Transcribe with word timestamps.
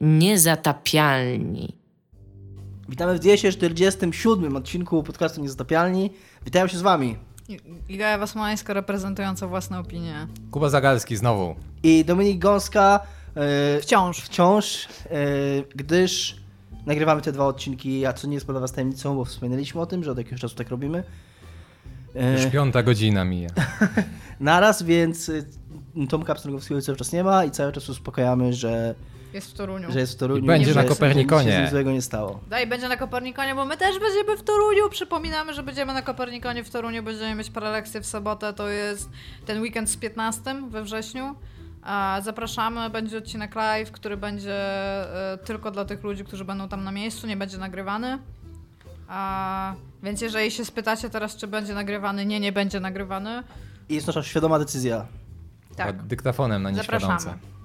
Niezatapialni. 0.00 1.76
Witamy 2.88 3.14
w 3.14 3.18
247 3.18 4.56
odcinku 4.56 5.02
podcastu 5.02 5.40
Niezatapialni. 5.40 6.10
Witają 6.44 6.66
się 6.66 6.78
z 6.78 6.82
wami. 6.82 7.16
Iga 7.88 8.06
Ewa 8.06 8.26
Smołańska 8.26 8.74
reprezentująca 8.74 9.46
własne 9.46 9.78
opinie. 9.78 10.26
Kuba 10.50 10.68
Zagalski 10.68 11.16
znowu. 11.16 11.54
I 11.82 12.04
Dominik 12.04 12.38
Gąska. 12.38 13.00
e, 13.36 13.80
Wciąż. 13.80 14.18
Wciąż, 14.20 14.86
e, 14.86 15.16
gdyż 15.74 16.36
nagrywamy 16.86 17.22
te 17.22 17.32
dwa 17.32 17.46
odcinki, 17.46 18.06
a 18.06 18.12
co 18.12 18.26
nie 18.28 18.34
jest 18.34 18.46
dla 18.46 18.60
was 18.60 18.72
tajemnicą, 18.72 19.16
bo 19.16 19.24
wspominaliśmy 19.24 19.80
o 19.80 19.86
tym, 19.86 20.04
że 20.04 20.10
od 20.10 20.18
jakiegoś 20.18 20.40
czasu 20.40 20.54
tak 20.56 20.68
robimy. 20.68 21.04
E, 22.16 22.32
Już 22.42 22.46
piąta 22.52 22.82
godzina 22.82 23.24
mija. 23.24 23.48
naraz, 24.40 24.82
więc 24.82 25.30
Tomka 26.08 26.34
Pstrągowskiego 26.34 26.80
cały 26.82 26.98
czas 26.98 27.12
nie 27.12 27.24
ma 27.24 27.44
i 27.44 27.50
cały 27.50 27.72
czas 27.72 27.88
uspokajamy, 27.88 28.52
że, 28.52 28.94
Jest 29.32 29.50
w 29.50 29.54
Toruniu. 29.54 29.92
że 29.92 30.00
jest 30.00 30.12
w 30.12 30.16
Toruniu. 30.16 30.44
I 30.44 30.46
będzie 30.46 30.74
na 30.74 30.84
Kopernikonie. 30.84 31.60
Nic 31.62 31.70
złego 31.70 31.92
nie 31.92 32.02
stało. 32.02 32.40
Daj, 32.48 32.66
będzie 32.66 32.88
na 32.88 32.96
Kopernikonie, 32.96 33.54
bo 33.54 33.64
my 33.64 33.76
też 33.76 33.98
będziemy 33.98 34.36
w 34.36 34.42
Toruniu. 34.42 34.90
Przypominamy, 34.90 35.54
że 35.54 35.62
będziemy 35.62 35.94
na 35.94 36.02
Kopernikonie 36.02 36.64
w 36.64 36.70
Toruniu, 36.70 37.02
będziemy 37.02 37.34
mieć 37.34 37.50
prelekcję 37.50 38.00
w 38.00 38.06
sobotę, 38.06 38.52
to 38.52 38.68
jest 38.68 39.10
ten 39.46 39.62
weekend 39.62 39.90
z 39.90 39.96
15 39.96 40.62
we 40.70 40.82
wrześniu. 40.82 41.34
Zapraszamy, 42.22 42.90
będzie 42.90 43.18
odcinek 43.18 43.54
live, 43.54 43.90
który 43.90 44.16
będzie 44.16 44.54
e, 45.32 45.38
tylko 45.44 45.70
dla 45.70 45.84
tych 45.84 46.02
ludzi, 46.04 46.24
którzy 46.24 46.44
będą 46.44 46.68
tam 46.68 46.84
na 46.84 46.92
miejscu, 46.92 47.26
nie 47.26 47.36
będzie 47.36 47.58
nagrywany. 47.58 48.18
A, 49.08 49.74
więc 50.02 50.20
jeżeli 50.20 50.50
się 50.50 50.64
spytacie 50.64 51.10
teraz, 51.10 51.36
czy 51.36 51.46
będzie 51.46 51.74
nagrywany, 51.74 52.26
nie, 52.26 52.40
nie 52.40 52.52
będzie 52.52 52.80
nagrywany. 52.80 53.42
I 53.88 53.94
jest 53.94 54.06
nasza 54.06 54.22
świadoma 54.22 54.58
decyzja. 54.58 55.06
Tak. 55.76 55.96
Pod 55.96 56.06
dyktafonem 56.06 56.62
na 56.62 56.70
nieświadomce. 56.70 57.06
Zapraszamy. 57.06 57.59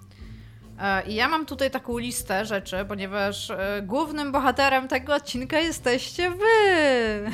E, 0.79 1.07
I 1.07 1.15
ja 1.15 1.29
mam 1.29 1.45
tutaj 1.45 1.71
taką 1.71 1.97
listę 1.97 2.45
rzeczy, 2.45 2.85
ponieważ 2.87 3.51
e, 3.51 3.81
głównym 3.83 4.31
bohaterem 4.31 4.87
tego 4.87 5.15
odcinka 5.15 5.59
jesteście 5.59 6.31
wy. 6.31 7.31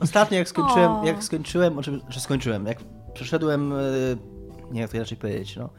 Ostatnio 0.00 0.38
jak 0.38 0.48
skończyłem, 0.48 0.92
O. 0.92 1.04
jak 1.04 1.24
skończyłem, 1.24 1.78
o 1.78 1.82
czym, 1.82 2.00
że 2.08 2.20
skończyłem, 2.20 2.66
jak 2.66 2.78
przeszedłem, 3.14 3.72
e, 3.72 3.76
nie 4.70 4.80
jak 4.80 4.90
to 4.90 4.96
inaczej 4.96 5.18
powiedzieć, 5.18 5.56
no. 5.56 5.70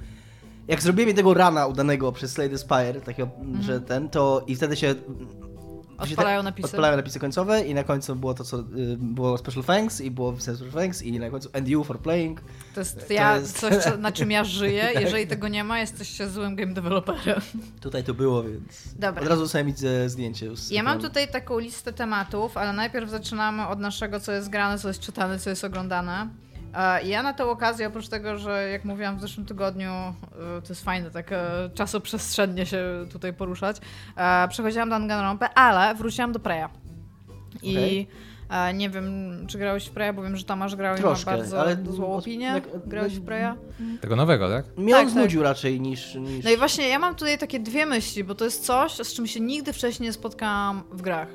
Jak 0.67 0.81
zrobiłem 0.81 1.07
jednego 1.07 1.33
rana 1.33 1.67
udanego 1.67 2.11
przez 2.11 2.31
Slay 2.31 2.49
the 2.49 2.57
Spire, 2.57 3.01
takiego, 3.01 3.29
że 3.61 3.81
ten, 3.81 4.09
to 4.09 4.43
i 4.47 4.55
wtedy 4.55 4.75
się... 4.75 4.95
Mhm. 5.93 6.09
Odpalają 6.11 6.43
napisy. 6.43 6.65
Odpalają 6.65 6.97
napisy 6.97 7.19
końcowe 7.19 7.61
i 7.61 7.73
na 7.73 7.83
końcu 7.83 8.15
było 8.15 8.33
to, 8.33 8.43
co 8.43 8.59
y, 8.59 8.63
było 8.97 9.37
Special 9.37 9.63
Thanks 9.63 10.01
i 10.01 10.11
było 10.11 10.35
Special 10.39 10.71
Thanks 10.73 11.01
i 11.01 11.19
na 11.19 11.29
końcu 11.29 11.49
And 11.53 11.67
you 11.67 11.83
for 11.83 11.99
playing. 11.99 12.41
To 12.73 12.79
jest 12.81 13.07
To 13.07 13.13
ja, 13.13 13.35
jest- 13.37 13.59
coś, 13.59 13.75
co, 13.83 13.97
na 13.97 14.11
czym 14.11 14.31
ja 14.31 14.43
żyję. 14.59 14.89
Jeżeli 14.99 15.27
tego 15.27 15.47
nie 15.47 15.63
ma, 15.63 15.79
jesteście 15.79 16.29
złym 16.29 16.55
game 16.55 16.73
developerem. 16.73 17.41
Tutaj 17.81 18.03
to 18.03 18.13
było, 18.13 18.43
więc 18.43 18.93
Dobra. 18.95 19.21
od 19.21 19.27
razu 19.27 19.47
sobie 19.47 19.63
widzę 19.63 20.09
zdjęcie. 20.09 20.55
Z 20.57 20.71
Ja 20.71 20.83
mam 20.83 20.99
tutaj 20.99 21.27
taką 21.27 21.59
listę 21.59 21.93
tematów, 21.93 22.57
ale 22.57 22.73
najpierw 22.73 23.09
zaczynamy 23.09 23.67
od 23.67 23.79
naszego, 23.79 24.19
co 24.19 24.31
jest 24.31 24.49
grane, 24.49 24.79
co 24.79 24.87
jest 24.87 24.99
czytane, 24.99 25.39
co 25.39 25.49
jest 25.49 25.63
oglądane. 25.63 26.27
Ja 27.03 27.23
na 27.23 27.33
tę 27.33 27.45
okazję, 27.45 27.87
oprócz 27.87 28.07
tego, 28.07 28.37
że 28.37 28.69
jak 28.69 28.85
mówiłam 28.85 29.17
w 29.17 29.21
zeszłym 29.21 29.45
tygodniu, 29.45 29.89
e, 29.89 30.13
to 30.61 30.69
jest 30.69 30.83
fajne, 30.83 31.11
tak 31.11 31.31
e, 31.31 31.69
czasoprzestrzennie 31.73 32.65
się 32.65 33.05
tutaj 33.11 33.33
poruszać, 33.33 33.77
e, 34.17 34.47
przechodziłam 34.47 34.89
do 34.89 34.95
Danganronpę, 34.95 35.49
ale 35.53 35.95
wróciłam 35.95 36.31
do 36.31 36.39
Preya. 36.39 36.65
I 37.61 38.07
nie 38.73 38.89
wiem, 38.89 39.05
czy 39.47 39.57
grałeś 39.57 39.85
w 39.85 39.91
Preya, 39.91 40.13
bo 40.13 40.23
wiem, 40.23 40.37
że 40.37 40.43
Tomasz 40.43 40.75
grał 40.75 40.97
Troszkę, 40.97 41.31
i 41.31 41.33
ma 41.33 41.37
bardzo 41.39 41.61
ale- 41.61 41.77
złą 41.89 42.13
opinię. 42.13 42.61
Grałeś 42.85 43.15
w 43.15 43.25
Preya? 43.25 43.53
Tego 44.01 44.15
nowego, 44.15 44.49
tak? 44.49 44.65
Mnie 44.77 44.93
Tak, 44.93 45.03
on 45.03 45.09
znudził 45.09 45.43
raczej 45.43 45.81
niż... 45.81 46.15
niż... 46.15 46.45
No 46.45 46.51
i 46.51 46.57
właśnie 46.57 46.87
ja 46.87 46.99
mam 46.99 47.15
tutaj 47.15 47.37
takie 47.37 47.59
dwie 47.59 47.85
myśli, 47.85 48.23
bo 48.23 48.35
to 48.35 48.45
jest 48.45 48.65
coś, 48.65 48.91
z 48.91 49.13
czym 49.13 49.27
się 49.27 49.39
nigdy 49.39 49.73
wcześniej 49.73 50.07
nie 50.09 50.13
spotkałam 50.13 50.83
w 50.91 51.01
grach. 51.01 51.27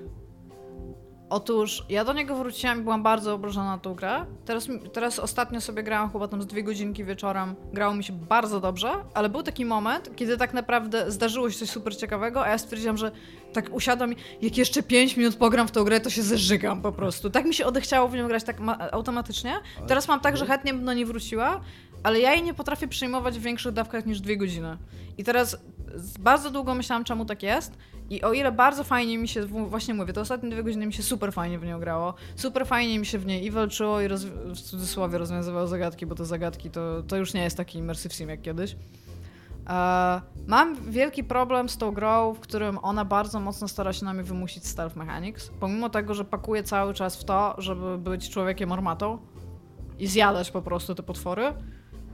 Otóż 1.30 1.84
ja 1.88 2.04
do 2.04 2.12
niego 2.12 2.36
wróciłam 2.36 2.80
i 2.80 2.82
byłam 2.82 3.02
bardzo 3.02 3.34
obrażona 3.34 3.70
na 3.70 3.78
tą 3.78 3.94
grę. 3.94 4.26
Teraz, 4.44 4.68
teraz 4.92 5.18
ostatnio 5.18 5.60
sobie 5.60 5.82
grałam 5.82 6.12
chyba 6.12 6.28
tam 6.28 6.42
z 6.42 6.46
dwie 6.46 6.62
godzinki 6.62 7.04
wieczorem. 7.04 7.54
Grało 7.72 7.94
mi 7.94 8.04
się 8.04 8.12
bardzo 8.12 8.60
dobrze, 8.60 8.90
ale 9.14 9.28
był 9.28 9.42
taki 9.42 9.64
moment, 9.64 10.16
kiedy 10.16 10.36
tak 10.36 10.54
naprawdę 10.54 11.10
zdarzyło 11.10 11.50
się 11.50 11.58
coś 11.58 11.70
super 11.70 11.96
ciekawego, 11.96 12.44
a 12.44 12.48
ja 12.48 12.58
stwierdziłam, 12.58 12.96
że 12.96 13.10
tak 13.52 13.74
usiadłam 13.74 14.12
i 14.12 14.16
jak 14.40 14.56
jeszcze 14.58 14.82
5 14.82 15.16
minut 15.16 15.36
pogram 15.36 15.68
w 15.68 15.70
tą 15.70 15.84
grę, 15.84 16.00
to 16.00 16.10
się 16.10 16.22
zeżygam 16.22 16.82
po 16.82 16.92
prostu. 16.92 17.30
Tak 17.30 17.44
mi 17.44 17.54
się 17.54 17.66
odechciało 17.66 18.08
w 18.08 18.14
nią 18.14 18.28
grać 18.28 18.44
tak 18.44 18.60
ma- 18.60 18.90
automatycznie. 18.90 19.54
Teraz 19.86 20.08
mam 20.08 20.20
tak, 20.20 20.36
że 20.36 20.46
chętnie 20.46 20.74
bym 20.74 20.84
do 20.84 20.92
niej 20.92 21.04
wróciła, 21.04 21.60
ale 22.02 22.20
ja 22.20 22.34
jej 22.34 22.42
nie 22.42 22.54
potrafię 22.54 22.88
przyjmować 22.88 23.38
w 23.38 23.42
większych 23.42 23.72
dawkach 23.72 24.06
niż 24.06 24.20
dwie 24.20 24.36
godziny. 24.36 24.78
I 25.18 25.24
teraz 25.24 25.56
bardzo 26.20 26.50
długo 26.50 26.74
myślałam, 26.74 27.04
czemu 27.04 27.24
tak 27.24 27.42
jest. 27.42 27.78
I 28.10 28.22
o 28.22 28.32
ile 28.32 28.52
bardzo 28.52 28.84
fajnie 28.84 29.18
mi 29.18 29.28
się, 29.28 29.46
właśnie 29.46 29.94
mówię, 29.94 30.12
te 30.12 30.20
ostatnie 30.20 30.50
dwie 30.50 30.62
godziny 30.62 30.86
mi 30.86 30.92
się 30.92 31.02
super 31.02 31.32
fajnie 31.32 31.58
w 31.58 31.64
nią 31.64 31.80
grało, 31.80 32.14
super 32.36 32.66
fajnie 32.66 32.98
mi 32.98 33.06
się 33.06 33.18
w 33.18 33.26
niej 33.26 33.44
i 33.44 33.50
walczyło, 33.50 34.00
i 34.00 34.08
roz, 34.08 34.24
w 34.24 34.60
cudzysłowie 34.60 35.18
rozwiązywało 35.18 35.66
zagadki, 35.66 36.06
bo 36.06 36.14
te 36.14 36.24
zagadki 36.24 36.70
to, 36.70 37.02
to 37.02 37.16
już 37.16 37.34
nie 37.34 37.42
jest 37.42 37.56
taki 37.56 37.78
immersive 37.78 38.12
sim 38.12 38.28
jak 38.28 38.42
kiedyś. 38.42 38.76
E, 39.68 40.20
mam 40.46 40.90
wielki 40.90 41.24
problem 41.24 41.68
z 41.68 41.76
tą 41.76 41.92
grą, 41.92 42.34
w 42.34 42.40
którym 42.40 42.78
ona 42.82 43.04
bardzo 43.04 43.40
mocno 43.40 43.68
stara 43.68 43.92
się 43.92 44.04
na 44.04 44.14
mnie 44.14 44.22
wymusić 44.22 44.66
stealth 44.66 44.96
mechanics, 44.96 45.50
pomimo 45.60 45.90
tego, 45.90 46.14
że 46.14 46.24
pakuje 46.24 46.62
cały 46.62 46.94
czas 46.94 47.16
w 47.16 47.24
to, 47.24 47.54
żeby 47.58 47.98
być 47.98 48.30
człowiekiem 48.30 48.72
armatą 48.72 49.18
i 49.98 50.06
zjadać 50.06 50.50
po 50.50 50.62
prostu 50.62 50.94
te 50.94 51.02
potwory, 51.02 51.52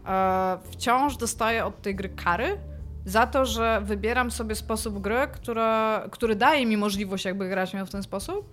e, 0.06 0.58
wciąż 0.70 1.16
dostaję 1.16 1.64
od 1.64 1.82
tej 1.82 1.94
gry 1.94 2.08
kary 2.08 2.58
za 3.04 3.26
to, 3.26 3.46
że 3.46 3.82
wybieram 3.84 4.30
sobie 4.30 4.54
sposób 4.54 5.00
gry, 5.00 5.16
która, 5.32 6.04
który 6.10 6.36
daje 6.36 6.66
mi 6.66 6.76
możliwość 6.76 7.24
jakby 7.24 7.48
grać 7.48 7.74
miał 7.74 7.86
w 7.86 7.90
ten 7.90 8.02
sposób, 8.02 8.48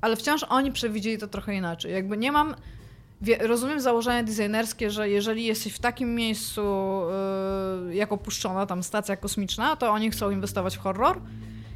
ale 0.00 0.16
wciąż 0.16 0.42
oni 0.42 0.72
przewidzieli 0.72 1.18
to 1.18 1.28
trochę 1.28 1.54
inaczej. 1.54 1.92
Jakby 1.92 2.16
nie 2.16 2.32
mam... 2.32 2.54
Rozumiem 3.40 3.80
założenie 3.80 4.24
designerskie, 4.24 4.90
że 4.90 5.08
jeżeli 5.08 5.44
jesteś 5.44 5.72
w 5.72 5.78
takim 5.78 6.14
miejscu 6.14 6.62
yy, 7.86 7.94
jak 7.94 8.12
opuszczona 8.12 8.66
tam 8.66 8.82
stacja 8.82 9.16
kosmiczna, 9.16 9.76
to 9.76 9.90
oni 9.90 10.10
chcą 10.10 10.30
inwestować 10.30 10.76
w 10.76 10.80
horror. 10.80 11.20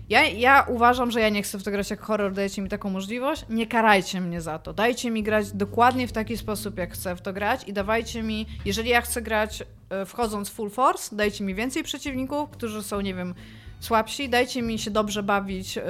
Ja, 0.09 0.25
ja 0.25 0.67
uważam, 0.69 1.11
że 1.11 1.21
ja 1.21 1.29
nie 1.29 1.43
chcę 1.43 1.59
w 1.59 1.63
to 1.63 1.71
grać 1.71 1.91
jak 1.91 2.01
horror, 2.01 2.33
dajecie 2.33 2.63
mi 2.63 2.69
taką 2.69 2.91
możliwość. 2.91 3.45
Nie 3.51 3.67
karajcie 3.67 4.21
mnie 4.21 4.41
za 4.41 4.59
to. 4.59 4.73
Dajcie 4.73 5.11
mi 5.11 5.23
grać 5.23 5.53
dokładnie 5.53 6.09
w 6.09 6.13
taki 6.13 6.37
sposób, 6.37 6.79
jak 6.79 6.93
chcę 6.93 7.17
w 7.17 7.21
to 7.21 7.33
grać 7.33 7.69
i 7.69 7.73
dawajcie 7.73 8.23
mi, 8.23 8.47
jeżeli 8.65 8.91
ja 8.91 9.01
chcę 9.01 9.23
grać 9.23 9.63
e, 9.91 10.07
wchodząc 10.07 10.49
full 10.49 10.71
force, 10.71 11.17
dajcie 11.17 11.45
mi 11.45 11.55
więcej 11.55 11.83
przeciwników, 11.83 12.51
którzy 12.51 12.83
są, 12.83 13.01
nie 13.01 13.15
wiem, 13.15 13.35
słabsi, 13.81 14.29
dajcie 14.29 14.63
mi 14.63 14.79
się 14.79 14.91
dobrze 14.91 15.23
bawić 15.23 15.77
yy, 15.77 15.83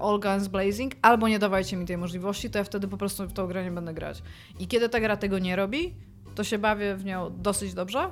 All 0.00 0.20
Guns 0.20 0.48
Blazing, 0.48 0.94
albo 1.02 1.28
nie 1.28 1.38
dawajcie 1.38 1.76
mi 1.76 1.86
tej 1.86 1.96
możliwości, 1.96 2.50
to 2.50 2.58
ja 2.58 2.64
wtedy 2.64 2.88
po 2.88 2.96
prostu 2.96 3.26
w 3.26 3.32
tą 3.32 3.46
grę 3.46 3.64
nie 3.64 3.70
będę 3.70 3.94
grać. 3.94 4.22
I 4.58 4.66
kiedy 4.66 4.88
ta 4.88 5.00
gra 5.00 5.16
tego 5.16 5.38
nie 5.38 5.56
robi, 5.56 5.94
to 6.34 6.44
się 6.44 6.58
bawię 6.58 6.96
w 6.96 7.04
nią 7.04 7.30
dosyć 7.38 7.74
dobrze. 7.74 8.10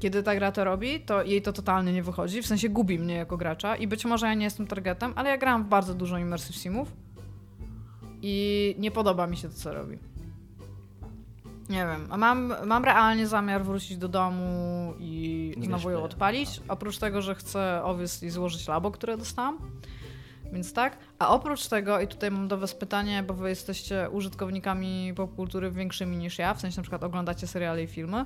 Kiedy 0.00 0.22
ta 0.22 0.34
gra 0.34 0.52
to 0.52 0.64
robi, 0.64 1.00
to 1.00 1.22
jej 1.22 1.42
to 1.42 1.52
totalnie 1.52 1.92
nie 1.92 2.02
wychodzi, 2.02 2.42
w 2.42 2.46
sensie 2.46 2.68
gubi 2.68 2.98
mnie 2.98 3.14
jako 3.14 3.36
gracza 3.36 3.76
i 3.76 3.86
być 3.86 4.04
może 4.04 4.26
ja 4.26 4.34
nie 4.34 4.44
jestem 4.44 4.66
targetem, 4.66 5.12
ale 5.16 5.30
ja 5.30 5.38
grałam 5.38 5.64
w 5.64 5.68
bardzo 5.68 5.94
dużo 5.94 6.18
immersive 6.18 6.56
simów 6.56 6.92
i 8.22 8.74
nie 8.78 8.90
podoba 8.90 9.26
mi 9.26 9.36
się 9.36 9.48
to, 9.48 9.54
co 9.54 9.74
robi. 9.74 9.98
Nie 11.68 11.86
wiem, 11.86 12.06
a 12.10 12.16
mam, 12.16 12.54
mam 12.64 12.84
realnie 12.84 13.26
zamiar 13.26 13.64
wrócić 13.64 13.96
do 13.96 14.08
domu 14.08 14.94
i 14.98 15.54
Nie 15.56 15.66
znowu 15.66 15.90
ją 15.90 16.02
odpalić. 16.02 16.60
Oprócz 16.68 16.98
tego, 16.98 17.22
że 17.22 17.34
chcę 17.34 17.80
obviously 17.84 18.30
złożyć 18.30 18.68
labo, 18.68 18.90
które 18.90 19.16
dostałam. 19.16 19.58
Więc 20.52 20.72
tak. 20.72 20.98
A 21.18 21.28
oprócz 21.28 21.68
tego, 21.68 22.00
i 22.00 22.08
tutaj 22.08 22.30
mam 22.30 22.48
do 22.48 22.58
Was 22.58 22.74
pytanie, 22.74 23.22
bo 23.22 23.34
Wy 23.34 23.48
jesteście 23.48 24.10
użytkownikami 24.10 25.12
popkultury 25.16 25.70
większymi 25.70 26.16
niż 26.16 26.38
ja, 26.38 26.54
w 26.54 26.60
sensie 26.60 26.76
na 26.76 26.82
przykład 26.82 27.04
oglądacie 27.04 27.46
seriale 27.46 27.82
i 27.82 27.86
filmy. 27.86 28.24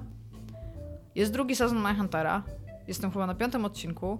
Jest 1.14 1.32
drugi 1.32 1.56
sezon 1.56 1.78
Mindhuntera. 1.78 2.42
Jestem 2.88 3.10
chyba 3.10 3.26
na 3.26 3.34
piątym 3.34 3.64
odcinku. 3.64 4.18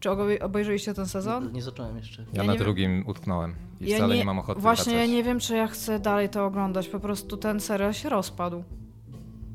Czy 0.00 0.10
obejrzeliście 0.40 0.94
ten 0.94 1.06
sezon? 1.06 1.52
Nie 1.52 1.62
zacząłem 1.62 1.96
jeszcze. 1.96 2.22
Ja, 2.22 2.28
Ja 2.32 2.42
na 2.42 2.42
nie 2.52 2.58
wiem- 2.58 2.64
drugim 2.64 3.04
utknąłem 3.06 3.54
i 3.80 3.94
wcale 3.94 4.16
nie, 4.16 4.24
mam 4.24 4.38
ochoty 4.38 4.60
Właśnie 4.60 4.92
wracać. 4.92 5.08
ja 5.10 5.16
nie 5.16 5.22
wiem, 5.24 5.40
czy 5.40 5.56
ja 5.56 5.66
chcę 5.66 5.98
dalej 6.00 6.28
to 6.28 6.46
oglądać. 6.46 6.88
Po 6.88 7.00
prostu 7.00 7.36
ten 7.36 7.60
serial 7.60 7.94
się 7.94 8.08
rozpadł. 8.08 8.64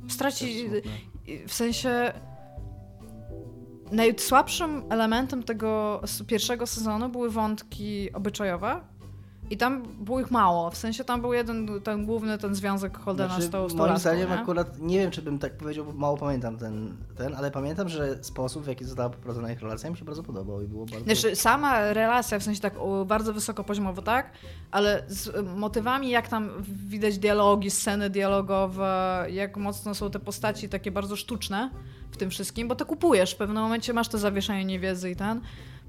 Straci... 0.08 0.70
W 1.48 1.54
sensie... 1.54 2.14
Najsłabszym 3.92 4.84
elementem 4.90 5.44
tego 5.44 6.02
pierwszego 6.28 6.68
sezonu 6.68 7.10
były 7.10 7.30
wątki 7.30 8.14
obyczajowe. 8.14 8.82
I 9.54 9.58
tam 9.58 9.84
było 10.00 10.20
ich 10.20 10.32
mało, 10.32 10.72
w 10.72 10.78
sensie 10.78 11.04
tam 11.04 11.22
był 11.22 11.34
jeden, 11.34 11.82
ten 11.84 12.06
główny, 12.06 12.38
ten 12.38 12.56
związek 12.56 12.98
Holdena 12.98 13.30
Znaczy, 13.30 13.48
z 13.48 13.52
tą, 13.52 13.68
moim 13.76 13.98
zdaniem 13.98 14.30
nie? 14.30 14.40
akurat, 14.40 14.80
nie 14.80 15.00
wiem 15.00 15.12
czy 15.12 15.22
bym 15.22 15.40
tak 15.40 15.58
powiedział, 15.58 15.86
bo 15.86 15.94
mało 15.94 16.18
pamiętam 16.18 16.58
ten, 16.58 16.98
ten, 17.18 17.36
ale 17.36 17.52
pamiętam, 17.52 17.90
że 17.90 18.24
sposób 18.24 18.64
w 18.64 18.68
jaki 18.68 18.86
została 18.86 19.10
poprowadzona 19.10 19.52
ich 19.52 19.62
relacja 19.62 19.90
mi 19.90 19.98
się 19.98 20.06
bardzo 20.06 20.24
podobał 20.24 20.62
i 20.62 20.68
było 20.68 20.86
bardzo... 20.86 21.06
Znaczy, 21.06 21.36
sama 21.36 21.94
relacja, 21.94 22.40
w 22.40 22.44
sensie 22.44 22.62
tak 22.62 22.74
bardzo 23.06 23.34
wysokopoziomowo, 23.34 24.02
tak, 24.02 24.32
ale 24.72 25.04
z 25.08 25.46
motywami, 25.56 26.10
jak 26.10 26.28
tam 26.28 26.50
widać 26.88 27.18
dialogi, 27.18 27.72
sceny 27.72 28.10
dialogowe, 28.10 29.26
jak 29.30 29.58
mocno 29.58 29.96
są 29.96 30.12
te 30.12 30.20
postaci 30.20 30.70
takie 30.70 30.92
bardzo 30.92 31.16
sztuczne 31.16 31.70
w 32.12 32.18
tym 32.18 32.30
wszystkim, 32.30 32.68
bo 32.68 32.76
to 32.76 32.86
kupujesz, 32.86 33.34
w 33.34 33.38
pewnym 33.38 33.64
momencie 33.64 33.94
masz 33.94 34.08
to 34.08 34.18
zawieszenie 34.18 34.66
niewiedzy 34.66 35.12
i 35.12 35.16
ten. 35.16 35.42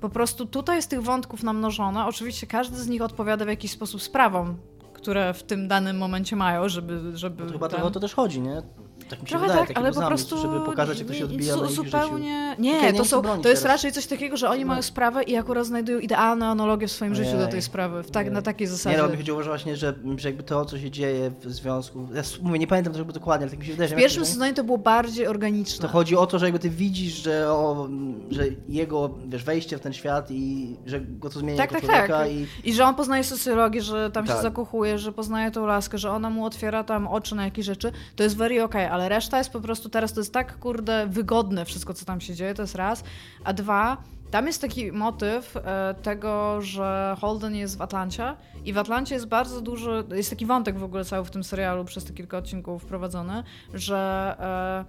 Po 0.04 0.08
prostu 0.08 0.46
tutaj 0.46 0.76
jest 0.76 0.90
tych 0.90 1.02
wątków 1.02 1.42
namnożone. 1.42 2.06
Oczywiście 2.06 2.46
każdy 2.46 2.76
z 2.76 2.88
nich 2.88 3.02
odpowiada 3.02 3.44
w 3.44 3.48
jakiś 3.48 3.70
sposób 3.70 4.02
sprawom, 4.02 4.56
które 4.92 5.34
w 5.34 5.42
tym 5.42 5.68
danym 5.68 5.98
momencie 5.98 6.36
mają, 6.36 6.68
żeby... 6.68 7.16
żeby 7.18 7.46
To 7.46 7.52
chyba 7.52 7.68
ten... 7.68 7.92
to 7.92 8.00
też 8.00 8.14
chodzi, 8.14 8.40
nie? 8.40 8.62
Tak 9.08 9.22
mi 9.22 9.28
się 9.28 9.30
Trochę 9.30 9.46
wydaje, 9.46 9.66
tak, 9.66 9.76
ale 9.78 9.92
po 9.92 10.06
prostu 10.06 10.38
żeby 10.38 10.60
pokazać, 10.60 10.98
jak 10.98 11.08
to 11.08 11.14
się 11.14 11.24
odbija 11.24 11.56
na 11.56 11.64
ich 11.64 11.70
zupełnie... 11.70 12.56
Nie, 12.58 12.76
Okej, 12.76 12.82
nie 12.82 12.92
to, 12.92 12.96
wiem, 12.96 13.04
są, 13.04 13.22
to 13.22 13.48
jest 13.48 13.62
teraz. 13.62 13.64
raczej 13.64 13.92
coś 13.92 14.06
takiego, 14.06 14.36
że 14.36 14.50
oni 14.50 14.60
No. 14.60 14.66
mają 14.66 14.82
sprawę 14.82 15.22
i 15.22 15.36
akurat 15.36 15.66
znajdują 15.66 15.98
idealne 15.98 16.46
analogie 16.48 16.86
w 16.88 16.92
swoim 16.92 17.14
życiu 17.14 17.38
do 17.38 17.46
tej 17.46 17.62
sprawy, 17.62 18.02
w 18.02 18.10
tak, 18.10 18.30
na 18.30 18.42
takiej 18.42 18.66
Nie, 18.66 18.70
zasadzie. 18.70 18.98
no 18.98 19.08
mi 19.08 19.16
chodziło 19.16 19.42
że 19.42 19.50
właśnie, 19.50 19.76
że, 19.76 19.94
że 20.16 20.28
jakby 20.28 20.42
to, 20.42 20.64
co 20.64 20.78
się 20.78 20.90
dzieje 20.90 21.30
w 21.40 21.52
związku... 21.52 22.08
Ja 22.14 22.22
mówię, 22.42 22.58
nie 22.58 22.66
pamiętam 22.66 22.92
tego 22.92 23.12
dokładnie, 23.12 23.44
ale 23.44 23.50
tak 23.50 23.60
mi 23.60 23.66
się 23.66 23.72
wydaje, 23.72 23.88
że... 23.88 23.96
w 23.96 23.98
pierwszym 23.98 24.24
sezonie 24.26 24.54
to 24.54 24.64
było 24.64 24.78
bardziej 24.78 25.26
organiczne. 25.26 25.82
To 25.82 25.92
chodzi 25.92 26.16
o 26.16 26.26
to, 26.26 26.38
że 26.38 26.46
jakby 26.46 26.58
ty 26.58 26.70
widzisz, 26.70 27.12
że, 27.14 27.52
o, 27.52 27.88
że 28.30 28.44
jego 28.68 29.10
wiesz, 29.26 29.44
wejście 29.44 29.78
w 29.78 29.80
ten 29.80 29.92
świat 29.92 30.30
i 30.30 30.76
że 30.86 31.00
go 31.00 31.30
to 31.30 31.38
zmienia 31.38 31.58
Tak, 31.58 31.72
jako 31.72 31.86
tak, 31.86 32.08
tak. 32.08 32.30
i 32.30 32.46
I 32.64 32.74
że 32.74 32.84
on 32.84 32.94
poznaje 32.94 33.24
socjologię, 33.24 33.82
że 33.82 34.10
tam 34.10 34.26
się 34.26 34.32
Tak. 34.32 34.42
zakochuje, 34.42 34.98
że 34.98 35.12
poznaje 35.12 35.50
tą 35.50 35.66
laskę, 35.66 35.98
że 35.98 36.10
ona 36.10 36.30
mu 36.30 36.44
otwiera 36.44 36.84
tam 36.84 37.06
oczy 37.06 37.34
na 37.34 37.44
jakieś 37.44 37.66
rzeczy, 37.66 37.92
to 38.16 38.22
jest 38.22 38.36
very 38.36 38.62
okay, 38.64 38.90
ale 38.94 39.08
reszta 39.08 39.38
jest 39.38 39.50
po 39.50 39.60
prostu 39.60 39.88
teraz, 39.88 40.12
to 40.12 40.20
jest 40.20 40.32
tak 40.32 40.58
kurde 40.58 41.06
wygodne 41.06 41.64
wszystko, 41.64 41.94
co 41.94 42.04
tam 42.04 42.20
się 42.20 42.34
dzieje, 42.34 42.54
to 42.54 42.62
jest 42.62 42.74
raz. 42.74 43.04
A 43.44 43.52
dwa, 43.52 43.96
tam 44.30 44.46
jest 44.46 44.60
taki 44.60 44.92
motyw 44.92 45.56
e, 45.56 45.94
tego, 46.02 46.62
że 46.62 47.16
Holden 47.20 47.54
jest 47.54 47.78
w 47.78 47.82
Atlancie 47.82 48.36
i 48.64 48.72
w 48.72 48.78
Atlancie 48.78 49.14
jest 49.14 49.26
bardzo 49.26 49.60
duży, 49.60 50.04
jest 50.14 50.30
taki 50.30 50.46
wątek 50.46 50.78
w 50.78 50.84
ogóle 50.84 51.04
cały 51.04 51.24
w 51.24 51.30
tym 51.30 51.44
serialu 51.44 51.84
przez 51.84 52.04
te 52.04 52.12
kilka 52.12 52.38
odcinków 52.38 52.82
wprowadzony, 52.82 53.42
że 53.74 54.34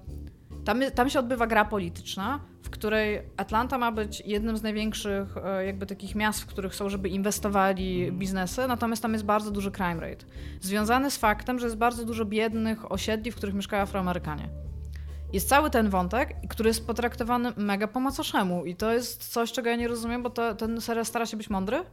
e, 0.02 0.35
tam, 0.66 0.82
tam 0.96 1.10
się 1.10 1.20
odbywa 1.20 1.48
gra 1.48 1.66
polityczna, 1.66 2.40
w 2.64 2.70
której 2.70 3.22
Atlanta 3.38 3.78
ma 3.78 3.92
być 3.92 4.24
jednym 4.26 4.58
z 4.58 4.64
największych 4.64 5.38
e, 5.38 5.66
jakby 5.66 5.86
takich 5.86 6.16
miast, 6.16 6.42
w 6.42 6.46
których 6.46 6.76
są, 6.76 6.90
żeby 6.90 7.10
inwestowali 7.10 8.12
biznesy, 8.12 8.68
natomiast 8.68 9.02
tam 9.02 9.14
jest 9.14 9.26
bardzo 9.26 9.52
duży 9.52 9.72
crime 9.72 10.00
rate. 10.00 10.26
Związany 10.62 11.12
z 11.12 11.18
faktem, 11.18 11.60
że 11.60 11.66
jest 11.66 11.78
bardzo 11.78 12.06
dużo 12.06 12.26
biednych 12.26 12.92
osiedli, 12.92 13.32
w 13.32 13.36
których 13.36 13.56
mieszkają 13.56 13.84
Afroamerykanie. 13.84 14.50
Jest 15.34 15.50
cały 15.50 15.70
ten 15.70 15.90
wątek, 15.90 16.36
który 16.50 16.68
jest 16.68 16.88
potraktowany 16.88 17.54
mega 17.58 17.88
po 17.88 18.00
macoszemu 18.00 18.66
i 18.66 18.76
to 18.76 18.94
jest 18.94 19.28
coś, 19.28 19.52
czego 19.52 19.70
ja 19.70 19.76
nie 19.76 19.88
rozumiem, 19.88 20.24
bo 20.24 20.30
to, 20.30 20.56
ten 20.56 20.82
serial 20.82 21.06
stara 21.06 21.26
się 21.26 21.38
być 21.38 21.50
mądry. 21.50 21.84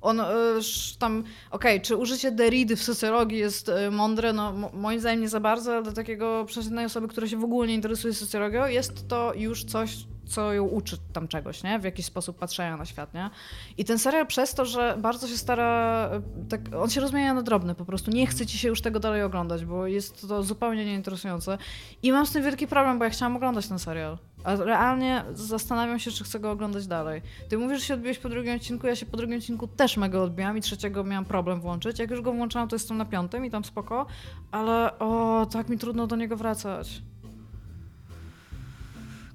On 0.00 0.20
sz- 0.20 0.96
tam, 0.98 1.24
okej, 1.50 1.80
czy 1.80 1.96
użycie 1.96 2.32
deridy 2.32 2.76
w 2.76 2.82
socjologii 2.82 3.38
jest 3.38 3.68
y, 3.68 3.90
mądre? 3.90 4.32
No 4.32 4.52
mo- 4.52 4.70
moim 4.72 5.00
zdaniem 5.00 5.20
nie 5.20 5.28
za 5.28 5.40
bardzo, 5.40 5.72
ale 5.72 5.82
dla 5.82 5.92
takiego 5.92 6.44
przeciętnej 6.44 6.84
osoby, 6.84 7.08
która 7.08 7.26
się 7.28 7.36
w 7.36 7.44
ogóle 7.44 7.68
nie 7.68 7.74
interesuje 7.74 8.14
socjologią, 8.14 8.66
jest 8.66 9.08
to 9.08 9.34
już 9.34 9.64
coś, 9.64 9.96
co 10.26 10.52
ją 10.52 10.64
uczy 10.64 10.96
tam 11.12 11.28
czegoś, 11.28 11.62
nie? 11.62 11.78
W 11.78 11.84
jakiś 11.84 12.06
sposób 12.06 12.38
patrzenia 12.38 12.76
na 12.76 12.84
świat, 12.84 13.14
nie? 13.14 13.30
I 13.78 13.84
ten 13.84 13.98
serial 13.98 14.26
przez 14.26 14.54
to, 14.54 14.64
że 14.64 14.96
bardzo 14.98 15.28
się 15.28 15.36
stara, 15.36 16.10
y, 16.44 16.48
tak, 16.48 16.60
on 16.80 16.90
się 16.90 17.00
rozmienia 17.00 17.34
na 17.34 17.42
drobne 17.42 17.74
po 17.74 17.84
prostu. 17.84 18.10
Nie 18.10 18.26
chce 18.26 18.46
ci 18.46 18.58
się 18.58 18.68
już 18.68 18.80
tego 18.80 19.00
dalej 19.00 19.22
oglądać, 19.22 19.64
bo 19.64 19.86
jest 19.86 20.28
to 20.28 20.42
zupełnie 20.42 20.84
nieinteresujące. 20.84 21.58
I 22.02 22.12
mam 22.12 22.26
z 22.26 22.32
tym 22.32 22.42
wielki 22.42 22.66
problem, 22.66 22.98
bo 22.98 23.04
ja 23.04 23.10
chciałam 23.10 23.36
oglądać 23.36 23.66
ten 23.68 23.78
serial. 23.78 24.18
A 24.44 24.56
realnie 24.56 25.24
zastanawiam 25.32 25.98
się, 25.98 26.10
czy 26.10 26.24
chcę 26.24 26.40
go 26.40 26.50
oglądać 26.50 26.86
dalej. 26.86 27.22
Ty 27.48 27.58
mówisz, 27.58 27.78
że 27.78 27.84
się 27.84 27.94
odbiłeś 27.94 28.18
po 28.18 28.28
drugim 28.28 28.56
odcinku, 28.56 28.86
ja 28.86 28.96
się 28.96 29.06
po 29.06 29.16
drugim 29.16 29.38
odcinku 29.38 29.68
też 29.68 29.96
mega 29.96 30.18
odbiłam 30.18 30.58
i 30.58 30.60
trzeciego 30.60 31.04
miałam 31.04 31.24
problem 31.24 31.60
włączyć. 31.60 31.98
Jak 31.98 32.10
już 32.10 32.20
go 32.20 32.32
włączałam, 32.32 32.68
to 32.68 32.76
jestem 32.76 32.96
na 32.96 33.04
piątym 33.04 33.44
i 33.44 33.50
tam 33.50 33.64
spoko, 33.64 34.06
ale 34.50 34.98
o, 34.98 35.46
tak 35.50 35.68
mi 35.68 35.78
trudno 35.78 36.06
do 36.06 36.16
niego 36.16 36.36
wracać. 36.36 37.02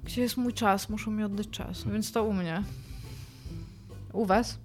Gdzie 0.04 0.22
jest 0.22 0.36
mój 0.36 0.52
czas? 0.52 0.88
Muszą 0.88 1.10
mi 1.10 1.24
oddać 1.24 1.48
czas, 1.50 1.84
więc 1.84 2.12
to 2.12 2.24
u 2.24 2.32
mnie. 2.32 2.62
U 4.12 4.26
was? 4.26 4.58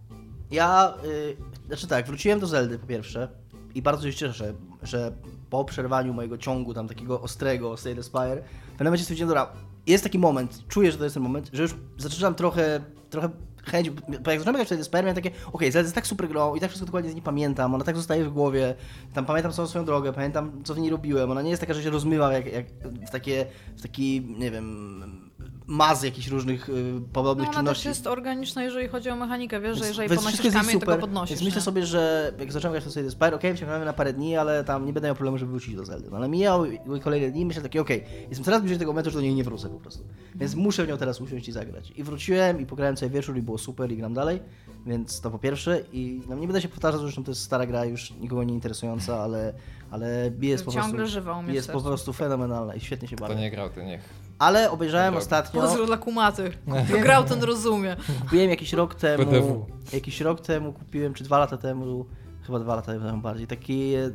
Ja, 0.51 0.93
y, 1.05 1.37
znaczy 1.67 1.87
tak, 1.87 2.05
wróciłem 2.05 2.39
do 2.39 2.47
Zeldy 2.47 2.79
po 2.79 2.87
pierwsze 2.87 3.27
i 3.75 3.81
bardzo 3.81 4.11
się 4.11 4.17
cieszę, 4.17 4.53
że 4.83 5.11
po 5.49 5.65
przerwaniu 5.65 6.13
mojego 6.13 6.37
ciągu 6.37 6.73
tam 6.73 6.87
takiego 6.87 7.21
ostrego 7.21 7.77
Slay 7.77 7.95
the 7.95 8.03
Spire, 8.03 8.43
w 8.67 8.71
pewnym 8.71 8.85
momencie 8.85 9.03
stwierdziłem, 9.03 9.29
dobra, 9.29 9.53
jest 9.91 10.03
taki 10.03 10.19
moment, 10.19 10.67
czuję, 10.67 10.91
że 10.91 10.97
to 10.97 11.03
jest 11.03 11.13
ten 11.13 11.23
moment, 11.23 11.49
że 11.53 11.61
już 11.61 11.75
zaczynam 11.97 12.35
trochę, 12.35 12.81
trochę 13.09 13.29
chęć, 13.63 13.89
bo 13.89 14.31
jak 14.31 14.39
zacząłem 14.39 14.55
grać 14.55 14.65
w 14.65 14.67
Slay 14.67 14.79
the 14.79 14.83
Spire, 14.83 15.01
miałem 15.01 15.15
takie, 15.15 15.31
okej, 15.53 15.71
Zelda 15.71 15.85
jest 15.85 15.95
tak 15.95 16.07
super 16.07 16.27
grą 16.27 16.55
i 16.55 16.59
tak 16.59 16.69
wszystko 16.69 16.85
dokładnie 16.85 17.11
z 17.11 17.13
niej 17.13 17.23
pamiętam, 17.23 17.75
ona 17.75 17.83
tak 17.83 17.95
zostaje 17.95 18.25
w 18.25 18.33
głowie, 18.33 18.75
tam 19.13 19.25
pamiętam 19.25 19.51
całą 19.51 19.67
swoją 19.67 19.85
drogę, 19.85 20.13
pamiętam 20.13 20.63
co 20.63 20.73
w 20.73 20.79
niej 20.79 20.89
robiłem, 20.89 21.31
ona 21.31 21.41
nie 21.41 21.49
jest 21.49 21.59
taka, 21.59 21.73
że 21.73 21.83
się 21.83 21.89
rozmywa 21.89 22.33
jak, 22.33 22.53
jak 22.53 22.65
w 23.07 23.09
takie, 23.09 23.45
w 23.77 23.81
taki, 23.81 24.21
nie 24.39 24.51
wiem, 24.51 25.28
mazy 25.69 26.05
jakichś 26.05 26.27
różnych 26.27 26.69
y, 26.69 27.01
podobnych 27.13 27.47
No 27.47 27.59
ona 27.59 27.69
też 27.69 27.77
czynności. 27.77 27.87
jest 27.87 28.07
organiczna, 28.07 28.63
jeżeli 28.63 28.87
chodzi 28.87 29.09
o 29.09 29.15
mechanikę, 29.15 29.59
wiesz, 29.59 29.77
że 29.77 29.87
jeżeli 29.87 30.09
Więc 30.09 30.43
jest 30.43 30.57
kamień, 30.57 30.79
to 30.79 30.85
go 30.85 30.97
podnosisz. 30.97 31.29
Więc 31.29 31.41
myślę 31.41 31.59
nie? 31.59 31.63
sobie, 31.63 31.85
że 31.85 32.31
jak 32.39 32.51
zacząłem 32.51 32.73
grać 32.73 32.83
w 32.83 32.91
Slay 32.91 33.05
the 33.05 33.11
Spire, 33.11 33.35
okej, 33.35 33.53
okay, 33.53 33.85
na 33.85 33.93
parę 33.93 34.13
dni, 34.13 34.37
ale 34.37 34.63
tam 34.63 34.85
nie 34.85 34.93
będę 34.93 35.07
miał 35.07 35.15
problemu, 35.15 35.37
żeby 35.37 35.51
wrócić 35.51 35.75
do 35.75 35.85
Zeldy. 35.85 36.09
No 36.11 36.17
ale 36.17 36.29
mijały 36.29 36.79
kolejne 37.03 37.31
dni 37.31 37.41
i 37.41 37.45
myślę 37.45 37.61
takie, 37.61 37.81
okej, 37.81 38.03
jestem 38.29 38.45
coraz 38.45 38.61
bliżej 38.61 38.79
tego 38.79 38.91
momentu, 38.91 39.09
że 39.09 39.15
do 39.15 39.21
niej 39.21 39.35
nie 39.35 39.43
wrócę 39.43 39.69
po 39.69 39.79
prostu. 39.79 40.03
Więc 40.35 40.55
muszę 40.55 40.85
w 40.85 40.87
nią 40.87 40.97
teraz 40.97 41.21
usiąść 41.21 41.47
i 41.47 41.51
zagrać. 41.51 41.91
I 41.91 42.03
wróciłem 42.03 42.61
i 42.61 42.65
pograłem 42.65 42.95
cały 42.95 43.11
wieczór 43.11 43.37
i 43.37 43.41
było 43.41 43.57
super 43.57 43.91
i 43.91 43.97
gram 43.97 44.13
dalej, 44.13 44.39
więc 44.85 45.21
to 45.21 45.31
po 45.31 45.39
pierwsze 45.39 45.81
i 45.93 46.21
no, 46.29 46.35
nie 46.35 46.47
będę 46.47 46.61
się 46.61 46.69
powtarzać, 46.69 47.01
zresztą 47.01 47.23
to 47.23 47.31
jest 47.31 47.41
stara 47.41 47.65
gra, 47.65 47.85
już 47.85 48.11
nikogo 48.11 48.43
nie 48.43 48.53
interesująca, 48.53 49.19
ale, 49.19 49.53
ale 49.91 50.31
jest 50.41 50.65
po 50.65 50.71
Ciągle 50.71 50.97
prostu... 50.97 51.13
żywa 51.13 51.39
u 51.39 51.43
mnie 51.43 51.53
Jest 51.53 51.71
po 51.71 51.81
prostu 51.81 52.13
fenomenalna 52.13 52.75
i 52.75 52.79
świetnie 52.79 53.07
się 53.07 53.15
bawię. 53.15 53.35
nie 53.35 53.51
grał, 53.51 53.69
to 53.69 53.81
niech. 53.81 54.18
Ale 54.39 54.71
obejrzałem 54.71 55.13
Dobra. 55.13 55.19
ostatnio, 55.23 55.61
Pozdro 55.61 55.85
dla 55.85 55.97
kumatych. 55.97 56.57
Kto 56.89 56.99
grał, 56.99 57.23
ten 57.23 57.43
rozumie. 57.43 57.95
kupiłem 58.21 58.49
jakiś 58.49 58.73
rok 58.73 58.95
temu, 58.95 59.25
PDW. 59.25 59.65
jakiś 59.93 60.21
rok 60.21 60.41
temu 60.41 60.73
kupiłem, 60.73 61.13
czy 61.13 61.23
dwa 61.23 61.37
lata 61.39 61.57
temu, 61.57 62.05
chyba 62.49 62.59
dwa 62.59 62.75
lata 62.75 62.91
temu 62.91 63.21
bardziej, 63.21 63.47
taki 63.47 63.93
e, 63.93 64.11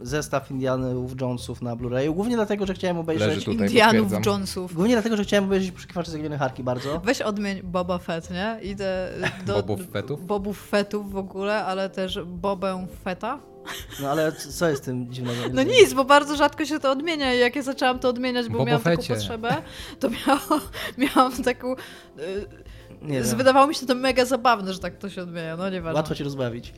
zestaw 0.00 0.50
Indianów 0.50 1.20
Jonesów 1.20 1.62
na 1.62 1.76
Blu-rayu, 1.76 2.14
głównie 2.14 2.36
dlatego, 2.36 2.66
że 2.66 2.74
chciałem 2.74 2.98
obejrzeć... 2.98 3.48
Indianów. 3.48 4.26
Jonesów. 4.26 4.74
Głównie 4.74 4.94
dlatego, 4.94 5.16
że 5.16 5.24
chciałem 5.24 5.44
obejrzeć 5.44 5.72
Poszukiwaczy 5.72 6.10
Zaginionej 6.10 6.38
Harki 6.38 6.62
bardzo. 6.64 7.00
Weź 7.04 7.22
odmień 7.22 7.62
Boba 7.62 7.98
Fett, 7.98 8.30
nie? 8.30 8.58
Idę 8.62 9.08
do 9.46 9.54
Bobów 9.54 9.90
Fettów? 9.90 10.26
Bobów 10.26 10.68
Fettów 10.68 11.12
w 11.12 11.16
ogóle, 11.16 11.64
ale 11.64 11.90
też 11.90 12.18
Bobę 12.26 12.86
Feta. 13.04 13.38
No 14.02 14.10
ale 14.10 14.32
co 14.32 14.68
jest 14.68 14.84
tym 14.84 15.12
dziwnego? 15.12 15.40
No 15.52 15.62
nic, 15.62 15.94
bo 15.94 16.04
bardzo 16.04 16.36
rzadko 16.36 16.64
się 16.64 16.80
to 16.80 16.90
odmienia 16.90 17.34
i 17.34 17.38
jak 17.38 17.56
ja 17.56 17.62
zaczęłam 17.62 17.98
to 17.98 18.08
odmieniać, 18.08 18.46
bo 18.46 18.52
Bobo 18.52 18.64
miałam 18.64 18.82
taką 18.82 18.96
Fecie. 18.96 19.14
potrzebę, 19.14 19.56
to 20.00 20.08
miałam, 20.10 20.60
miałam 20.98 21.42
taką... 21.42 21.74
Nie 23.02 23.22
wiem. 23.22 23.36
wydawało 23.36 23.66
mi 23.66 23.74
się 23.74 23.86
to 23.86 23.94
mega 23.94 24.24
zabawne, 24.24 24.72
że 24.72 24.78
tak 24.78 24.96
to 24.98 25.10
się 25.10 25.22
odmienia, 25.22 25.56
no 25.56 25.70
nieważne. 25.70 25.96
Łatwo 25.96 26.14
cię 26.14 26.24
rozbawić. 26.24 26.74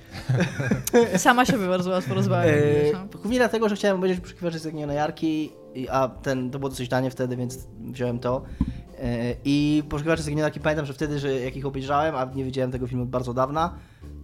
Sama 1.16 1.44
siebie 1.44 1.66
bardzo 1.66 1.90
łatwo 1.90 2.14
rozbawiam. 2.14 2.54
E, 2.54 2.92
no. 2.92 3.06
Głównie 3.12 3.38
dlatego, 3.38 3.68
że 3.68 3.76
chciałem 3.76 3.96
obejrzeć 3.96 4.20
Poszukiwaczy 4.20 4.58
Zaginionej 4.58 4.96
Jarki, 4.96 5.52
a 5.90 6.08
ten, 6.08 6.50
to 6.50 6.58
było 6.58 6.68
dosyć 6.68 6.88
tanie 6.88 7.10
wtedy, 7.10 7.36
więc 7.36 7.58
wziąłem 7.80 8.18
to. 8.18 8.42
E, 9.02 9.34
I 9.44 9.82
Poszukiwacze 9.88 10.32
Jarki 10.32 10.60
pamiętam, 10.60 10.86
że 10.86 10.92
wtedy, 10.92 11.18
że 11.18 11.32
jak 11.32 11.56
ich 11.56 11.66
obejrzałem, 11.66 12.14
a 12.14 12.24
nie 12.24 12.44
widziałem 12.44 12.70
tego 12.70 12.86
filmu 12.86 13.02
od 13.02 13.08
bardzo 13.08 13.34
dawna, 13.34 13.74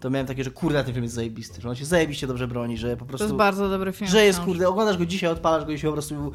to 0.00 0.10
miałem 0.10 0.26
takie, 0.26 0.44
że 0.44 0.50
kurde, 0.50 0.84
ten 0.84 0.92
film 0.92 1.02
jest 1.02 1.14
zajebisty, 1.14 1.60
że 1.60 1.68
on 1.68 1.74
się 1.74 1.84
zajebiście 1.84 2.26
dobrze 2.26 2.48
broni, 2.48 2.76
że 2.76 2.96
po 2.96 3.04
To 3.04 3.08
prostu... 3.08 3.24
jest 3.24 3.36
bardzo 3.36 3.68
dobry 3.68 3.92
film. 3.92 4.10
Że 4.10 4.24
jest, 4.24 4.40
kurde, 4.40 4.68
oglądasz 4.68 4.98
go 4.98 5.06
dzisiaj, 5.06 5.30
odpalasz 5.30 5.64
go 5.64 5.72
i 5.72 5.78
się 5.78 5.86
po 5.86 5.92
prostu... 5.92 6.32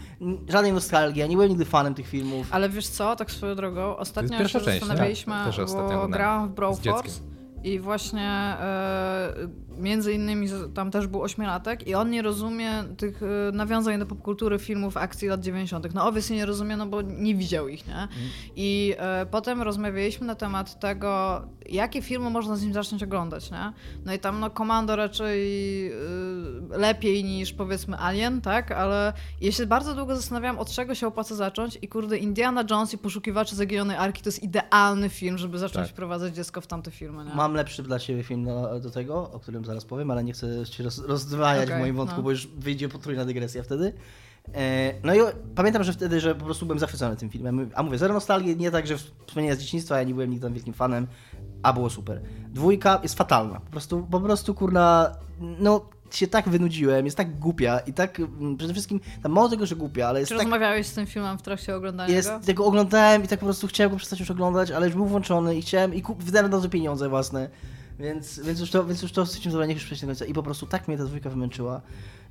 Żadnej 0.50 0.74
nostalgii, 0.74 1.19
ja 1.19 1.27
nie 1.27 1.36
byłem 1.36 1.50
nigdy 1.50 1.65
fanem 1.65 1.93
tych 1.93 2.08
filmów. 2.08 2.48
Ale 2.51 2.69
wiesz 2.69 2.88
co, 2.88 3.15
tak 3.15 3.31
swoją 3.31 3.55
drogą, 3.55 3.98
ostatnio 3.98 4.38
To 4.38 4.48
się 4.48 4.60
część, 4.60 4.79
zastanawialiśmy, 4.79 5.34
tak? 5.34 5.46
Też 5.46 5.60
ostatnio 5.60 6.01
bo 6.01 6.08
grałam 6.08 6.50
w 6.50 6.51
Brawl. 6.51 6.75
Force 6.75 7.22
i 7.63 7.79
właśnie 7.79 8.29
e, 8.29 9.34
między 9.79 10.13
innymi 10.13 10.48
tam 10.74 10.91
też 10.91 11.07
był 11.07 11.21
ośmiolatek 11.21 11.88
i 11.88 11.95
on 11.95 12.09
nie 12.09 12.21
rozumie 12.21 12.71
tych 12.98 13.24
e, 13.24 13.51
nawiązań 13.51 14.00
do 14.00 14.05
popkultury 14.05 14.59
filmów 14.59 14.98
akcji 14.98 15.27
lat 15.27 15.41
90. 15.41 15.93
No 15.93 16.07
obviously 16.07 16.36
nie 16.36 16.45
rozumie, 16.45 16.77
no 16.77 16.86
bo 16.86 17.01
nie 17.01 17.36
widział 17.36 17.67
ich, 17.67 17.88
nie? 17.88 18.07
I 18.55 18.95
e, 18.98 19.25
potem 19.25 19.62
rozmawialiśmy 19.62 20.27
na 20.27 20.36
temat 20.36 20.79
tego, 20.79 21.41
jakie 21.69 22.01
filmy 22.01 22.29
można 22.29 22.55
z 22.55 22.63
nim 22.63 22.74
zacząć 22.74 23.03
oglądać, 23.03 23.51
nie? 23.51 23.74
No 24.05 24.13
i 24.13 24.19
tam 24.19 24.39
no 24.39 24.50
Komando 24.50 24.95
raczej 24.95 25.39
e, 25.88 25.93
lepiej 26.77 27.24
niż 27.24 27.53
powiedzmy 27.53 27.98
Alien, 27.98 28.41
tak? 28.41 28.71
Ale 28.71 29.13
ja 29.41 29.51
się 29.51 29.65
bardzo 29.65 29.95
długo 29.95 30.15
zastanawiałam, 30.15 30.59
od 30.59 30.71
czego 30.71 30.95
się 30.95 31.07
opłaca 31.07 31.36
zacząć 31.36 31.79
i 31.81 31.88
kurde, 31.88 32.17
Indiana 32.17 32.63
Jones 32.69 32.93
i 32.93 32.98
Poszukiwacze 32.98 33.55
Zaginionej 33.55 33.98
Arki 33.98 34.21
to 34.24 34.27
jest 34.27 34.43
idealny 34.43 35.09
film, 35.09 35.38
żeby 35.38 35.59
zacząć 35.59 35.88
Tak. 35.88 35.93
wprowadzać 35.93 36.36
dziecko 36.36 36.62
w 36.62 36.67
tamte 36.67 36.91
filmy, 36.91 37.25
nie? 37.25 37.33
Mam 37.36 37.50
mam 37.50 37.55
lepszy 37.55 37.83
dla 37.83 38.00
ciebie 38.00 38.24
film 38.24 38.45
do, 38.45 38.79
do 38.79 38.89
tego, 38.91 39.31
o 39.31 39.39
którym 39.39 39.65
zaraz 39.69 39.85
powiem, 39.85 40.11
ale 40.11 40.23
nie 40.23 40.33
chcę 40.33 40.65
się 40.65 40.83
roz, 40.83 40.99
rozdwajać 40.99 41.65
okay, 41.65 41.77
w 41.77 41.79
moim 41.79 41.95
wątku, 41.95 42.17
no. 42.17 42.23
bo 42.23 42.31
już 42.31 42.47
wyjdzie 42.47 42.89
potrójna 42.89 43.25
dygresja 43.25 43.63
wtedy. 43.63 43.93
E, 44.55 44.93
no 45.03 45.15
i 45.15 45.19
pamiętam, 45.55 45.83
że 45.83 45.93
wtedy, 45.93 46.19
że 46.19 46.35
po 46.35 46.45
prostu 46.45 46.65
byłem 46.65 46.79
zachwycony 46.79 47.15
tym 47.15 47.29
filmem. 47.29 47.69
A 47.75 47.83
mówię, 47.83 47.97
zero 47.97 48.13
nostalgii, 48.13 48.57
nie 48.57 48.71
tak, 48.71 48.88
że 48.88 48.97
wspomnienia 48.97 49.55
z 49.55 49.59
dzieciństwa, 49.59 49.97
ja 49.97 50.03
nie 50.03 50.13
byłem 50.13 50.29
nigdy 50.29 50.43
tam 50.43 50.53
wielkim 50.53 50.73
fanem, 50.73 51.07
a 51.63 51.73
było 51.73 51.89
super. 51.89 52.21
Dwójka 52.49 52.99
jest 53.03 53.15
fatalna. 53.15 53.59
Po 53.59 53.71
prostu, 53.71 54.07
po 54.11 54.19
prostu 54.19 54.53
kurna, 54.53 55.15
no 55.39 55.81
się 56.11 56.27
tak 56.27 56.49
wynudziłem, 56.49 57.05
jest 57.05 57.17
tak 57.17 57.39
głupia 57.39 57.79
i 57.79 57.93
tak, 57.93 58.19
mm, 58.19 58.57
przede 58.57 58.73
wszystkim, 58.73 58.99
tam 59.23 59.31
mało 59.31 59.49
tego, 59.49 59.65
że 59.65 59.75
głupia, 59.75 60.07
ale 60.07 60.19
jest 60.19 60.29
Czy 60.29 60.35
tak... 60.38 60.43
rozmawiałeś 60.43 60.88
z 60.88 60.93
tym 60.93 61.07
filmem 61.07 61.38
w 61.38 61.41
trakcie 61.41 61.75
oglądania 61.75 62.13
Jest, 62.13 62.29
go? 62.29 62.39
tego 62.39 62.65
oglądałem 62.65 63.23
i 63.23 63.27
tak 63.27 63.39
po 63.39 63.45
prostu 63.45 63.67
chciałem 63.67 63.91
go 63.91 63.97
przestać 63.97 64.19
już 64.19 64.31
oglądać, 64.31 64.71
ale 64.71 64.85
już 64.85 64.95
był 64.95 65.05
włączony 65.05 65.55
i 65.55 65.61
chciałem 65.61 65.93
i 65.93 66.01
kup, 66.01 66.23
wydałem 66.23 66.51
na 66.51 66.61
to 66.61 66.69
pieniądze 66.69 67.09
własne, 67.09 67.49
więc, 67.99 68.39
więc 68.39 68.59
już 68.59 68.71
to, 68.71 68.85
więc 68.85 69.01
już 69.01 69.11
to 69.11 69.25
stwierdziłem, 69.25 69.61
że 69.61 69.67
nie 69.67 69.75
chcę 69.75 69.85
przejść 69.85 70.01
do 70.01 70.07
końca 70.07 70.25
i 70.25 70.33
po 70.33 70.43
prostu 70.43 70.65
tak 70.65 70.87
mnie 70.87 70.97
ta 70.97 71.05
dwójka 71.05 71.29
wymęczyła, 71.29 71.81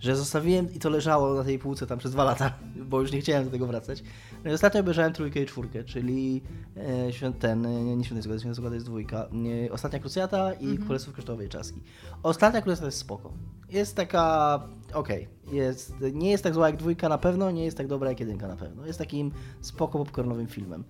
że 0.00 0.16
zostawiłem 0.16 0.74
i 0.74 0.78
to 0.78 0.90
leżało 0.90 1.34
na 1.34 1.44
tej 1.44 1.58
półce 1.58 1.86
tam 1.86 1.98
przez 1.98 2.12
dwa 2.12 2.24
lata, 2.24 2.52
bo 2.76 3.00
już 3.00 3.12
nie 3.12 3.20
chciałem 3.20 3.44
do 3.44 3.50
tego 3.50 3.66
wracać. 3.66 4.02
No 4.44 4.50
i 4.50 4.54
ostatnio 4.54 4.80
obejrzałem 4.80 5.12
trójkę 5.12 5.42
i 5.42 5.46
czwórkę, 5.46 5.84
czyli 5.84 6.42
e, 6.76 7.12
świąt, 7.12 7.38
ten, 7.38 7.66
e, 7.66 7.96
nie 7.96 8.04
Święty 8.04 8.22
Zgody, 8.22 8.40
Święty 8.40 8.54
Zgody 8.54 8.74
jest 8.76 8.86
dwójka, 8.86 9.28
e, 9.66 9.72
Ostatnia 9.72 9.98
Krucjata 9.98 10.52
i 10.52 10.64
Mhm. 10.64 10.84
Królestwo 10.84 11.12
Kryształowej 11.12 11.48
Czaski. 11.48 11.80
Ostatnia 12.22 12.62
Krucjata 12.62 12.86
jest 12.86 12.98
spoko. 12.98 13.32
Jest 13.70 13.96
taka, 13.96 14.62
okej, 14.94 15.28
jest, 15.52 15.94
nie 16.12 16.30
jest 16.30 16.44
tak 16.44 16.54
zła 16.54 16.66
jak 16.66 16.76
dwójka 16.76 17.08
na 17.08 17.18
pewno, 17.18 17.50
nie 17.50 17.64
jest 17.64 17.76
tak 17.76 17.86
dobra 17.86 18.08
jak 18.08 18.20
jedynka 18.20 18.48
na 18.48 18.56
pewno. 18.56 18.86
Jest 18.86 18.98
takim 18.98 19.30
spoko 19.60 19.98
popcornowym 19.98 20.46
filmem, 20.46 20.84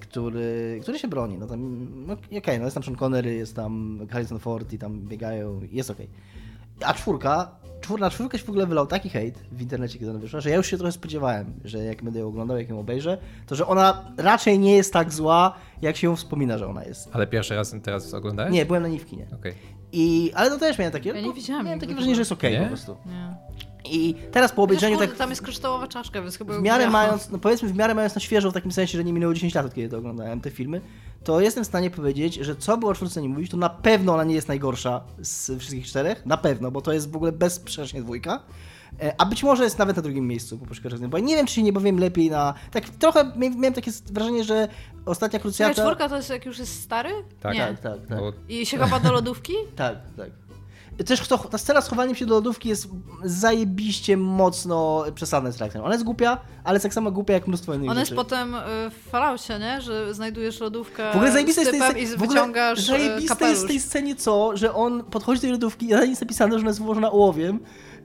który, 0.00 0.78
który 0.82 0.98
się 0.98 1.08
broni. 1.08 1.38
No 1.38 1.46
tam, 1.46 1.86
no, 2.06 2.16
okej, 2.38 2.58
no 2.58 2.64
jest 2.64 2.74
tam 2.74 2.82
Sean 2.82 2.96
Connery, 2.96 3.34
jest 3.34 3.56
tam 3.56 3.98
Harrison 4.10 4.38
Ford 4.38 4.72
i 4.72 4.78
tam 4.78 5.00
biegają, 5.00 5.60
jest 5.72 5.90
okej. 5.90 6.08
A 6.80 6.94
czwórka, 6.94 7.50
czwór, 7.80 8.00
na 8.00 8.10
czwórkę 8.10 8.38
się 8.38 8.44
w 8.44 8.48
ogóle 8.48 8.66
wylał 8.66 8.86
taki 8.86 9.08
hejt 9.08 9.38
w 9.52 9.62
internecie, 9.62 9.98
kiedy 9.98 10.10
ona 10.10 10.20
wyszła, 10.20 10.40
że 10.40 10.50
ja 10.50 10.56
już 10.56 10.66
się 10.66 10.76
trochę 10.76 10.92
spodziewałem, 10.92 11.52
że 11.64 11.78
jak 11.78 12.02
będę 12.02 12.20
ją 12.20 12.28
oglądał, 12.28 12.58
jak 12.58 12.68
ją 12.68 12.80
obejrzę, 12.80 13.18
to 13.46 13.54
że 13.54 13.66
ona 13.66 14.12
raczej 14.16 14.58
nie 14.58 14.76
jest 14.76 14.92
tak 14.92 15.12
zła, 15.12 15.54
jak 15.82 15.96
się 15.96 16.06
ją 16.06 16.16
wspomina, 16.16 16.58
że 16.58 16.66
ona 16.66 16.84
jest. 16.84 17.08
Ale 17.12 17.26
pierwszy 17.26 17.54
raz 17.54 17.74
teraz 17.82 18.14
oglądałeś? 18.14 18.52
Nie, 18.52 18.66
byłem 18.66 18.82
na 18.82 18.88
niej 18.88 18.98
w 18.98 19.06
kinie. 19.06 19.26
Okej. 19.34 19.52
I, 19.92 20.32
ale 20.34 20.50
to 20.50 20.58
też 20.58 20.78
miałem 20.78 20.92
takie, 20.92 21.08
Ja 21.08 21.20
nie 21.20 21.26
no, 21.26 21.32
widziałam 21.32 21.64
miałem 21.64 21.80
takie 21.80 21.94
wrażenie, 21.94 22.14
że 22.14 22.20
jest 22.20 22.32
okej 22.32 22.52
Nie? 22.52 22.60
po 22.60 22.66
prostu. 22.66 22.96
Nie. 23.06 23.36
I 23.84 24.14
teraz 24.32 24.52
po 24.52 24.62
obejrzeniu 24.62 24.96
Chociaż, 24.96 25.08
tak 25.10 25.18
Tam 25.18 25.30
jest 25.30 25.42
kryształowa 25.42 25.88
czaszka, 25.88 26.22
więc 26.22 26.38
chyba 26.38 26.58
w 26.58 26.62
miarę 26.62 26.90
mając, 26.90 27.30
no 27.30 27.38
powiedzmy 27.38 27.68
w 27.68 27.76
miarę 27.76 27.94
mając 27.94 28.14
na 28.14 28.20
świeżo, 28.20 28.50
w 28.50 28.54
takim 28.54 28.72
sensie, 28.72 28.98
że 28.98 29.04
nie 29.04 29.12
minęło 29.12 29.34
10 29.34 29.54
lat, 29.54 29.66
od 29.66 29.74
kiedy 29.74 29.88
to 29.88 29.98
oglądałem 29.98 30.40
te 30.40 30.50
filmy, 30.50 30.80
to 31.24 31.40
jestem 31.40 31.64
w 31.64 31.66
stanie 31.66 31.90
powiedzieć, 31.90 32.34
że 32.34 32.56
co 32.56 32.76
było 32.76 32.90
o 32.90 32.94
czwórce 32.94 33.22
nie 33.22 33.28
mówić, 33.28 33.50
to 33.50 33.56
na 33.56 33.68
pewno 33.68 34.14
ona 34.14 34.24
nie 34.24 34.34
jest 34.34 34.48
najgorsza 34.48 35.00
z 35.18 35.58
wszystkich 35.58 35.86
czterech, 35.86 36.26
na 36.26 36.36
pewno, 36.36 36.70
bo 36.70 36.80
to 36.80 36.92
jest 36.92 37.10
w 37.10 37.16
ogóle 37.16 37.32
bezsprzecznie 37.32 38.02
dwójka. 38.02 38.40
E, 39.02 39.14
A 39.18 39.26
być 39.26 39.42
może 39.42 39.64
jest 39.64 39.78
nawet 39.78 39.96
na 39.96 40.02
drugim 40.02 40.28
miejscu 40.28 40.58
po 40.58 40.66
poszkodzeniu, 40.66 41.08
bo 41.08 41.18
nie 41.18 41.36
wiem, 41.36 41.46
czy 41.46 41.54
się 41.54 41.62
nie 41.62 41.72
bawiem 41.72 41.98
lepiej 41.98 42.30
na... 42.30 42.54
Tak 42.70 42.88
trochę 42.88 43.24
mia- 43.24 43.56
miałem 43.56 43.72
takie 43.72 43.90
wrażenie, 44.12 44.44
że 44.44 44.68
ostatnia 45.06 45.38
krucjata... 45.38 45.82
czwórka 45.82 46.08
to 46.08 46.16
jest 46.16 46.30
jak 46.30 46.46
już 46.46 46.58
jest 46.58 46.82
stary? 46.82 47.10
Tak, 47.40 47.54
Nie. 47.54 47.60
Tak, 47.60 47.80
tak, 47.80 48.06
tak. 48.08 48.18
I 48.48 48.66
się 48.66 48.78
chowa 48.78 49.00
do 49.00 49.12
lodówki? 49.12 49.52
Tak, 49.76 49.96
tak. 50.16 50.30
Też 51.06 51.28
to, 51.28 51.38
ta 51.38 51.58
scena 51.58 51.80
z 51.80 51.88
chowaniem 51.88 52.14
się 52.14 52.26
do 52.26 52.34
lodówki 52.34 52.68
jest 52.68 52.88
zajebiście 53.24 54.16
mocno 54.16 55.04
przesadna 55.14 55.50
z 55.50 55.58
reakcją. 55.58 55.84
Ona 55.84 55.92
jest 55.92 56.04
głupia, 56.04 56.38
ale 56.64 56.76
jest 56.76 56.82
tak 56.82 56.94
samo 56.94 57.12
głupia 57.12 57.32
jak 57.32 57.48
mnóstwo 57.48 57.74
innych 57.74 57.90
On 57.90 57.96
jest 57.98 58.10
rzeczy. 58.10 58.16
potem 58.16 58.54
y, 58.54 58.58
w 58.90 59.10
Falloutie, 59.10 59.58
nie? 59.58 59.80
Że 59.80 60.14
znajdujesz 60.14 60.60
lodówkę 60.60 61.12
W 61.12 61.16
ogóle 61.16 61.32
zajebiste 61.32 61.64
z 61.64 61.74
jest, 61.74 61.92
tej, 61.92 62.02
i 62.02 62.06
w 62.06 62.12
ogóle 62.12 62.28
wyciągasz 62.28 62.78
y, 62.78 62.82
zajebiste 62.82 63.28
kapelusz. 63.28 63.50
jest 63.50 63.64
w 63.64 63.68
tej 63.68 63.80
scenie 63.80 64.16
co, 64.16 64.56
że 64.56 64.74
on 64.74 65.04
podchodzi 65.04 65.38
do 65.38 65.42
tej 65.42 65.50
lodówki 65.50 65.86
i 65.86 65.88
na 65.88 66.00
niej 66.00 66.08
jest 66.10 66.22
napisane, 66.22 66.52
że 66.52 66.58
ona 66.58 66.68
jest 66.68 66.80
wyłożona 66.80 67.10
ołowiem 67.10 67.60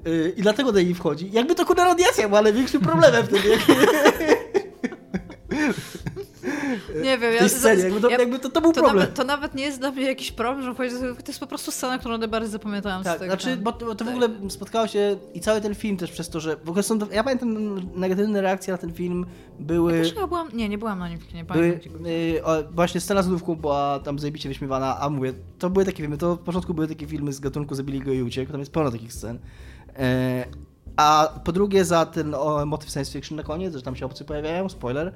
yy, 0.06 0.34
i 0.38 0.42
dlatego 0.42 0.72
do 0.72 0.82
niej 0.82 0.94
wchodzi. 0.94 1.30
Jakby 1.32 1.56
to 1.56 1.66
kurna 1.66 1.84
radiacja 1.84 2.28
była 2.30 2.42
największym 2.42 2.82
problemem 2.82 3.26
wtedy. 3.26 3.50
Jak, 3.50 3.60
Nie 7.04 7.18
wiem, 7.18 7.34
ja, 7.34 7.50
scenie, 7.50 7.84
jakby 7.84 8.02
to, 8.02 8.10
ja, 8.10 8.18
jakby 8.18 8.40
to, 8.40 8.50
to 8.50 8.62
był 8.62 8.74
to, 8.74 8.82
problem. 8.82 9.00
nawet, 9.00 9.16
to 9.16 9.24
nawet 9.24 9.56
nie 9.56 9.64
jest 9.64 9.80
dla 9.80 9.92
mnie 9.92 10.04
jakiś 10.04 10.32
problem, 10.32 10.62
że 10.62 10.84
lodówki. 11.02 11.24
To 11.24 11.32
jest 11.32 11.40
po 11.40 11.48
prostu 11.48 11.72
scena, 11.72 11.98
którą 11.98 12.18
najbardziej 12.18 12.52
zapamiętałam 12.52 13.04
Tak, 13.04 13.18
z 13.18 13.20
tego. 13.20 13.32
znaczy, 13.32 13.56
tam. 13.56 13.64
bo 13.64 13.72
to, 13.72 13.86
bo 13.86 13.96
to 13.96 14.06
w 14.06 14.08
tak. 14.08 14.16
ogóle 14.16 14.50
spotkało 14.50 14.88
się 14.88 15.18
i 15.34 15.40
cały 15.40 15.62
ten 15.62 15.76
film 15.76 15.98
też 15.98 16.12
przez 16.12 16.30
to, 16.30 16.40
że 16.40 16.56
w 16.56 16.70
ogóle 16.70 16.84
są, 16.84 17.00
ja 17.12 17.24
pamiętam 17.24 17.76
negatywne 18.00 18.42
reakcje 18.42 18.72
na 18.72 18.78
ten 18.78 18.94
film 18.94 19.26
były... 19.60 19.98
Ja 19.98 20.04
też 20.04 20.14
chyba 20.14 20.28
byłam, 20.28 20.50
nie, 20.54 20.70
nie 20.70 20.78
byłam 20.78 21.00
na 21.00 21.10
nim 21.10 21.20
Były, 21.20 21.46
pamiętam. 21.46 21.94
Były, 21.94 22.10
y, 22.10 22.44
o, 22.44 22.64
właśnie 22.72 23.02
scena 23.02 23.24
z 23.24 23.28
lodówką 23.28 23.56
była 23.56 24.00
tam 24.00 24.20
zajebiście 24.20 24.50
wyśmiewana, 24.50 25.00
a 25.00 25.10
mówię, 25.10 25.34
to 25.60 25.70
były 25.70 25.86
takie 25.86 25.98
filmy, 25.98 26.18
to 26.18 26.36
w 26.36 26.40
początku 26.40 26.74
były 26.74 26.88
takie 26.88 27.08
filmy 27.08 27.34
z 27.34 27.40
gatunku 27.40 27.76
Zabili 27.76 28.00
go 28.00 28.12
i 28.12 28.24
uciekł, 28.24 28.52
tam 28.52 28.60
jest 28.60 28.72
pełno 28.72 28.92
takich 28.92 29.14
scen. 29.14 29.40
E, 29.96 30.46
a 30.98 31.40
po 31.44 31.52
drugie 31.52 31.86
za 31.86 32.06
ten 32.06 32.36
o, 32.36 32.66
motyw 32.66 32.90
science 32.90 33.12
fiction 33.12 33.38
na 33.38 33.44
koniec, 33.44 33.76
że 33.76 33.82
tam 33.82 33.96
się 33.96 34.06
obcy 34.06 34.26
pojawiają, 34.26 34.70
spoiler, 34.70 35.14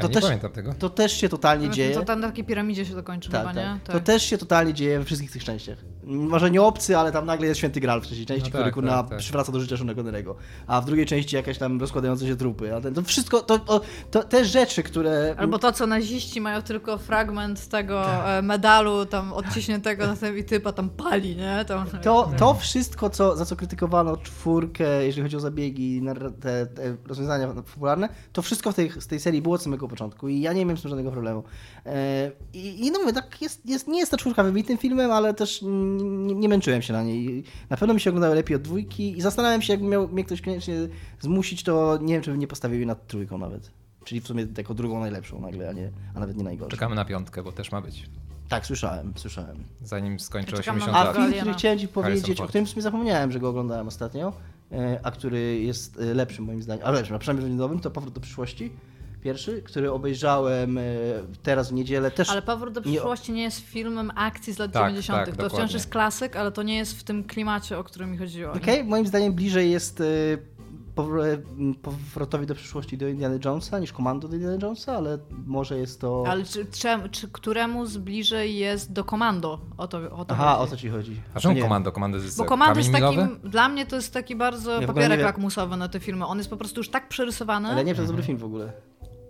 to, 0.00 0.08
nie 0.08 0.14
też, 0.14 0.24
pamiętam 0.24 0.52
tego. 0.52 0.74
to 0.78 0.90
też 0.90 1.12
się 1.12 1.28
totalnie 1.28 1.70
dzieje. 1.70 1.94
To 1.94 2.02
tam 2.04 2.20
na 2.20 2.26
takiej 2.28 2.44
piramidzie 2.44 2.84
się 2.86 2.94
to 2.94 3.02
kończy 3.02 3.30
Tak, 3.30 3.40
chyba, 3.40 3.54
tak. 3.54 3.64
nie? 3.86 3.92
To 3.92 4.00
też 4.00 4.22
się 4.22 4.38
totalnie 4.38 4.74
dzieje 4.74 4.98
we 4.98 5.04
wszystkich 5.04 5.30
tych 5.30 5.44
częściach. 5.44 5.78
Może 6.04 6.50
nie 6.50 6.62
obcy, 6.62 6.96
ale 6.98 7.12
tam 7.12 7.26
nagle 7.26 7.46
jest 7.46 7.58
święty 7.58 7.80
Graal 7.80 8.00
w 8.00 8.04
trzeciej 8.06 8.26
części, 8.26 8.44
No 8.44 8.48
który 8.48 8.64
tak, 8.64 8.74
kurna 8.74 9.02
tak, 9.02 9.08
tak. 9.10 9.18
przywraca 9.18 9.52
do 9.52 9.60
życia 9.60 9.76
Seana 9.76 9.94
Connery'ego. 9.94 10.34
A 10.66 10.80
w 10.80 10.84
drugiej 10.84 11.06
części 11.06 11.36
jakaś 11.36 11.58
tam 11.58 11.80
rozkładające 11.80 12.26
się 12.26 12.36
trupy. 12.36 12.74
A 12.76 12.80
ten, 12.80 12.94
to 12.94 13.02
wszystko, 13.02 13.40
to, 13.42 13.58
to, 13.58 13.80
to 14.10 14.22
te 14.24 14.44
rzeczy, 14.44 14.82
które... 14.82 15.34
Albo 15.38 15.58
to, 15.58 15.72
co 15.72 15.86
naziści 15.86 16.40
mają 16.40 16.62
tylko 16.62 16.98
fragment 16.98 17.68
tego 17.68 18.02
Tak. 18.04 18.26
e, 18.38 18.42
medalu 18.42 19.06
tam 19.06 19.32
odciśniętego 19.32 20.06
na 20.06 20.16
tym 20.16 20.38
i 20.38 20.44
typa 20.44 20.72
tam 20.72 20.90
pali, 20.90 21.36
nie? 21.36 21.64
To, 21.64 21.84
To, 22.02 22.30
to 22.38 22.54
wszystko, 22.54 23.10
co, 23.10 23.36
za 23.36 23.44
co 23.44 23.56
krytykowano 23.56 24.16
czwórkę, 24.16 25.06
jeżeli 25.06 25.22
chodzi 25.22 25.36
o 25.36 25.40
zabiegi, 25.40 26.02
te, 26.40 26.66
te 26.66 26.96
rozwiązania 27.06 27.48
popularne, 27.48 28.08
to 28.32 28.42
wszystko 28.42 28.72
w 28.72 28.74
tej, 28.74 28.90
z 29.00 29.06
tej 29.06 29.20
serii 29.20 29.42
było 29.42 29.49
od 29.52 29.62
samego 29.62 29.88
początku 29.88 30.28
i 30.28 30.40
ja 30.40 30.52
nie 30.52 30.64
miałem 30.64 30.76
z 30.76 30.82
tym 30.82 30.88
żadnego 30.88 31.10
problemu. 31.10 31.42
E, 31.86 32.30
I, 32.52 32.86
i 32.86 32.90
no 32.90 32.98
mówię, 32.98 33.12
tak 33.12 33.42
jest, 33.42 33.66
jest, 33.66 33.88
nie 33.88 33.98
jest 33.98 34.10
ta 34.10 34.16
czwórka 34.16 34.42
wybitnym 34.42 34.78
filmem, 34.78 35.10
ale 35.10 35.34
też 35.34 35.62
nie, 35.62 36.34
nie 36.34 36.48
męczyłem 36.48 36.82
się 36.82 36.92
na 36.92 37.02
niej. 37.02 37.44
Na 37.70 37.76
pewno 37.76 37.94
mi 37.94 38.00
się 38.00 38.10
oglądały 38.10 38.34
lepiej 38.34 38.56
od 38.56 38.62
dwójki 38.62 39.18
i 39.18 39.20
zastanawiam 39.20 39.62
się, 39.62 39.72
jakby 39.72 39.88
miał 39.88 40.08
mnie 40.08 40.24
ktoś 40.24 40.40
koniecznie 40.40 40.74
zmusić, 41.20 41.62
to 41.62 41.98
nie 42.02 42.14
wiem, 42.14 42.22
czy 42.22 42.30
bym 42.30 42.40
nie 42.40 42.46
postawił 42.46 42.78
jej 42.78 42.86
nad 42.86 43.06
trójką 43.06 43.38
nawet. 43.38 43.70
Czyli 44.04 44.20
w 44.20 44.26
sumie 44.26 44.46
jako 44.58 44.74
drugą 44.74 45.00
najlepszą 45.00 45.40
nagle, 45.40 45.68
a, 45.68 45.72
nie, 45.72 45.90
a 46.14 46.20
nawet 46.20 46.36
nie 46.36 46.44
najgorszą. 46.44 46.70
Czekamy 46.70 46.94
na 46.94 47.04
piątkę, 47.04 47.42
bo 47.42 47.52
też 47.52 47.72
ma 47.72 47.80
być. 47.80 48.06
Tak, 48.48 48.66
słyszałem, 48.66 49.12
słyszałem. 49.16 49.64
Zanim 49.84 50.20
skończy 50.20 50.50
Ja 50.50 50.56
czekam 50.56 50.78
na 50.78 50.84
80 50.84 50.96
A 50.96 51.04
lat. 51.04 51.14
film, 51.16 51.24
Aliena. 51.26 51.40
który 51.40 51.54
chciałem 51.54 51.78
ci 51.78 51.88
powiedzieć, 51.88 52.40
o 52.40 52.46
którym 52.46 52.66
w 52.66 52.68
sumie 52.68 52.82
zapomniałem, 52.82 53.32
że 53.32 53.40
go 53.40 53.48
oglądałem 53.48 53.88
ostatnio, 53.88 54.32
e, 54.72 55.00
a 55.02 55.10
który 55.10 55.60
jest 55.60 56.00
e, 56.00 56.14
lepszym 56.14 56.44
moim 56.44 56.62
zdaniem, 56.62 56.86
ale 56.86 56.96
lepszym, 56.98 57.16
a 57.16 57.18
przynajmniej 57.18 57.50
że 57.50 57.56
nowym, 57.56 57.80
to 57.80 57.90
Powrót 57.90 58.14
do 58.14 58.20
przyszłości. 58.20 58.72
Pierwszy, 59.22 59.62
który 59.62 59.92
obejrzałem 59.92 60.78
e, 60.78 60.82
teraz 61.42 61.70
w 61.70 61.72
niedzielę 61.72 62.10
też. 62.10 62.30
Ale 62.30 62.42
Powrót 62.42 62.74
do 62.74 62.80
nie- 62.80 62.86
przyszłości 62.86 63.32
nie 63.32 63.42
jest 63.42 63.58
filmem 63.60 64.10
akcji 64.14 64.52
z 64.52 64.58
lat 64.58 64.72
Tak, 64.72 64.82
90. 64.82 65.18
tak, 65.18 65.26
to 65.28 65.32
wciąż 65.34 65.50
dokładnie. 65.52 65.74
jest 65.74 65.90
klasyk, 65.90 66.36
ale 66.36 66.52
to 66.52 66.62
nie 66.62 66.76
jest 66.76 67.00
w 67.00 67.04
tym 67.04 67.24
klimacie, 67.24 67.78
o 67.78 67.84
którym 67.84 68.10
mi 68.10 68.18
chodziło. 68.18 68.54
nie? 68.54 68.60
Okej, 68.60 68.84
moim 68.84 69.06
zdaniem 69.06 69.32
bliżej 69.32 69.70
jest 69.70 70.00
e, 70.00 70.04
m, 71.58 71.74
powrotowi 71.82 72.46
do 72.46 72.54
przyszłości 72.54 72.98
do 72.98 73.08
Indiana 73.08 73.38
Jonesa 73.44 73.78
niż 73.78 73.92
Komando 73.92 74.28
do 74.28 74.34
Indiana 74.36 74.56
Jonesa, 74.62 74.96
ale 74.96 75.18
może 75.46 75.78
jest 75.78 76.00
to... 76.00 76.24
Ale 76.28 76.44
czy, 76.44 76.66
czem, 76.66 77.10
czy 77.10 77.28
któremu 77.28 77.86
z 77.86 77.96
bliżej 77.96 78.56
jest 78.56 78.92
do 78.92 79.04
komando? 79.04 79.60
O 79.78 79.88
to, 79.88 79.98
o 80.16 80.24
to 80.24 80.34
Aha, 80.34 80.54
o 80.54 80.58
chodzi. 80.58 80.70
co 80.70 80.76
ci 80.76 80.88
chodzi? 80.88 81.20
A 81.34 81.40
czemu 81.40 81.54
Nie. 81.54 81.62
komando? 81.62 81.92
Komando 81.92 82.18
jest 82.18 82.38
Bo 82.38 82.44
komando 82.44 82.78
jest 82.80 82.92
milowy? 82.92 83.16
takim, 83.22 83.50
dla 83.50 83.68
mnie 83.68 83.86
to 83.86 83.96
jest 83.96 84.14
taki 84.14 84.36
bardzo 84.36 84.70
Ja 84.72 84.80
nie 84.80 84.86
papierek 84.86 85.20
lakmusowy 85.20 85.76
na 85.76 85.88
te 85.88 86.00
filmy. 86.00 86.26
On 86.26 86.38
jest 86.38 86.50
po 86.50 86.56
prostu 86.56 86.80
już 86.80 86.88
tak 86.88 87.08
przerysowany. 87.08 87.68
Ale 87.68 87.84
nie 87.84 87.94
to 87.94 88.00
jest 88.00 88.12
dobry 88.12 88.22
film 88.26 88.38
w 88.38 88.44
ogóle. 88.44 88.72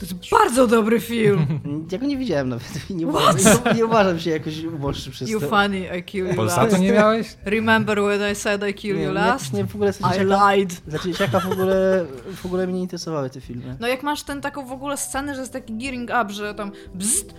To 0.01 0.07
jest 0.07 0.31
bardzo 0.31 0.67
dobry 0.67 1.01
film. 1.01 1.47
Ja 1.93 1.99
go 1.99 2.07
nie 2.07 2.17
widziałem 2.17 2.49
nawet 2.49 2.91
nie 2.91 3.07
uważam, 3.07 3.37
nie, 3.67 3.73
nie 3.75 3.87
uważam 3.87 4.19
się 4.21 4.31
jakoś 4.31 4.65
uboższy 4.65 5.11
przez 5.11 5.31
You 5.31 5.41
to. 5.41 5.49
funny, 5.49 5.99
I 5.99 6.03
kill 6.03 6.27
you 6.29 6.35
Polsatu 6.35 6.67
last. 6.71 6.81
nie 6.81 6.93
miałeś? 6.93 7.37
Remember 7.45 7.99
when 8.03 8.33
I 8.33 8.35
said 8.35 8.69
I 8.71 8.75
kill 8.75 8.97
Nie, 8.97 9.03
you 9.03 9.13
last? 9.13 9.53
nie, 9.53 9.65
w 9.65 9.75
ogóle 9.75 9.93
I 10.21 10.25
lied. 10.59 10.83
Za 10.87 10.99
dzieciaka 10.99 11.41
w 11.41 11.53
ogóle, 11.53 12.07
w 12.37 12.47
ogóle 12.47 12.67
mnie 12.67 12.75
nie 12.77 12.81
interesowały 12.83 13.31
te 13.31 13.41
filmy. 13.41 13.77
No 13.81 13.89
jak 13.89 14.03
masz 14.03 14.23
ten 14.23 14.41
taką 14.41 14.67
w 14.67 14.73
ogóle 14.73 14.97
scenę, 14.97 15.35
że 15.35 15.41
jest 15.41 15.53
taki 15.53 15.77
gearing 15.79 16.11
up, 16.23 16.33
że 16.33 16.55
tam 16.55 16.73
bzzt, 16.95 17.35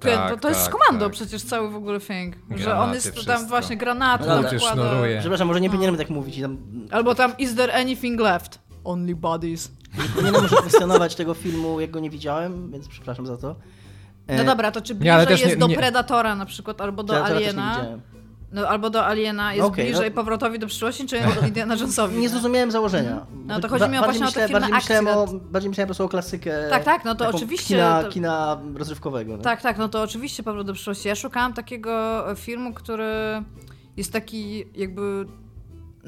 Tak, 0.00 0.30
to, 0.30 0.36
to 0.36 0.48
jest 0.48 0.64
tak, 0.64 0.72
komando 0.72 1.04
tak. 1.06 1.12
przecież 1.12 1.42
cały 1.42 1.70
w 1.70 1.76
ogóle 1.76 2.00
thing. 2.00 2.34
że 2.36 2.54
on 2.54 2.58
Granaty, 2.58 2.94
jest 2.94 3.10
wszystko. 3.10 3.32
tam 3.32 3.46
właśnie 3.48 3.76
granaty 3.76 4.24
No 4.28 4.42
tam 4.42 4.58
wkłada. 4.58 4.82
Przepraszam, 5.20 5.48
może 5.48 5.60
nie 5.60 5.70
powinienem 5.70 5.96
tak 5.96 6.10
mówić 6.10 6.40
tam... 6.40 6.58
Albo 6.90 7.14
tam 7.14 7.32
is 7.38 7.54
there 7.54 7.74
anything 7.74 8.20
left? 8.20 8.58
Only 8.84 9.14
bodies. 9.14 9.70
Nie 9.98 10.04
powinienem 10.08 10.42
może 10.42 10.56
kwestionować 10.56 11.14
tego 11.14 11.34
filmu, 11.34 11.80
jak 11.80 11.90
go 11.90 12.00
nie 12.00 12.10
widziałem, 12.10 12.70
więc 12.70 12.88
przepraszam 12.88 13.26
za 13.26 13.36
to. 13.36 13.56
E, 14.26 14.36
No 14.36 14.44
dobra, 14.44 14.70
to 14.72 14.80
czy 14.80 14.92
Nie, 14.94 14.98
bliżej 14.98 15.14
ale 15.14 15.26
też 15.26 15.40
jest 15.40 15.52
nie- 15.52 15.56
do 15.60 15.66
nie- 15.66 15.76
Predatora 15.76 16.34
na 16.36 16.46
przykład, 16.46 16.80
albo 16.80 17.02
do 17.02 17.12
Predatora 17.12 17.40
też 17.40 17.54
nie 17.54 17.62
Aliena? 17.62 17.98
No 18.52 18.68
albo 18.68 18.90
do 18.90 19.06
Aliena 19.06 19.54
jest 19.54 19.68
Okej, 19.68 19.84
bliżej 19.86 20.10
no- 20.10 20.14
powrotowi 20.16 20.58
do 20.58 20.66
przyszłości, 20.66 21.06
czy 21.06 21.18
Indiana 21.48 21.74
Jonesowi? 21.74 22.16
Nie 22.18 22.28
zrozumiałem 22.28 22.70
założenia. 22.70 23.26
No 23.46 23.60
to 23.60 23.68
Ba- 23.68 23.78
chodzi 23.78 23.90
mi 23.90 23.98
o 23.98 24.02
właśnie 24.02 24.26
o 24.26 24.32
te 24.32 24.40
myślę- 24.40 24.48
filmy 24.48 24.60
bardziej 24.60 24.74
myślałem, 24.74 25.06
o, 25.18 25.22
akcji, 25.22 25.40
bardziej 25.50 25.68
myślałem 25.68 25.86
po 25.86 25.88
prostu 25.88 26.04
o 26.04 26.08
klasykę. 26.08 26.68
Tak, 26.70 26.84
tak, 26.84 27.04
no 27.04 27.14
to 27.14 27.24
taką 27.24 27.36
oczywiście, 27.36 27.74
Kina, 27.74 28.02
to- 28.02 28.08
kina 28.08 28.58
rozrywkowego. 28.74 29.36
no. 29.36 29.42
Tak, 29.42 29.62
tak, 29.62 29.78
no 29.78 29.88
to 29.88 30.02
oczywiście 30.02 30.42
Powrót 30.42 30.66
do 30.66 30.72
przyszłości. 30.72 31.08
Ja 31.08 31.14
szukałam 31.14 31.52
takiego 31.54 32.24
filmu, 32.36 32.74
który 32.74 33.12
jest 33.96 34.12
taki 34.12 34.64
jakby... 34.74 35.26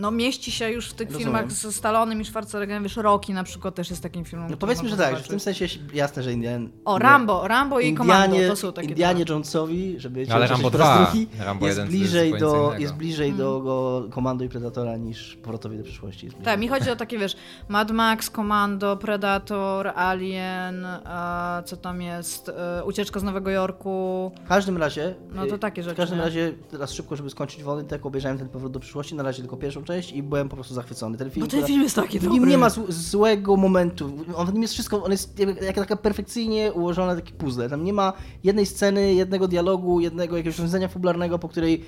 No 0.00 0.10
mieści 0.10 0.52
się 0.52 0.70
już 0.70 0.88
w 0.88 0.94
tych 0.94 1.08
Rozumiem. 1.08 1.24
filmach 1.24 1.52
ze 1.52 1.72
Stallonem 1.72 2.20
i 2.20 2.24
Schwarzeneggerem, 2.24 2.82
wiesz, 2.82 2.96
Rocky 2.96 3.34
na 3.34 3.44
przykład 3.44 3.74
też 3.74 3.90
jest 3.90 4.02
takim 4.02 4.24
filmem, 4.24 4.50
No 4.50 4.56
powiedzmy, 4.56 4.88
że 4.88 4.96
tak, 4.96 5.16
że 5.16 5.22
w 5.22 5.28
tym 5.28 5.40
sensie 5.40 5.66
jasne, 5.94 6.22
że 6.22 6.32
Indian... 6.32 6.68
O, 6.84 6.98
Rambo, 6.98 7.48
Rambo 7.48 7.80
i 7.80 7.94
Komando, 7.94 8.36
to 8.48 8.56
są 8.56 8.72
takie 8.72 8.88
Indianie 8.88 9.24
dwa. 9.24 9.34
Jonesowi, 9.34 9.94
żeby 10.00 10.26
cię 10.26 10.34
Ale 10.34 10.46
Rambo 10.46 10.70
po 10.70 10.78
raz 10.78 10.98
2, 10.98 11.04
drugi, 11.04 11.28
Rambo 11.38 11.66
jest 11.66 11.78
1 11.78 11.88
to 11.88 11.96
jest 11.96 12.10
bliżej, 12.12 12.40
do, 12.40 12.74
jest 12.78 12.94
bliżej 12.94 13.32
do 13.32 13.60
go 13.60 14.04
Komando 14.10 14.44
i 14.44 14.48
Predatora 14.48 14.96
niż 14.96 15.36
Powrotowi 15.36 15.78
do 15.78 15.84
przyszłości. 15.84 16.30
Tak, 16.44 16.60
mi 16.60 16.68
chodzi 16.68 16.90
o 16.90 16.96
takie, 16.96 17.18
wiesz, 17.18 17.36
Mad 17.68 17.90
Max, 17.90 18.30
Komando, 18.30 18.96
Predator, 18.96 19.88
Alien, 19.88 20.84
e, 20.84 21.62
co 21.64 21.76
tam 21.76 22.02
jest, 22.02 22.48
e, 22.48 22.84
Ucieczka 22.84 23.20
z 23.20 23.22
Nowego 23.22 23.50
Jorku. 23.50 24.32
W 24.44 24.48
każdym 24.48 24.76
razie... 24.76 25.14
No 25.30 25.46
to 25.46 25.54
y, 25.54 25.58
takie 25.58 25.82
W 25.82 25.84
rzeczy, 25.84 25.96
każdym 25.96 26.18
nie? 26.18 26.24
razie, 26.24 26.52
teraz 26.70 26.92
szybko, 26.92 27.16
żeby 27.16 27.30
skończyć 27.30 27.62
wody, 27.62 27.84
tak 27.84 28.06
obejrzałem 28.06 28.38
ten 28.38 28.48
Powrót 28.48 28.72
do 28.72 28.80
przyszłości, 28.80 29.14
na 29.14 29.22
razie 29.22 29.42
tylko 29.42 29.56
pierwszą 29.56 29.84
część 29.90 30.12
i 30.12 30.22
byłem 30.22 30.48
po 30.48 30.56
prostu 30.56 30.74
zachwycony. 30.74 31.18
Ten 31.18 31.30
film, 31.30 31.46
Bo 31.46 31.50
ten 31.50 31.64
film 31.66 31.82
jest 31.82 31.96
taki 31.96 32.18
W 32.18 32.22
dobry. 32.22 32.40
nim 32.40 32.48
nie 32.48 32.58
ma 32.58 32.68
zł- 32.68 32.84
złego 32.88 33.56
momentu. 33.56 34.10
On, 34.36 34.46
w 34.46 34.52
nim 34.52 34.62
jest 34.62 34.74
wszystko, 34.74 35.04
on 35.04 35.10
jest 35.10 35.38
jak, 35.38 35.62
jak 35.62 35.74
taka 35.76 35.96
perfekcyjnie 35.96 36.72
ułożone 36.72 37.16
takie 37.16 37.32
puzzle. 37.32 37.68
Tam 37.68 37.84
nie 37.84 37.92
ma 37.92 38.12
jednej 38.44 38.66
sceny, 38.66 39.14
jednego 39.14 39.48
dialogu, 39.48 40.00
jednego 40.00 40.36
jakiegoś 40.36 40.58
rozwiązania 40.58 40.88
fabularnego, 40.88 41.38
po 41.38 41.48
której 41.48 41.84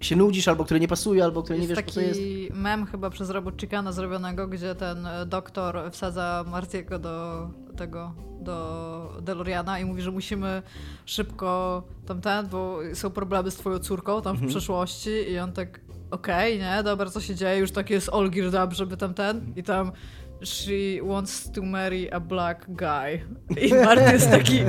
się 0.00 0.16
nudzisz, 0.16 0.48
albo 0.48 0.64
której 0.64 0.80
nie 0.80 0.88
pasuje, 0.88 1.24
albo 1.24 1.42
której 1.42 1.60
nie 1.62 1.66
Jest 1.68 1.80
wiesz, 1.82 1.94
co 1.94 2.00
jest. 2.00 2.20
taki 2.20 2.48
mem 2.54 2.86
chyba 2.86 3.10
przez 3.10 3.30
Robot 3.30 3.60
Chickana 3.60 3.92
zrobionego, 3.92 4.48
gdzie 4.48 4.74
ten 4.74 5.06
e, 5.06 5.26
doktor 5.26 5.80
wsadza 5.92 6.44
Martiego 6.50 6.98
do 6.98 7.48
tego, 7.76 8.12
do 8.40 9.18
DeLoreana 9.22 9.78
i 9.80 9.84
mówi, 9.84 10.02
że 10.02 10.10
musimy 10.10 10.62
szybko 11.06 11.82
tamten, 12.06 12.46
bo 12.48 12.78
są 12.94 13.10
problemy 13.10 13.50
z 13.50 13.56
twoją 13.56 13.78
córką 13.78 14.22
tam 14.22 14.32
w 14.36 14.36
Mhm. 14.36 14.48
przeszłości 14.50 15.10
i 15.10 15.38
on 15.38 15.52
tak, 15.52 15.80
okej, 16.10 16.58
nie, 16.58 16.82
dobra, 16.82 17.10
co 17.10 17.20
się 17.20 17.34
dzieje, 17.34 17.58
już 17.58 17.70
tak 17.70 17.90
jest 17.90 18.08
all 18.12 18.30
geared 18.30 18.54
up, 18.54 18.74
żeby 18.74 18.96
tamten 18.96 19.52
i 19.56 19.62
tam 19.62 19.92
she 20.42 21.00
wants 21.02 21.50
to 21.50 21.62
marry 21.62 22.08
a 22.12 22.20
black 22.20 22.66
guy. 22.68 23.20
I 23.60 23.74
Marty 23.74 24.12
jest 24.12 24.30
taki, 24.30 24.60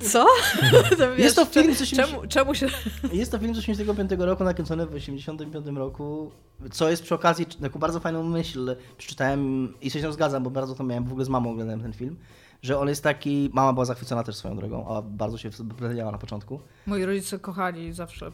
co? 0.00 0.26
Wiesz, 0.98 1.18
Jest 1.18 1.36
to 1.36 1.44
film 1.44 1.74
z 1.74 1.90
czemu, 1.90 2.26
czemu 2.28 2.54
się... 2.54 2.66
Jest 3.12 3.32
to 3.32 3.38
film 3.38 3.54
z 3.54 3.58
1985 3.58 4.10
roku, 4.26 4.44
nakręcony 4.44 4.86
w 4.86 4.90
1985 4.94 5.78
roku, 5.78 6.30
co 6.70 6.90
jest 6.90 7.02
przy 7.02 7.14
okazji 7.14 7.46
taką 7.46 7.78
bardzo 7.78 8.00
fajną 8.00 8.22
myśl. 8.22 8.76
Przeczytałem 8.98 9.74
i 9.80 9.90
się 9.90 10.00
z 10.00 10.02
nią 10.02 10.12
zgadzam, 10.12 10.42
bo 10.42 10.50
bardzo 10.50 10.74
to 10.74 10.84
miałem, 10.84 11.04
w 11.04 11.10
ogóle 11.10 11.24
z 11.24 11.28
mamą 11.28 11.50
oglądałem 11.50 11.80
ten 11.80 11.92
film, 11.92 12.16
że 12.62 12.78
on 12.78 12.88
jest 12.88 13.02
taki, 13.02 13.50
mama 13.52 13.72
była 13.72 13.84
zachwycona 13.84 14.24
też 14.24 14.36
swoją 14.36 14.56
drogą, 14.56 14.88
a 14.88 15.02
bardzo 15.02 15.38
się 15.38 15.50
wypowiedziała 15.50 16.12
na 16.12 16.18
początku. 16.18 16.60
Moi 16.86 17.04
rodzice 17.04 17.38
kochali 17.38 17.92
zawsze 17.92 18.32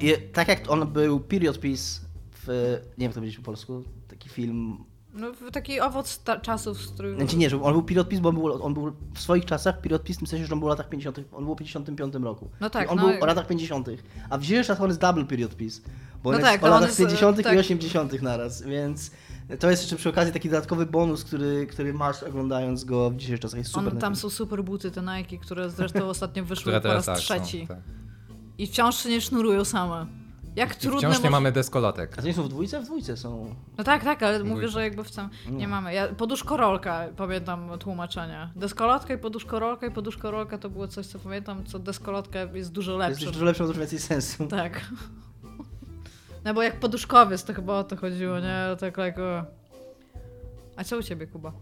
i, 0.00 0.32
tak 0.32 0.48
jak 0.48 0.70
on 0.70 0.92
był 0.92 1.20
period 1.20 1.60
piece 1.60 2.00
w, 2.32 2.78
nie 2.98 3.02
wiem 3.02 3.06
jak 3.06 3.12
to 3.12 3.20
powiedzieć 3.20 3.36
po 3.36 3.42
polsku, 3.42 3.84
taki 4.08 4.28
film 4.28 4.84
No, 5.14 5.32
taki 5.52 5.80
owoc 5.80 6.22
czasów, 6.42 6.82
z 6.82 6.86
których... 6.86 7.16
Znaczy 7.16 7.36
nie, 7.36 7.50
że 7.50 7.62
on 7.62 7.72
był 7.72 7.82
pilot 7.82 8.08
PiS, 8.08 8.20
bo 8.20 8.28
on 8.28 8.34
był, 8.34 8.62
on 8.62 8.74
był 8.74 8.92
w 9.14 9.20
swoich 9.20 9.44
czasach 9.44 9.80
pilot 9.80 10.02
PiS 10.02 10.16
w 10.16 10.18
tym 10.18 10.26
sensie, 10.26 10.46
że 10.46 10.52
on 10.52 10.60
był 10.60 10.68
w 10.68 10.70
latach 10.70 10.88
50., 10.88 11.20
on 11.32 11.44
był 11.44 11.54
w 11.54 11.58
55 11.58 12.14
roku. 12.14 12.50
No 12.60 12.70
tak, 12.70 12.86
I 12.86 12.90
on 12.90 12.96
no 12.96 13.08
był 13.08 13.20
w 13.20 13.26
latach 13.26 13.46
50., 13.46 13.88
a 14.30 14.38
w 14.38 14.40
dzisiejszych 14.40 14.66
czasach 14.66 14.82
on 14.82 14.88
jest 14.88 15.00
double 15.00 15.24
period 15.24 15.56
PiS, 15.56 15.82
bo 16.22 16.30
on 16.30 16.36
No 16.36 16.40
jest 16.40 16.52
tak, 16.52 16.62
o 16.62 16.66
no 16.66 16.74
on 16.74 16.80
latach 16.80 16.98
jest, 16.98 17.00
e, 17.00 17.04
50. 17.04 17.42
tak. 17.42 17.54
i 17.54 17.58
80. 17.58 18.22
naraz, 18.22 18.62
więc 18.62 19.10
to 19.60 19.70
jest 19.70 19.82
jeszcze 19.82 19.96
przy 19.96 20.08
okazji 20.08 20.32
taki 20.32 20.48
dodatkowy 20.50 20.86
bonus, 20.86 21.24
który, 21.24 21.66
który 21.66 21.94
masz 21.94 22.22
oglądając 22.22 22.84
go 22.84 23.10
w 23.10 23.16
dzisiejszych 23.16 23.40
czasach, 23.40 23.58
jest 23.58 23.70
super. 23.70 23.92
On, 23.92 23.98
tam 23.98 24.16
są 24.16 24.30
super 24.30 24.64
buty, 24.64 24.90
te 24.90 25.02
Nike, 25.02 25.38
które 25.38 25.70
zresztą 25.70 26.08
ostatnio 26.08 26.44
wyszły 26.44 26.80
po 26.80 26.88
raz 26.88 27.06
tak 27.06 27.18
trzeci. 27.18 27.60
są. 27.60 27.66
Tak. 27.74 27.82
I 28.58 28.66
wciąż 28.66 28.96
się 28.96 29.08
nie 29.08 29.20
sznurują 29.20 29.64
same. 29.64 30.06
Jak 30.56 30.76
I 30.76 30.80
trudne 30.80 30.98
wciąż 30.98 31.12
nie 31.14 31.18
może- 31.18 31.30
mamy 31.30 31.52
deskolatek. 31.52 32.12
A 32.18 32.22
to 32.22 32.26
nie 32.26 32.34
są 32.34 32.42
w 32.42 32.48
dwójce? 32.48 32.80
W 32.80 32.84
dwójce 32.84 33.16
są. 33.16 33.54
No 33.78 33.84
tak, 33.84 34.04
tak, 34.04 34.22
ale 34.22 34.38
Dwójka. 34.38 34.54
mówię, 34.54 34.68
że 34.68 34.82
jakby 34.84 35.04
w 35.04 35.10
tym 35.10 35.28
nie 35.46 35.52
Nie. 35.56 35.68
mamy. 35.68 35.94
Ja, 35.94 36.08
poduszkorolka, 36.08 37.08
pamiętam 37.16 37.70
tłumaczenie. 37.78 38.50
Deskolatka 38.56 39.14
i 39.14 39.18
poduszkorolka 39.18 39.86
i 39.86 39.90
poduszkorolka 39.90 40.58
to 40.58 40.70
było 40.70 40.88
coś, 40.88 41.06
co 41.06 41.18
pamiętam, 41.18 41.64
co 41.66 41.78
deskolatka 41.78 42.38
jest 42.40 42.72
dużo 42.72 42.92
Jest 42.92 43.08
lepsze. 43.20 43.32
dużo 43.32 43.44
lepsze, 43.44 43.66
dużo 43.66 43.78
więcej 43.80 43.98
sensu. 43.98 44.46
Tak. 44.46 44.80
No 46.44 46.54
bo 46.54 46.62
jak 46.62 46.80
poduszkowiec, 46.80 47.44
to 47.44 47.54
chyba 47.54 47.78
o 47.78 47.84
to 47.84 47.96
chodziło, 47.96 48.40
nie? 48.40 48.64
Tak 48.80 48.96
jako... 48.98 49.44
A 50.76 50.84
co 50.84 50.98
u 50.98 51.02
ciebie, 51.02 51.26
Kuba? 51.26 51.52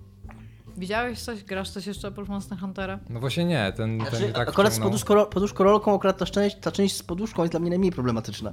Widziałeś 0.77 1.21
coś? 1.21 1.45
Grasz 1.45 1.71
coś 1.71 1.87
jeszcze 1.87 2.09
oprócz 2.09 2.29
Monster 2.29 2.59
Huntera? 2.59 2.99
No 3.09 3.21
właśnie 3.21 3.45
nie, 3.45 3.73
ten, 3.77 3.99
ten 4.01 4.09
Znaczy, 4.09 4.33
tak 4.33 4.49
akurat 4.49 4.73
z 4.73 4.75
wciągnął. 4.75 4.91
poduszko, 4.91 5.27
poduszkorolką, 5.27 5.95
akurat 5.95 6.19
ta 6.19 6.27
część, 6.27 6.57
ta 6.61 6.73
część 6.73 6.97
z 6.97 7.03
poduszką 7.03 7.43
jest 7.43 7.53
dla 7.53 7.61
mnie 7.61 7.71
najmniej 7.71 7.93
problematyczna. 7.93 8.53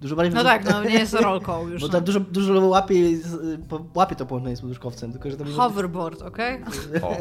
Dużo 0.00 0.16
bardziej 0.16 0.34
No 0.34 0.44
tak, 0.44 0.64
no 0.70 0.84
nie 0.84 0.94
jest 0.94 1.14
rolką 1.14 1.66
już. 1.68 1.80
Bo 1.80 1.86
no. 1.86 1.92
tam 1.92 2.04
dużo, 2.04 2.20
dużo 2.20 2.60
łapie, 2.66 3.16
z- 3.18 3.58
łapie 3.94 4.16
to 4.16 4.26
połączenie 4.26 4.56
z 4.56 4.60
poduszkowcem, 4.60 5.12
tylko 5.12 5.30
że 5.30 5.36
tam 5.36 5.46
jest 5.46 5.58
Hoverboard, 5.58 6.22
okej? 6.22 6.62
O. 7.02 7.16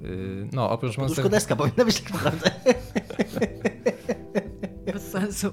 Yy, 0.00 0.48
no, 0.52 0.70
oprócz 0.70 0.98
Monster... 0.98 1.16
poduszkodeska 1.16 1.56
powinna 1.56 1.84
być 1.84 2.00
tak 2.02 2.12
naprawdę. 2.12 2.50
Sensu. 5.20 5.52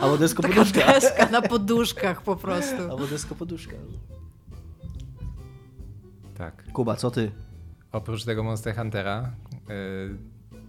Albo 0.00 0.18
desko 0.18 0.42
Taka 0.42 0.54
poduszka. 0.54 0.92
deska 0.92 1.26
na 1.30 1.42
poduszkach 1.42 2.22
po 2.22 2.36
prostu. 2.36 2.82
Albo 2.90 3.06
desko 3.06 3.34
poduszka. 3.34 3.76
Tak. 6.34 6.64
Kuba, 6.72 6.96
co 6.96 7.10
ty? 7.10 7.30
Oprócz 7.92 8.24
tego 8.24 8.42
Monster 8.42 8.76
Huntera 8.76 9.30
yy, 9.68 9.74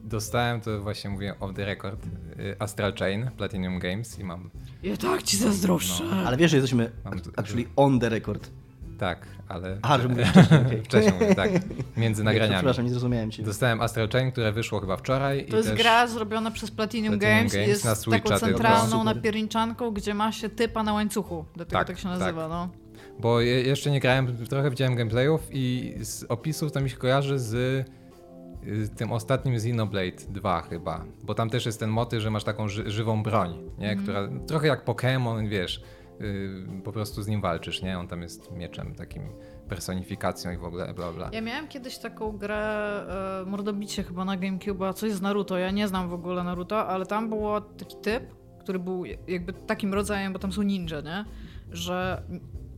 dostałem, 0.04 0.62
to 0.62 0.82
właśnie 0.82 1.10
mówię 1.10 1.40
off 1.40 1.54
the 1.56 1.66
record, 1.66 2.06
yy, 2.38 2.56
Astral 2.60 2.94
Chain, 2.96 3.30
Platinum 3.38 3.80
Games 3.80 4.20
i 4.20 4.24
mam, 4.24 4.50
Ja 4.84 4.98
tak 4.98 5.24
ci 5.24 5.38
zazdroszczę. 5.38 6.04
Ale 6.26 6.38
wiesz, 6.38 6.52
że 6.52 6.58
jesteśmy 6.58 6.92
Mam- 7.06 7.22
actually 7.36 7.66
on 7.76 8.00
the 8.00 8.10
record. 8.10 8.50
Tak, 9.04 9.28
ale 9.48 9.78
Aha, 9.82 10.00
że 10.00 10.10
mówisz 10.10 10.28
wcześniej, 10.32 10.84
wcześniej 10.84 11.14
mówię, 11.14 11.36
tak, 11.36 11.52
między 11.98 12.24
nagraniami. 12.30 12.56
Przepraszam, 12.56 12.86
nie 12.86 12.92
zrozumiałem 12.92 13.32
cię. 13.32 13.44
Dostałem 13.44 13.82
Astral 13.82 14.10
Chain, 14.10 14.32
które 14.32 14.52
wyszło 14.52 14.80
chyba 14.80 14.98
wczoraj. 14.98 15.46
To 15.46 15.56
i 15.56 15.58
jest 15.58 15.70
też... 15.70 15.78
gra 15.78 16.08
zrobiona 16.08 16.52
przez 16.52 16.72
Platinum, 16.72 17.20
Platinum 17.20 17.38
Games, 17.38 17.54
Games 17.54 17.68
i 17.68 17.70
jest 17.70 17.86
na 17.86 17.96
Switcha 17.96 18.20
taką 18.20 18.40
centralną 18.40 19.04
napierniczanką, 19.04 19.92
gdzie 19.92 20.14
ma 20.14 20.32
się 20.32 20.50
typa 20.50 20.84
na 20.84 20.94
łańcuchu. 20.94 21.46
Dlatego 21.56 21.78
tak, 21.78 21.88
Tak, 21.88 22.00
się 22.00 22.08
nazywa, 22.08 22.48
no. 22.48 22.70
Bo 23.20 23.42
je- 23.42 23.62
jeszcze 23.62 23.92
nie 23.92 24.00
grałem, 24.00 24.38
trochę 24.48 24.70
widziałem 24.70 24.96
gameplayów 24.96 25.42
i 25.52 25.94
z 26.02 26.24
opisów 26.30 26.72
to 26.72 26.82
mi 26.82 26.90
się 26.90 26.98
kojarzy 26.98 27.40
z 27.40 27.54
y, 27.54 27.86
tym 28.96 29.12
ostatnim 29.12 29.56
Xenoblade 29.56 30.18
2 30.30 30.62
chyba. 30.62 31.06
Bo 31.24 31.34
tam 31.34 31.50
też 31.50 31.66
jest 31.66 31.80
ten 31.80 31.90
motyw, 31.90 32.22
że 32.22 32.32
masz 32.32 32.44
taką 32.44 32.68
ży 32.68 32.92
żywą 32.92 33.24
broń, 33.24 33.58
nie? 33.78 33.92
Mhm. 33.92 34.04
która 34.04 34.46
trochę 34.48 34.68
jak 34.68 34.86
Pokémon, 34.86 35.48
wiesz, 35.48 35.84
y, 36.22 36.82
po 36.84 36.92
prostu 36.92 37.24
z 37.24 37.28
nim 37.28 37.42
walczysz, 37.42 37.82
nie? 37.82 38.00
On 38.00 38.08
tam 38.08 38.22
jest 38.22 38.52
mieczem 38.52 38.96
takim 38.96 39.24
personifikacją 39.70 40.52
i 40.52 40.58
w 40.58 40.64
ogóle 40.64 40.94
bla 40.94 41.12
bla. 41.12 41.30
Ja 41.32 41.42
miałem 41.42 41.68
kiedyś 41.68 41.98
taką 41.98 42.38
grę 42.38 42.58
e, 43.42 43.50
Mordobicie 43.50 44.04
chyba 44.04 44.26
na 44.26 44.38
GameCube, 44.38 44.94
coś 44.94 45.12
z 45.12 45.22
Naruto. 45.22 45.58
Ja 45.58 45.72
nie 45.72 45.88
znam 45.88 46.10
w 46.10 46.14
ogóle 46.14 46.44
Naruto, 46.44 46.88
ale 46.88 47.06
tam 47.06 47.30
był 47.30 47.62
taki 47.78 47.96
typ, 48.02 48.24
który 48.60 48.80
był 48.80 49.06
jakby 49.28 49.54
takim 49.54 49.94
rodzajem, 49.94 50.34
bo 50.34 50.40
tam 50.40 50.52
są 50.52 50.62
ninja, 50.62 51.02
nie? 51.02 51.26
Że 51.72 52.24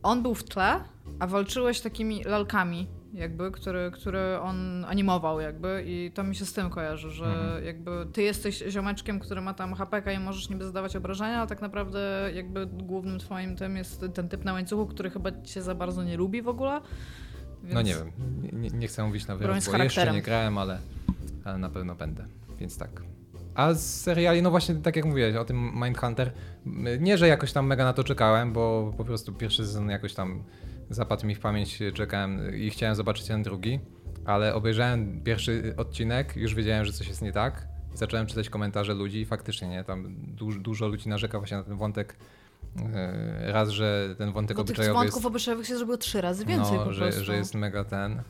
on 0.02 0.22
był 0.22 0.34
w 0.34 0.44
tle, 0.44 0.84
a 1.18 1.26
walczyłeś 1.26 1.80
takimi 1.80 2.24
lalkami, 2.24 2.86
jakby, 3.16 3.50
które, 3.50 3.90
które 3.90 4.40
on 4.42 4.84
animował 4.84 5.40
jakby 5.40 5.82
i 5.86 6.10
to 6.14 6.24
mi 6.24 6.34
się 6.36 6.44
z 6.46 6.52
tym 6.52 6.70
kojarzy, 6.70 7.10
że 7.10 7.24
Mhm. 7.24 7.64
jakby 7.64 8.06
ty 8.12 8.22
jesteś 8.22 8.64
ziomeczkiem, 8.68 9.20
który 9.20 9.40
ma 9.40 9.54
tam 9.54 9.74
HPK 9.74 10.12
i 10.12 10.18
możesz 10.18 10.50
niby 10.50 10.64
zadawać 10.64 10.96
obrażenia, 10.96 11.40
a 11.42 11.46
tak 11.46 11.62
naprawdę 11.62 12.30
jakby 12.34 12.66
głównym 12.66 13.18
twoim 13.18 13.56
tym 13.56 13.76
jest 13.76 14.04
ten 14.14 14.28
typ 14.28 14.44
na 14.44 14.52
łańcuchu, 14.52 14.86
który 14.86 15.10
chyba 15.10 15.30
cię 15.44 15.62
za 15.62 15.74
bardzo 15.74 16.04
nie 16.04 16.16
lubi 16.16 16.42
w 16.42 16.48
ogóle. 16.48 16.80
No 17.62 17.82
nie 17.82 17.94
Więc- 17.94 18.04
wiem, 18.04 18.60
nie, 18.62 18.70
nie 18.70 18.88
chcę 18.88 19.04
mówić 19.04 19.26
na 19.26 19.36
z 19.36 19.68
bo 19.68 19.76
jeszcze 19.84 20.12
nie 20.12 20.22
grałem, 20.22 20.58
ale, 20.58 20.78
ale 21.44 21.58
na 21.58 21.70
pewno 21.70 21.94
będę, 21.94 22.24
więc 22.60 22.78
tak. 22.78 23.02
A 23.54 23.74
z 23.74 24.00
seriali, 24.00 24.42
no 24.42 24.50
właśnie 24.50 24.74
tak 24.74 24.96
jak 24.96 25.04
mówiłeś 25.04 25.36
o 25.36 25.44
tym 25.44 25.72
Mindhunter, 25.84 26.32
nie, 27.00 27.18
że 27.18 27.28
jakoś 27.28 27.52
tam 27.52 27.66
mega 27.66 27.84
na 27.84 27.92
to 27.92 28.04
czekałem, 28.04 28.52
bo 28.52 28.92
po 28.96 29.04
prostu 29.04 29.32
pierwszy 29.32 29.66
sezon 29.66 29.88
jakoś 29.90 30.14
tam 30.14 30.42
zapadł 30.90 31.26
mi 31.26 31.34
w 31.34 31.40
pamięć, 31.40 31.78
czekałem 31.94 32.56
i 32.56 32.70
chciałem 32.70 32.94
zobaczyć 32.94 33.26
ten 33.26 33.42
drugi, 33.42 33.80
ale 34.24 34.54
obejrzałem 34.54 35.20
pierwszy 35.24 35.74
odcinek, 35.76 36.36
już 36.36 36.54
wiedziałem, 36.54 36.84
że 36.84 36.92
coś 36.92 37.08
jest 37.08 37.22
nie 37.22 37.32
tak. 37.32 37.68
Zacząłem 37.94 38.26
czytać 38.26 38.48
komentarze 38.50 38.94
ludzi 38.94 39.20
i 39.20 39.24
faktycznie, 39.24 39.68
nie, 39.68 39.84
tam 39.84 40.14
dużo, 40.18 40.60
dużo 40.60 40.88
ludzi 40.88 41.08
narzeka 41.08 41.38
właśnie 41.38 41.56
na 41.56 41.62
ten 41.62 41.76
wątek. 41.76 42.16
e, 42.94 43.52
Raz, 43.52 43.68
że 43.68 44.14
ten 44.18 44.32
wątek 44.32 44.56
Bo 44.56 44.64
tych 44.64 44.70
obyczajowy 44.76 44.94
jest 44.94 45.14
wątków 45.14 45.26
obyczajowych 45.26 45.66
się 45.66 45.76
zrobiło 45.76 45.96
trzy 45.96 46.20
razy 46.20 46.44
więcej 46.44 46.78
no, 46.78 46.84
po 46.84 46.92
że, 46.92 47.02
prostu. 47.02 47.24
że 47.24 47.36
jest 47.36 47.54
mega 47.54 47.84
ten 47.84 48.22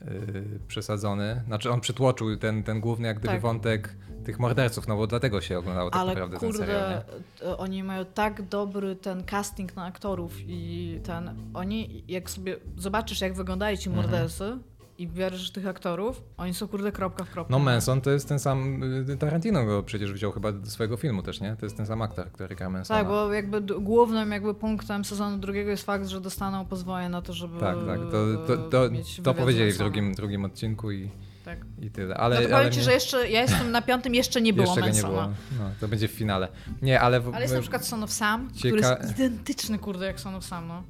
yy, 0.00 0.44
przesadzony. 0.68 1.42
Znaczy 1.46 1.70
on 1.70 1.80
przytłoczył 1.80 2.36
ten, 2.36 2.62
ten 2.62 2.80
główny 2.80 3.08
jak 3.08 3.18
gdyby 3.18 3.32
Tak. 3.34 3.42
wątek 3.42 3.96
tych 4.28 4.38
morderców, 4.38 4.88
no 4.88 4.96
bo 4.96 5.06
dlatego 5.06 5.40
się 5.40 5.58
oglądało 5.58 5.90
tak 5.90 6.00
Ale 6.00 6.08
naprawdę 6.14 6.38
ten 6.38 6.48
kurde, 6.50 6.66
serial, 6.66 6.90
nie? 6.90 7.02
to 7.40 7.58
oni 7.58 7.82
mają 7.82 8.04
tak 8.04 8.42
dobry 8.42 8.96
ten 8.96 9.24
casting 9.24 9.76
na 9.76 9.84
aktorów 9.84 10.32
i 10.46 11.00
ten. 11.04 11.30
Oni, 11.54 12.04
jak 12.08 12.30
sobie 12.30 12.56
zobaczysz, 12.76 13.20
jak 13.20 13.34
wyglądają 13.34 13.76
ci 13.76 13.88
Mhm. 13.88 14.06
mordercy 14.10 14.58
i 14.98 15.08
wierzysz 15.08 15.50
tych 15.50 15.66
aktorów, 15.66 16.22
oni 16.36 16.54
są 16.54 16.68
kurde 16.68 16.92
kropka 16.92 17.24
w 17.24 17.30
kropkę. 17.30 17.52
No 17.52 17.58
Manson 17.58 18.00
to 18.00 18.10
jest 18.10 18.28
ten 18.28 18.38
sam, 18.38 18.82
y, 19.10 19.16
Tarantino 19.16 19.64
go 19.64 19.82
przecież 19.82 20.12
wziął 20.12 20.32
chyba 20.32 20.52
do 20.52 20.70
swojego 20.70 20.96
filmu 20.96 21.22
też, 21.22 21.40
nie? 21.40 21.56
To 21.56 21.66
jest 21.66 21.76
ten 21.76 21.86
sam 21.86 22.02
aktor, 22.02 22.26
który 22.32 22.54
gra 22.56 22.70
Mansona. 22.70 23.00
Tak, 23.00 23.08
bo 23.08 23.32
jakby 23.32 23.60
głównym 23.60 24.32
jakby 24.32 24.54
punktem 24.54 25.04
sezonu 25.04 25.36
drugiego 25.38 25.70
jest 25.70 25.84
fakt, 25.86 26.06
że 26.06 26.20
dostaną 26.20 26.64
pozwolenie 26.66 27.08
na 27.08 27.22
to, 27.22 27.32
żeby 27.32 27.60
Tak, 27.60 27.76
tak, 27.86 28.00
to, 28.00 28.46
to, 28.46 28.56
to, 28.56 28.88
to 29.22 29.34
powiedzieli 29.34 29.72
w 29.72 29.78
drugim, 29.78 30.14
drugim 30.14 30.44
odcinku 30.44 30.90
i, 30.90 31.10
Tak. 31.48 31.58
i 31.80 31.90
tyle. 31.90 32.14
Ale, 32.14 32.36
no 32.40 32.48
to 32.48 32.54
ale 32.54 32.56
powiem 32.64 32.72
ci, 32.72 32.80
że 32.82 32.92
jeszcze, 32.92 33.30
ja 33.30 33.40
jestem 33.42 33.70
na 33.70 33.82
piątym, 33.82 34.14
jeszcze 34.14 34.40
nie 34.40 34.52
było 34.52 34.76
jeszcze 34.76 34.90
nie 34.92 35.02
było. 35.02 35.22
No, 35.58 35.70
to 35.80 35.88
będzie 35.88 36.08
w 36.08 36.10
finale. 36.10 36.48
Nie, 36.82 37.00
ale... 37.00 37.20
W, 37.20 37.28
Ale 37.34 37.42
jest 37.42 37.54
na 37.54 37.60
przykład 37.60 37.86
Son 37.86 38.02
of 38.02 38.12
Sam, 38.12 38.48
który 38.58 38.82
Cieka- 38.82 38.98
jest 39.02 39.10
identyczny 39.18 39.78
kurde 39.78 40.06
jak 40.06 40.20
Son 40.20 40.34
of 40.34 40.44
Sam, 40.44 40.68
no. 40.68 40.82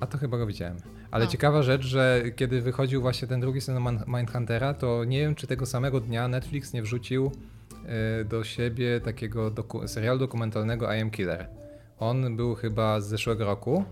A 0.00 0.06
to 0.06 0.18
chyba 0.18 0.38
go 0.38 0.46
widziałem. 0.46 0.76
Ale 1.10 1.24
No. 1.24 1.30
ciekawa 1.30 1.62
rzecz, 1.62 1.82
że 1.82 2.22
kiedy 2.36 2.60
wychodził 2.60 3.00
właśnie 3.00 3.28
ten 3.28 3.40
drugi 3.40 3.60
sezon 3.60 3.98
Mindhuntera, 4.06 4.74
to 4.74 5.04
nie 5.04 5.18
wiem, 5.20 5.34
czy 5.34 5.46
tego 5.46 5.66
samego 5.66 6.00
dnia 6.00 6.28
Netflix 6.28 6.72
nie 6.72 6.82
wrzucił 6.82 7.32
e, 8.20 8.24
do 8.24 8.44
siebie 8.44 9.00
takiego 9.00 9.50
doku- 9.50 9.88
serialu 9.88 10.18
dokumentalnego 10.18 10.94
I 10.94 11.00
Am 11.00 11.10
Killer. 11.10 11.46
On 11.98 12.36
był 12.36 12.54
chyba 12.54 13.00
z 13.00 13.06
zeszłego 13.06 13.44
roku 13.44 13.84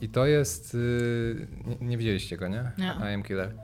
i 0.00 0.08
to 0.08 0.26
jest... 0.26 0.74
y, 0.74 1.46
nie, 1.66 1.76
nie 1.88 1.98
widzieliście 1.98 2.36
go, 2.36 2.48
nie? 2.48 2.70
Nie. 2.78 2.94
I 3.10 3.14
Am 3.14 3.22
Killer. 3.22 3.54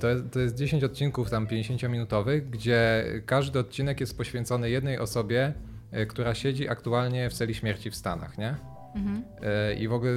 To, 0.00 0.08
jest- 0.08 0.30
to 0.30 0.40
jest 0.40 0.54
10 0.56 0.84
odcinków 0.84 1.30
tam 1.30 1.46
50-minutowych, 1.46 2.50
gdzie 2.50 3.04
każdy 3.26 3.58
odcinek 3.58 4.00
jest 4.00 4.16
poświęcony 4.16 4.70
jednej 4.70 4.98
osobie, 4.98 5.52
e, 5.90 6.06
która 6.06 6.34
siedzi 6.34 6.68
aktualnie 6.68 7.30
w 7.30 7.32
celi 7.32 7.54
śmierci 7.54 7.90
w 7.90 7.96
Stanach, 7.96 8.38
nie? 8.38 8.54
Mhm. 8.94 9.22
E, 9.42 9.74
I 9.74 9.88
w 9.88 9.92
ogóle 9.92 10.12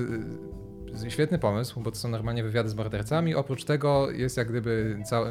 e, 1.05 1.09
świetny 1.11 1.39
pomysł, 1.39 1.81
bo 1.81 1.91
to 1.91 1.97
są 1.97 2.09
normalnie 2.09 2.43
wywiady 2.43 2.69
z 2.69 2.75
mordercami. 2.75 3.35
Oprócz 3.35 3.63
tego 3.65 4.11
jest 4.11 4.37
jak 4.37 4.49
gdyby 4.49 4.97
cała 5.05 5.29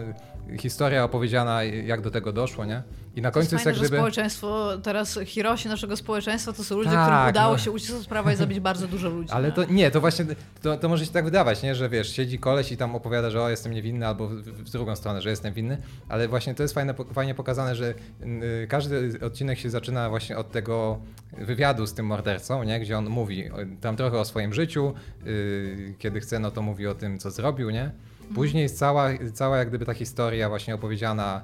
historia 0.59 1.05
opowiedziana, 1.05 1.65
jak 1.65 2.01
do 2.01 2.11
tego 2.11 2.33
doszło, 2.33 2.65
nie? 2.65 2.83
I 3.17 3.23
na 3.23 3.31
To 3.31 3.39
jest 3.39 3.51
końcu 3.51 3.55
jest 3.55 3.65
fajne, 3.65 3.71
jak 3.71 3.77
że 3.77 3.81
gdyby. 3.81 3.97
społeczeństwo, 3.97 4.79
teraz 4.83 5.19
Hirosi 5.25 5.69
naszego 5.69 5.97
społeczeństwa 5.97 6.53
to 6.53 6.65
są 6.65 6.77
ludzie, 6.77 6.91
Tak, 6.91 7.05
którym 7.13 7.29
udało 7.31 7.53
no. 7.53 7.59
się 7.59 7.71
uciec 7.71 7.91
od 7.91 8.07
prawa 8.07 8.33
i 8.33 8.37
zabić 8.37 8.61
bardzo 8.61 8.87
dużo 8.87 9.09
ludzi. 9.09 9.31
Ale 9.33 9.49
nie? 9.49 9.55
to 9.55 9.65
nie, 9.65 9.91
to 9.91 10.01
właśnie 10.01 10.27
to, 10.63 10.77
to 10.77 10.89
może 10.89 11.07
się 11.07 11.13
tak 11.13 11.25
wydawać, 11.25 11.63
nie? 11.63 11.75
że 11.75 11.89
wiesz, 11.89 12.17
siedzi 12.17 12.39
koleś 12.39 12.73
i 12.73 12.77
tam 12.77 12.95
opowiada, 12.95 13.31
że 13.31 13.43
o, 13.43 13.51
jestem 13.51 13.73
niewinny, 13.73 14.07
albo 14.07 14.29
w, 14.29 14.33
w 14.43 14.71
drugą 14.71 14.97
stronę, 14.97 15.23
że 15.23 15.31
jestem 15.31 15.55
winny, 15.55 15.79
ale 16.09 16.29
właśnie 16.29 16.55
to 16.55 16.63
jest 16.63 16.75
fajne, 16.75 16.95
fajnie 17.13 17.35
pokazane, 17.35 17.77
że 17.77 17.95
y, 18.23 18.67
każdy 18.69 19.19
odcinek 19.27 19.59
się 19.59 19.71
zaczyna 19.71 20.09
właśnie 20.11 20.37
od 20.39 20.51
tego 20.53 20.99
wywiadu 21.39 21.87
z 21.87 21.95
tym 21.95 22.07
mordercą, 22.07 22.63
nie? 22.63 22.81
gdzie 22.81 22.99
on 22.99 23.09
mówi 23.09 23.45
tam 23.81 23.97
trochę 23.97 24.19
o 24.19 24.25
swoim 24.25 24.55
życiu, 24.55 24.95
y, 25.27 25.95
kiedy 25.99 26.21
chce, 26.21 26.39
no 26.39 26.51
to 26.51 26.63
mówi 26.63 26.87
o 26.87 26.95
tym, 26.95 27.19
co 27.19 27.31
zrobił, 27.31 27.71
nie? 27.71 27.91
Później 28.35 28.63
jest 28.63 28.79
cała, 28.79 29.09
cała 29.35 29.57
jak 29.59 29.69
gdyby 29.69 29.87
ta 29.87 29.95
historia 29.95 30.49
właśnie 30.49 30.75
opowiedziana, 30.75 31.43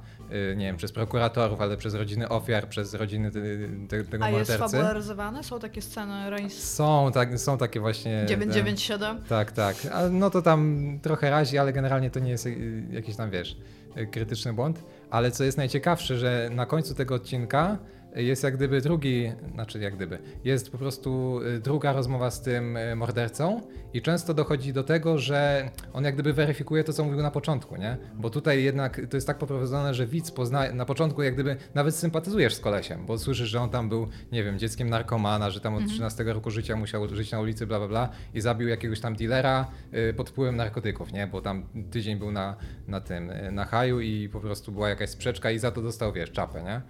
nie 0.57 0.67
wiem, 0.67 0.77
przez 0.77 0.93
prokuratorów, 0.93 1.61
ale 1.61 1.77
przez 1.77 1.95
rodziny 1.95 2.29
ofiar, 2.29 2.69
przez 2.69 2.95
rodziny 2.95 3.29
y, 3.29 3.69
te, 3.89 4.05
tego 4.05 4.25
A 4.25 4.31
jest 4.31 4.51
mordercy. 4.51 4.77
fabularyzowane? 4.77 5.45
Są 5.45 5.59
takie 5.61 5.83
sceny 5.83 6.31
Reigns 6.31 6.55
Są, 6.75 7.11
tak, 7.15 7.39
są 7.39 7.59
takie 7.59 7.81
właśnie... 7.81 8.21
te- 8.21 8.27
997? 8.27 9.23
tak, 9.29 9.53
tak. 9.53 9.77
A 9.93 10.09
no 10.09 10.31
to 10.31 10.43
tam 10.43 10.81
trochę 11.03 11.31
razi, 11.31 11.59
ale 11.59 11.73
generalnie 11.73 12.11
to 12.11 12.21
nie 12.21 12.31
jest 12.31 12.47
y, 12.47 12.83
jakiś 12.91 13.17
tam, 13.17 13.31
wiesz, 13.31 13.57
y, 13.97 14.07
krytyczny 14.07 14.53
błąd. 14.53 14.85
Ale 15.11 15.31
co 15.31 15.45
jest 15.45 15.59
najciekawsze, 15.59 16.19
że 16.19 16.51
na 16.53 16.67
końcu 16.67 16.95
tego 16.95 17.15
odcinka 17.15 17.79
jest 18.17 18.43
jak 18.43 18.57
gdyby 18.57 18.81
drugi, 18.81 19.33
znaczy 19.55 19.79
jak 19.79 19.97
gdyby, 19.97 20.19
jest 20.45 20.73
po 20.73 20.79
prostu 20.79 21.41
y, 21.57 21.61
druga 21.61 21.93
rozmowa 21.93 22.31
z 22.31 22.43
tym 22.43 22.77
y, 22.77 22.97
mordercą 22.97 23.61
i 23.95 24.03
często 24.03 24.35
dochodzi 24.35 24.73
do 24.73 24.85
tego, 24.85 25.19
że 25.19 25.71
on 25.93 26.05
jak 26.05 26.15
gdyby 26.15 26.33
weryfikuje 26.33 26.85
to, 26.85 26.93
co 26.93 27.05
mówił 27.05 27.23
na 27.23 27.31
początku, 27.31 27.77
nie? 27.77 27.97
Bo 28.15 28.31
tutaj 28.31 28.65
jednak 28.65 29.01
to 29.11 29.17
jest 29.17 29.27
tak 29.27 29.39
poprowadzone, 29.39 29.95
że 29.95 30.07
widz 30.07 30.31
pozna, 30.31 30.73
na 30.73 30.87
początku 30.87 31.23
jak 31.23 31.35
gdyby 31.35 31.57
nawet 31.75 31.95
sympatyzujesz 31.95 32.55
z 32.55 32.61
kolesiem, 32.61 33.07
bo 33.07 33.19
słyszysz, 33.19 33.49
że 33.49 33.61
on 33.61 33.71
tam 33.71 33.89
był, 33.89 34.09
nie 34.33 34.45
wiem, 34.45 34.59
dzieckiem 34.59 34.91
narkomana, 34.91 35.51
że 35.51 35.61
tam 35.61 35.75
od 35.75 35.87
13 35.87 36.25
roku 36.25 36.51
życia 36.51 36.77
musiał 36.77 37.09
żyć 37.09 37.33
na 37.33 37.41
ulicy, 37.41 37.67
bla, 37.67 37.79
bla, 37.79 37.89
bla 37.89 38.09
i 38.35 38.41
zabił 38.41 38.69
jakiegoś 38.69 39.01
tam 39.01 39.17
dealera 39.17 39.67
y, 40.11 40.15
pod 40.15 40.31
wpływem 40.31 40.57
narkotyków, 40.57 41.13
nie? 41.13 41.27
Bo 41.27 41.41
tam 41.41 41.67
tydzień 41.91 42.19
był 42.19 42.33
na, 42.33 42.57
na 42.89 43.01
tym, 43.01 43.33
na 43.53 43.65
haju 43.65 44.01
i 44.01 44.29
po 44.29 44.41
prostu 44.41 44.73
była 44.73 44.89
jakaś 44.89 45.11
sprzeczka 45.11 45.51
i 45.51 45.59
za 45.59 45.71
to 45.71 45.83
dostał, 45.83 46.13
wiesz, 46.13 46.33
czapę, 46.33 46.63
nie? 46.63 46.81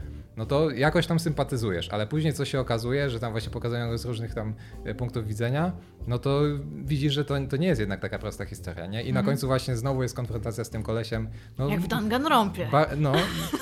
No 0.40 0.46
to 0.46 0.70
jakoś 0.70 1.07
tam 1.07 1.20
sympatyzujesz, 1.20 1.88
ale 1.88 2.07
później 2.07 2.33
co 2.33 2.44
się 2.44 2.61
okazuje, 2.61 3.11
że 3.11 3.20
tam 3.20 3.33
właśnie 3.33 3.50
pokazują 3.53 3.88
go 3.90 3.98
z 3.98 4.05
różnych 4.05 4.35
tam 4.35 4.55
y, 4.87 4.94
punktów 4.94 5.26
widzenia, 5.26 5.72
no 6.07 6.18
to 6.18 6.40
widzisz, 6.85 7.12
że 7.12 7.24
to, 7.24 7.35
to 7.50 7.57
nie 7.57 7.66
jest 7.66 7.81
jednak 7.81 8.00
taka 8.00 8.18
prosta 8.18 8.44
historia, 8.44 8.87
nie? 8.87 9.03
I 9.03 9.12
na 9.12 9.22
końcu 9.22 9.46
właśnie 9.46 9.76
znowu 9.76 10.03
jest 10.03 10.16
konfrontacja 10.16 10.64
z 10.64 10.70
tym 10.70 10.83
kolesiem. 10.83 11.29
No, 11.59 11.68
Jak 11.68 11.81
w 11.81 11.88
Danganronpie. 11.88 12.68
No, 12.96 13.12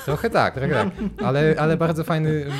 trochę 0.05 0.29
tak, 0.29 0.53
trochę 0.53 0.73
tak. 0.73 0.89
Ale, 1.25 1.55
ale 1.57 1.77
bardzo 1.77 2.03
fajny. 2.03 2.29
mm, 2.29 2.51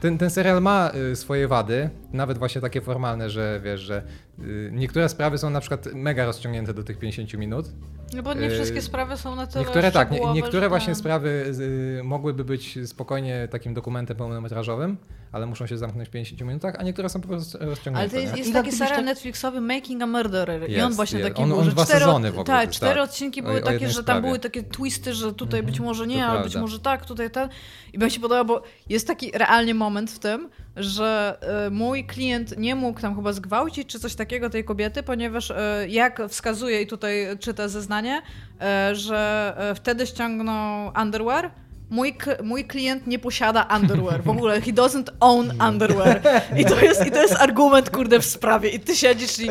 Ten, 0.00 0.18
ten 0.18 0.30
serial 0.30 0.62
ma 0.62 0.90
y, 1.12 1.16
swoje 1.16 1.48
wady, 1.48 1.90
nawet 2.12 2.38
właśnie 2.38 2.60
takie 2.60 2.80
formalne, 2.80 3.30
że 3.30 3.60
wiesz, 3.64 3.80
że 3.80 4.02
y, 4.38 4.70
niektóre 4.72 5.08
sprawy 5.08 5.38
są 5.38 5.50
na 5.50 5.60
przykład 5.60 5.86
mega 5.94 6.24
rozciągnięte 6.26 6.74
do 6.74 6.82
tych 6.84 6.98
50 6.98 7.34
minut. 7.34 7.66
No 8.14 8.22
bo 8.22 8.34
nie 8.34 8.50
wszystkie 8.50 8.82
sprawy 8.82 9.16
są 9.16 9.34
na 9.36 9.46
tyle 9.46 9.64
Niektóre 9.64 9.92
tak, 9.92 10.10
nie, 10.10 10.20
niektóre 10.32 10.62
że 10.62 10.68
właśnie 10.68 10.94
sprawy 10.94 11.54
y, 12.00 12.04
mogłyby 12.04 12.44
być 12.44 12.78
spokojnie 12.86 13.48
takim 13.50 13.74
dokumentem 13.74 14.16
pełnometrażowym, 14.16 14.96
ale 15.32 15.46
muszą 15.46 15.66
się 15.66 15.78
zamknąć 15.78 16.08
w 16.08 16.12
50 16.12 16.40
minutach, 16.40 16.74
a 16.78 16.82
niektóre 16.82 17.08
są 17.08 17.20
po 17.20 17.28
prostu 17.28 17.58
rozciągnięte. 17.60 18.00
Ale 18.00 18.10
to 18.10 18.16
jest, 18.16 18.36
jest 18.36 18.52
taki 18.52 18.72
serial 18.72 18.96
tak- 18.96 19.04
Netflixowy 19.04 19.60
Making 19.60 20.02
a 20.02 20.06
Murderer 20.06 20.70
i 20.70 20.72
Jest, 20.72 20.86
on 20.86 20.92
właśnie 20.92 21.18
jest. 21.18 21.30
taki 21.30 21.42
On- 21.42 21.48
był, 21.48 21.58
on 21.58 21.64
że 21.64 21.70
dwa 21.70 21.84
cztery, 21.84 22.00
sezony 22.00 22.28
w 22.32 22.38
ogóle 22.38 22.44
tak, 22.44 22.70
cztery 22.70 22.94
tak. 22.94 23.04
odcinki 23.04 23.40
O- 23.40 23.44
były 23.44 23.56
o 23.56 23.60
takie, 23.60 23.72
jednej 23.72 23.90
że 23.90 23.96
tam 23.96 24.02
sprawie. 24.04 24.20
były 24.20 24.38
takie 24.38 24.62
twisty, 24.62 25.14
że 25.14 25.34
tutaj 25.34 25.62
być 25.62 25.80
może 25.80 26.06
nie, 26.06 26.26
ale 26.26 26.42
być 26.44 26.56
może 26.56 26.80
tak, 26.80 27.04
tutaj 27.06 27.30
ten. 27.30 27.48
I 27.92 27.98
mi 27.98 28.10
się 28.10 28.20
podoba, 28.20 28.44
bo 28.44 28.62
jest 28.88 29.06
taki 29.06 29.30
realnie 29.34 29.74
moment 29.74 30.10
w 30.10 30.18
tym, 30.18 30.48
że 30.78 31.38
e, 31.66 31.70
mój 31.70 32.04
klient 32.04 32.58
nie 32.58 32.74
mógł 32.74 33.00
tam 33.00 33.16
chyba 33.16 33.32
zgwałcić 33.32 33.88
czy 33.88 34.00
coś 34.00 34.14
takiego 34.14 34.50
tej 34.50 34.64
kobiety, 34.64 35.02
ponieważ 35.02 35.50
e, 35.50 35.86
jak 35.88 36.22
wskazuje 36.28 36.82
i 36.82 36.86
tutaj 36.86 37.38
czyta 37.40 37.68
zeznanie, 37.68 38.22
e, 38.60 38.94
że 38.94 39.54
wtedy 39.76 40.06
ściągnął 40.06 40.92
underwear, 41.02 41.50
Mój, 41.90 42.16
mój 42.42 42.64
klient 42.64 43.06
nie 43.06 43.18
posiada 43.18 43.68
underwear. 43.76 44.22
W 44.22 44.28
ogóle, 44.28 44.60
he 44.60 44.72
doesn't 44.72 45.10
own 45.20 45.52
underwear. 45.68 46.20
I 46.56 46.64
to 46.64 46.80
jest, 46.80 47.06
i 47.06 47.10
to 47.10 47.22
jest 47.22 47.34
argument, 47.34 47.90
kurde, 47.90 48.20
w 48.20 48.24
sprawie. 48.24 48.68
I 48.68 48.80
ty 48.80 48.96
siedzisz 48.96 49.38
i 49.38 49.48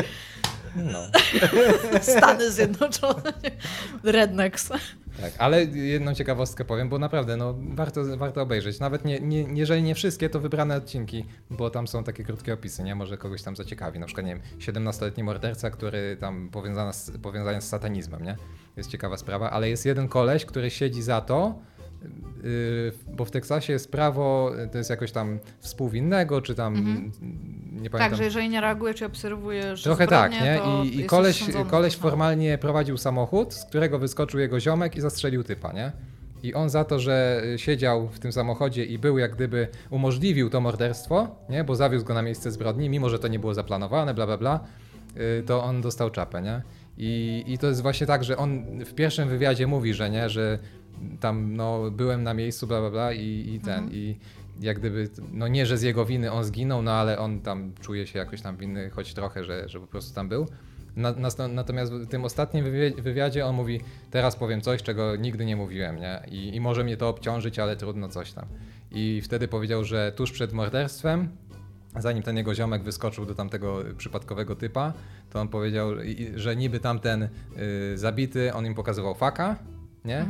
No. 0.78 1.00
Stany 2.02 2.52
Zjednoczone. 2.52 3.34
Rednecks. 4.04 4.70
Tak, 5.21 5.34
ale 5.38 5.65
jedną 5.65 6.13
ciekawostkę 6.13 6.65
powiem, 6.65 6.89
bo 6.89 6.99
naprawdę 6.99 7.38
no, 7.38 7.56
warto, 7.60 8.17
warto 8.17 8.41
obejrzeć. 8.41 8.80
Nawet 8.80 9.06
nie, 9.06 9.19
nie, 9.19 9.41
jeżeli 9.41 9.84
nie 9.84 9.95
wszystkie, 9.95 10.30
to 10.30 10.39
wybrane 10.39 10.75
odcinki, 10.75 11.25
bo 11.49 11.69
tam 11.69 11.88
są 11.88 12.03
takie 12.03 12.23
krótkie 12.23 12.53
opisy, 12.53 12.84
nie? 12.84 12.95
Może 12.95 13.17
kogoś 13.17 13.43
tam 13.43 13.56
zaciekawi. 13.56 13.99
Na 13.99 14.06
przykład, 14.06 14.25
nie 14.25 14.36
wiem, 14.36 14.43
17-letni 14.60 15.23
morderca, 15.23 15.69
który 15.69 16.17
tam 16.19 16.49
powiązany 16.49 16.93
z, 16.93 17.12
powiązany 17.21 17.62
z 17.62 17.67
satanizmem, 17.67 18.23
nie? 18.23 18.38
Jest 18.77 18.89
ciekawa 18.89 19.17
sprawa, 19.17 19.51
ale 19.51 19.69
jest 19.69 19.86
jeden 19.86 20.08
koleś, 20.08 20.45
który 20.45 20.69
siedzi 20.69 21.01
za 21.01 21.21
to, 21.21 21.60
yy, 22.43 22.93
bo 23.15 23.25
w 23.25 23.32
Teksasie 23.32 23.73
jest 23.73 23.91
prawo, 23.91 24.51
to 24.71 24.77
jest 24.77 24.89
jakoś 24.89 25.12
tam 25.12 25.39
współwinnego, 25.60 26.41
czy 26.41 26.56
tam, 26.56 26.75
nie 27.82 27.90
pamiętam. 27.90 28.10
Tak, 28.10 28.18
że 28.18 28.24
jeżeli 28.24 28.50
nie 28.50 28.62
reagujesz 28.62 28.96
czy 28.96 29.06
obserwujesz 29.06 29.84
Trochę 29.84 30.08
tak, 30.08 30.32
zbrodnię, 30.32 30.52
nie? 30.54 30.60
to 30.60 30.84
I, 30.84 31.00
i 31.00 31.06
koleś, 31.06 31.44
koleś 31.70 31.98
No. 31.98 32.02
formalnie 32.02 32.58
prowadził 32.58 32.98
samochód, 32.98 33.54
z 33.54 33.66
którego 33.66 34.00
wyskoczył 34.00 34.40
jego 34.40 34.60
ziomek 34.60 34.96
i 34.96 35.02
zastrzelił 35.02 35.44
typa, 35.44 35.74
nie? 35.74 35.92
I 36.44 36.54
on 36.54 36.70
za 36.70 36.84
to, 36.84 37.00
że 37.00 37.42
siedział 37.58 38.08
w 38.10 38.20
tym 38.20 38.32
samochodzie 38.32 38.86
i 38.86 38.98
był 39.00 39.18
jak 39.18 39.36
gdyby 39.36 39.68
umożliwił 39.90 40.50
to 40.50 40.62
morderstwo, 40.62 41.36
nie? 41.50 41.63
Bo 41.63 41.76
zawiózł 41.76 42.06
go 42.06 42.13
na 42.13 42.22
miejsce 42.22 42.52
zbrodni, 42.52 42.90
mimo 42.90 43.10
że 43.10 43.20
to 43.20 43.28
nie 43.28 43.40
było 43.40 43.54
zaplanowane, 43.54 44.13
bla 44.13 44.26
bla 44.26 44.38
bla, 44.38 44.60
y, 45.40 45.44
to 45.44 45.63
on 45.63 45.82
dostał 45.82 46.10
czapę, 46.10 46.42
nie? 46.42 46.62
I, 46.98 47.44
I 47.48 47.58
to 47.58 47.68
jest 47.68 47.82
właśnie 47.82 48.08
tak, 48.08 48.24
że 48.24 48.38
on 48.38 48.63
w 48.86 48.94
pierwszym 48.94 49.30
wywiadzie 49.30 49.68
mówi, 49.68 49.94
że 49.94 50.10
nie, 50.10 50.30
że 50.30 50.60
tam 51.20 51.56
no 51.56 51.92
byłem 51.92 52.24
na 52.24 52.34
miejscu, 52.34 52.68
bla 52.68 52.80
bla 52.80 52.90
bla 52.90 53.13
i, 53.13 53.54
i 53.54 53.60
ten, 53.60 53.90
i 53.92 54.18
jak 54.62 54.80
gdyby, 54.80 55.10
no 55.32 55.48
nie, 55.48 55.65
że 55.65 55.78
z 55.78 55.82
jego 55.82 56.06
winy 56.06 56.32
on 56.32 56.43
zginął, 56.43 56.82
no 56.82 56.91
ale 56.91 57.20
on 57.20 57.41
tam 57.41 57.74
czuje 57.82 58.08
się 58.08 58.20
jakoś 58.20 58.41
tam 58.41 58.58
winny, 58.58 58.89
choć 58.89 59.13
trochę, 59.13 59.43
że, 59.43 59.70
że 59.70 59.80
po 59.80 59.88
prostu 59.88 60.15
tam 60.15 60.30
był. 60.30 60.48
Natomiast 61.50 61.93
w 61.93 62.08
tym 62.08 62.26
ostatnim 62.26 62.65
wywiadzie 62.98 63.46
on 63.46 63.56
mówi, 63.56 63.82
teraz 64.12 64.36
powiem 64.36 64.62
coś, 64.62 64.84
czego 64.84 65.15
nigdy 65.15 65.46
nie 65.46 65.56
mówiłem, 65.56 66.00
nie? 66.00 66.22
I, 66.28 66.56
I 66.56 66.62
może 66.62 66.84
mnie 66.84 66.98
to 66.98 67.10
obciążyć, 67.10 67.60
ale 67.60 67.76
trudno 67.76 68.10
coś 68.10 68.32
tam. 68.32 68.46
I 68.91 69.22
wtedy 69.24 69.48
powiedział, 69.48 69.84
że 69.84 70.12
tuż 70.15 70.32
przed 70.32 70.54
morderstwem, 70.54 71.30
zanim 72.00 72.24
ten 72.24 72.38
jego 72.38 72.56
ziomek 72.56 72.84
wyskoczył 72.84 73.26
do 73.26 73.36
tamtego 73.36 73.84
przypadkowego 73.98 74.56
typa, 74.56 74.93
to 75.30 75.41
on 75.41 75.48
powiedział, 75.48 75.89
że 76.36 76.56
niby 76.56 76.80
tamten 76.80 77.24
y, 77.24 77.98
zabity, 77.98 78.54
on 78.54 78.65
im 78.65 78.76
pokazywał 78.76 79.15
faka, 79.15 79.56
nie? 80.06 80.26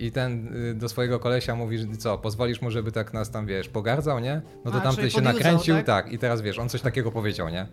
I 0.00 0.12
ten 0.12 0.56
y, 0.70 0.74
do 0.74 0.88
swojego 0.88 1.18
kolesia 1.18 1.54
mówi, 1.54 1.78
że 1.78 1.86
co, 1.98 2.18
pozwolisz 2.18 2.62
mu, 2.62 2.70
żeby 2.70 2.92
tak 2.92 3.12
nas 3.14 3.30
tam, 3.30 3.46
wiesz, 3.46 3.68
pogardzał, 3.68 4.18
nie? 4.18 4.42
No 4.64 4.70
to 4.70 4.76
A, 4.78 4.80
tamten 4.80 5.10
się 5.10 5.20
nakręcił, 5.20 5.74
tak? 5.76 5.86
tak? 5.86 6.12
i 6.12 6.18
teraz 6.18 6.42
wiesz, 6.42 6.58
on 6.58 6.68
coś 6.68 6.80
takiego 6.82 7.12
powiedział, 7.12 7.48
nie? 7.48 7.66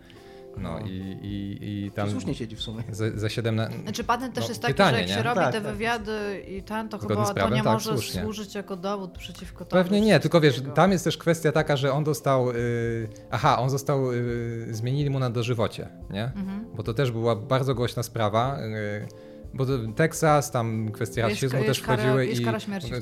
No 0.56 0.78
No. 0.80 0.86
i, 0.86 0.90
i, 1.22 1.58
i 1.86 1.90
Tam... 1.90 2.10
Słusznie 2.10 2.34
siedzi 2.34 2.56
w 2.56 2.60
sumie. 2.62 2.82
za, 2.90 3.04
za 3.14 3.28
17... 3.28 3.78
Znaczy 3.82 4.04
patent 4.04 4.34
też 4.34 4.44
No, 4.44 4.48
jest 4.48 4.62
taki, 4.62 4.74
pytanie, 4.74 4.92
że 4.96 5.00
jak 5.00 5.08
nie? 5.08 5.14
się 5.16 5.22
robi 5.22 5.40
Tak, 5.40 5.52
te 5.52 5.60
tak. 5.60 5.72
wywiady 5.72 6.42
i 6.48 6.62
ten, 6.62 6.88
to 6.88 6.98
Zgodnie 6.98 7.16
chyba 7.16 7.34
prawem? 7.34 7.50
to 7.50 7.56
nie 7.56 7.62
Tak, 7.62 7.72
może 7.72 7.90
słusznie. 7.92 8.22
służyć 8.22 8.54
jako 8.54 8.76
dowód 8.76 9.10
przeciwko 9.18 9.64
tobie. 9.64 9.82
Pewnie 9.82 10.00
nie, 10.00 10.20
tylko 10.20 10.40
wiesz, 10.40 10.62
tam 10.74 10.92
jest 10.92 11.04
też 11.04 11.18
kwestia 11.18 11.52
taka, 11.52 11.76
że 11.76 11.92
on 11.92 12.04
dostał. 12.04 12.46
Yy, 12.46 13.08
aha, 13.30 13.58
on 13.58 13.70
został. 13.70 14.12
Yy, 14.12 14.66
zmienili 14.74 15.10
mu 15.10 15.18
na 15.18 15.30
dożywocie, 15.30 15.88
nie? 16.10 16.24
Mhm. 16.24 16.64
Bo 16.74 16.82
to 16.82 16.94
też 16.94 17.10
była 17.12 17.36
bardzo 17.36 17.74
głośna 17.74 18.02
sprawa. 18.02 18.58
Yy, 18.60 19.27
bo 19.54 19.64
Teksas, 19.96 20.50
tam 20.50 20.92
kwestie 20.92 21.22
rasizmu 21.22 21.64
też 21.64 21.78
wchodziły 21.78 22.26
i 22.26 22.44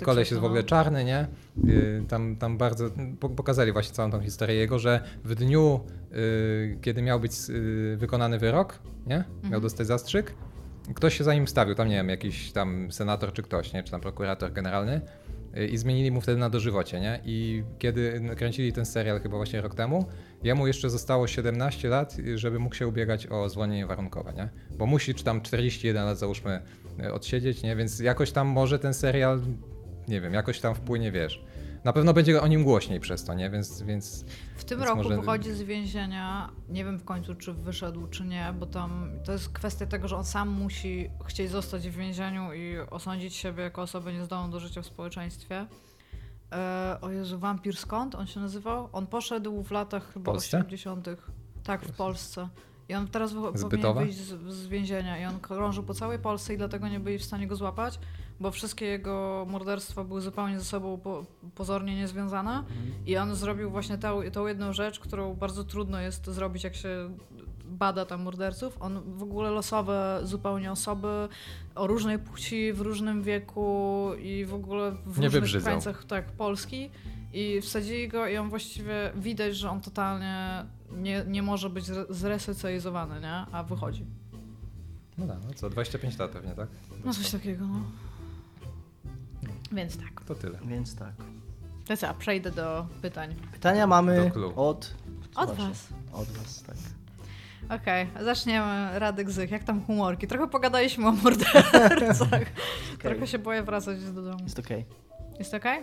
koleś 0.01 0.31
jest 0.31 0.41
w 0.41 0.45
ogóle 0.45 0.63
czarny, 0.65 1.05
nie? 1.05 1.27
Yy, 1.65 2.05
tam, 2.09 2.37
tam 2.37 2.59
bardzo 2.59 2.91
po- 3.21 3.29
pokazali 3.29 3.73
właśnie 3.73 3.95
całą 3.95 4.11
tą 4.11 4.21
historię 4.21 4.57
jego, 4.57 4.79
że 4.79 5.01
w 5.25 5.35
dniu, 5.35 5.81
yy, 6.13 6.79
kiedy 6.83 7.03
miał 7.03 7.21
być 7.21 7.49
yy, 7.49 7.97
wykonany 7.97 8.39
wyrok, 8.39 8.79
nie? 9.07 9.17
Miał 9.17 9.25
Mhm. 9.45 9.63
dostać 9.63 9.87
zastrzyk, 9.87 10.35
ktoś 10.95 11.19
się 11.19 11.25
za 11.25 11.35
nim 11.35 11.49
stawił, 11.49 11.75
tam 11.75 11.89
nie 11.89 11.95
wiem, 11.97 12.09
jakiś 12.09 12.53
tam 12.53 12.93
senator 12.93 13.33
czy 13.33 13.43
ktoś, 13.43 13.73
nie? 13.73 13.83
Czy 13.83 13.91
tam 13.91 14.01
prokurator 14.01 14.53
generalny 14.53 14.97
y, 14.97 15.01
i 15.71 15.79
zmienili 15.79 16.11
mu 16.11 16.21
wtedy 16.21 16.39
na 16.39 16.51
dożywocie, 16.51 17.01
nie? 17.01 17.21
I 17.25 17.63
kiedy 17.79 18.21
kręcili 18.37 18.73
ten 18.73 18.87
serial 18.87 19.21
chyba 19.21 19.37
właśnie 19.37 19.61
rok 19.61 19.75
temu, 19.75 20.07
jemu 20.43 20.67
jeszcze 20.67 20.91
zostało 20.91 21.27
17 21.27 21.89
lat, 21.89 22.17
żeby 22.35 22.59
mógł 22.59 22.75
się 22.75 22.89
ubiegać 22.89 23.27
o 23.27 23.49
zwolnienie 23.49 23.87
warunkowe, 23.87 24.33
nie? 24.33 24.49
Bo 24.79 24.87
musi 24.87 25.15
czy 25.15 25.25
tam 25.25 25.41
41 25.41 26.05
lat 26.05 26.19
załóżmy 26.19 26.61
y, 27.05 27.13
odsiedzieć, 27.13 27.63
nie? 27.63 27.77
Więc 27.77 28.01
jakoś 28.01 28.33
tam 28.33 28.49
może 28.49 28.79
ten 28.79 28.95
serial, 28.95 29.41
nie 30.09 30.21
wiem, 30.21 30.33
jakoś 30.35 30.61
tam 30.61 30.75
wpłynie, 30.75 31.13
wiesz. 31.13 31.45
Na 31.87 31.93
pewno 31.93 32.13
będzie 32.15 32.43
o 32.43 32.47
nim 32.47 32.65
głośniej 32.65 33.01
przez 33.01 33.25
to, 33.25 33.35
nie? 33.35 33.51
Więc, 33.51 33.83
więc 33.83 34.25
W 34.57 34.65
tym 34.65 34.79
Więc 34.79 34.91
roku 34.91 35.03
może- 35.03 35.17
wychodzi 35.17 35.53
z 35.53 35.63
więzienia, 35.63 36.51
nie 36.69 36.85
wiem 36.85 36.99
w 36.99 37.05
końcu 37.05 37.35
czy 37.35 37.53
wyszedł 37.53 38.07
czy 38.07 38.25
nie, 38.25 38.55
bo 38.59 38.67
tam 38.67 39.11
to 39.25 39.33
jest 39.33 39.49
kwestia 39.49 39.87
tego, 39.87 40.09
że 40.09 40.17
on 40.17 40.25
sam 40.25 40.49
musi 40.49 41.11
chcieć 41.27 41.51
zostać 41.51 41.89
w 41.89 41.97
więzieniu 41.97 42.53
i 42.53 42.79
osądzić 42.91 43.35
siebie 43.35 43.63
jako 43.63 43.83
osobę 43.83 44.13
niezdolną 44.13 44.51
do 44.51 44.61
życia 44.61 44.83
w 44.83 44.87
społeczeństwie. 44.87 45.67
E, 46.53 46.99
o 47.01 47.11
Jezu, 47.11 47.39
Wampir 47.39 47.77
skąd 47.77 48.15
on 48.15 48.27
się 48.27 48.41
nazywał? 48.41 48.89
On 48.93 49.07
poszedł 49.07 49.63
w 49.63 49.71
latach 49.71 50.13
chyba 50.13 50.25
Polsce? 50.33 50.59
80. 50.59 51.09
Tak, 51.65 51.83
w 51.85 51.93
Polsce. 51.97 52.49
I 52.89 52.95
on 52.95 53.09
teraz 53.09 53.33
wy- 53.33 53.41
powinien 53.69 53.95
wyjść 53.95 54.19
z, 54.19 54.53
z 54.55 54.67
więzienia 54.67 55.19
i 55.19 55.25
on 55.25 55.41
krążył 55.41 55.83
po 55.85 55.95
całej 55.95 56.19
Polsce 56.19 56.55
i 56.55 56.57
dlatego 56.57 56.89
nie 56.89 57.01
byli 57.01 57.19
w 57.19 57.25
stanie 57.25 57.47
go 57.47 57.57
złapać, 57.57 57.99
bo 58.41 58.51
wszystkie 58.51 58.87
jego 58.87 59.47
morderstwa 59.49 60.05
były 60.05 60.21
zupełnie 60.21 60.59
ze 60.59 60.65
sobą 60.65 60.99
po, 60.99 61.25
pozornie 61.55 61.97
niezwiązane. 61.97 62.65
I 63.07 63.17
on 63.17 63.35
zrobił 63.35 63.71
właśnie 63.71 63.99
tą, 63.99 64.21
tą 64.33 64.47
jedną 64.47 64.73
rzecz, 64.73 65.01
którą 65.01 65.35
bardzo 65.35 65.65
trudno 65.65 66.01
jest 66.01 66.27
zrobić, 66.27 66.65
jak 66.65 66.75
się 66.75 67.11
bada 67.65 68.05
tam 68.05 68.23
morderców. 68.23 68.77
On 68.81 69.01
w 69.17 69.23
ogóle 69.23 69.51
losowe 69.51 70.21
zupełnie 70.23 70.73
osoby 70.73 71.29
o 71.75 71.87
różnej 71.87 72.19
płci, 72.19 72.73
w 72.73 72.81
różnym 72.81 73.23
wieku 73.23 74.11
i 74.23 74.45
w 74.45 74.55
ogóle 74.55 74.93
w 75.07 75.19
Nie 75.19 75.29
różnych 75.29 75.63
krańcach 75.63 76.05
tak, 76.05 76.33
Polski. 76.33 76.91
I 77.33 77.61
wsadzili 77.61 78.09
go 78.09 78.27
i 78.27 78.37
on 78.37 78.49
właściwie 78.51 79.13
widać, 79.17 79.57
że 79.57 79.71
on 79.71 79.81
totalnie 79.81 80.65
nie, 80.93 81.25
nie 81.29 81.43
może 81.43 81.71
być 81.71 81.85
zre- 81.85 82.07
zresocjalizowany, 82.11 83.21
nie? 83.21 83.33
A 83.53 83.63
wychodzi. 83.63 84.05
no 85.19 85.27
tak, 85.27 85.37
no 85.49 85.55
co, 85.55 85.71
25 85.71 86.19
lat 86.19 86.31
pewnie, 86.31 86.53
tak? 86.55 86.69
No 87.05 87.15
coś 87.15 87.31
takiego, 87.31 87.67
no. 87.67 87.81
Więc 89.73 89.99
tak. 89.99 90.25
To 90.25 90.35
tyle. 90.35 90.59
Więc 90.65 90.97
tak. 90.97 91.13
To 91.87 91.97
co, 91.97 92.15
przejdę 92.15 92.51
do 92.51 92.87
pytań. 93.03 93.35
Pytania 93.53 93.87
mamy 93.87 94.33
od... 94.57 94.95
Od 95.35 95.57
was. 95.57 95.89
Od 96.13 96.29
was, 96.29 96.63
tak. 96.63 96.77
Okej, 97.81 98.07
zaczniemy. 98.21 98.99
Radek 98.99 99.31
Zych, 99.31 99.51
jak 99.51 99.65
tam 99.65 99.85
humorki? 99.85 100.27
Trochę 100.27 100.49
pogadaliśmy 100.49 101.09
o 101.09 101.13
mordercach. 101.13 102.47
Trochę 103.03 103.27
się 103.27 103.39
boję 103.39 103.63
wracać 103.63 104.05
do 104.05 104.23
domu. 104.23 104.45
Jest 104.45 104.59
okej. 104.59 104.85
Jest 105.39 105.55
okej? 105.55 105.83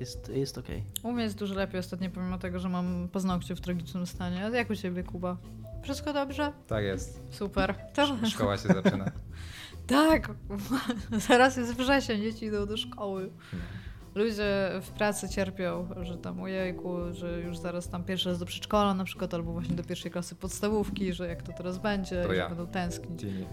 Jest, 0.00 0.28
jest 0.28 0.58
okej. 0.58 0.84
U 1.02 1.12
mnie 1.12 1.24
jest 1.24 1.38
dużo 1.38 1.54
lepiej 1.54 1.80
ostatnio, 1.80 2.10
pomimo 2.10 2.38
tego, 2.38 2.58
że 2.58 2.68
mam 2.68 3.08
paznokcie 3.12 3.54
w 3.54 3.60
tragicznym 3.60 4.06
stanie. 4.06 4.44
A 4.44 4.48
jak 4.48 4.70
u 4.70 4.76
ciebie, 4.76 5.02
Kuba? 5.02 5.36
Wszystko 5.82 6.12
dobrze? 6.12 6.52
Tak 6.66 6.84
jest. 6.84 7.22
Super. 7.30 7.74
To... 7.94 8.28
Szkoła 8.28 8.58
się 8.58 8.68
zaczyna. 8.68 9.04
Tak, 9.86 10.30
zaraz 11.28 11.56
jest 11.56 11.74
wrzesień, 11.74 12.22
dzieci 12.22 12.44
idą 12.46 12.66
do 12.66 12.76
szkoły. 12.76 13.30
Ludzie 14.14 14.70
w 14.82 14.90
pracy 14.90 15.28
cierpią, 15.28 15.88
że 16.02 16.18
tam 16.18 16.40
ojejku, 16.40 16.96
że 17.12 17.40
już 17.40 17.58
zaraz 17.58 17.88
tam 17.88 18.04
pierwszy 18.04 18.28
raz 18.28 18.38
do 18.38 18.46
przedszkola 18.46 18.94
na 18.94 19.04
przykład, 19.04 19.34
albo 19.34 19.52
właśnie 19.52 19.74
do 19.76 19.84
pierwszej 19.84 20.10
klasy 20.10 20.34
podstawówki, 20.34 21.12
że 21.12 21.28
jak 21.28 21.42
to 21.42 21.52
teraz 21.52 21.78
będzie, 21.78 22.22
To 22.22 22.32
i 22.32 22.36
ja. 22.36 22.48
będą 22.48 22.66
tęsknić. 22.66 23.20
Teamie. 23.20 23.46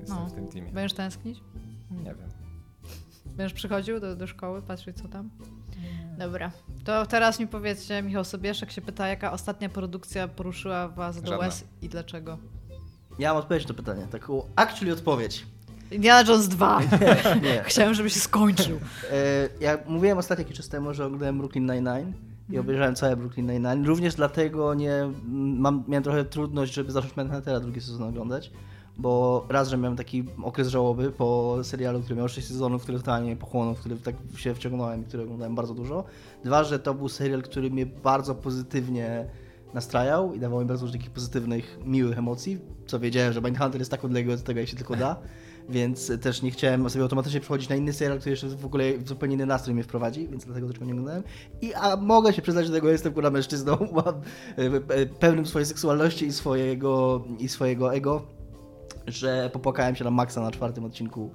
Jestem 0.00 0.18
No. 0.18 0.26
w 0.26 0.32
tym 0.32 0.48
teamie. 0.48 0.72
Będziesz 0.72 0.92
tęsknić? 0.96 1.40
Nie 1.90 2.04
wiem. 2.14 2.28
Będziesz 3.26 3.52
przychodził 3.52 4.00
do, 4.00 4.16
do 4.16 4.26
szkoły, 4.26 4.62
patrzeć 4.62 4.96
co 4.96 5.08
tam? 5.08 5.30
Dobra. 6.18 6.50
To 6.84 7.06
teraz 7.06 7.40
mi 7.40 7.46
powiedzcie, 7.46 8.02
Michał 8.02 8.24
Sobieszek 8.24 8.70
się 8.70 8.80
pyta, 8.80 9.08
jaka 9.08 9.32
ostatnia 9.32 9.68
produkcja 9.68 10.28
poruszyła 10.28 10.88
was 10.88 11.20
do 11.22 11.28
Żadna. 11.28 11.44
łez 11.46 11.64
i 11.82 11.88
dlaczego? 11.88 12.38
Ja 13.18 13.28
mam 13.28 13.42
odpowiedź 13.42 13.62
na 13.64 13.68
to 13.68 13.74
pytanie. 13.74 14.06
Taką 14.10 14.42
actually 14.56 14.92
odpowiedź. 14.92 15.46
Indiana 15.90 16.30
Jones 16.30 16.48
2. 16.48 16.80
Nie. 17.42 17.62
Chciałem, 17.64 17.94
żeby 17.94 18.10
się 18.10 18.20
skończył. 18.20 18.80
E, 19.12 19.48
ja 19.60 19.78
mówiłem 19.86 20.18
ostatnio 20.18 20.42
jakiś 20.42 20.56
czas 20.56 20.68
temu, 20.68 20.94
że 20.94 21.06
oglądałem 21.06 21.38
Brooklyn 21.38 21.66
Nine-Nine 21.66 22.12
i 22.50 22.58
obejrzałem 22.58 22.94
całe 22.94 23.16
Brooklyn 23.16 23.46
Nine-Nine. 23.46 23.86
Również 23.86 24.14
dlatego 24.14 24.74
nie, 24.74 25.10
mam, 25.28 25.84
miałem 25.88 26.02
trochę 26.02 26.24
trudność, 26.24 26.74
żeby 26.74 26.92
zacząć 26.92 27.16
Manhuntera 27.16 27.60
drugi 27.60 27.80
sezon 27.80 28.02
oglądać, 28.02 28.52
bo 28.98 29.46
raz, 29.48 29.68
że 29.68 29.76
miałem 29.76 29.96
taki 29.96 30.24
okres 30.42 30.68
żałoby 30.68 31.12
po 31.12 31.58
serialu, 31.62 32.00
który 32.00 32.16
miał 32.16 32.28
6 32.28 32.48
sezonów, 32.48 32.82
który 32.82 32.98
totalnie 32.98 33.26
mnie 33.26 33.36
pochłonął, 33.36 33.74
w 33.74 33.80
który 33.80 33.96
tak 33.96 34.14
się 34.36 34.54
wciągnąłem 34.54 35.02
i 35.02 35.04
który 35.04 35.22
oglądałem 35.22 35.54
bardzo 35.54 35.74
dużo. 35.74 36.04
Dwa, 36.44 36.64
że 36.64 36.78
to 36.78 36.94
był 36.94 37.08
serial, 37.08 37.42
który 37.42 37.70
mnie 37.70 37.86
bardzo 37.86 38.34
pozytywnie 38.34 39.26
nastrajał 39.74 40.34
i 40.34 40.40
dawał 40.40 40.60
mi 40.60 40.66
bardzo 40.66 40.86
dużo 40.86 40.98
takich 40.98 41.10
pozytywnych, 41.10 41.78
miłych 41.84 42.18
emocji, 42.18 42.58
co 42.86 43.00
wiedziałem, 43.00 43.32
że 43.32 43.40
Mindhunter 43.40 43.80
jest 43.80 43.90
tak 43.90 44.04
odległy 44.04 44.34
od 44.34 44.42
tego, 44.42 44.60
jak 44.60 44.68
się 44.68 44.76
tylko 44.76 44.96
da. 44.96 45.16
Więc 45.68 46.12
też 46.20 46.42
nie 46.42 46.50
chciałem 46.50 46.90
sobie 46.90 47.02
automatycznie 47.02 47.40
przechodzić 47.40 47.68
na 47.68 47.76
inny 47.76 47.92
serial, 47.92 48.18
który 48.18 48.30
jeszcze 48.30 48.48
w 48.48 48.64
ogóle 48.64 48.98
w 48.98 49.08
zupełnie 49.08 49.34
inny 49.34 49.46
nastrój 49.46 49.74
mnie 49.74 49.84
wprowadzi, 49.84 50.28
więc 50.28 50.44
dlatego 50.44 50.66
dlaczego 50.66 50.86
nie 50.86 50.92
oglądałem. 50.92 51.22
I 51.60 51.74
a 51.74 51.96
mogę 51.96 52.32
się 52.32 52.42
przyznać, 52.42 52.66
że 52.66 52.72
tego 52.72 52.90
jestem 52.90 53.12
kurwa 53.12 53.30
mężczyzną, 53.30 53.76
mam, 54.04 54.14
e, 54.58 54.94
e, 54.94 55.06
pełnym 55.06 55.46
swojej 55.46 55.66
seksualności 55.66 56.26
i 56.26 56.32
swojego, 56.32 57.24
i 57.38 57.48
swojego 57.48 57.94
ego, 57.94 58.26
że 59.06 59.50
popłakałem 59.52 59.96
się 59.96 60.04
na 60.04 60.10
maksa 60.10 60.40
na 60.40 60.50
czwartym 60.50 60.84
odcinku 60.84 61.30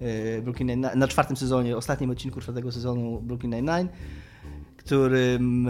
e, 0.00 0.42
Brooklyn 0.42 0.68
Nine, 0.68 0.90
na 0.96 1.08
czwartym 1.08 1.36
sezonie, 1.36 1.76
ostatnim 1.76 2.10
odcinku 2.10 2.40
czwartego 2.40 2.72
sezonu 2.72 3.20
Brooklyn 3.20 3.52
Nine-Nine, 3.52 3.88
którym 4.76 5.68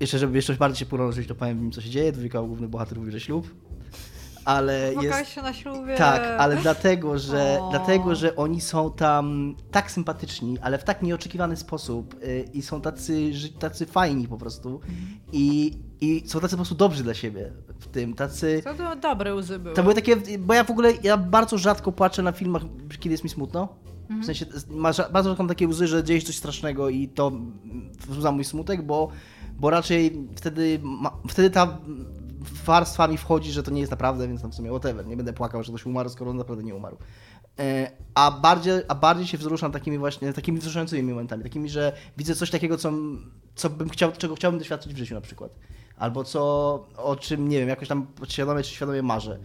jeszcze, 0.00 0.18
żeby 0.18 0.36
jeszcze 0.36 0.54
bardziej 0.54 0.78
się 0.78 0.86
pogrążyć, 0.86 1.28
to 1.28 1.34
powiem 1.34 1.64
im, 1.64 1.72
co 1.72 1.80
się 1.80 1.90
dzieje. 1.90 2.12
Dwójka 2.12 2.42
głównych 2.42 2.70
bohaterów 2.70 3.06
bierze 3.06 3.20
ślub. 3.20 3.54
Ale 4.48 4.94
jest... 5.02 5.30
Się 5.30 5.42
na 5.42 5.52
ślubie. 5.52 5.96
Tak, 5.96 6.22
ale 6.40 6.56
dlatego, 6.56 7.18
że, 7.18 7.58
O. 7.60 7.70
dlatego, 7.70 8.14
że 8.14 8.36
oni 8.36 8.60
są 8.60 8.90
tam 8.90 9.54
tak 9.70 9.90
sympatyczni, 9.90 10.58
ale 10.58 10.78
w 10.78 10.84
tak 10.84 11.02
nieoczekiwany 11.02 11.56
sposób 11.56 12.14
y, 12.14 12.44
i 12.54 12.62
są 12.62 12.80
tacy, 12.80 13.30
tacy 13.58 13.86
fajni 13.86 14.28
po 14.28 14.36
prostu 14.36 14.80
i, 15.32 15.78
i 16.00 16.22
są 16.26 16.40
tacy 16.40 16.52
po 16.52 16.56
prostu 16.56 16.74
dobrzy 16.74 17.02
dla 17.02 17.14
siebie 17.14 17.52
w 17.78 17.86
tym, 17.86 18.14
tacy... 18.14 18.62
To, 18.64 18.74
to 18.74 18.96
dobre 18.96 19.34
łzy 19.34 19.58
były. 19.58 19.74
To 19.74 19.82
były 19.82 19.94
takie, 19.94 20.16
bo 20.38 20.54
ja 20.54 20.64
w 20.64 20.70
ogóle, 20.70 20.92
ja 21.02 21.16
bardzo 21.16 21.58
rzadko 21.58 21.92
płaczę 21.92 22.22
na 22.22 22.32
filmach, 22.32 22.62
kiedy 23.00 23.12
jest 23.12 23.24
mi 23.24 23.30
smutno. 23.30 23.68
W 24.22 24.24
sensie, 24.24 24.46
ma, 24.70 24.90
ża- 24.90 25.12
bardzo 25.12 25.30
rzadko 25.30 25.42
mam 25.42 25.48
takie 25.48 25.68
łzy, 25.68 25.86
że 25.86 26.04
dzieje 26.04 26.20
się 26.20 26.26
coś 26.26 26.36
strasznego 26.36 26.88
i 26.88 27.08
to 27.08 27.28
mm, 27.28 27.90
wzbudza 28.00 28.32
mój 28.32 28.44
smutek, 28.44 28.82
bo, 28.82 29.08
bo 29.58 29.70
raczej 29.70 30.28
wtedy, 30.36 30.80
ma, 30.82 31.10
wtedy 31.28 31.50
ta 31.50 31.78
warstwa 32.64 33.08
mi 33.08 33.16
wchodzi, 33.16 33.52
że 33.52 33.62
to 33.62 33.70
nie 33.70 33.80
jest 33.80 33.90
naprawdę, 33.90 34.28
więc 34.28 34.42
tam 34.42 34.50
w 34.50 34.54
sumie 34.54 34.70
whatever, 34.70 35.06
nie 35.06 35.16
będę 35.16 35.32
płakał, 35.32 35.62
że 35.62 35.72
ktoś 35.72 35.86
umarł, 35.86 36.08
skoro 36.08 36.30
on 36.30 36.36
naprawdę 36.36 36.64
nie 36.64 36.74
umarł. 36.74 36.96
E, 37.58 37.90
A 38.14 38.30
bardziej, 38.30 38.74
a 38.88 38.94
bardziej 38.94 39.26
się 39.26 39.38
wzruszam 39.38 39.72
takimi 39.72 39.98
właśnie, 39.98 40.32
takimi 40.32 40.58
wzruszającymi 40.58 41.02
momentami, 41.02 41.42
takimi, 41.42 41.68
że 41.68 41.92
widzę 42.16 42.34
coś 42.34 42.50
takiego, 42.50 42.76
co, 42.76 42.92
co 43.54 43.70
bym 43.70 43.88
chciał, 43.88 44.12
czego 44.12 44.34
chciałbym 44.34 44.58
doświadczyć 44.58 44.94
w 44.94 44.96
życiu 44.96 45.14
na 45.14 45.20
przykład. 45.20 45.54
Albo 45.96 46.24
co, 46.24 46.40
o 46.96 47.16
czym, 47.16 47.48
nie 47.48 47.58
wiem, 47.58 47.68
jakoś 47.68 47.88
tam 47.88 48.06
podświadomie 48.06 48.62
czy 48.62 48.70
świadomie 48.70 49.02
marzę. 49.02 49.38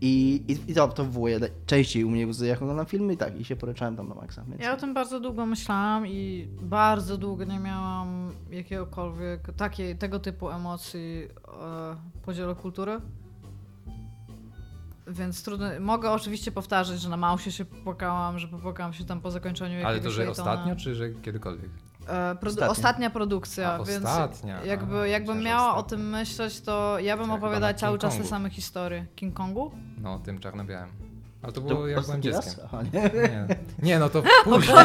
I, 0.00 0.42
i, 0.48 0.70
i 0.70 0.74
to, 0.74 0.88
to 0.88 1.04
wywołuje 1.04 1.40
częściej 1.66 2.04
u 2.04 2.10
mnie 2.10 2.26
łzy, 2.26 2.46
jak 2.46 2.62
oglądam 2.62 2.86
filmy 2.86 3.12
i 3.12 3.16
tak, 3.16 3.40
i 3.40 3.44
się 3.44 3.56
poryczałem 3.56 3.96
tam 3.96 4.08
na 4.08 4.14
maksa. 4.14 4.44
Więc... 4.48 4.62
Ja 4.62 4.74
o 4.74 4.76
tym 4.76 4.94
bardzo 4.94 5.20
długo 5.20 5.46
myślałam 5.46 6.06
i 6.06 6.48
bardzo 6.62 7.18
długo 7.18 7.44
nie 7.44 7.58
miałam 7.58 8.32
jakiegokolwiek 8.50 9.52
takiej, 9.56 9.98
tego 9.98 10.18
typu 10.18 10.50
emocji 10.50 11.28
e, 11.48 11.96
w 12.14 12.20
podziale 12.24 12.54
kultury. 12.54 13.00
więc 15.08 15.42
trudno. 15.42 15.66
Mogę 15.80 16.10
oczywiście 16.10 16.52
powtarzać, 16.52 17.00
że 17.00 17.08
na 17.08 17.16
Mausie 17.16 17.52
się 17.52 17.64
popłakałam, 17.64 18.38
że 18.38 18.48
popłakałam 18.48 18.92
się 18.92 19.04
tam 19.04 19.20
po 19.20 19.30
zakończeniu 19.30 19.74
jakiegoś 19.74 19.92
Ale 19.92 20.00
to, 20.00 20.10
że 20.10 20.24
Laytona. 20.24 20.50
ostatnio, 20.52 20.76
czy 20.76 20.94
że 20.94 21.10
kiedykolwiek? 21.10 21.70
E, 22.08 22.34
produ- 22.34 22.48
Ostatnia. 22.48 22.68
ostatnia. 22.70 23.10
produkcja, 23.10 23.72
A, 23.72 23.84
więc 23.84 24.04
ostatnia. 24.04 24.64
jakby, 24.64 24.98
A, 25.00 25.06
jakbym 25.06 25.42
miała 25.42 25.66
o 25.74 25.76
ostatnia. 25.76 25.98
tym 25.98 26.08
myśleć, 26.10 26.60
to 26.60 26.98
ja 26.98 27.16
bym 27.16 27.26
To 27.28 27.34
opowiadała 27.34 27.74
cały 27.74 27.98
czas 27.98 28.16
te 28.18 28.24
same 28.24 28.50
historie. 28.50 29.06
King 29.16 29.34
Kongu? 29.34 29.70
No, 29.98 30.18
tym 30.18 30.38
czarno-białym. 30.38 30.88
Ale 31.42 31.52
to 31.52 31.60
To 31.60 31.66
było 31.66 31.86
jak 31.86 32.00
byłem 32.04 32.22
dzieckiem. 32.22 32.64
Aha, 32.64 32.82
nie? 32.92 33.00
Nie, 33.02 33.46
nie 33.82 33.98
no 33.98 34.08
to 34.08 34.22
później, 34.44 34.76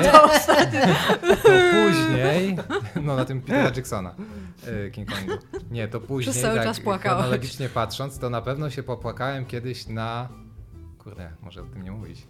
to 1.43 1.49
później, 1.71 2.57
no 3.01 3.15
na 3.15 3.25
tym 3.25 3.41
Petera 3.41 3.71
Jacksona, 3.75 4.15
y, 4.87 4.91
King 4.91 5.09
Kongu. 5.11 5.31
Nie, 5.71 5.87
to 5.87 5.99
później, 6.01 6.35
cały 6.43 6.55
tak 6.55 6.63
czas 6.63 6.79
płakałeś. 6.79 7.17
chronologicznie 7.19 7.69
patrząc, 7.69 8.19
to 8.19 8.29
na 8.29 8.41
pewno 8.41 8.69
się 8.69 8.83
popłakałem 8.83 9.45
kiedyś 9.45 9.87
na, 9.87 10.29
kurde, 10.99 11.31
może 11.41 11.61
o 11.61 11.65
tym 11.65 11.81
nie 11.83 11.91
mówić. 11.91 12.27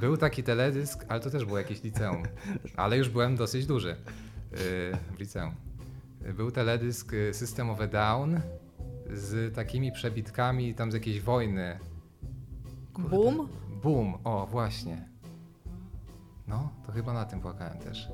Był 0.00 0.16
taki 0.16 0.42
teledysk, 0.42 1.04
ale 1.08 1.20
to 1.20 1.30
też 1.30 1.44
było 1.44 1.58
jakieś 1.58 1.82
liceum, 1.82 2.22
ale 2.76 2.98
już 2.98 3.08
byłem 3.08 3.36
dosyć 3.36 3.66
duży 3.66 3.90
y, 3.90 3.96
w 5.16 5.18
liceum. 5.18 5.54
Był 6.36 6.50
teledysk 6.50 7.12
y, 7.12 7.34
System 7.34 7.70
of 7.70 7.80
a 7.80 7.86
Down 7.86 8.40
z 9.12 9.54
takimi 9.54 9.92
przebitkami 9.92 10.74
tam 10.74 10.90
z 10.90 10.94
jakiejś 10.94 11.20
wojny. 11.20 11.78
Kurde. 12.92 13.10
Boom? 13.10 13.48
Boom, 13.82 14.14
o 14.24 14.46
właśnie. 14.46 15.08
No, 16.48 16.72
to 16.86 16.92
chyba 16.92 17.12
na 17.12 17.24
tym 17.24 17.40
płakałem 17.40 17.78
też. 17.78 18.08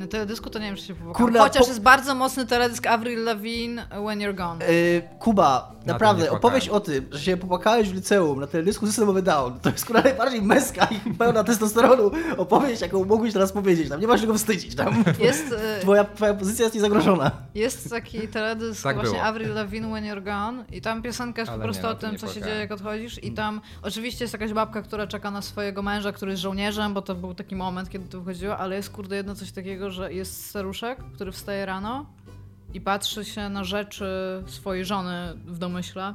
Na 0.00 0.06
teledysku 0.06 0.50
to 0.50 0.58
nie 0.58 0.66
wiem, 0.66 0.76
czy 0.76 0.82
się 0.82 0.94
popłakałam. 0.94 1.26
Kurde, 1.26 1.38
Chociaż 1.40 1.62
po- 1.62 1.68
jest 1.68 1.80
bardzo 1.80 2.14
mocny 2.14 2.46
teledysk 2.46 2.86
Avril 2.86 3.24
Lavigne 3.24 3.86
When 4.06 4.18
You're 4.18 4.34
Gone. 4.34 4.66
Yy, 4.66 5.02
Kuba, 5.18 5.72
nie 5.80 5.92
naprawdę, 5.92 6.30
opowieść 6.30 6.68
o 6.68 6.80
tym, 6.80 7.06
że 7.10 7.20
się 7.20 7.36
popłakałeś 7.36 7.88
w 7.88 7.94
liceum 7.94 8.40
na 8.40 8.46
teledysku 8.46 8.86
Systemowy 8.86 9.22
Down, 9.22 9.60
to 9.60 9.70
jest 9.70 9.86
kurwa 9.86 10.02
najbardziej 10.02 10.42
męska 10.42 10.88
i 11.06 11.14
pełna 11.14 11.44
testosteronu 11.44 12.10
opowieść, 12.36 12.82
jaką 12.82 13.04
mógłbyś 13.04 13.32
teraz 13.32 13.52
powiedzieć. 13.52 13.88
Tam 13.88 14.00
nie 14.00 14.06
masz 14.06 14.20
czego 14.20 14.34
wstydzić. 14.34 14.74
Tam 14.74 15.04
Jest, 15.18 15.52
e, 15.52 15.80
twoja, 15.80 16.04
twoja 16.04 16.34
pozycja 16.34 16.62
jest 16.64 16.74
niezagrożona. 16.74 17.30
jest 17.54 17.90
taki 17.90 18.28
teledysk 18.28 18.82
Tak 18.82 18.96
właśnie 18.96 19.12
było. 19.12 19.22
Avril 19.24 19.54
Lavigne 19.54 19.88
When 19.90 20.04
You're 20.04 20.24
Gone 20.24 20.64
i 20.72 20.80
tam 20.80 21.02
piosenka 21.02 21.42
jest 21.42 21.50
Ale 21.50 21.58
po 21.58 21.64
prostu 21.64 21.82
nie, 21.82 21.88
na 21.88 21.94
o 21.94 21.98
tym, 21.98 22.10
co 22.10 22.26
się 22.26 22.32
płakałem. 22.32 22.44
dzieje, 22.48 22.60
jak 22.60 22.72
odchodzisz 22.72 23.24
i 23.24 23.32
tam 23.32 23.60
oczywiście 23.82 24.24
jest 24.24 24.32
jakaś 24.32 24.52
babka, 24.52 24.82
która 24.82 25.06
czeka 25.06 25.30
na 25.30 25.42
swojego 25.42 25.82
męża, 25.82 26.12
który 26.12 26.30
jest 26.30 26.42
żołnierzem, 26.42 26.94
bo 26.94 27.02
to 27.02 27.14
był 27.14 27.34
taki 27.34 27.56
moment, 27.56 27.90
kiedy 27.90 28.08
to 28.08 28.20
wychodziło, 28.20 28.56
ale 28.58 28.76
jest 28.76 28.90
kurde 28.90 29.16
jedno 29.16 29.34
coś 29.34 29.52
takiego, 29.52 29.89
że 29.90 30.12
jest 30.12 30.46
staruszek, 30.46 30.98
który 31.14 31.32
wstaje 31.32 31.66
rano 31.66 32.06
i 32.74 32.80
patrzy 32.80 33.24
się 33.24 33.48
na 33.48 33.64
rzeczy 33.64 34.06
swojej 34.46 34.84
żony 34.84 35.32
w 35.46 35.58
domyśle, 35.58 36.14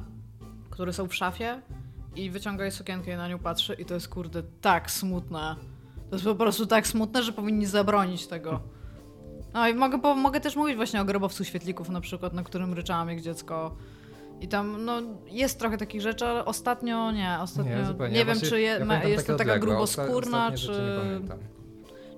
które 0.70 0.92
są 0.92 1.08
w 1.08 1.14
szafie 1.14 1.62
i 2.16 2.30
wyciąga 2.30 2.64
jej 2.64 2.72
sukienkę 2.72 3.12
i 3.12 3.16
na 3.16 3.28
nią 3.28 3.38
patrzy 3.38 3.74
i 3.74 3.84
to 3.84 3.94
jest 3.94 4.08
kurde 4.08 4.42
tak 4.60 4.90
smutne. 4.90 5.56
To 6.10 6.16
jest 6.16 6.24
po 6.24 6.34
prostu 6.34 6.66
tak 6.66 6.86
smutne, 6.86 7.22
że 7.22 7.32
powinni 7.32 7.66
zabronić 7.66 8.26
tego. 8.26 8.60
No 9.54 9.68
i 9.68 9.74
mogę, 9.74 10.00
po, 10.00 10.14
mogę 10.14 10.40
też 10.40 10.56
mówić 10.56 10.76
właśnie 10.76 11.00
o 11.00 11.04
grobowcu 11.04 11.44
świetlików 11.44 11.88
na 11.88 12.00
przykład, 12.00 12.32
na 12.32 12.42
którym 12.42 12.74
ryczałam 12.74 13.08
jak 13.08 13.20
dziecko. 13.20 13.76
I 14.40 14.48
tam, 14.48 14.84
no, 14.84 15.02
jest 15.26 15.58
trochę 15.58 15.78
takich 15.78 16.00
rzeczy, 16.00 16.26
ale 16.26 16.44
ostatnio 16.44 17.12
nie. 17.12 17.38
Ostatnio 17.40 17.78
nie, 17.78 17.84
zupełnie. 17.84 18.14
wiem, 18.14 18.26
Właśnie 18.26 18.48
czy 18.48 18.60
je, 18.60 18.68
ja 18.68 18.84
ma, 18.84 19.04
jestem 19.04 19.36
taka 19.36 19.52
odległe, 19.52 19.68
gruboskórna, 19.68 20.52
czy, 20.52 20.70
nie. 21.28 21.55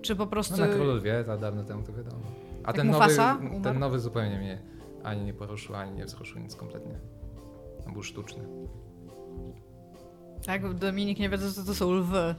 Czy 0.03 0.17
po 0.17 0.27
prostu... 0.27 0.57
No 0.61 0.67
na 0.67 0.73
Królu 0.75 0.93
Lwie, 0.95 1.25
za 1.25 1.37
dawno 1.37 1.65
temu 1.65 1.83
to 1.83 1.93
wiadomo. 1.93 2.23
A 2.65 2.67
Jak 2.69 2.77
ten 2.77 2.87
nowy, 2.87 2.99
Mufasa 3.05 3.39
umarł? 3.41 3.61
ten 3.63 3.79
nowy 3.79 3.99
zupełnie 4.01 4.39
mnie 4.39 4.63
ani 5.05 5.25
nie 5.25 5.35
poruszył, 5.35 5.75
ani 5.77 5.93
nie 5.93 6.05
wzruszył 6.05 6.41
nic 6.41 6.57
kompletnie. 6.57 6.99
On 7.87 7.93
był 7.93 8.03
sztuczny. 8.03 8.45
Tak, 10.47 10.75
Dominik 10.75 11.19
nie 11.19 11.29
wie, 11.29 11.39
co 11.39 11.65
to 11.65 11.75
są 11.75 11.93
lwy. 11.93 12.35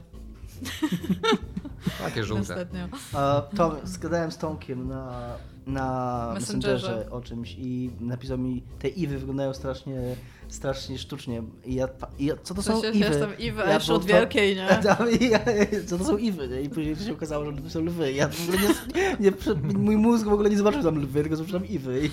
Takie 2.02 2.24
żółte. 2.24 2.42
Ostatnio. 2.52 2.88
A, 3.14 3.42
Tom, 3.56 3.72
zgadałem 3.84 4.32
z 4.32 4.38
Tomkiem 4.38 4.88
na, 4.88 5.34
na 5.72 6.30
Messengerze. 6.34 6.72
Messengerze 6.88 7.10
o 7.10 7.20
czymś 7.20 7.56
i 7.58 7.90
napisał 8.00 8.38
mi, 8.38 8.62
te 8.78 8.88
iwy 8.88 9.18
wyglądają 9.18 9.54
strasznie, 9.54 10.16
strasznie 10.48 10.98
sztucznie. 10.98 11.42
I 11.64 11.74
ja, 11.74 11.88
i 12.18 12.24
ja, 12.24 12.34
co 12.42 12.54
to 12.54 12.62
są 12.62 12.80
sensie, 12.80 12.98
iwy? 12.98 13.08
jestem 13.08 13.38
Iwy, 13.38 13.62
Ja 13.62 13.74
jeszcze 13.74 13.94
od 13.94 14.04
wielkiej, 14.04 14.56
nie? 14.56 14.68
Tam, 14.82 15.10
i 15.20 15.30
ja, 15.30 15.40
co 15.86 15.98
to 15.98 16.04
są 16.04 16.16
iwy? 16.16 16.48
nie? 16.48 16.62
I 16.62 16.68
później 16.68 16.96
się 16.96 17.12
okazało, 17.12 17.44
że 17.44 17.52
to 17.52 17.70
są 17.70 17.80
lwy. 17.80 18.12
Ja 18.12 18.28
w 18.28 18.48
ogóle 18.48 18.58
nie, 18.94 19.16
nie, 19.20 19.32
mój 19.78 19.96
mózg 19.96 20.26
w 20.26 20.32
ogóle 20.32 20.50
nie 20.50 20.56
zobaczył 20.56 20.82
tam 20.82 20.98
lwy, 20.98 21.20
tylko 21.20 21.36
zobaczył 21.36 21.60
tam 21.60 21.68
iwy. 21.68 22.10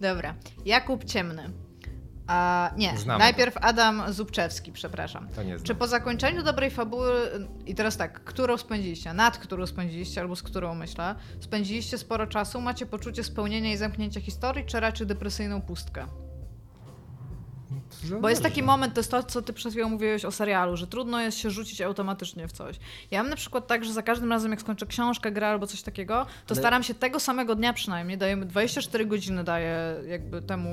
Dobra. 0.00 0.34
Jakub 0.64 1.04
Ciemny. 1.04 1.50
A, 2.26 2.70
nie, 2.76 2.98
Znamy 2.98 3.18
najpierw 3.18 3.56
Adam 3.60 4.02
Zubczewski, 4.12 4.72
przepraszam. 4.72 5.28
To 5.28 5.42
nie 5.42 5.58
znam. 5.58 5.66
Czy 5.66 5.74
po 5.74 5.86
zakończeniu 5.86 6.42
dobrej 6.42 6.70
fabuły, 6.70 7.30
i 7.66 7.74
teraz 7.74 7.96
tak, 7.96 8.24
którą 8.24 8.56
spędziliście, 8.56 9.12
nad 9.12 9.38
którą 9.38 9.66
spędziliście, 9.66 10.20
albo 10.20 10.36
z 10.36 10.42
którą 10.42 10.74
myślę, 10.74 11.14
spędziliście 11.40 11.98
sporo 11.98 12.26
czasu, 12.26 12.60
macie 12.60 12.86
poczucie 12.86 13.24
spełnienia 13.24 13.72
i 13.72 13.76
zamknięcia 13.76 14.20
historii, 14.20 14.66
czy 14.66 14.80
raczej 14.80 15.06
depresyjną 15.06 15.62
pustkę? 15.62 16.06
Bo 18.20 18.28
jest 18.28 18.42
taki 18.42 18.62
moment, 18.62 18.94
to 18.94 19.00
jest 19.00 19.10
to, 19.10 19.22
co 19.22 19.42
ty 19.42 19.52
przed 19.52 19.72
chwilą 19.72 19.88
mówiłeś 19.88 20.24
o 20.24 20.30
serialu, 20.30 20.76
że 20.76 20.86
trudno 20.86 21.20
jest 21.20 21.38
się 21.38 21.50
rzucić 21.50 21.80
automatycznie 21.80 22.48
w 22.48 22.52
coś. 22.52 22.76
Ja 23.10 23.22
mam 23.22 23.30
na 23.30 23.36
przykład 23.36 23.66
tak, 23.66 23.84
że 23.84 23.92
za 23.92 24.02
każdym 24.02 24.30
razem, 24.30 24.50
jak 24.50 24.60
skończę 24.60 24.86
książkę, 24.86 25.32
grę 25.32 25.48
albo 25.48 25.66
coś 25.66 25.82
takiego, 25.82 26.26
to 26.46 26.54
staram 26.54 26.82
się 26.82 26.94
tego 26.94 27.20
samego 27.20 27.54
dnia 27.54 27.72
przynajmniej, 27.72 28.18
dajemy 28.18 28.46
24 28.46 29.06
godziny 29.06 29.44
daję 29.44 29.94
jakby 30.08 30.42
temu 30.42 30.70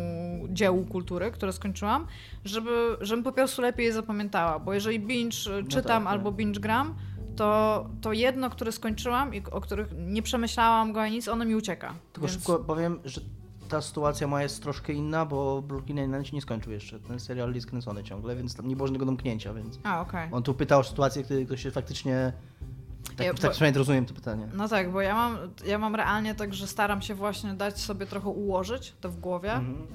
dziełu 0.50 0.86
kultury, 0.86 1.32
które 1.32 1.54
skończyłam, 1.54 2.08
żeby, 2.46 2.98
żebym 3.02 3.24
po 3.24 3.32
prostu 3.32 3.62
lepiej 3.62 3.86
je 3.86 3.94
zapamiętała, 3.94 4.60
bo 4.60 4.74
jeżeli 4.74 5.00
binge 5.00 5.38
y, 5.60 5.68
czytam 5.68 6.04
tak. 6.04 6.14
albo 6.14 6.32
binge 6.32 6.60
gram, 6.60 6.96
to, 7.36 7.90
to 8.02 8.14
jedno, 8.14 8.50
które 8.50 8.72
skończyłam 8.72 9.36
i 9.36 9.44
o 9.52 9.62
których 9.62 9.88
nie 9.98 10.22
przemyślałam 10.22 10.94
go 10.94 11.02
ani 11.02 11.16
nic, 11.16 11.28
ono 11.28 11.46
mi 11.46 11.56
ucieka. 11.56 11.94
tylko 12.14 12.28
Więc- 12.28 12.40
szybko 12.40 12.60
powiem, 12.60 13.00
że 13.06 13.22
ta 13.72 13.82
sytuacja 13.82 14.28
moja 14.28 14.44
jest 14.44 14.64
troszkę 14.64 14.94
inna, 14.94 15.26
bo 15.26 15.62
Brooklyn 15.62 15.98
Nine-Nine 15.98 16.26
się 16.26 16.36
nie 16.36 16.42
skończył 16.42 16.72
jeszcze. 16.72 17.00
Ten 17.00 17.20
serial 17.20 17.54
jest 17.56 17.68
kręcony 17.68 18.04
ciągle, 18.04 18.36
więc 18.36 18.56
tam 18.56 18.68
nie 18.68 18.76
było 18.76 18.88
żadnego 18.88 19.06
domknięcia, 19.06 19.54
więc... 19.54 19.80
A, 19.84 20.02
okej. 20.02 20.30
On 20.32 20.44
tu 20.44 20.54
pytał 20.54 20.80
o 20.80 20.84
sytuację, 20.84 21.24
kiedy 21.24 21.46
ktoś 21.46 21.64
się 21.64 21.72
faktycznie... 21.72 22.34
Tak, 23.18 23.28
Ja- 23.28 23.34
tak 23.34 23.42
bo- 23.42 23.50
przynajmniej 23.50 23.78
rozumiem 23.78 24.06
to 24.06 24.14
pytanie. 24.14 24.48
No 24.54 24.68
tak, 24.68 24.92
bo 24.92 25.02
ja 25.02 25.16
mam, 25.16 25.38
ja 25.66 25.78
mam 25.78 25.96
realnie 25.96 26.36
tak, 26.36 26.54
że 26.54 26.68
staram 26.68 27.02
się 27.02 27.16
właśnie 27.16 27.54
dać 27.54 27.80
sobie 27.80 28.06
trochę 28.06 28.30
ułożyć 28.30 28.94
to 29.02 29.10
w 29.10 29.18
głowie. 29.20 29.54
Mhm. 29.54 29.88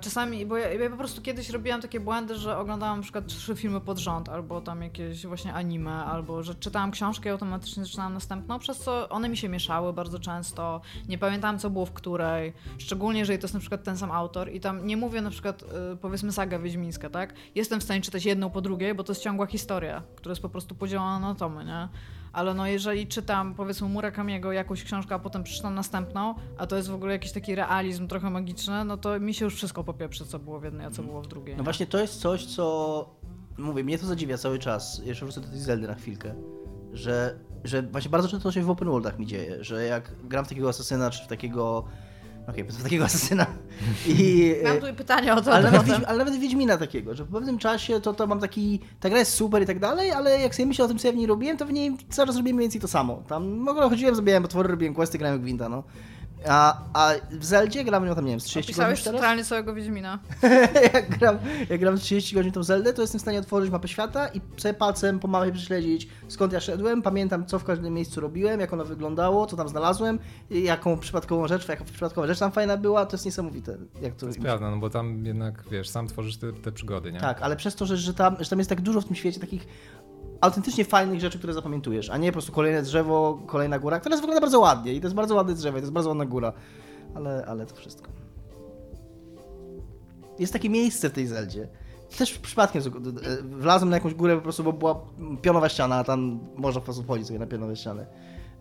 Czasami, 0.00 0.46
bo 0.46 0.56
ja, 0.56 0.72
ja 0.72 0.90
po 0.90 0.96
prostu 0.96 1.22
kiedyś 1.22 1.50
robiłam 1.50 1.80
takie 1.80 2.00
błędy, 2.00 2.34
że 2.34 2.58
oglądałam 2.58 2.96
na 2.96 3.02
przykład 3.02 3.26
trzy 3.26 3.56
filmy 3.56 3.80
pod 3.80 3.98
rząd, 3.98 4.28
albo 4.28 4.60
tam 4.60 4.82
jakieś 4.82 5.26
właśnie 5.26 5.54
anime, 5.54 5.90
albo 5.90 6.42
że 6.42 6.54
czytałam 6.54 6.90
książkę 6.90 7.28
i 7.28 7.32
automatycznie 7.32 7.84
zaczynałam 7.84 8.14
następną, 8.14 8.58
przez 8.58 8.78
co 8.78 9.08
one 9.08 9.28
mi 9.28 9.36
się 9.36 9.48
mieszały 9.48 9.92
bardzo 9.92 10.18
często. 10.18 10.80
Nie 11.08 11.18
pamiętałam, 11.18 11.58
co 11.58 11.70
było 11.70 11.86
w 11.86 11.92
której. 11.92 12.52
Szczególnie, 12.78 13.20
jeżeli 13.20 13.38
to 13.38 13.44
jest 13.44 13.54
na 13.54 13.60
przykład 13.60 13.82
ten 13.82 13.98
sam 13.98 14.10
autor 14.10 14.52
i 14.52 14.60
tam 14.60 14.86
nie 14.86 14.96
mówię 14.96 15.20
na 15.20 15.30
przykład, 15.30 15.62
y, 15.62 15.96
powiedzmy 15.96 16.32
saga 16.32 16.58
wiedźmińska, 16.58 17.10
tak? 17.10 17.34
Jestem 17.54 17.80
w 17.80 17.82
stanie 17.82 18.00
czytać 18.00 18.24
jedną 18.24 18.50
po 18.50 18.60
drugiej, 18.60 18.94
bo 18.94 19.04
to 19.04 19.12
jest 19.12 19.22
ciągła 19.22 19.46
historia, 19.46 20.02
która 20.16 20.32
jest 20.32 20.42
po 20.42 20.48
prostu 20.48 20.74
podzielona 20.74 21.18
na 21.18 21.34
tomy, 21.34 21.64
nie? 21.64 21.88
Ale 22.32 22.54
no 22.54 22.66
jeżeli 22.66 23.06
czytam 23.06 23.54
powiedzmy 23.54 23.88
Murakamiego 23.88 24.52
jakąś 24.52 24.84
książkę, 24.84 25.14
a 25.14 25.18
potem 25.18 25.42
przeczytam 25.42 25.74
następną, 25.74 26.34
a 26.58 26.66
to 26.66 26.76
jest 26.76 26.88
w 26.88 26.94
ogóle 26.94 27.12
jakiś 27.12 27.32
taki 27.32 27.54
realizm 27.54 28.08
trochę 28.08 28.30
magiczny, 28.30 28.84
no 28.84 28.96
to 28.96 29.20
mi 29.20 29.34
się 29.34 29.44
już 29.44 29.54
wszystko 29.54 29.84
popieprzy, 29.84 30.26
co 30.26 30.38
było 30.38 30.60
w 30.60 30.64
jednej, 30.64 30.86
a 30.86 30.90
co 30.90 31.02
było 31.02 31.22
w 31.22 31.26
drugiej. 31.26 31.54
No 31.54 31.60
nie? 31.60 31.64
właśnie 31.64 31.86
to 31.86 31.98
jest 31.98 32.20
coś, 32.20 32.46
co 32.46 33.18
mówię, 33.58 33.84
mnie 33.84 33.98
to 33.98 34.06
zadziwia 34.06 34.38
cały 34.38 34.58
czas. 34.58 35.02
Jeszcze 35.04 35.24
wrócę 35.24 35.40
do 35.40 35.48
tej 35.48 35.58
Zeldy 35.58 35.86
na 35.86 35.94
chwilkę. 35.94 36.34
Że, 36.92 37.38
że 37.64 37.82
właśnie 37.82 38.10
bardzo 38.10 38.28
często 38.28 38.48
to 38.48 38.52
się 38.52 38.62
w 38.62 38.70
open 38.70 38.88
worldach 38.88 39.18
mi 39.18 39.26
dzieje, 39.26 39.64
że 39.64 39.84
jak 39.84 40.12
gram 40.28 40.44
w 40.44 40.48
takiego 40.48 40.68
asasyna, 40.68 41.10
czy 41.10 41.24
w 41.24 41.26
takiego. 41.26 41.84
Okej, 42.48 42.64
w 42.64 42.82
takiego 42.82 43.04
asasyna. 43.04 43.46
I. 44.06 44.54
Mam 44.64 44.80
tu 44.80 44.94
pytanie 44.96 45.34
o 45.34 45.40
to, 45.40 45.52
ale, 45.52 45.64
nawet, 45.70 45.80
potem. 45.80 46.00
Wiedź- 46.00 46.04
ale 46.08 46.18
nawet 46.18 46.40
Wiedźmina 46.40 46.76
takiego, 46.76 47.14
że 47.14 47.24
po 47.24 47.32
pewnym 47.32 47.58
czasie 47.58 48.00
to, 48.00 48.12
to 48.14 48.26
mam 48.26 48.40
taki, 48.40 48.80
ta 49.00 49.08
gra 49.08 49.18
jest 49.18 49.32
super 49.34 49.62
i 49.62 49.66
tak 49.66 49.78
dalej, 49.78 50.10
ale 50.12 50.40
jak 50.40 50.54
sobie 50.54 50.66
myślę 50.66 50.84
o 50.84 50.88
tym, 50.88 50.98
co 50.98 51.06
ja 51.08 51.12
w 51.12 51.16
niej 51.16 51.26
robiłem, 51.26 51.56
to 51.56 51.66
w 51.66 51.72
niej 51.72 51.96
cały 52.10 52.26
czas 52.26 52.36
robiłem 52.36 52.56
mniej 52.56 52.64
więcej 52.64 52.80
to 52.80 52.88
samo. 52.88 53.22
Tam 53.28 53.64
w 53.64 53.68
ogóle 53.68 53.88
chodziłem, 53.88 54.14
zabijałem 54.14 54.42
potwory, 54.42 54.68
robiłem 54.68 54.94
questy, 54.94 55.18
grałem 55.18 55.36
jak 55.36 55.44
winda, 55.46 55.68
no. 55.68 55.82
A, 56.46 56.78
a 56.92 57.10
w 57.30 57.44
Zeldzie 57.44 57.84
gram 57.84 58.06
ją 58.06 58.14
tam, 58.14 58.24
nie 58.24 58.30
wiem, 58.30 58.40
z 58.40 58.44
30 58.44 58.72
godzin 58.72 58.74
Opisałeś 58.74 58.98
już 58.98 59.04
teraz? 59.04 59.14
centralnie 59.14 59.44
całego 59.44 59.74
Wiedźmina. 59.74 60.18
jak, 60.94 61.18
gram, 61.18 61.38
jak 61.70 61.80
gram 61.80 61.98
30 61.98 62.34
godzin 62.34 62.52
tą 62.52 62.62
Zeldę, 62.62 62.92
to 62.92 63.02
jestem 63.02 63.18
w 63.18 63.22
stanie 63.22 63.38
otworzyć 63.38 63.70
mapę 63.70 63.88
świata 63.88 64.28
i 64.28 64.40
sobie 64.56 64.74
palcem 64.74 65.18
po 65.18 65.28
mapie 65.28 65.52
prześledzić, 65.52 66.08
skąd 66.28 66.52
ja 66.52 66.60
szedłem, 66.60 67.02
pamiętam, 67.02 67.46
co 67.46 67.58
w 67.58 67.64
każdym 67.64 67.94
miejscu 67.94 68.20
robiłem, 68.20 68.60
jak 68.60 68.72
ono 68.72 68.84
wyglądało, 68.84 69.46
co 69.46 69.56
tam 69.56 69.68
znalazłem, 69.68 70.18
jaką 70.50 70.98
przypadkową 70.98 71.48
rzecz, 71.48 71.68
jaka 71.68 71.84
przypadkowa 71.84 72.26
rzecz 72.26 72.38
tam 72.38 72.52
fajna 72.52 72.76
była, 72.76 73.06
to 73.06 73.14
jest 73.14 73.24
niesamowite. 73.24 73.76
Jak 74.02 74.14
to, 74.14 74.20
To 74.20 74.26
jest 74.26 74.40
prawda, 74.40 74.70
no 74.70 74.76
bo 74.76 74.90
tam 74.90 75.26
jednak, 75.26 75.64
wiesz, 75.70 75.88
sam 75.88 76.08
tworzysz 76.08 76.36
te, 76.36 76.52
te 76.52 76.72
przygody, 76.72 77.12
nie? 77.12 77.20
Tak, 77.20 77.42
ale 77.42 77.56
przez 77.56 77.74
to, 77.74 77.86
że, 77.86 77.96
że, 77.96 78.14
tam, 78.14 78.36
że 78.40 78.50
tam 78.50 78.58
jest 78.58 78.68
tak 78.68 78.80
dużo 78.80 79.00
w 79.00 79.04
tym 79.04 79.16
świecie 79.16 79.40
takich 79.40 79.66
autentycznie 80.40 80.84
fajnych 80.84 81.20
rzeczy, 81.20 81.38
które 81.38 81.52
zapamiętujesz, 81.52 82.10
a 82.10 82.16
nie 82.16 82.28
po 82.28 82.32
prostu 82.32 82.52
kolejne 82.52 82.82
drzewo, 82.82 83.38
kolejna 83.46 83.78
góra, 83.78 84.00
która 84.00 84.16
wygląda 84.16 84.40
bardzo 84.40 84.60
ładnie 84.60 84.94
i 84.94 85.00
to 85.00 85.06
jest 85.06 85.16
bardzo 85.16 85.34
ładne 85.34 85.54
drzewo 85.54 85.78
i 85.78 85.80
to 85.80 85.84
jest 85.84 85.92
bardzo 85.92 86.08
ładna 86.08 86.26
góra, 86.26 86.52
ale, 87.14 87.44
ale 87.46 87.66
to 87.66 87.74
wszystko. 87.74 88.10
Jest 90.38 90.52
takie 90.52 90.70
miejsce 90.70 91.10
w 91.10 91.12
tej 91.12 91.26
Zeldzie, 91.26 91.68
też 92.16 92.38
przypadkiem 92.38 92.82
e, 92.82 93.42
wlazłem 93.42 93.90
na 93.90 93.96
jakąś 93.96 94.14
górę 94.14 94.36
po 94.36 94.42
prostu, 94.42 94.64
bo 94.64 94.72
była 94.72 95.00
pionowa 95.42 95.68
ściana, 95.68 95.96
a 95.96 96.04
tam 96.04 96.38
można 96.56 96.80
po 96.80 96.84
prostu 96.84 97.02
wchodzić 97.02 97.26
sobie 97.26 97.38
na 97.38 97.46
pionowe 97.46 97.76
ściany. 97.76 98.06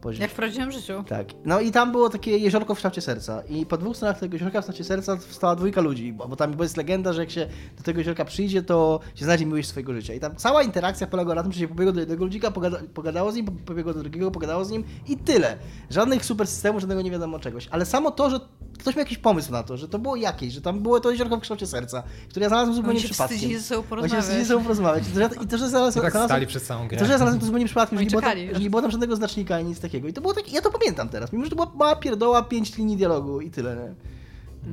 Poziom. 0.08 0.22
Jak 0.22 0.32
w 0.32 0.36
prawdziwym 0.36 0.72
życiu. 0.72 1.03
Tak. 1.08 1.28
No 1.45 1.60
i 1.60 1.72
tam 1.72 1.91
było 1.91 2.10
takie 2.10 2.38
jeziorko 2.38 2.74
w 2.74 2.78
kształcie 2.78 3.01
serca. 3.01 3.41
I 3.49 3.66
po 3.66 3.78
dwóch 3.78 3.95
stronach 3.95 4.20
tego 4.20 4.36
jeziorka 4.36 4.62
w 4.62 4.64
kształcie 4.64 4.84
serca 4.84 5.18
wstała 5.18 5.55
dwójka 5.55 5.82
ludzi, 5.82 6.14
bo, 6.14 6.28
bo 6.28 6.36
tam 6.36 6.53
bo 6.53 6.64
jest 6.64 6.78
legenda, 6.78 7.14
że 7.14 7.22
jak 7.22 7.32
się 7.32 7.47
do 7.78 7.84
tego 7.84 7.99
jeziorka 7.99 8.26
przyjdzie, 8.26 8.62
to 8.64 8.99
się 9.16 9.26
znajdzie 9.26 9.45
miłość 9.45 9.68
swojego 9.70 9.93
życia. 9.93 10.14
I 10.14 10.20
tam 10.20 10.36
cała 10.36 10.64
interakcja 10.64 11.08
polegała 11.08 11.36
na 11.36 11.43
tym, 11.43 11.51
że 11.51 11.60
się 11.60 11.68
pobiegło 11.68 11.93
do 11.93 11.99
jednego 11.99 12.24
ludzika, 12.26 12.51
pogada, 12.51 12.78
pogadało 12.93 13.32
z 13.32 13.36
nim, 13.36 13.45
pobiegło 13.45 13.93
do 13.93 13.99
drugiego, 13.99 14.32
pogadało 14.32 14.66
z 14.66 14.72
nim 14.72 14.84
i 15.08 15.18
tyle. 15.18 15.58
Żadnych 15.89 16.26
super 16.26 16.47
systemów, 16.47 16.82
żadnego 16.82 17.01
nie 17.01 17.12
wiadomo 17.12 17.39
czegoś. 17.39 17.68
Ale 17.72 17.86
samo 17.86 18.12
to, 18.12 18.30
że 18.30 18.39
ktoś 18.80 18.95
miał 18.95 18.99
jakiś 19.03 19.18
pomysł 19.18 19.51
na 19.51 19.64
to, 19.64 19.78
że 19.78 19.88
to 19.88 19.99
było 19.99 20.16
jakieś, 20.16 20.53
że 20.53 20.62
tam 20.62 20.80
było 20.80 20.99
to 20.99 21.12
jeziorko 21.12 21.38
w 21.38 21.41
kształcie 21.41 21.68
serca, 21.68 22.03
które 22.30 22.43
ja 22.43 22.49
znalazłem 22.49 22.76
zupełnie 22.76 22.91
Oni 22.99 23.01
się 23.01 23.10
przypadkiem. 23.10 23.38
wstydzili 23.38 23.60
ze 23.60 23.66
sobą 23.66 23.84
Oni 23.97 24.10
się 24.10 24.22
wstydzili 24.22 24.45
porozmawiać. 24.45 24.47
ze 24.47 24.53
sobą 24.53 24.64
porozmawiać. 24.64 25.03
I 25.03 25.12
to, 25.12 25.16
że 25.16 25.22
ja- 25.22 25.43
I 25.43 25.47
to, 25.47 25.58
że 25.58 25.70
znalazłem, 25.70 26.05
I 26.08 26.12
tak 26.12 26.24
stali 26.26 26.47
przez 26.47 26.64
całą 26.64 26.88
grę. 26.88 26.97
to, 26.99 27.05
że 27.05 27.12
ja 27.12 27.18
znalazłem 27.18 27.39
to 27.39 27.45
zupełnie 27.45 27.66
przypadkiem, 27.66 27.97
że 27.99 28.05
nie, 28.05 28.10
było 28.12 28.22
tam, 28.22 28.38
że 28.53 28.60
nie 28.60 28.70
było 28.70 28.82
tam 28.82 28.91
żadnego 28.91 29.16
znacznika 29.16 29.55
ani 29.55 29.70
nic 29.70 29.80
takiego. 29.80 29.97
I 30.08 30.14
to 30.14 30.22
było 30.22 30.34
tak, 30.34 30.54
ja 30.54 30.62
to 30.62 30.72
pamiętam 30.72 31.10
teraz, 31.10 31.34
mimo 31.34 31.43
że 31.45 31.50
to 31.50 31.56
była 31.56 31.72
mała 31.76 31.95
pierdoła, 31.95 32.43
pięć 32.43 32.78
linii 32.78 32.98
dialogu 32.98 33.41
i 33.41 33.52
tyle, 33.52 33.76
nie? 33.76 33.93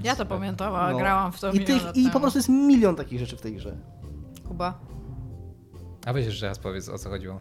Ja 0.05 0.16
to 0.16 0.27
pamiętam, 0.27 0.75
a 0.75 0.91
No. 0.93 0.99
grałam 0.99 1.33
w 1.33 1.41
to 1.41 1.53
I, 1.53 1.61
tych, 1.64 1.83
I 1.95 2.11
po 2.11 2.20
prostu 2.20 2.39
jest 2.39 2.49
milion 2.49 2.97
takich 2.97 3.18
rzeczy 3.18 3.37
w 3.37 3.41
tej 3.41 3.55
grze. 3.57 3.77
Kuba. 4.49 4.81
A 6.07 6.12
weź 6.12 6.27
jeszcze 6.27 6.47
raz 6.47 6.59
powiedz, 6.59 6.89
o 6.89 6.99
co 6.99 7.09
chodziło. 7.11 7.41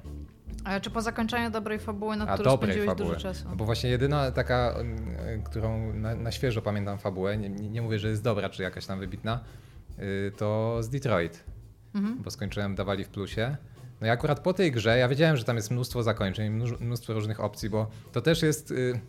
Ale 0.64 0.82
czy 0.82 0.90
po 0.90 1.02
zakończeniu 1.02 1.52
dobrej 1.52 1.80
fabuły, 1.80 2.16
nad 2.16 2.30
A 2.30 2.34
którą 2.34 2.52
dobrej 2.52 2.72
spędziłeś 2.72 2.90
fabuły. 2.98 3.10
dużo 3.16 3.20
czasu? 3.22 3.46
No 3.50 3.56
bo 3.56 3.66
właśnie 3.66 3.90
jedyna 3.90 4.32
taka, 4.32 4.74
mm, 4.80 5.44
którą 5.44 5.94
na, 5.94 6.16
na 6.16 6.32
świeżo 6.32 6.62
pamiętam 6.62 6.98
fabułę, 6.98 7.38
nie, 7.38 7.50
nie 7.50 7.70
nie 7.70 7.82
mówię, 7.82 8.00
że 8.00 8.10
jest 8.10 8.24
dobra, 8.24 8.50
czy 8.50 8.64
jakaś 8.64 8.86
tam 8.86 9.00
wybitna, 9.00 9.40
y, 10.00 10.32
to 10.38 10.78
z 10.84 10.90
Detroit. 10.90 11.44
Mhm. 11.96 12.18
Bo 12.24 12.32
skończyłem, 12.32 12.76
dawali 12.76 13.04
w 13.04 13.10
plusie. 13.10 13.58
No 14.02 14.08
i 14.08 14.10
akurat 14.10 14.39
po 14.39 14.54
tej 14.54 14.72
grze, 14.72 14.98
ja 14.98 15.08
wiedziałem, 15.08 15.38
że 15.38 15.44
tam 15.44 15.56
jest 15.56 15.72
mnóstwo 15.72 16.04
zakończeń, 16.04 16.50
mnóstwo 16.80 17.14
różnych 17.14 17.39
opcji, 17.39 17.70
bo 17.70 17.88
to 18.12 18.22
też 18.22 18.41
jest... 18.41 18.72
y, 18.72 19.00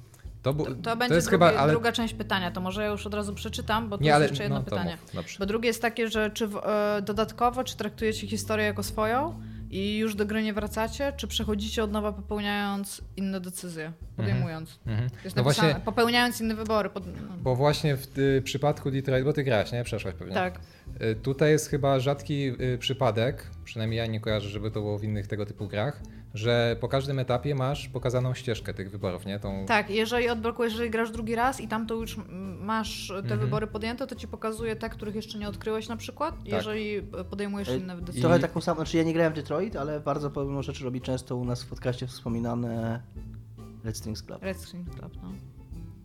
To, 0.42 0.54
To, 0.54 0.64
to 0.64 0.96
będzie 0.96 1.14
jest 1.14 1.28
drugie, 1.28 1.46
chyba, 1.46 1.60
ale... 1.60 1.72
druga 1.72 1.92
część 1.92 2.14
pytania, 2.14 2.50
to 2.50 2.60
może 2.60 2.82
ja 2.82 2.88
już 2.88 3.06
od 3.06 3.14
razu 3.14 3.34
przeczytam, 3.34 3.88
bo 3.88 3.98
tu 3.98 4.04
Nie, 4.04 4.08
jest 4.08 4.16
ale 4.16 4.24
jeszcze 4.26 4.42
jedno 4.42 4.58
no, 4.58 4.64
to 4.64 4.70
pytanie. 4.70 4.98
mów. 5.14 5.24
Bo 5.38 5.46
drugie 5.46 5.66
jest 5.66 5.82
takie, 5.82 6.08
że 6.08 6.30
czy 6.30 6.46
w, 6.46 6.56
e, 6.56 7.02
dodatkowo, 7.02 7.64
czy 7.64 7.76
traktujecie 7.76 8.26
historię 8.26 8.66
jako 8.66 8.82
swoją 8.82 9.40
i 9.70 9.96
już 9.96 10.14
do 10.14 10.26
gry 10.26 10.42
nie 10.42 10.52
wracacie, 10.52 11.12
czy 11.16 11.26
przechodzicie 11.28 11.84
od 11.84 11.92
nowa 11.92 12.12
popełniając 12.12 13.02
inne 13.16 13.40
decyzje, 13.40 13.92
podejmując. 14.16 14.78
Mhm. 14.86 15.10
Jest 15.24 15.36
No 15.36 15.42
napisane, 15.42 15.68
właśnie, 15.68 15.84
popełniając 15.84 16.40
inne 16.40 16.54
wybory. 16.54 16.90
Pod... 16.90 17.06
no. 17.06 17.12
bo 17.42 17.56
właśnie 17.56 17.96
w 17.96 18.18
y, 18.18 18.42
przypadku 18.44 18.90
Detroit, 18.90 19.24
bo 19.24 19.32
ty 19.32 19.44
grałaś, 19.44 19.72
nie? 19.72 19.84
Przeszłaś 19.84 20.14
pewnie. 20.14 20.34
Tak. 20.34 20.60
Y, 21.02 21.14
Tutaj 21.16 21.50
jest 21.50 21.68
chyba 21.70 22.00
rzadki 22.00 22.46
y, 22.62 22.78
przypadek, 22.78 23.50
przynajmniej 23.64 23.98
ja 23.98 24.06
nie 24.06 24.20
kojarzę, 24.20 24.48
żeby 24.48 24.70
to 24.70 24.80
było 24.80 24.98
w 24.98 25.04
innych 25.04 25.26
tego 25.26 25.46
typu 25.46 25.68
grach, 25.68 26.00
że 26.34 26.76
po 26.80 26.88
każdym 26.88 27.18
etapie 27.18 27.54
masz 27.54 27.88
pokazaną 27.88 28.34
ścieżkę 28.34 28.74
tych 28.74 28.90
wyborów, 28.90 29.26
nie? 29.26 29.38
Tą... 29.40 29.66
Tak, 29.66 29.90
jeżeli 29.90 30.28
odblokujesz, 30.28 30.72
jeżeli 30.72 30.90
grasz 30.90 31.10
drugi 31.10 31.34
raz 31.34 31.60
i 31.60 31.68
tam 31.68 31.86
to 31.86 31.94
już 31.94 32.16
masz 32.60 33.08
te 33.08 33.16
Mhm. 33.18 33.40
wybory 33.40 33.66
podjęte, 33.66 34.06
to 34.06 34.14
ci 34.14 34.28
pokazuje 34.28 34.76
te, 34.76 34.90
których 34.90 35.14
jeszcze 35.14 35.38
nie 35.38 35.48
odkryłeś 35.48 35.88
na 35.88 35.96
przykład, 35.96 36.34
Tak. 36.38 36.46
jeżeli 36.52 36.96
e, 36.96 37.02
podejmujesz 37.30 37.68
E, 37.68 37.76
inne 37.76 37.96
decyzje. 38.00 38.20
Trochę 38.22 38.38
taką 38.38 38.60
samą, 38.60 38.76
znaczy 38.76 38.96
ja 38.96 39.02
nie 39.02 39.12
grałem 39.12 39.32
w 39.32 39.36
Detroit, 39.36 39.76
ale 39.76 40.00
bardzo 40.00 40.30
podobną 40.30 40.62
rzecz 40.62 40.80
robi 40.82 41.00
często 41.00 41.36
u 41.36 41.44
nas 41.44 41.62
w 41.62 41.66
podcaście 41.66 42.06
wspominane 42.06 43.02
Red 43.84 43.96
Strings 43.96 44.22
Club. 44.22 44.42
Red 44.42 44.58
Screen 44.60 44.84
Club, 44.84 45.12
no. 45.22 45.32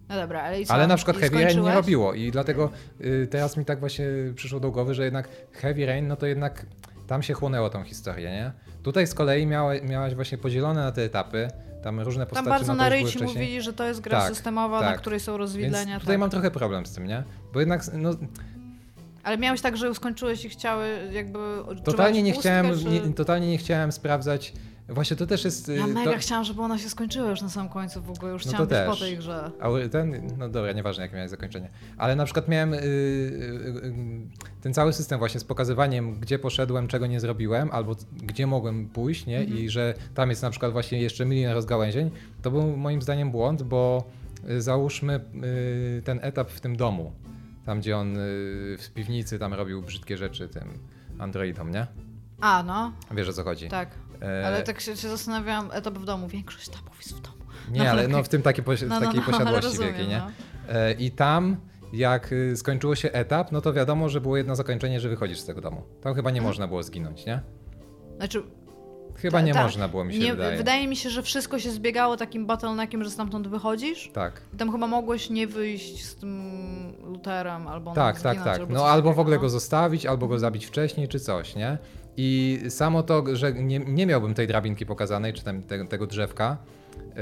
No 0.10 0.16
dobra, 0.16 0.42
ale 0.42 0.62
i 0.62 0.66
co? 0.66 0.74
Ale 0.74 0.88
na 0.88 0.96
przykład 0.96 1.18
Heavy 1.18 1.44
Rain 1.44 1.62
nie 1.62 1.74
robiło 1.74 2.14
i 2.14 2.32
dlatego 2.32 2.70
y, 3.02 3.28
teraz 3.32 3.58
mi 3.58 3.66
tak 3.66 3.80
właśnie 3.80 4.06
przyszło 4.36 4.60
do 4.60 4.72
głowy, 4.72 4.94
że 4.94 5.04
jednak 5.04 5.30
Heavy 5.52 5.86
Rain, 5.86 6.08
no 6.08 6.16
to 6.16 6.26
jednak 6.26 6.66
tam 7.08 7.24
się 7.24 7.34
chłonęło 7.34 7.70
tą 7.70 7.84
historię, 7.84 8.30
nie? 8.32 8.52
Tutaj 8.84 9.08
z 9.08 9.14
kolei 9.14 9.46
miała, 9.46 9.74
miałaś 9.84 10.16
właśnie 10.16 10.38
podzielone 10.38 10.84
na 10.84 10.92
te 10.92 11.02
etapy, 11.04 11.48
tam 11.84 12.00
różne 12.00 12.26
Tam 12.26 12.30
postacie 12.30 12.50
bardzo 12.50 12.72
no, 12.74 12.78
na 12.78 12.90
to 12.90 12.90
już 12.90 12.94
ryj 12.96 13.02
były 13.02 13.12
ci 13.12 13.18
wcześniej. 13.18 13.44
mówili, 13.44 13.62
że 13.62 13.74
to 13.74 13.86
jest 13.86 14.02
gra 14.02 14.20
Tak, 14.20 14.30
systemowa, 14.30 14.82
na 14.82 14.88
tak. 14.88 14.98
której 15.00 15.20
są 15.20 15.32
Więc 15.32 15.40
rozwidlenia. 15.40 16.00
tutaj 16.00 16.14
tak. 16.14 16.20
mam 16.20 16.30
trochę 16.30 16.52
problem 16.52 16.86
z 16.86 16.94
tym, 16.94 17.08
nie? 17.08 17.24
Bo 17.54 17.60
jednak, 17.60 17.82
no, 17.94 18.10
Ale 19.24 19.38
miałeś 19.38 19.62
tak, 19.62 19.78
że 19.78 19.96
skończyłeś 19.96 20.46
i 20.46 20.50
chciały 20.50 20.88
jakby 21.12 21.40
totalnie 21.84 22.24
nie, 22.24 22.34
pustkę, 22.34 22.50
chciałem, 22.50 22.80
czy... 22.80 22.86
nie, 22.86 23.14
totalnie 23.14 23.48
nie 23.50 23.58
chciałem 23.58 23.92
sprawdzać, 23.92 24.54
właśnie 24.90 25.18
to 25.18 25.28
też 25.28 25.46
jest... 25.46 25.70
y, 25.70 25.76
Ja 25.76 25.88
mega 25.88 26.12
to, 26.12 26.18
chciałam, 26.18 26.44
żeby 26.44 26.62
ona 26.62 26.78
się 26.78 26.90
skończyła 26.90 27.30
już 27.30 27.42
na 27.42 27.50
samym 27.50 27.70
końcu 27.72 28.02
w 28.02 28.10
ogóle, 28.10 28.32
już 28.32 28.46
No 28.46 28.50
chciałam 28.52 28.68
być 28.68 28.78
po 28.86 28.96
tej 28.96 29.18
grze. 29.18 29.52
A 29.60 29.70
ten, 29.92 30.28
no 30.38 30.50
dobra, 30.50 30.72
nieważne 30.72 31.04
jakie 31.04 31.16
miałeś 31.16 31.32
zakończenie. 31.32 31.70
Ale 31.98 32.16
na 32.16 32.26
przykład 32.26 32.48
miałem 32.48 32.74
y, 32.74 32.78
y, 32.78 32.82
y, 32.82 33.94
ten 34.62 34.74
cały 34.74 34.94
system 34.94 35.20
właśnie 35.20 35.40
z 35.40 35.44
pokazywaniem, 35.44 36.20
gdzie 36.20 36.40
poszedłem, 36.40 36.88
czego 36.88 37.08
nie 37.08 37.20
zrobiłem, 37.20 37.70
albo 37.72 37.96
gdzie 38.24 38.48
mogłem 38.48 38.90
pójść, 38.90 39.26
nie? 39.26 39.40
Mhm. 39.40 39.58
I 39.60 39.70
że 39.70 39.94
tam 40.16 40.30
jest 40.30 40.42
na 40.42 40.50
przykład 40.50 40.72
właśnie 40.72 41.02
jeszcze 41.02 41.26
milion 41.26 41.54
rozgałęzień. 41.54 42.12
To 42.42 42.52
był 42.52 42.78
moim 42.78 43.02
zdaniem 43.02 43.32
błąd, 43.32 43.64
bo 43.64 44.04
y, 44.50 44.62
załóżmy 44.62 45.20
y, 46.00 46.02
ten 46.06 46.20
etap 46.22 46.52
w 46.52 46.60
tym 46.62 46.76
domu, 46.76 47.12
tam 47.66 47.80
gdzie 47.80 47.98
on 47.98 48.18
y, 48.18 48.20
w 48.80 48.92
piwnicy 48.96 49.40
tam 49.40 49.54
robił 49.54 49.82
brzydkie 49.82 50.18
rzeczy 50.18 50.48
tym 50.50 50.64
androidom, 51.20 51.72
nie? 51.72 51.88
A, 52.42 52.64
no, 52.64 52.92
Wiesz 53.12 53.30
o 53.30 53.34
co 53.34 53.44
chodzi. 53.44 53.70
tak. 53.70 53.90
E, 54.22 54.48
Ale 54.48 54.64
tak 54.64 54.82
się, 54.82 54.98
się 54.98 55.10
zastanawiałam, 55.10 55.70
etap 55.74 55.94
w 55.98 56.06
domu, 56.06 56.28
większość 56.28 56.70
etapów 56.70 56.98
jest 56.98 57.18
w 57.18 57.22
domu. 57.22 57.36
Nie, 57.72 57.84
No, 57.84 57.90
ale 57.90 58.08
no 58.08 58.24
w 58.24 58.30
tym 58.30 58.42
takiej, 58.42 58.64
posi- 58.64 58.88
No, 58.88 59.00
no, 59.00 59.06
takiej 59.06 59.20
no, 59.20 59.26
posiadłości 59.26 59.64
rozumiem, 59.66 59.88
wielkiej, 59.94 60.08
nie? 60.08 60.18
no. 60.68 60.74
E, 60.74 60.92
I 60.94 61.12
tam, 61.12 61.58
jak 61.94 62.32
y, 62.32 62.58
skończyło 62.58 62.96
się 62.96 63.12
etap, 63.12 63.52
no 63.52 63.62
to 63.62 63.74
wiadomo, 63.74 64.10
że 64.10 64.22
było 64.22 64.38
jedno 64.38 64.56
zakończenie, 64.56 65.00
że 65.00 65.10
wychodzisz 65.10 65.40
z 65.40 65.46
tego 65.46 65.62
domu. 65.62 65.84
Tam 66.02 66.14
chyba 66.16 66.32
nie 66.32 66.38
Mhm. 66.38 66.50
można 66.50 66.68
było 66.68 66.84
zginąć, 66.84 67.26
nie? 67.26 67.40
Znaczy, 68.18 68.44
Chyba 69.16 69.38
Ta- 69.38 69.42
nie 69.46 69.54
tak. 69.54 69.64
można 69.64 69.88
było, 69.88 70.06
mi 70.06 70.14
się 70.14 70.20
nie, 70.20 70.32
wydaje. 70.32 70.58
wydaje 70.58 70.88
mi 70.88 70.96
się, 70.96 71.10
że 71.10 71.24
wszystko 71.24 71.60
się 71.60 71.72
zbiegało 71.72 72.18
takim 72.18 72.46
bottleneckiem, 72.46 73.04
że 73.04 73.10
stamtąd 73.10 73.48
wychodzisz. 73.48 74.10
Tak, 74.14 74.42
Tam 74.58 74.72
chyba 74.72 74.88
mogłeś 74.88 75.30
nie 75.30 75.48
wyjść 75.48 76.06
z 76.06 76.16
tym 76.16 76.42
Luterem 77.04 77.68
albo 77.68 77.94
tak, 77.94 78.22
tak, 78.22 78.44
tak. 78.44 78.60
albo 78.60 78.74
No 78.74 78.86
albo 78.86 79.14
w 79.14 79.20
ogóle 79.20 79.40
go 79.40 79.50
zostawić, 79.50 80.06
albo 80.06 80.28
go 80.28 80.40
zabić 80.40 80.66
wcześniej, 80.66 81.08
czy 81.08 81.20
coś, 81.20 81.56
nie? 81.56 81.78
I 82.22 82.60
samo 82.70 83.04
to, 83.04 83.36
że 83.36 83.54
nie, 83.54 83.80
nie 83.80 84.06
miałbym 84.06 84.34
tej 84.34 84.48
drabinki 84.48 84.86
pokazanej, 84.86 85.34
czy 85.34 85.44
tam 85.44 85.64
te, 85.64 85.88
tego 85.88 86.08
drzewka, 86.08 86.58
yy, 86.98 87.14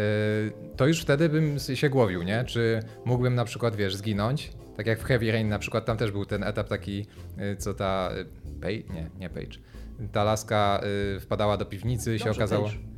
to 0.76 0.88
już 0.88 1.02
wtedy 1.02 1.30
bym 1.30 1.60
się 1.60 1.90
głowił, 1.90 2.24
nie? 2.24 2.44
Czy 2.46 2.80
mógłbym 3.06 3.36
na 3.36 3.46
przykład, 3.46 3.76
wiesz, 3.76 3.96
zginąć, 3.96 4.52
tak 4.78 4.88
jak 4.88 5.00
w 5.00 5.04
Heavy 5.04 5.32
Rain 5.32 5.50
na 5.50 5.60
przykład, 5.60 5.86
tam 5.86 5.98
też 5.98 6.12
był 6.12 6.26
ten 6.26 6.44
etap 6.44 6.68
taki, 6.68 7.06
yy, 7.38 7.56
co 7.58 7.74
ta... 7.74 8.10
Yy, 8.18 8.26
Page? 8.62 8.94
Nie, 8.94 9.10
nie 9.20 9.30
Page. 9.30 9.58
Ta 10.12 10.24
laska 10.24 10.82
wpadała 11.20 11.58
do 11.58 11.66
piwnicy 11.66 12.16
i 12.16 12.20
się 12.20 12.32
okazało... 12.32 12.66
Page. 12.66 12.97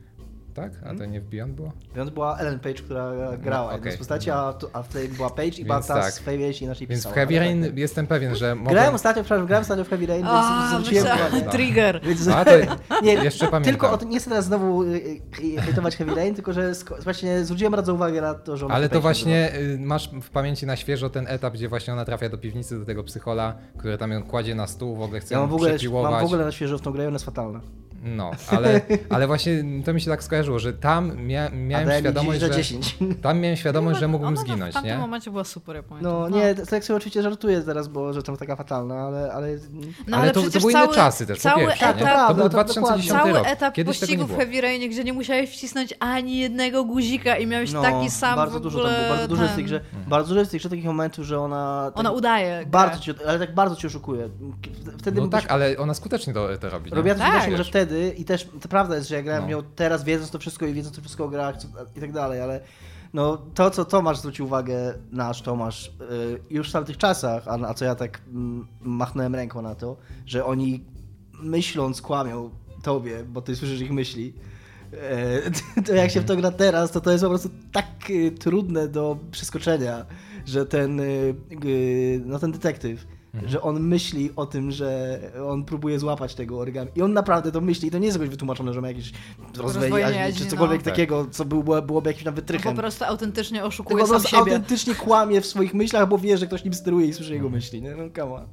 Tak? 0.62 0.72
A 0.86 0.96
to 0.98 1.06
nie 1.06 1.22
w 1.22 1.24
Beyond 1.26 1.54
było? 1.54 1.72
Więc 1.96 2.10
była 2.10 2.38
Ellen 2.38 2.60
Page, 2.60 2.74
która 2.76 3.12
grała 3.38 3.72
No, 3.72 3.78
okej. 3.78 3.92
z 3.92 3.98
postaci, 3.98 4.32
a, 4.32 4.54
tu- 4.54 4.70
a 4.74 4.84
w 4.84 4.88
tej 4.88 5.08
była 5.10 5.30
Page 5.30 5.48
i 5.48 5.66
Bata 5.66 5.94
tak. 5.94 6.14
z 6.14 6.18
się 6.56 6.66
inaczej 6.66 6.88
Więc 6.88 7.00
pisała. 7.00 7.14
w 7.14 7.16
Heavy 7.16 7.40
Rain 7.40 7.62
tak, 7.62 7.70
tak. 7.72 7.80
jestem 7.80 8.08
pewien, 8.08 8.36
że 8.36 8.56
mogłem... 8.56 8.74
Grałem 8.74 8.96
ostatnio, 8.96 9.24
przepraszam, 9.24 9.48
grałem 9.48 9.62
ostatnio 9.62 9.84
w 9.84 9.90
Heavy 9.90 10.06
Rain, 10.06 10.26
więc 10.26 10.72
zwróciłem 10.72 11.06
uwagę. 11.06 11.50
trigger. 11.52 12.02
Więc, 12.04 12.28
A, 12.28 12.46
to 12.46 12.52
nie, 13.04 13.14
jeszcze 13.14 13.48
pamiętam. 13.48 13.64
tylko 13.74 13.92
o, 13.92 13.98
to- 13.98 14.06
nie 14.06 14.20
chcę 14.20 14.30
teraz 14.30 14.46
znowu 14.46 14.84
y, 14.84 14.88
y, 15.44 15.62
hejtować 15.62 15.96
Heavy 15.96 16.16
Rain, 16.16 16.36
tylko 16.36 16.54
że 16.54 16.74
właśnie 17.04 17.44
zwróciłem 17.44 17.72
bardzo 17.72 17.94
uwagę 17.94 18.22
na 18.22 18.34
to, 18.34 18.58
że 18.58 18.66
ona 18.66 18.76
Ale 18.76 18.90
to 18.90 19.02
właśnie 19.02 19.56
y, 19.60 19.78
masz 19.80 20.10
w 20.22 20.30
pamięci 20.30 20.66
na 20.66 20.76
świeżo 20.76 21.10
ten 21.10 21.28
etap, 21.28 21.54
gdzie 21.54 21.70
właśnie 21.70 21.94
ona 21.94 22.06
trafia 22.06 22.30
do 22.30 22.38
piwnicy, 22.38 22.80
do 22.80 22.86
tego 22.86 23.04
psychola, 23.04 23.54
który 23.78 23.98
tam 23.98 24.12
ją 24.12 24.24
kładzie 24.24 24.56
na 24.56 24.68
stół, 24.68 24.96
w 24.96 25.02
ogóle 25.02 25.20
chce 25.20 25.34
Ja 25.36 25.40
mam 25.42 25.50
ją 25.50 25.52
w 25.52 25.56
ogóle, 25.56 25.78
mam 26.12 26.22
w 26.22 26.26
ogóle 26.26 26.46
na 26.46 26.52
świeżo 26.52 26.78
w 26.78 26.82
tą 26.82 26.92
grę, 26.92 27.04
ona 27.08 27.16
jest 27.16 27.26
fatalna. 27.26 27.62
No, 28.04 28.32
ale, 28.48 28.82
ale 29.10 29.28
właśnie 29.28 29.64
to 29.86 29.94
mi 29.94 30.02
się 30.02 30.12
tak 30.12 30.24
skojarzyło, 30.24 30.60
że 30.60 30.74
tam 30.74 31.18
mia 31.22 31.50
miałem 31.50 32.00
świadomość, 32.00 32.40
10 32.40 32.42
że... 32.42 32.50
na 32.50 32.56
10. 32.56 32.98
Tam 33.22 33.40
miałem 33.40 33.58
świadomość, 33.58 34.00
że 34.00 34.08
mógłbym 34.08 34.34
Ona 34.34 34.42
zginąć, 34.42 34.72
W 34.72 34.74
tamtym 34.74 34.92
nie? 34.92 34.98
momencie 34.98 35.32
była 35.32 35.44
super, 35.44 35.76
ja 35.76 35.84
pamiętam. 35.84 36.12
No 36.14 36.30
nie, 36.30 36.56
to 36.56 36.66
tak 36.66 36.84
sobie 36.84 36.98
oczywiście 36.98 37.22
żartuję 37.22 37.62
teraz, 37.62 37.88
bo 37.88 38.14
że 38.14 38.24
tam 38.24 38.38
taka 38.38 38.56
fatalna, 38.56 38.96
ale... 38.96 39.32
ale... 39.34 39.48
No, 40.08 40.18
ale 40.18 40.28
to, 40.32 40.34
to 40.34 40.42
przecież 40.42 40.62
były 40.62 40.74
cały, 40.74 40.86
inne 40.86 40.96
czasy 40.96 41.26
też, 41.28 41.38
po 41.38 41.44
cały 41.44 41.62
pierwsze, 41.66 41.86
etap, 41.90 42.02
nie? 42.02 42.28
To 42.28 42.34
był 42.34 42.44
to 42.44 42.50
2010 42.50 43.10
Cały 43.12 43.34
rok. 43.34 43.48
etap 43.48 43.74
Kiedyś 43.74 44.00
pościgu 44.00 44.26
w. 44.26 44.38
Heavy 44.38 44.62
Rainie, 44.62 44.90
gdzie 44.90 45.04
nie 45.04 45.14
musiałeś 45.14 45.50
wcisnąć 45.50 45.94
ani 46.00 46.38
jednego 46.40 46.84
guzika 46.84 47.38
i 47.38 47.48
miałeś 47.48 47.72
No, 47.72 47.82
taki 47.82 48.10
sam 48.10 48.36
bardzo 48.36 48.60
w 48.60 48.62
dużo 48.62 48.78
ogóle 48.80 48.94
tam 48.94 49.04
było, 49.04 49.10
bardzo 49.16 49.28
dużo 49.28 49.44
jest 49.44 49.56
tej 49.56 49.64
ten- 49.64 49.80
grze, 49.80 49.82
bardzo 50.08 50.28
dużo 50.28 50.40
jest 50.40 50.52
tej 50.52 50.60
grze 50.60 50.70
takich 50.70 50.86
momentów, 50.86 51.26
że 51.26 51.40
ona... 51.40 51.92
Ona 51.96 52.10
tak, 52.10 52.18
udaje 52.18 52.58
grę. 52.60 52.66
Bardzo 52.72 53.00
cię, 53.00 53.14
ale 53.28 53.40
tak 53.40 53.54
bardzo 53.54 53.76
cię 53.76 53.88
oszukuje. 53.88 54.30
Wtedy 55.00 55.22
No 55.22 55.28
tak, 55.28 55.52
ale 55.52 55.78
ona 55.78 55.94
skutecznie 55.94 56.34
to, 56.34 56.48
to 56.58 56.70
robi? 56.70 56.90
Robiła 56.90 57.16
to 57.16 57.22
Tak. 57.22 57.46
tak, 57.46 57.58
że 57.58 57.64
wtedy 57.64 57.89
i 58.18 58.26
też 58.26 58.50
to 58.62 58.68
prawda 58.68 58.96
jest, 58.96 59.10
że 59.10 59.16
ja 59.16 59.22
grałem 59.22 59.42
No. 59.42 59.48
w 59.48 59.50
nią 59.50 59.64
teraz 59.76 60.04
wiedząc 60.04 60.32
to 60.32 60.40
wszystko 60.40 60.66
i 60.66 60.74
wiedząc 60.74 60.96
to 60.96 61.02
wszystko 61.02 61.26
o 61.26 61.30
grach 61.30 61.56
i 61.96 62.00
tak 62.00 62.12
dalej, 62.12 62.42
ale 62.42 62.60
no 63.14 63.38
to 63.38 63.72
co 63.72 63.86
Tomasz 63.86 64.18
zwrócił 64.18 64.46
uwagę, 64.46 64.94
nasz 65.12 65.42
Tomasz, 65.42 65.88
y, 65.88 65.92
już 66.50 66.70
w 66.70 66.72
tamtych 66.72 66.98
czasach, 66.98 67.48
a, 67.48 67.52
a 67.52 67.74
co 67.74 67.86
ja 67.86 67.96
tak 67.96 68.22
mm, 68.28 68.68
machnąłem 68.82 69.36
ręką 69.36 69.62
na 69.62 69.76
to, 69.76 69.98
że 70.26 70.46
oni 70.46 70.86
myśląc 71.42 72.02
kłamią 72.02 72.50
tobie, 72.84 73.24
bo 73.24 73.42
ty 73.42 73.56
słyszysz 73.56 73.82
ich 73.82 73.92
myśli, 73.92 74.34
e, 74.94 75.82
to 75.86 75.94
jak 75.94 76.12
się 76.12 76.22
w 76.22 76.26
to 76.26 76.36
gra 76.36 76.52
teraz, 76.52 76.92
to 76.92 77.02
to 77.02 77.12
jest 77.12 77.24
po 77.24 77.30
prostu 77.30 77.50
tak 77.72 78.10
y, 78.10 78.32
trudne 78.32 78.88
do 78.88 79.18
przeskoczenia, 79.32 80.06
że 80.46 80.66
ten, 80.66 81.00
y, 81.00 81.36
no 82.26 82.40
ten 82.40 82.52
detektyw 82.52 83.08
że 83.46 83.62
on 83.62 83.80
myśli 83.80 84.30
o 84.36 84.46
tym, 84.46 84.72
że 84.72 85.20
on 85.48 85.66
próbuje 85.66 86.00
złapać 86.00 86.36
tego 86.36 86.60
origami. 86.60 86.92
I 86.96 87.02
on 87.02 87.14
naprawdę 87.14 87.52
to 87.52 87.62
myśli 87.62 87.88
i 87.88 87.92
to 87.92 87.98
nie 87.98 88.06
jest 88.06 88.18
jakoś 88.18 88.30
wytłumaczone, 88.30 88.74
że 88.74 88.82
ma 88.82 88.88
jakieś 88.88 89.12
rozwojenie 89.58 90.34
czy 90.34 90.46
cokolwiek 90.46 90.80
no. 90.80 90.86
Tak. 90.86 90.94
takiego, 90.94 91.26
co 91.32 91.46
było, 91.46 91.82
byłoby 91.82 92.10
jakimś 92.10 92.24
tam 92.24 92.34
No 92.34 92.36
wytrychem. 92.36 92.76
po 92.76 92.82
prostu 92.82 93.06
autentycznie 93.06 93.58
Tylko 93.58 93.68
oszukuje 93.68 94.00
po 94.00 94.08
sam 94.08 94.14
prostu 94.22 94.30
siebie. 94.30 94.40
autentycznie 94.42 94.96
kłamie 94.96 95.42
w 95.42 95.46
swoich 95.46 95.74
myślach, 95.74 96.10
bo 96.10 96.18
wie, 96.18 96.38
że 96.38 96.48
ktoś 96.48 96.64
nim 96.64 96.74
steruje 96.74 97.08
i 97.08 97.14
słyszy 97.14 97.34
jego 97.34 97.50
myśli. 97.50 97.82
Nie? 97.82 97.96
No 97.96 98.04
come 98.16 98.34
on. 98.36 98.48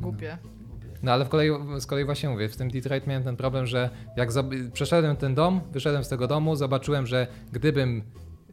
Głupie. 0.00 0.38
No 1.02 1.12
ale 1.12 1.24
w 1.24 1.28
kolei, 1.28 1.50
z 1.78 1.86
kolei 1.86 2.04
właśnie 2.04 2.28
mówię, 2.28 2.48
w 2.48 2.56
tym 2.56 2.70
Detroit 2.70 3.06
miałem 3.06 3.24
ten 3.24 3.36
problem, 3.36 3.66
że 3.66 3.90
jak 4.16 4.28
przeszedłem 4.72 5.16
ten 5.16 5.34
dom, 5.34 5.60
wyszedłem 5.72 6.04
z 6.04 6.08
tego 6.08 6.26
domu, 6.26 6.56
zobaczyłem, 6.56 7.06
że 7.06 7.26
gdybym 7.52 8.02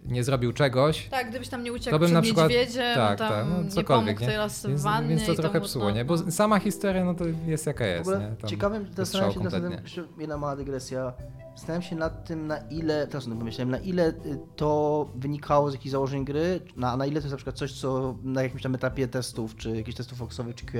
nie 0.05 0.23
zrobił 0.23 0.53
czegoś, 0.53 1.07
Tak, 1.09 1.29
gdybyś 1.29 1.49
tam 1.49 1.63
nie 1.63 1.73
uciekł 1.73 1.89
to 1.95 1.99
bym 1.99 2.05
przed 2.05 2.13
na 2.13 2.21
przykład. 2.21 2.49
niedźwiedziem, 2.49 2.95
tak, 2.95 3.19
tam 3.19 3.29
tak, 3.29 3.45
no, 3.49 3.63
nie 3.63 3.69
cokolwiek. 3.69 4.21
lasce 4.21 4.67
w 4.67 4.71
Więc, 4.71 4.81
wannie 4.83 5.15
więc 5.15 5.25
to 5.25 5.35
trochę 5.35 5.61
psuło, 5.61 5.85
no, 5.85 5.91
nie? 5.91 6.05
Bo 6.05 6.15
no. 6.15 6.31
sama 6.31 6.59
historia, 6.59 7.05
no 7.05 7.13
to 7.13 7.25
jest 7.47 7.65
jaka 7.65 7.83
W 7.83 7.87
jest. 7.87 8.01
ogóle 8.01 8.35
nie? 8.43 8.49
Ciekawym, 8.49 8.87
zastanawiam 8.95 9.33
się 9.33 9.39
kompletnie. 9.39 9.79
jeszcze 9.83 10.03
jedna 10.17 10.37
mała 10.37 10.55
dygresja. 10.55 11.13
Zastanawiam 11.55 11.81
się 11.81 11.95
nad 11.95 12.25
tym, 12.27 12.47
na 12.47 12.57
ile, 12.57 13.07
teraz 13.07 13.27
no 13.27 13.35
pomyślałem, 13.35 13.71
na 13.71 13.77
ile 13.77 14.07
y, 14.09 14.13
to 14.55 15.09
wynikało 15.15 15.71
z 15.71 15.73
jakichś 15.73 15.91
założeń 15.91 16.25
gry, 16.25 16.59
na, 16.75 16.97
na 16.97 17.05
ile 17.05 17.15
to 17.21 17.25
jest 17.25 17.31
na 17.31 17.37
przykład 17.37 17.55
coś, 17.55 17.73
co 17.73 18.15
na 18.23 18.43
jakimś 18.43 18.61
tam 18.63 18.75
etapie 18.75 19.07
testów, 19.07 19.55
czy 19.55 19.69
jakichś 19.77 19.97
testów 19.97 20.17
foxowych, 20.17 20.55
czy 20.55 20.65
QA 20.65 20.77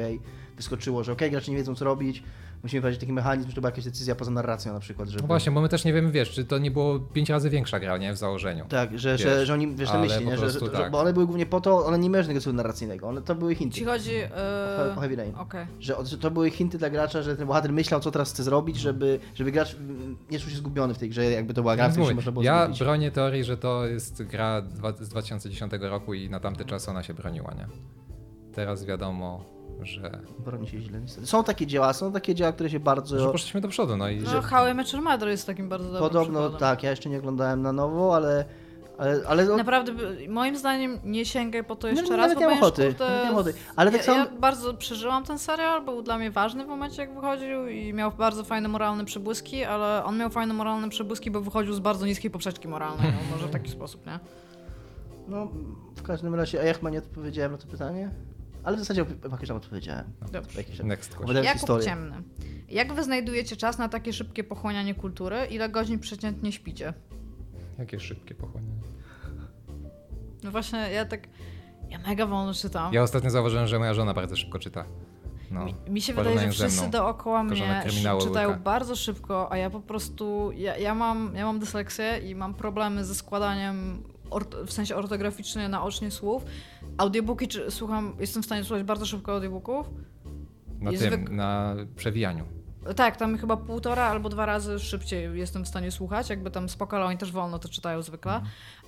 wyskoczyło, 0.57 1.03
że 1.03 1.11
okej, 1.11 1.32
gracze 1.32 1.51
nie 1.51 1.57
wiedzą 1.57 1.76
co 1.76 1.86
robić, 1.86 2.24
musimy 2.64 2.82
wprowadzić 2.82 2.99
taki 2.99 3.14
mechanizm, 3.14 3.49
że 3.49 3.55
to 3.55 3.61
była 3.61 3.70
jakaś 3.70 3.84
decyzja 3.84 4.16
poza 4.16 4.32
narracją 4.32 4.74
na 4.74 4.80
przykład, 4.80 5.09
żeby... 5.09 5.22
No 5.22 5.28
właśnie, 5.28 5.51
bo 5.51 5.61
my 5.61 5.70
też 5.70 5.86
nie 5.86 5.93
wiemy, 5.93 6.11
wiesz, 6.11 6.32
czy 6.32 6.45
to 6.45 6.57
nie 6.57 6.72
było 6.72 6.99
pięć 6.99 7.30
razy 7.30 7.49
większa 7.49 7.80
gra, 7.80 7.97
nie? 7.97 8.14
W 8.14 8.18
założeniu. 8.18 8.66
Tak, 8.70 8.99
że, 8.99 9.11
Wiesz, 9.11 9.22
że, 9.22 9.45
że 9.45 9.53
oni, 9.53 9.76
wiesz, 9.76 9.89
te 9.89 9.95
ale 9.95 10.07
myśli, 10.07 10.26
nie? 10.26 10.38
Że, 10.38 10.49
że, 10.49 10.59
tak. 10.72 10.91
bo 10.91 10.99
one 10.99 11.14
były 11.14 11.26
głównie 11.26 11.45
po 11.45 11.61
to, 11.61 11.86
one 11.86 11.99
nie 11.99 12.09
miały 12.09 12.24
żadnego 12.24 12.41
celu 12.41 12.55
narracyjnego, 12.55 13.07
one 13.07 13.22
to 13.22 13.36
były 13.36 13.55
hinty. 13.55 13.76
Ci 13.76 13.86
chodzi... 13.86 14.11
Yy... 14.14 14.93
O 14.97 14.99
Heavy 14.99 15.16
Rain. 15.16 15.36
Okej. 15.36 15.68
Że, 15.80 15.95
że 16.05 16.18
to 16.18 16.32
były 16.32 16.49
hinty 16.49 16.78
dla 16.78 16.89
gracza, 16.89 17.22
że 17.22 17.38
ten 17.38 17.47
bohater 17.47 17.74
myślał, 17.74 17.99
co 17.99 18.11
teraz 18.11 18.34
chce 18.34 18.43
zrobić, 18.43 18.78
żeby, 18.78 19.20
żeby 19.36 19.51
gracz 19.51 19.78
nie 20.32 20.39
czuł 20.39 20.49
się 20.49 20.57
zgubiony 20.57 20.93
w 20.93 20.97
tej 20.97 21.09
grze, 21.09 21.32
jakby 21.32 21.53
to 21.53 21.61
była 21.61 21.76
gra, 21.76 21.89
w 21.89 21.91
której 21.91 22.03
się 22.03 22.05
mówię, 22.05 22.16
można 22.16 22.32
było 22.32 22.43
ja 22.43 22.64
zgubić. 22.64 22.80
bronię 22.80 23.11
teorii, 23.11 23.43
że 23.43 23.57
to 23.57 23.86
jest 23.86 24.24
gra 24.24 24.61
dwa, 24.61 24.91
z 24.91 25.09
2010 25.09 25.74
roku 25.82 26.14
i 26.14 26.30
na 26.30 26.39
tamte 26.39 26.66
czasy 26.66 26.91
ona 26.91 27.03
się 27.03 27.14
broniła, 27.14 27.53
nie? 27.53 27.68
Teraz 28.53 28.86
wiadomo, 28.86 29.53
że, 29.82 30.19
Broni 30.39 30.67
się 30.67 30.80
źle, 30.82 31.01
niestety. 31.01 31.28
Są 31.28 31.43
takie 31.43 31.67
dzieła, 31.67 31.93
są 31.93 32.11
takie 32.11 32.36
dzieła, 32.36 32.51
które 32.51 32.69
się 32.69 32.80
bardzo... 32.80 33.19
że 33.19 33.32
poszliśmy 33.32 33.61
do 33.61 33.67
przodu, 33.67 33.97
no 33.97 34.09
i 34.09 34.19
No, 34.19 34.30
że, 34.30 34.41
How 34.41 34.67
I 34.67 34.74
Met 34.74 34.93
Your 34.93 35.03
Mother 35.03 35.30
jest 35.30 35.47
takim 35.47 35.69
bardzo 35.69 35.86
dobrym 35.86 36.03
Podobno 36.09 36.39
przykładem. 36.39 36.59
tak, 36.59 36.84
ja 36.84 36.89
jeszcze 36.89 37.09
nie 37.09 37.17
oglądałem 37.17 37.61
na 37.61 37.74
nowo, 37.74 38.15
ale... 38.15 38.45
Ale, 38.97 39.21
ale 39.28 39.45
Naprawdę, 39.45 39.93
moim 40.30 40.57
zdaniem 40.57 40.99
nie 41.03 41.26
sięgaj 41.26 41.63
po 41.63 41.76
to 41.76 41.88
jeszcze 41.88 42.03
no, 42.09 42.17
raz, 42.17 42.28
nawet 42.28 42.36
bo 42.36 42.49
będziesz, 42.49 42.63
ochoty, 42.63 42.88
kurde, 42.88 43.32
ochoty. 43.32 43.53
Ale 43.76 43.91
tak 43.91 43.99
ja, 43.99 44.05
samo... 44.05 44.17
ja 44.17 44.28
bardzo 44.39 44.74
przeżyłam 44.74 45.24
ten 45.24 45.39
serial, 45.39 45.86
był 45.86 46.01
dla 46.01 46.17
mnie 46.17 46.32
ważny 46.32 46.65
w 46.65 46.67
momencie 46.67 47.01
jak 47.01 47.15
wychodził 47.15 47.67
i 47.67 47.93
miał 47.93 48.11
bardzo 48.11 48.43
fajne 48.43 48.67
moralne 48.67 49.05
przebłyski, 49.05 49.63
ale 49.63 50.03
on 50.05 50.17
miał 50.17 50.30
fajne 50.30 50.53
moralne 50.53 50.89
przebłyski, 50.89 51.32
bo 51.32 51.41
wychodził 51.41 51.74
z 51.74 51.80
bardzo 51.80 52.05
niskiej 52.05 52.32
poprzeczki 52.32 52.67
moralnej, 52.67 53.07
no, 53.11 53.36
może 53.36 53.47
w 53.47 53.51
taki 53.51 53.71
sposób, 53.71 54.05
nie? 54.05 54.19
No, 55.28 55.47
w 55.95 56.01
każdym 56.01 56.36
razie, 56.36 56.61
a 56.61 56.63
ja 56.63 56.74
chyba 56.74 56.89
nie 56.89 56.97
odpowiedziałem 56.97 57.51
na 57.51 57.57
to 57.57 57.67
pytanie? 57.67 58.11
Ale 58.64 58.78
w 58.78 58.80
zasadzie 58.80 59.05
jakoś 59.32 59.47
tam 59.47 59.57
odpowiedziałem. 59.57 60.05
Dobrze. 60.32 60.57
Jakiś 60.57 60.80
next 60.80 61.16
question. 61.16 61.43
Jakub 61.43 61.59
historię. 61.59 61.86
Ciemny. 61.86 62.16
Jak 62.70 62.93
wy 62.93 63.03
znajdujecie 63.03 63.55
czas 63.55 63.78
na 63.78 63.89
takie 63.89 64.14
szybkie 64.14 64.43
pochłanianie 64.43 64.95
kultury? 64.95 65.38
Ile 65.49 65.70
godzin 65.70 65.99
przeciętnie 65.99 66.51
śpicie? 66.51 66.93
Jakie 67.80 67.99
szybkie 67.99 68.36
pochłanianie. 68.36 68.82
No 70.43 70.51
właśnie, 70.51 70.80
ja 70.91 71.05
tak... 71.05 71.28
Ja 71.89 71.99
mega 71.99 72.26
wolno 72.28 72.53
czytam. 72.53 72.93
Ja 72.93 73.03
ostatnio 73.03 73.30
zauważyłem, 73.30 73.68
że 73.68 73.80
moja 73.80 73.93
żona 73.93 74.14
bardzo 74.14 74.36
szybko 74.36 74.59
czyta. 74.59 74.86
No, 75.51 75.66
Mi, 75.66 75.76
mi 75.89 76.01
się 76.01 76.14
wydaje, 76.14 76.39
że 76.39 76.49
wszyscy 76.49 76.82
mną. 76.82 76.91
dookoła 76.91 77.43
mnie 77.43 77.84
czytają 78.20 78.47
łyka. 78.49 78.59
bardzo 78.59 78.95
szybko, 78.95 79.51
a 79.51 79.57
ja 79.57 79.70
po 79.70 79.80
prostu, 79.82 80.51
ja, 80.55 80.78
ja, 80.78 80.95
mam, 80.95 81.32
ja 81.36 81.45
mam 81.45 81.59
dysleksję 81.59 82.18
i 82.18 82.36
mam 82.36 82.53
problemy 82.53 83.05
ze 83.05 83.16
składaniem 83.16 84.03
w 84.65 84.73
sensie 84.73 84.95
ortograficznie 84.95 85.69
naocznie 85.69 86.11
słów. 86.11 86.43
Audiobooki 86.97 87.47
czy, 87.47 87.71
słucham, 87.71 88.15
jestem 88.19 88.43
w 88.43 88.45
stanie 88.45 88.63
słuchać 88.63 88.84
bardzo 88.84 89.05
szybko 89.05 89.34
audiobooków. 89.34 89.89
na 90.79 90.91
jest 90.91 91.03
tym, 91.03 91.25
wyk- 91.25 91.29
na 91.31 91.75
przewijaniu. 91.95 92.45
Tak, 92.95 93.17
tam 93.17 93.38
chyba 93.38 93.57
półtora 93.57 94.03
albo 94.05 94.29
dwa 94.29 94.45
razy 94.45 94.79
szybciej 94.79 95.39
jestem 95.39 95.65
w 95.65 95.67
stanie 95.67 95.91
słuchać, 95.91 96.29
jakby 96.29 96.51
tam 96.51 96.69
spoko, 96.69 96.95
ale 96.95 97.05
oni 97.05 97.17
też 97.17 97.31
wolno 97.31 97.59
to 97.59 97.69
czytają 97.69 98.01
zwykle. 98.01 98.41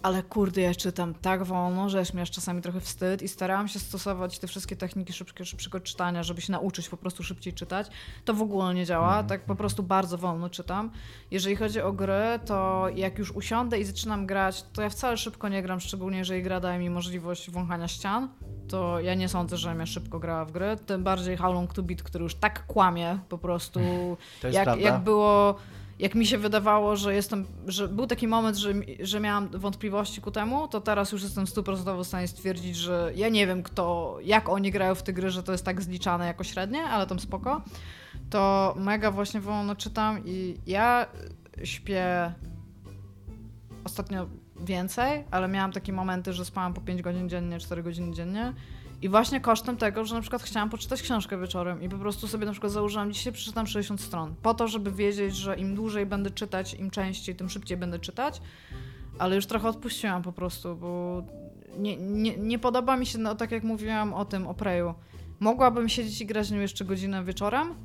Ale 0.05 0.23
kurde, 0.23 0.61
ja 0.61 0.75
czytam 0.75 1.13
tak 1.13 1.43
wolno, 1.43 1.89
że 1.89 1.99
aż 1.99 2.13
mi 2.13 2.21
aż 2.21 2.31
czasami 2.31 2.61
trochę 2.61 2.79
wstyd 2.79 3.21
i 3.21 3.27
starałam 3.27 3.67
się 3.67 3.79
stosować 3.79 4.39
te 4.39 4.47
wszystkie 4.47 4.75
techniki 4.75 5.13
szybkiego, 5.13 5.45
szybkiego 5.45 5.79
czytania, 5.79 6.23
żeby 6.23 6.41
się 6.41 6.51
nauczyć 6.51 6.89
po 6.89 6.97
prostu 6.97 7.23
szybciej 7.23 7.53
czytać. 7.53 7.87
To 8.25 8.33
w 8.33 8.41
ogóle 8.41 8.73
nie 8.73 8.85
działa, 8.85 9.07
Mhm. 9.07 9.27
tak 9.27 9.45
po 9.45 9.55
prostu 9.55 9.83
bardzo 9.83 10.17
wolno 10.17 10.49
czytam. 10.49 10.91
Jeżeli 11.31 11.55
chodzi 11.55 11.81
o 11.81 11.91
gry, 11.93 12.39
to 12.45 12.87
jak 12.95 13.19
już 13.19 13.31
usiądę 13.31 13.79
i 13.79 13.83
zaczynam 13.83 14.25
grać, 14.25 14.65
to 14.73 14.81
ja 14.81 14.89
wcale 14.89 15.17
szybko 15.17 15.49
nie 15.49 15.61
gram, 15.61 15.79
szczególnie 15.79 16.17
jeżeli 16.17 16.43
gra 16.43 16.59
daje 16.59 16.79
mi 16.79 16.89
możliwość 16.89 17.49
wąchania 17.51 17.87
ścian. 17.87 18.29
To 18.67 18.99
ja 18.99 19.13
nie 19.13 19.29
sądzę, 19.29 19.57
że 19.57 19.75
ja 19.79 19.85
szybko 19.85 20.19
grała 20.19 20.45
w 20.45 20.51
gry. 20.51 20.75
Tym 20.85 21.03
bardziej 21.03 21.37
How 21.37 21.53
Long 21.53 21.73
to 21.73 21.83
Beat, 21.83 22.03
który 22.03 22.23
już 22.23 22.35
tak 22.35 22.65
kłamie 22.67 23.19
po 23.29 23.37
prostu. 23.37 23.79
To 24.41 24.47
jest 24.47 24.55
jak, 24.55 24.63
prawda. 24.65 24.83
jak 24.83 25.03
było, 25.03 25.55
jak 25.99 26.15
mi 26.15 26.25
się 26.25 26.37
wydawało, 26.37 26.95
że 26.95 27.15
jestem, 27.15 27.45
że 27.67 27.87
był 27.87 28.07
taki 28.07 28.27
moment, 28.27 28.57
że, 28.57 28.73
że 28.99 29.19
miałam 29.19 29.49
wątpliwości 29.49 30.21
ku 30.21 30.31
temu, 30.31 30.67
to 30.67 30.81
teraz 30.81 31.11
już 31.11 31.23
jestem 31.23 31.47
stuprocentowo 31.47 32.03
w 32.03 32.07
stanie 32.07 32.27
stwierdzić, 32.27 32.75
że 32.75 33.11
ja 33.15 33.29
nie 33.29 33.47
wiem 33.47 33.63
kto, 33.63 34.17
jak 34.23 34.49
oni 34.49 34.71
grają 34.71 34.95
w 34.95 35.03
te 35.03 35.13
gry, 35.13 35.29
że 35.29 35.43
to 35.43 35.51
jest 35.51 35.65
tak 35.65 35.81
zliczane 35.81 36.27
jako 36.27 36.43
średnie, 36.43 36.83
ale 36.83 37.07
tam 37.07 37.19
spoko. 37.19 37.61
To 38.29 38.73
mega 38.77 39.11
właśnie 39.11 39.39
wolno 39.39 39.75
czytam 39.75 40.21
i 40.25 40.57
ja 40.67 41.05
śpię 41.63 42.33
ostatnio 43.83 44.27
więcej, 44.59 45.23
ale 45.31 45.47
miałam 45.47 45.71
takie 45.71 45.93
momenty, 45.93 46.33
że 46.33 46.45
spałam 46.45 46.73
po 46.73 46.81
5 46.81 47.01
godzin 47.01 47.29
dziennie, 47.29 47.59
4 47.59 47.83
godziny 47.83 48.13
dziennie. 48.13 48.53
I 49.05 49.09
właśnie 49.09 49.41
kosztem 49.41 49.77
tego, 49.77 50.05
że 50.05 50.15
na 50.15 50.21
przykład 50.21 50.43
chciałam 50.43 50.69
poczytać 50.69 51.01
książkę 51.01 51.37
wieczorem 51.37 51.81
i 51.81 51.89
po 51.89 51.97
prostu 51.97 52.27
sobie 52.27 52.45
na 52.45 52.51
przykład 52.51 52.71
założyłam, 52.71 53.13
dzisiaj 53.13 53.33
przeczytam 53.33 53.67
60 53.67 54.01
stron. 54.01 54.35
Po 54.41 54.53
to, 54.53 54.67
żeby 54.67 54.91
wiedzieć, 54.91 55.35
że 55.35 55.55
im 55.55 55.75
dłużej 55.75 56.05
będę 56.05 56.31
czytać, 56.31 56.73
im 56.73 56.91
częściej, 56.91 57.35
tym 57.35 57.49
szybciej 57.49 57.77
będę 57.77 57.99
czytać. 57.99 58.41
Ale 59.19 59.35
już 59.35 59.45
trochę 59.45 59.67
odpuściłam 59.69 60.21
po 60.21 60.31
prostu, 60.31 60.75
bo 60.75 61.23
nie, 61.77 61.97
nie, 61.97 62.37
nie 62.37 62.59
podoba 62.59 62.97
mi 62.97 63.05
się, 63.05 63.17
no 63.17 63.35
tak 63.35 63.51
jak 63.51 63.63
mówiłam 63.63 64.13
o 64.13 64.25
tym, 64.25 64.47
o 64.47 64.53
Preju. 64.53 64.93
Mogłabym 65.39 65.89
siedzieć 65.89 66.21
i 66.21 66.25
grać 66.25 66.51
nią 66.51 66.59
jeszcze 66.59 66.85
godzinę 66.85 67.23
wieczorem, 67.23 67.75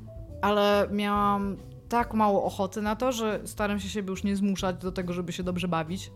ale 0.41 0.87
miałam 0.91 1.57
tak 1.89 2.13
mało 2.13 2.43
ochoty 2.43 2.81
na 2.81 2.95
to, 2.95 3.11
że 3.11 3.41
staram 3.45 3.79
się 3.79 3.89
siebie 3.89 4.09
już 4.09 4.23
nie 4.23 4.35
zmuszać 4.35 4.75
do 4.75 4.91
tego, 4.91 5.13
żeby 5.13 5.31
się 5.31 5.43
dobrze 5.43 5.67
bawić. 5.67 6.11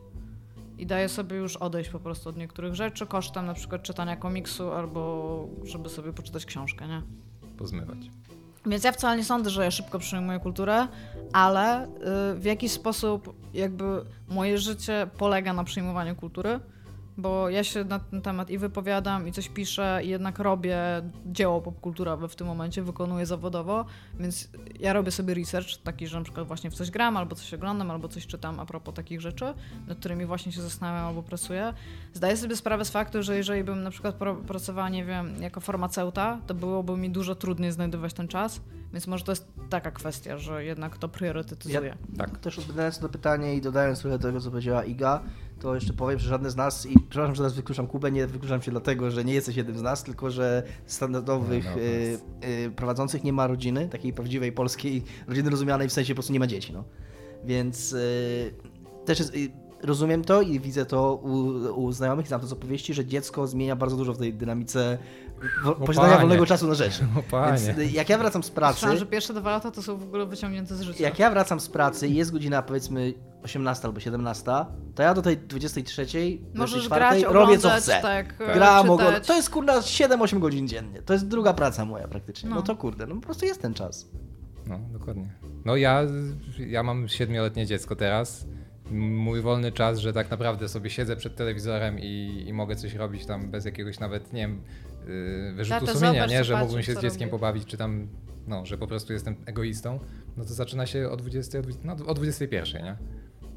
I 0.78 0.86
daję 0.86 1.10
sobie 1.10 1.36
już 1.36 1.58
odejść 1.58 1.90
po 1.90 2.00
prostu 2.00 2.30
od 2.30 2.38
niektórych 2.38 2.76
rzeczy 2.76 3.06
kosztem 3.08 3.46
na 3.46 3.54
przykład 3.54 3.84
czytania 3.84 4.16
komiksu 4.16 4.72
albo 4.72 5.48
żeby 5.64 5.90
sobie 5.90 6.14
poczytać 6.14 6.46
książkę, 6.46 6.88
nie? 6.88 7.02
Pozmywać. 7.58 7.98
Więc 8.66 8.84
ja 8.84 8.92
wcale 8.92 9.18
nie 9.18 9.24
sądzę, 9.24 9.50
że 9.50 9.64
ja 9.64 9.72
szybko 9.72 10.00
przyjmuję 10.00 10.40
kulturę, 10.40 10.88
ale 11.34 11.86
y, 11.86 11.88
w 12.36 12.44
jakiś 12.44 12.72
sposób 12.72 13.36
jakby 13.54 14.06
moje 14.28 14.58
życie 14.58 15.08
polega 15.18 15.54
na 15.54 15.64
przyjmowaniu 15.64 16.16
kultury, 16.16 16.60
bo 17.18 17.50
ja 17.50 17.64
się 17.64 17.84
na 17.84 18.00
ten 18.00 18.22
temat 18.22 18.50
i 18.50 18.58
wypowiadam, 18.58 19.28
i 19.28 19.32
coś 19.32 19.50
piszę, 19.50 20.02
i 20.04 20.10
jednak 20.10 20.40
robię 20.40 20.78
dzieło 21.26 21.62
popkulturowe 21.62 22.28
w 22.28 22.36
tym 22.36 22.48
momencie, 22.48 22.84
wykonuję 22.84 23.26
zawodowo, 23.26 23.86
więc 24.20 24.50
ja 24.80 24.94
robię 24.94 25.12
sobie 25.12 25.34
research 25.34 25.78
taki, 25.84 26.08
że 26.08 26.18
na 26.18 26.24
przykład 26.24 26.48
właśnie 26.48 26.72
w 26.72 26.74
coś 26.74 26.92
gram, 26.92 27.18
albo 27.18 27.36
coś 27.36 27.54
oglądam, 27.54 27.92
albo 27.92 28.08
coś 28.08 28.28
czytam 28.28 28.60
a 28.60 28.66
propos 28.66 28.94
takich 28.94 29.22
rzeczy, 29.22 29.54
nad 29.88 29.98
którymi 29.98 30.26
właśnie 30.26 30.52
się 30.52 30.62
zastanawiam 30.62 31.06
albo 31.06 31.24
pracuję. 31.24 31.74
Zdaję 32.14 32.38
sobie 32.38 32.56
sprawę 32.56 32.86
z 32.86 32.90
faktu, 32.90 33.24
że 33.24 33.38
jeżeli 33.38 33.64
bym 33.64 33.84
na 33.84 33.92
przykład 33.92 34.16
pracowała, 34.48 34.90
nie 34.90 35.06
wiem, 35.06 35.42
jako 35.42 35.62
farmaceuta, 35.62 36.40
to 36.48 36.54
byłoby 36.54 36.98
mi 36.98 37.10
dużo 37.10 37.36
trudniej 37.36 37.72
znajdować 37.72 38.14
ten 38.14 38.28
czas, 38.28 38.62
więc 38.94 39.08
może 39.08 39.24
to 39.24 39.32
jest 39.32 39.48
taka 39.70 39.92
kwestia, 39.92 40.38
że 40.38 40.64
jednak 40.64 40.98
to 40.98 41.10
priorytetyzuję. 41.10 41.98
Tak. 42.18 42.38
Też 42.38 42.60
odpowiadając 42.60 43.02
na 43.02 43.10
pytanie 43.10 43.56
i 43.56 43.62
dodając 43.62 44.00
trochę 44.00 44.20
tego, 44.20 44.42
co 44.42 44.50
powiedziała 44.50 44.84
Iga, 44.84 45.24
to 45.60 45.76
jeszcze 45.76 45.94
powiem, 45.94 46.20
że 46.20 46.30
żadne 46.30 46.52
z 46.52 46.56
nas, 46.56 46.86
i 46.86 47.00
przepraszam, 47.10 47.36
że 47.36 47.40
teraz 47.40 47.54
wykluczam 47.54 47.88
Kubę, 47.88 48.12
nie 48.12 48.28
wykluczam 48.28 48.62
się 48.62 48.72
dlatego, 48.72 49.12
że 49.12 49.26
nie 49.26 49.34
jesteś 49.34 49.56
jednym 49.56 49.78
z 49.78 49.82
nas, 49.82 50.04
tylko 50.04 50.32
że 50.32 50.64
standardowych 50.86 51.66
no, 51.66 51.74
to 51.74 51.80
y, 51.80 52.66
y, 52.66 52.72
prowadzących 52.72 53.24
nie 53.24 53.34
ma 53.34 53.48
rodziny, 53.48 53.90
takiej 53.90 54.14
prawdziwej 54.14 54.52
polskiej 54.52 55.04
rodziny 55.28 55.50
rozumianej 55.50 55.90
w 55.90 55.94
sensie 55.94 56.14
po 56.14 56.16
prostu 56.16 56.34
nie 56.34 56.40
ma 56.40 56.48
dzieci, 56.48 56.74
no. 56.74 56.84
Więc 57.46 57.94
y, 57.94 58.54
też 59.06 59.20
jest, 59.20 59.36
y, 59.36 59.52
rozumiem 59.82 60.24
to 60.24 60.42
i 60.42 60.60
widzę 60.60 60.86
to 60.86 61.16
u, 61.16 61.32
u 61.82 61.92
znajomych, 61.92 62.28
znam 62.28 62.42
to 62.42 62.48
z 62.48 62.54
opowieści, 62.54 62.94
że 62.94 63.06
dziecko 63.06 63.48
zmienia 63.48 63.76
bardzo 63.76 63.98
dużo 63.98 64.14
w 64.14 64.18
tej 64.18 64.34
dynamice 64.34 64.98
posiadania 65.86 66.14
panie. 66.14 66.22
wolnego 66.22 66.46
czasu 66.46 66.68
na 66.68 66.74
rzeczy. 66.74 67.04
O 67.20 67.24
panie. 67.32 67.58
Więc 67.68 67.78
y, 67.78 67.86
jak 67.86 68.10
ja 68.10 68.18
wracam 68.18 68.44
z 68.44 68.52
pracy, 68.52 68.76
Myślałam, 68.76 68.98
że 68.98 69.06
pierwsze 69.06 69.34
dwa 69.34 69.52
lata 69.52 69.72
to 69.72 69.82
są 69.82 69.98
w 69.98 70.04
ogóle 70.04 70.26
wyciągnięte 70.26 70.76
z 70.76 70.82
życia. 70.82 71.04
jak 71.04 71.20
ja 71.20 71.32
wracam 71.32 71.60
z 71.60 71.70
pracy 71.70 72.08
i 72.08 72.16
jest 72.16 72.32
godzina 72.32 72.62
powiedzmy 72.62 73.14
18 73.44 73.88
albo 73.88 74.00
17, 74.00 74.44
to 74.96 75.04
ja 75.04 75.14
do 75.14 75.22
tej 75.22 75.38
23, 75.38 76.06
Możesz 76.56 76.88
24 76.88 77.22
grać, 77.22 77.34
robię 77.34 77.58
co 77.58 77.70
chcę. 77.70 78.00
tak, 78.02 78.36
e, 78.42 78.54
Gram, 78.54 78.90
oglądam. 78.90 79.22
To 79.22 79.36
jest 79.36 79.50
kurna 79.50 79.74
7-8 79.82 80.40
godzin 80.40 80.68
dziennie. 80.68 81.02
To 81.02 81.14
jest 81.14 81.28
druga 81.28 81.54
praca 81.54 81.86
moja 81.86 82.08
praktycznie. 82.08 82.50
No, 82.50 82.56
No. 82.56 82.62
to 82.62 82.76
kurde, 82.76 83.08
no 83.08 83.16
po 83.16 83.22
prostu 83.22 83.46
jest 83.46 83.62
ten 83.62 83.74
czas. 83.74 84.08
No, 84.68 84.80
dokładnie. 84.94 85.30
No 85.66 85.76
ja, 85.76 86.02
ja 86.68 86.84
mam 86.84 87.08
siedmioletnie 87.08 87.66
dziecko 87.66 87.96
teraz. 87.96 88.46
Mój 88.92 89.42
wolny 89.42 89.72
czas, 89.72 90.00
że 90.00 90.14
tak 90.14 90.32
naprawdę 90.32 90.70
sobie 90.70 90.90
siedzę 90.90 91.16
przed 91.16 91.36
telewizorem 91.36 92.00
i, 92.00 92.44
i 92.48 92.54
mogę 92.54 92.76
coś 92.76 92.94
robić 92.94 93.26
tam 93.26 93.52
bez 93.52 93.66
jakiegoś 93.66 94.00
nawet, 94.00 94.34
nie 94.34 94.42
wiem, 94.42 94.62
wyrzutu 95.56 95.86
Tata, 95.86 95.94
sumienia, 95.94 96.14
zobacz, 96.14 96.32
nie? 96.32 96.44
Że 96.44 96.58
mógłbym 96.58 96.84
się 96.84 96.94
z 96.94 97.02
dzieckiem 97.02 97.22
robię. 97.22 97.32
pobawić, 97.32 97.66
czy 97.66 97.78
tam, 97.78 98.08
no, 98.48 98.66
że 98.66 98.78
po 98.78 98.88
prostu 98.88 99.14
jestem 99.14 99.36
egoistą, 99.46 100.00
no 100.38 100.46
to 100.46 100.54
zaczyna 100.54 100.86
się 100.86 101.10
o 101.10 101.18
20, 101.18 101.60
o 101.60 101.62
20 101.62 101.84
no, 101.86 101.96
o 102.06 102.14
21, 102.14 102.84
nie? 102.84 102.96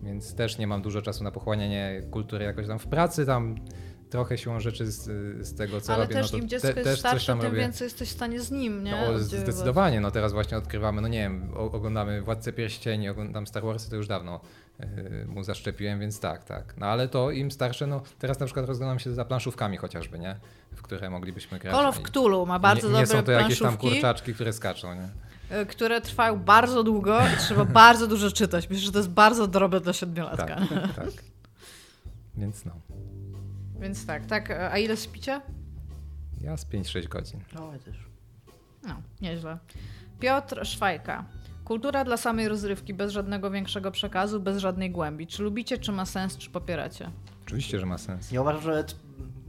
Więc 0.02 0.34
też 0.34 0.58
nie 0.58 0.66
mam 0.66 0.82
dużo 0.82 1.02
czasu 1.02 1.24
na 1.24 1.30
pochłanianie 1.30 2.02
kultury 2.10 2.44
jakoś 2.44 2.66
tam 2.66 2.78
w 2.78 2.86
pracy, 2.86 3.26
tam 3.26 3.56
trochę 4.10 4.38
siłą 4.38 4.60
rzeczy 4.60 4.86
z, 4.86 5.04
z 5.46 5.54
tego, 5.54 5.80
co 5.80 5.94
Ale 5.94 6.02
robię, 6.02 6.14
też 6.14 6.32
no 6.32 6.38
to 6.38 6.42
im 6.42 6.48
dziecko 6.48 6.68
te, 6.68 6.74
jest 6.74 6.84
też 6.84 6.92
coś 6.92 6.98
starsze, 6.98 7.26
tam 7.26 7.38
tym 7.38 7.50
robię. 7.50 7.60
więcej 7.60 7.84
jesteś 7.84 8.08
w 8.08 8.12
stanie 8.12 8.40
z 8.40 8.50
nim, 8.50 8.84
nie? 8.84 8.90
No, 8.90 9.18
zdecydowanie. 9.18 10.00
No 10.00 10.10
teraz 10.10 10.32
właśnie 10.32 10.58
odkrywamy, 10.58 11.00
no 11.00 11.08
nie 11.08 11.18
wiem, 11.18 11.50
oglądamy 11.54 12.22
Władcę 12.22 12.52
Pierścieni, 12.52 13.08
oglądam 13.08 13.46
Star 13.46 13.62
Warsy, 13.62 13.90
to 13.90 13.96
już 13.96 14.06
dawno 14.06 14.40
yy, 14.78 14.86
mu 15.26 15.42
zaszczepiłem, 15.42 16.00
więc 16.00 16.20
tak, 16.20 16.44
tak. 16.44 16.74
No 16.76 16.86
ale 16.86 17.08
to 17.08 17.30
im 17.30 17.50
starsze, 17.50 17.86
no 17.86 18.02
teraz 18.18 18.40
na 18.40 18.46
przykład 18.46 18.66
rozglądam 18.66 18.98
się 18.98 19.10
za 19.10 19.24
planszówkami 19.24 19.76
chociażby, 19.76 20.18
nie? 20.18 20.36
W 20.88 20.90
które 20.90 21.10
moglibyśmy 21.10 21.58
grać. 21.58 21.74
Call 21.74 21.86
of 21.86 22.02
Cthulhu 22.02 22.46
ma 22.46 22.58
bardzo 22.58 22.88
nie, 22.88 22.94
nie 22.94 23.00
dobre 23.00 23.18
są 23.18 23.24
to 23.24 23.32
jakieś 23.32 23.58
tam 23.58 23.68
planszówki, 23.68 23.88
kurczaczki, 23.90 24.34
które 24.34 24.52
skaczą, 24.52 24.94
nie? 24.94 25.08
y, 25.60 25.66
które 25.66 26.00
trwają 26.00 26.38
bardzo 26.38 26.82
długo 26.82 27.20
i 27.20 27.36
trzeba 27.36 27.64
bardzo 27.84 28.06
dużo 28.06 28.30
czytać. 28.30 28.70
Myślę, 28.70 28.84
że 28.84 28.92
to 28.92 28.98
jest 28.98 29.10
bardzo 29.10 29.46
drogie 29.46 29.80
dla 29.80 29.92
siedmiolatka. 29.92 30.46
Tak, 30.56 30.94
tak. 30.96 31.10
Więc 32.36 32.64
no. 32.64 32.72
Więc 33.80 34.06
tak, 34.06 34.26
tak. 34.26 34.50
A 34.50 34.78
ile 34.78 34.96
spicie? 34.96 35.40
Ja 36.40 36.56
z 36.56 36.66
5-6 36.66 37.08
godzin. 37.08 37.40
No, 37.54 37.72
ja 37.72 37.78
też. 37.78 37.96
No, 38.82 38.94
nieźle. 39.20 39.58
Piotr 40.20 40.66
Szwajka. 40.66 41.24
Kultura 41.64 42.04
dla 42.04 42.16
samej 42.16 42.48
rozrywki, 42.48 42.94
bez 42.94 43.12
żadnego 43.12 43.50
większego 43.50 43.90
przekazu, 43.90 44.40
bez 44.40 44.58
żadnej 44.58 44.90
głębi. 44.90 45.26
Czy 45.26 45.42
lubicie, 45.42 45.78
czy 45.78 45.92
ma 45.92 46.06
sens, 46.06 46.36
czy 46.36 46.50
popieracie? 46.50 47.10
Oczywiście, 47.42 47.80
że 47.80 47.86
ma 47.86 47.98
sens. 47.98 48.32
Ja 48.32 48.40
uważam, 48.40 48.62
że, 48.62 48.84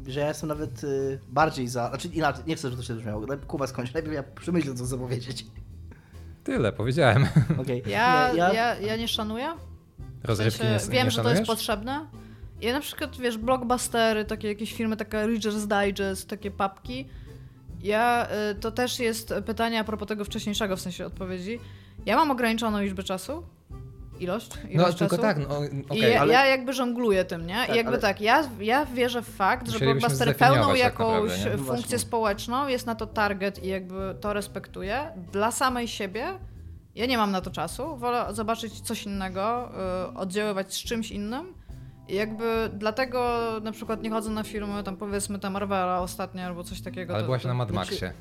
że 0.07 0.19
ja 0.19 0.27
jestem 0.27 0.49
nawet 0.49 0.83
y, 0.83 1.19
bardziej 1.27 1.67
za. 1.67 1.89
Znaczy 1.89 2.07
inaczej, 2.07 2.43
nie 2.47 2.55
chcę, 2.55 2.69
żeby 2.69 2.81
to 2.81 2.87
się 2.87 2.93
brzmiało. 2.93 3.25
Kuba 3.47 3.67
skończy, 3.67 3.93
lepiej 3.95 4.13
ja 4.13 4.23
przemyślę, 4.23 4.75
co 4.75 4.85
chcę 4.85 4.97
powiedzieć. 4.97 5.45
Tyle, 6.43 6.71
powiedziałem. 6.71 7.27
Okej. 7.61 7.83
Ja, 7.87 8.29
Nie, 8.31 8.37
ja... 8.37 8.75
Ja, 8.75 8.95
nie 8.97 9.07
szanuję. 9.07 9.53
W 10.23 10.25
Rozrywki 10.25 10.59
sensie, 10.59 10.85
nie, 10.87 10.93
wiem, 10.93 11.05
nie 11.05 11.11
że 11.11 11.23
to 11.23 11.29
jest 11.29 11.43
potrzebne. 11.43 12.07
Ja 12.61 12.73
na 12.73 12.79
przykład, 12.79 13.17
wiesz, 13.17 13.37
blockbustery, 13.37 14.25
takie 14.25 14.47
jakieś 14.47 14.73
filmy, 14.73 14.97
taka 14.97 15.27
Reader's 15.27 15.85
Digest, 15.85 16.29
takie 16.29 16.51
papki. 16.51 17.07
Ja, 17.81 18.27
y, 18.51 18.55
to 18.55 18.71
też 18.71 18.99
jest 18.99 19.33
pytanie 19.45 19.79
a 19.79 19.83
propos 19.83 20.07
tego 20.07 20.25
wcześniejszego 20.25 20.77
w 20.77 20.81
sensie 20.81 21.05
odpowiedzi. 21.05 21.59
Ja 22.05 22.15
mam 22.15 22.31
ograniczoną 22.31 22.81
liczbę 22.81 23.03
czasu. 23.03 23.43
Ilość? 24.19 24.49
No 24.63 24.69
ilość 24.69 24.97
tylko 24.97 25.15
czasu. 25.17 25.27
tak, 25.27 25.37
no 25.49 25.63
I 25.65 25.85
okej, 25.89 26.13
ja, 26.13 26.21
ale- 26.21 26.33
ja 26.33 26.45
jakby 26.45 26.73
żongluję 26.73 27.25
tym, 27.25 27.47
nie? 27.47 27.55
Tak, 27.55 27.69
I 27.69 27.77
jakby 27.77 27.91
ale- 27.91 27.99
tak, 28.01 28.21
ja, 28.21 28.43
ja 28.59 28.85
wierzę 28.85 29.21
w 29.21 29.29
fakt, 29.35 29.69
że 29.69 29.77
zdefiniować 29.77 30.37
pełną 30.37 30.67
tak 30.69 30.77
jakąś 30.77 31.29
naprawdę? 31.29 31.51
No 31.51 31.57
funkcję 31.57 31.65
właśnie. 31.65 31.99
społeczną, 31.99 32.67
jest 32.67 32.85
na 32.85 32.95
to 32.95 33.07
target 33.07 33.63
i 33.63 33.67
jakby 33.67 34.15
to 34.21 34.33
respektuję. 34.33 35.11
Dla 35.31 35.51
samej 35.51 35.87
siebie 35.87 36.27
ja 36.95 37.05
nie 37.05 37.17
mam 37.17 37.31
na 37.31 37.41
to 37.41 37.51
czasu. 37.51 37.97
Wolę 37.97 38.25
zobaczyć 38.31 38.81
coś 38.81 39.03
innego, 39.03 39.69
y, 40.11 40.17
oddziaływać 40.17 40.73
z 40.73 40.77
czymś 40.83 41.11
innym. 41.11 41.53
I 42.07 42.15
jakby 42.15 42.69
dlatego 42.73 43.41
na 43.63 43.71
przykład 43.71 44.03
nie 44.03 44.09
chodzę 44.09 44.29
na 44.29 44.43
filmy, 44.43 44.83
tam 44.83 44.97
powiedzmy 44.97 45.39
tam 45.39 45.53
Marvela 45.53 45.99
ostatnio 46.01 46.43
albo 46.43 46.63
coś 46.63 46.81
takiego. 46.81 47.13
ale 47.13 47.21
to- 47.23 47.25
byłaś 47.25 47.41
to- 47.41 47.47
na 47.47 47.53
Mad 47.53 47.69
znaczy- 47.69 47.91
Maxie. 47.91 48.13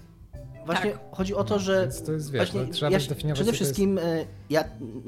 Właśnie 0.73 0.91
Tak. 0.91 1.01
chodzi 1.13 1.35
o 1.35 1.45
to, 1.45 1.55
No, 1.55 1.61
że. 1.61 1.81
Więc 1.83 2.03
to 2.03 2.13
jest, 2.13 2.31
wiesz, 2.33 2.39
Właśnie, 2.51 2.61
no, 2.69 2.73
trzeba 2.75 2.91
ja 2.91 2.97
też 2.97 3.03
się- 3.03 3.09
definiować, 3.09 3.37
Przede 3.37 3.51
jest- 3.51 3.63
wszystkim 3.63 3.99
y, 3.99 4.27
ja, 4.51 4.65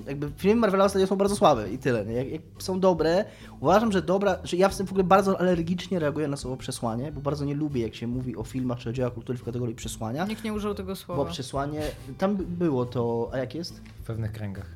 jakby 0.07 0.31
filmy 0.37 0.61
Marvela 0.61 0.85
ostatnio 0.85 1.07
są 1.07 1.17
bardzo 1.17 1.37
słabe 1.37 1.71
i 1.71 1.79
tyle. 1.79 2.07
Nie? 2.07 2.15
Jak, 2.15 2.29
jak 2.33 2.43
są 2.59 2.81
dobre, 2.81 3.25
uważam, 3.61 3.93
że 3.93 4.03
dobra, 4.03 4.39
że 4.45 4.57
ja 4.57 4.69
w 4.69 4.77
tym 4.77 4.87
w 4.87 4.91
ogóle 4.91 5.05
bardzo 5.05 5.41
alergicznie 5.41 5.99
reaguję 5.99 6.29
na 6.29 6.37
słowo 6.37 6.57
przesłanie, 6.57 7.13
bo 7.13 7.21
bardzo 7.21 7.45
nie 7.45 7.55
lubię, 7.55 7.83
jak 7.83 7.95
się 7.95 8.07
mówi 8.07 8.37
o 8.37 8.43
filmach 8.45 8.79
czy 8.79 8.91
o 8.91 8.93
dziełach 8.93 9.15
kultury 9.15 9.39
w 9.39 9.45
kategorii 9.45 9.75
przesłania. 9.75 10.27
Nikt 10.27 10.45
nie 10.45 10.53
użył 10.53 10.75
tego 10.75 10.97
słowa. 10.97 11.25
Bo 11.25 11.31
przesłanie, 11.31 11.81
tam 12.19 12.37
było 12.37 12.87
to, 12.87 13.31
a 13.33 13.39
jak 13.39 13.55
jest? 13.55 13.81
w 14.03 14.07
pewnych 14.07 14.33
kręgach. 14.33 14.67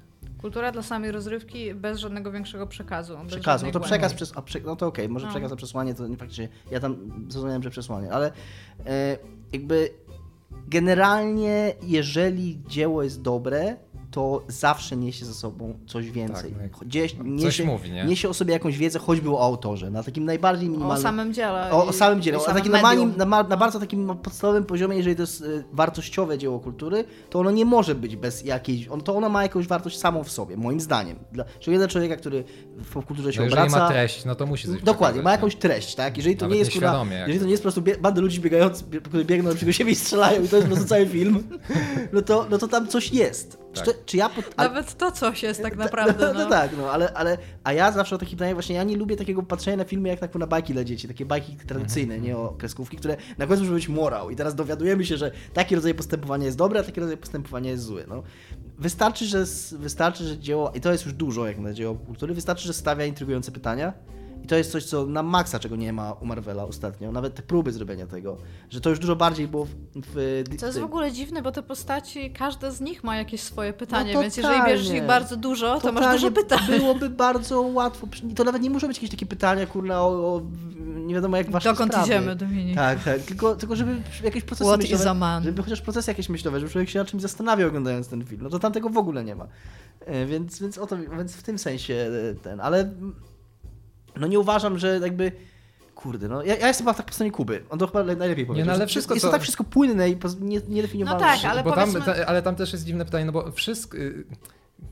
Kultura 0.41 0.73
dla 0.73 0.83
samej 0.83 1.13
rozrywki 1.13 1.75
bez 1.75 1.99
żadnego 1.99 2.33
większego 2.33 2.67
przekazu. 2.67 3.17
Bez 3.19 3.27
Przekaz, 3.27 3.63
no 3.63 3.67
to 3.69 3.73
głębi. 3.73 3.87
przekaz, 3.87 4.15
przez, 4.15 4.33
a 4.37 4.43
prze, 4.43 4.61
no 4.61 4.77
to 4.77 4.87
okej, 4.87 5.09
może 5.09 5.27
No. 5.27 5.33
przekaz 5.33 5.53
a 5.53 5.57
przesłanie, 5.57 5.95
to 5.95 6.09
nie 6.09 6.17
faktycznie, 6.17 6.49
ja 6.71 6.81
tam 6.81 6.97
zrozumiałem, 7.29 7.63
że 7.63 7.71
przesłanie, 7.71 8.13
ale 8.13 8.33
e, 8.87 9.19
jakby 9.53 9.91
generalnie, 10.69 11.75
jeżeli 11.83 12.63
dzieło 12.67 13.03
jest 13.03 13.23
dobre, 13.23 13.77
to 14.15 14.43
zawsze 14.49 14.97
niesie 14.97 15.25
ze 15.27 15.35
sobą 15.35 15.75
coś 15.87 16.11
więcej. 16.11 16.53
Tak, 16.53 16.73
no 16.73 16.85
Gdzieś 16.87 17.13
coś 17.13 17.27
niesie, 17.27 17.65
mówi, 17.65 17.91
nie? 17.91 18.05
niesie 18.05 18.29
o 18.29 18.35
sobie 18.35 18.53
jakąś 18.53 18.79
wiedzę, 18.79 18.99
choćby 18.99 19.31
o 19.31 19.41
autorze, 19.45 19.91
na 19.91 20.03
takim 20.03 20.25
najbardziej 20.25 20.69
O 20.69 20.73
minimalnym... 20.73 21.03
samym 21.03 21.35
dziele. 21.35 21.69
O, 21.73 21.87
o 21.87 21.93
samym 21.93 22.23
dziele, 22.23 22.41
samym 22.41 22.57
takim 22.57 22.73
na, 23.17 23.25
na, 23.27 23.43
na 23.43 23.57
bardzo 23.57 23.81
takim 23.81 24.07
podstawowym 24.23 24.65
poziomie, 24.65 24.97
jeżeli 24.97 25.17
to 25.17 25.23
jest 25.23 25.41
y, 25.41 25.65
wartościowe 25.73 26.39
dzieło 26.39 26.61
kultury, 26.61 27.05
to 27.31 27.39
ono 27.39 27.51
nie 27.51 27.65
może 27.65 27.95
być 27.95 28.17
bez 28.17 28.45
jakiejś, 28.45 28.89
on, 28.89 29.01
to 29.01 29.17
ono 29.17 29.29
ma 29.29 29.43
jakąś 29.43 29.67
wartość 29.67 29.99
samą 29.99 30.25
w 30.25 30.31
sobie, 30.31 30.57
moim 30.57 30.81
zdaniem. 30.81 31.17
Dla, 31.33 31.45
szczególnie 31.61 31.79
dla 31.79 31.89
człowieka, 31.89 32.17
który 32.17 32.45
w 32.77 32.93
popkulturze 32.93 33.33
się 33.33 33.39
No 33.41 33.45
jeżeli 33.45 33.63
obraca. 33.63 33.79
ma 33.85 33.89
treść, 33.91 34.25
no 34.25 34.35
to 34.35 34.47
musi 34.47 34.69
coś 34.69 34.83
Dokładnie, 34.83 35.23
ma 35.23 35.33
jakąś 35.33 35.57
treść, 35.57 35.95
tak? 35.95 36.17
Jeżeli 36.17 36.37
to 36.37 36.45
Nawet 36.45 36.55
nie 36.55 36.59
jest 36.59 36.73
kurwa, 36.73 37.05
jeżeli 37.21 37.39
to 37.39 37.45
nie 37.45 37.51
jest 37.51 37.63
po 37.63 37.65
prostu 37.65 37.83
bie- 37.83 37.97
banda 38.01 38.21
ludzi 38.21 38.41
biegając, 38.41 38.83
bie- 38.83 39.01
którzy 39.01 39.25
biegną 39.25 39.49
naprzeciwko 39.49 39.73
siebie 39.73 39.93
i 39.93 39.95
strzelają 39.95 40.43
i 40.45 40.49
to 40.49 40.57
jest 40.57 40.69
po 40.69 40.73
prostu 40.75 40.89
cały 40.89 41.07
film, 41.07 41.43
no 42.13 42.23
to, 42.23 42.47
no 42.51 42.59
to 42.59 42.69
tam 42.69 42.89
coś 42.89 43.13
jest. 43.13 43.64
Tak. 43.75 43.85
Czy, 43.85 43.95
czy 44.07 44.17
ja 44.17 44.29
pod, 44.29 44.45
ale- 44.57 44.69
Nawet 44.69 44.95
to 44.99 45.13
coś 45.13 45.43
jest 45.43 45.63
tak 45.63 45.77
naprawdę. 45.85 46.27
no, 46.27 46.33
No, 46.33 46.45
no 46.45 46.51
tak, 46.51 46.71
no 46.79 46.91
ale, 46.91 47.13
ale 47.15 47.39
a 47.65 47.73
ja 47.73 47.93
zawsze 47.93 48.15
o 48.15 48.19
takich 48.19 48.35
pytaniach 48.35 48.55
właśnie, 48.55 48.77
ja 48.77 48.85
nie 48.85 48.97
lubię 48.97 49.17
takiego 49.17 49.43
patrzenia 49.43 49.77
na 49.77 49.85
filmy 49.85 50.09
jak 50.09 50.21
tak 50.21 50.35
na 50.35 50.47
bajki 50.47 50.73
dla 50.73 50.85
dzieci, 50.85 51.09
takie 51.09 51.27
bajki 51.27 51.57
tradycyjne, 51.57 52.19
nie 52.21 52.37
o 52.37 52.49
kreskówki, 52.59 52.97
które 52.97 53.17
na 53.39 53.47
końcu 53.47 53.63
muszą 53.63 53.75
być 53.75 53.89
morał 53.89 54.31
i 54.31 54.37
teraz 54.37 54.55
dowiadujemy 54.55 55.05
się, 55.05 55.17
że 55.17 55.31
taki 55.53 55.75
rodzaj 55.75 55.95
postępowania 55.95 56.45
jest 56.47 56.59
dobre, 56.59 56.81
a 56.81 56.83
taki 56.83 57.01
rodzaj 57.01 57.17
postępowania 57.17 57.71
jest 57.71 57.85
zły, 57.85 58.05
no. 58.09 58.23
Wystarczy, 58.79 59.25
że, 59.27 59.45
wystarczy, 59.73 60.25
że 60.25 60.39
dzieło, 60.39 60.73
i 60.75 60.81
to 60.81 60.93
jest 60.93 61.05
już 61.05 61.15
dużo 61.15 61.47
jak 61.47 61.59
na 61.59 61.73
dzieło 61.73 61.95
kultury, 61.95 62.35
wystarczy, 62.35 62.67
że 62.67 62.73
stawia 62.73 63.05
intrygujące 63.05 63.53
pytania 63.53 63.93
i 64.45 64.47
to 64.47 64.57
jest 64.57 64.73
coś, 64.73 64.85
co 64.85 65.07
na 65.07 65.23
maksa, 65.23 65.59
czego 65.59 65.77
nie 65.77 65.93
ma 65.93 66.13
u 66.13 66.27
Marvela 66.27 66.65
ostatnio, 66.65 67.13
nawet 67.13 67.35
te 67.35 67.43
próby 67.43 67.73
zrobienia 67.73 68.07
tego, 68.07 68.37
że 68.71 68.81
to 68.81 68.91
już 68.91 68.99
dużo 68.99 69.17
bardziej 69.17 69.49
było 69.49 69.65
w... 69.65 69.69
w, 69.97 70.45
Co 70.59 70.67
jest 70.67 70.79
w 70.79 70.85
ogóle 70.85 71.13
dziwne, 71.13 71.43
bo 71.43 71.53
te 71.53 71.63
postaci, 71.63 72.31
każda 72.31 72.71
z 72.71 72.81
nich 72.81 73.05
ma 73.05 73.17
jakieś 73.17 73.41
swoje 73.41 73.73
pytanie, 73.73 74.15
No 74.15 74.21
więc 74.23 74.37
jeżeli 74.37 74.63
bierzesz 74.67 74.91
ich 74.91 75.07
bardzo 75.07 75.37
dużo, 75.37 75.81
to 75.81 75.93
masz 75.93 76.15
dużo 76.15 76.31
pytań. 76.31 76.59
Byłoby 76.79 77.11
bardzo 77.11 77.61
łatwo. 77.63 78.07
To 78.37 78.45
nawet 78.45 78.63
nie 78.63 78.71
muszą 78.71 78.89
być 78.89 78.97
jakieś 78.97 79.11
takie 79.11 79.27
pytania, 79.27 79.67
kurna, 79.67 80.03
o, 80.03 80.07
o 80.07 80.43
nie 80.97 81.15
wiadomo 81.15 81.37
jak 81.37 81.51
wasze 81.51 81.69
Dokąd 81.71 81.93
sprawy. 81.93 82.09
idziemy, 82.09 82.37
Dominik? 82.37 82.75
Tak, 82.77 83.05
tak. 83.05 83.21
Tylko, 83.23 83.57
tylko 83.57 83.77
żeby 83.77 83.97
jakieś 84.25 84.45
procesy 84.45 84.69
What 84.69 84.81
myślowe, 84.81 85.05
is 85.05 85.11
a 85.11 85.15
man? 85.15 85.45
żeby 85.45 85.63
chociaż 85.63 85.81
procesy 85.81 86.11
jakieś 86.11 86.29
myślowe, 86.29 86.61
żeby 86.61 86.73
człowiek 86.73 86.91
się 86.91 86.99
nad 86.99 87.09
czymś 87.09 87.23
zastanawiał 87.23 87.69
oglądając 87.69 88.09
ten 88.09 88.25
film. 88.25 88.41
No 88.43 88.51
to 88.51 88.59
tam 88.59 88.73
tego 88.73 88.89
w 88.91 88.99
ogóle 88.99 89.25
nie 89.25 89.35
ma. 89.35 89.47
E, 90.07 90.27
Więc, 90.27 90.61
więc, 90.61 90.79
o 90.79 90.87
to, 90.87 90.97
więc 90.99 91.37
w 91.37 91.43
tym 91.43 91.59
sensie 91.59 91.95
e, 91.95 92.35
ten, 92.35 92.61
ale 92.61 92.91
no 94.17 94.27
nie 94.27 94.39
uważam, 94.41 94.79
że 94.79 94.99
jakby 95.03 95.33
Kurde, 95.95 96.29
no 96.29 96.43
ja, 96.43 96.57
ja 96.57 96.69
jestem 96.69 96.87
chyba 96.87 96.95
tak 96.95 97.07
po 97.07 97.13
stronie 97.13 97.31
Kuby. 97.33 97.65
On 97.71 97.79
to 97.79 97.87
chyba 97.87 98.03
najlepiej 98.03 98.47
powiedział. 98.47 98.67
no 98.67 98.73
ale 98.73 98.87
wszystko, 98.87 99.15
jest 99.15 99.27
to 99.27 99.33
tak 99.33 99.43
wszystko 99.43 99.65
płynne 99.65 100.11
i 100.11 100.17
poz- 100.17 100.41
nie. 100.41 100.61
No 101.05 101.19
tak, 101.19 101.45
ale 101.45 101.63
bo 101.63 101.73
tam, 101.73 101.93
powiedzmy- 101.93 102.15
ta, 102.15 102.27
ale 102.27 102.43
tam 102.43 102.57
też 102.57 102.73
jest 102.73 102.85
dziwne 102.85 103.05
pytanie, 103.05 103.25
no 103.25 103.33
bo 103.33 103.53
wszystko, 103.53 103.97
y, 103.99 104.25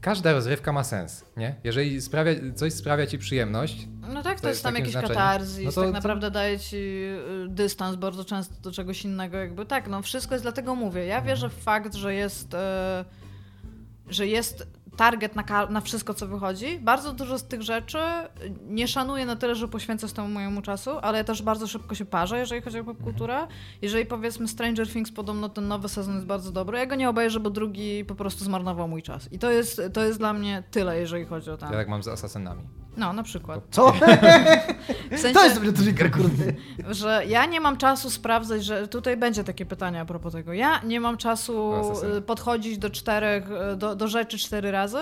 każda 0.01 0.33
rozrywka 0.33 0.73
ma 0.73 0.85
sens, 0.85 1.25
nie? 1.37 1.55
Jeżeli 1.65 2.01
sprawia, 2.03 2.33
coś 2.55 2.73
sprawia 2.73 3.07
ci 3.07 3.19
przyjemność, 3.19 3.89
No 4.15 4.23
tak, 4.23 4.37
to 4.37 4.43
To 4.43 4.49
jest 4.49 4.63
tam 4.63 4.75
jakiś 4.75 4.93
znaczeniu. 4.93 5.15
katarzis, 5.15 5.65
No 5.65 5.73
to- 5.73 5.81
tak 5.81 5.89
to- 5.91 5.93
naprawdę 5.93 6.31
daje 6.31 6.59
ci 6.59 6.77
y, 6.77 7.49
dystans 7.49 7.97
bardzo 7.97 8.25
często 8.25 8.55
do 8.63 8.73
czegoś 8.73 9.05
innego, 9.05 9.37
jakby 9.37 9.67
tak, 9.67 9.89
no 9.89 10.03
wszystko 10.03 10.35
jest 10.35 10.45
dlatego 10.45 10.75
mówię. 10.75 11.07
Ja 11.07 11.23
wierzę 11.23 11.49
w 11.49 11.55
fakt, 11.55 11.95
że 11.95 12.15
jest, 12.15 12.55
e, 12.55 13.05
że 14.09 14.27
jest 14.27 14.67
target 14.97 15.37
na, 15.37 15.67
na 15.71 15.81
wszystko, 15.81 16.15
co 16.15 16.27
wychodzi. 16.27 16.79
Bardzo 16.79 17.13
dużo 17.13 17.39
z 17.39 17.45
tych 17.45 17.63
rzeczy 17.63 17.99
nie 18.67 18.89
szanuję 18.89 19.27
na 19.27 19.37
tyle, 19.37 19.55
że 19.55 19.69
poświęcę 19.69 20.09
z 20.09 20.13
temu 20.13 20.29
mojemu 20.29 20.63
czasu, 20.63 20.91
ale 21.03 21.19
ja 21.19 21.25
też 21.25 21.43
bardzo 21.43 21.67
szybko 21.67 21.95
się 21.95 22.05
parzę, 22.05 22.39
jeżeli 22.39 22.63
chodzi 22.63 22.79
o 22.79 22.85
popkulturę. 22.85 23.47
Jeżeli 23.83 24.07
powiedzmy 24.07 24.49
Stranger 24.49 24.89
Things, 24.89 25.13
podobno 25.13 25.49
ten 25.49 25.69
nowy 25.69 25.89
sezon 25.89 26.15
jest 26.15 26.27
bardzo 26.27 26.53
dobry, 26.53 26.79
ja 26.79 26.87
go 26.87 26.95
nie 26.95 27.09
obejrzę, 27.09 27.41
bo 27.41 27.51
drugi 27.51 28.05
po 28.05 28.15
prostu 28.15 28.45
zmarnował 28.45 28.89
mój 28.89 29.03
czas. 29.03 29.33
I 29.33 29.39
to 29.39 29.51
jest, 29.51 29.83
to 29.93 30.05
jest 30.05 30.19
dla 30.19 30.33
mnie 30.33 30.63
tyle, 30.71 30.99
jeżeli 30.99 31.25
chodzi 31.25 31.51
o 31.51 31.57
tam. 31.57 31.73
ja 31.73 31.79
tak 31.79 31.89
mam 31.89 32.03
z 32.03 32.09
Assassinami. 32.09 32.82
No, 32.97 33.13
na 33.13 33.23
przykład. 33.23 33.61
Co? 33.71 33.93
W 35.11 35.19
sensie, 35.19 35.35
To 35.35 35.45
jest 35.45 35.55
dobry 35.55 35.73
trigger, 35.73 36.11
kurde. 36.11 36.45
że 36.91 37.23
ja 37.27 37.47
nie 37.47 37.61
mam 37.61 37.77
czasu 37.77 38.11
sprawdzać, 38.11 38.65
że 38.65 38.89
tutaj 38.89 39.17
będzie 39.17 39.45
takie 39.45 39.67
pytanie 39.67 40.01
a 40.01 40.05
propos 40.05 40.33
tego. 40.33 40.53
Ja 40.53 40.81
nie 40.85 41.01
mam 41.01 41.17
czasu 41.17 41.73
Asesyn. 41.73 42.13
y, 42.17 42.23
podchodzić 42.23 42.79
do 42.79 42.91
czterech, 42.91 43.45
y, 43.73 43.77
do, 43.77 43.97
do 43.97 44.09
rzeczy 44.09 44.39
cztery 44.39 44.71
razy. 44.71 44.99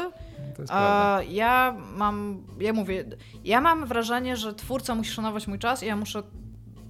To 0.56 0.62
jest 0.62 0.72
prawda. 0.72 1.16
A 1.16 1.22
ja 1.22 1.76
mam, 1.96 2.42
ja 2.60 2.72
mówię, 2.72 3.04
ja 3.44 3.60
mam 3.60 3.86
wrażenie, 3.86 4.36
że 4.36 4.54
twórca 4.54 4.94
musi 4.94 5.10
szanować 5.10 5.46
mój 5.46 5.58
czas 5.58 5.82
i 5.82 5.86
ja 5.86 5.96
muszę 5.96 6.22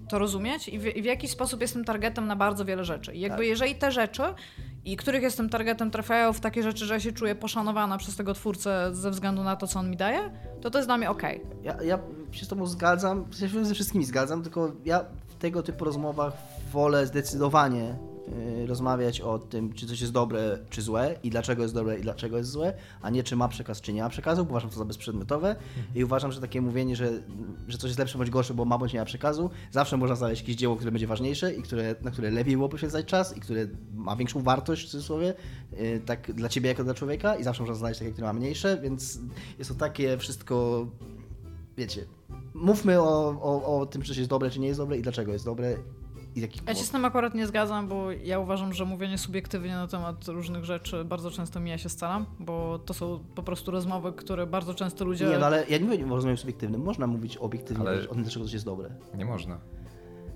to 0.09 0.19
rozumieć 0.19 0.69
i 0.69 0.79
w, 0.79 0.87
i 0.97 1.03
w 1.03 1.05
jakiś 1.05 1.31
sposób 1.31 1.61
jestem 1.61 1.85
targetem 1.85 2.27
na 2.27 2.37
bardzo 2.37 2.65
wiele 2.65 2.85
rzeczy. 2.85 3.13
I 3.15 3.21
jakby 3.21 3.39
Tak. 3.39 3.47
jeżeli 3.47 3.75
te 3.75 3.93
rzeczy, 3.93 4.23
i 4.85 4.97
których 4.97 5.23
jestem 5.23 5.49
targetem, 5.49 5.91
trafiają 5.91 6.33
w 6.33 6.41
takie 6.41 6.63
rzeczy, 6.63 6.87
że 6.87 6.95
ja 6.95 7.01
się 7.01 7.13
czuję 7.13 7.35
poszanowana 7.35 7.99
przez 7.99 8.17
tego 8.17 8.35
twórcę 8.35 8.91
ze 8.93 9.11
względu 9.11 9.43
na 9.43 9.57
to, 9.57 9.67
co 9.67 9.79
on 9.79 9.91
mi 9.91 9.97
daje, 9.97 10.31
to 10.61 10.71
to 10.71 10.79
jest 10.79 10.89
dla 10.89 10.99
mnie 10.99 11.11
okej. 11.11 11.41
Ja, 11.63 11.83
ja 11.83 11.99
się 12.31 12.45
z 12.45 12.49
tobą 12.49 12.67
zgadzam, 12.67 13.25
ja 13.41 13.49
się 13.49 13.65
ze 13.65 13.75
wszystkimi 13.75 14.05
zgadzam, 14.05 14.43
tylko 14.43 14.73
ja 14.85 15.05
w 15.27 15.35
tego 15.35 15.63
typu 15.63 15.85
rozmowach 15.85 16.33
wolę 16.73 17.07
zdecydowanie 17.07 17.99
rozmawiać 18.67 19.21
o 19.21 19.39
tym, 19.39 19.73
czy 19.73 19.87
coś 19.87 20.01
jest 20.01 20.13
dobre, 20.13 20.59
czy 20.71 20.83
złe 20.83 21.15
i 21.23 21.31
dlaczego 21.31 21.63
jest 21.63 21.75
dobre 21.75 21.99
i 21.99 22.03
dlaczego 22.03 22.37
jest 22.37 22.51
złe, 22.51 22.75
a 23.03 23.11
nie 23.11 23.23
czy 23.23 23.37
ma 23.37 23.49
przekaz, 23.49 23.81
czy 23.81 23.93
nie 23.93 24.03
ma 24.03 24.09
przekazu, 24.09 24.45
bo 24.45 24.51
uważam 24.51 24.71
to 24.71 24.77
za 24.77 24.85
bezprzedmiotowe 24.85 25.57
i 25.95 26.05
uważam, 26.05 26.33
że 26.33 26.41
takie 26.41 26.61
mówienie, 26.61 26.97
że, 26.97 27.11
że 27.69 27.79
coś 27.79 27.89
jest 27.89 27.99
lepsze 27.99 28.19
bądź 28.19 28.31
gorsze, 28.31 28.55
bo 28.55 28.65
ma 28.65 28.79
bądź 28.79 28.93
nie 28.93 28.99
ma 28.99 29.05
przekazu, 29.05 29.51
zawsze 29.71 29.97
można 29.97 30.17
znaleźć 30.17 30.43
jakieś 30.43 30.57
dzieło, 30.57 30.77
które 30.77 30.93
będzie 30.93 31.07
ważniejsze 31.07 31.55
i 31.55 31.63
które, 31.63 31.95
na 32.03 32.11
które 32.11 32.31
lepiej 32.31 32.57
było 32.57 32.69
poświęcać 32.69 33.07
czas 33.07 33.37
i 33.37 33.41
które 33.41 33.67
ma 33.95 34.17
większą 34.17 34.43
wartość, 34.43 34.87
w 34.87 34.91
cudzysłowie, 34.91 35.35
y, 35.73 36.03
tak 36.07 36.33
dla 36.33 36.49
ciebie 36.49 36.69
jako 36.69 36.85
dla 36.85 36.95
człowieka 36.95 37.37
i 37.37 37.45
zawsze 37.45 37.63
można 37.63 37.75
znaleźć 37.75 38.01
takie, 38.01 38.13
które 38.13 38.27
ma 38.27 38.33
mniejsze, 38.33 38.79
więc 38.83 39.19
jest 39.59 39.71
to 39.71 39.77
takie 39.77 40.19
wszystko 40.19 40.87
wiecie, 41.77 42.07
mówmy 42.55 43.01
o, 43.01 43.29
o, 43.43 43.81
o 43.81 43.87
tym, 43.87 44.03
czy 44.03 44.09
coś 44.09 44.17
jest 44.17 44.31
dobre, 44.31 44.51
czy 44.51 44.61
nie 44.61 44.69
jest 44.69 44.81
dobre 44.81 44.99
i 44.99 45.03
dlaczego 45.03 45.33
jest 45.33 45.45
dobre 45.45 45.77
i 46.35 46.39
z 46.41 46.43
jakich 46.43 46.63
Ja 46.67 46.75
się 46.75 46.85
z 46.85 46.91
tym 46.91 47.05
akurat 47.05 47.35
nie 47.35 47.47
zgadzam, 47.47 47.89
bo 47.89 48.13
ja 48.13 48.39
uważam, 48.39 48.73
że 48.73 48.85
mówienie 48.85 49.19
subiektywnie 49.19 49.75
na 49.75 49.87
temat 49.87 50.29
różnych 50.29 50.65
rzeczy 50.65 51.05
bardzo 51.05 51.31
często 51.31 51.61
mija 51.61 51.79
się 51.79 51.89
z 51.89 51.97
celem, 51.97 52.27
bo 52.39 52.79
to 52.79 52.95
są 52.95 53.25
po 53.35 53.43
prostu 53.43 53.71
rozmowy, 53.71 54.13
które 54.13 54.47
bardzo 54.47 54.75
często 54.75 55.05
ludzie... 55.05 55.27
Nie, 55.27 55.39
no 55.39 55.47
ale 55.47 55.65
ja 55.69 55.79
nie 55.79 55.85
mówię 55.85 56.07
o 56.07 56.15
rozmowie 56.15 56.37
subiektywnym, 56.37 56.83
można 56.83 57.07
mówić 57.07 57.37
obiektywnie 57.37 57.89
Ale- 57.89 58.09
o 58.09 58.15
tym, 58.15 58.23
dlaczego 58.23 58.45
coś 58.45 58.55
jest 58.55 58.65
dobre. 58.65 58.91
Nie 59.15 59.25
można. 59.25 59.59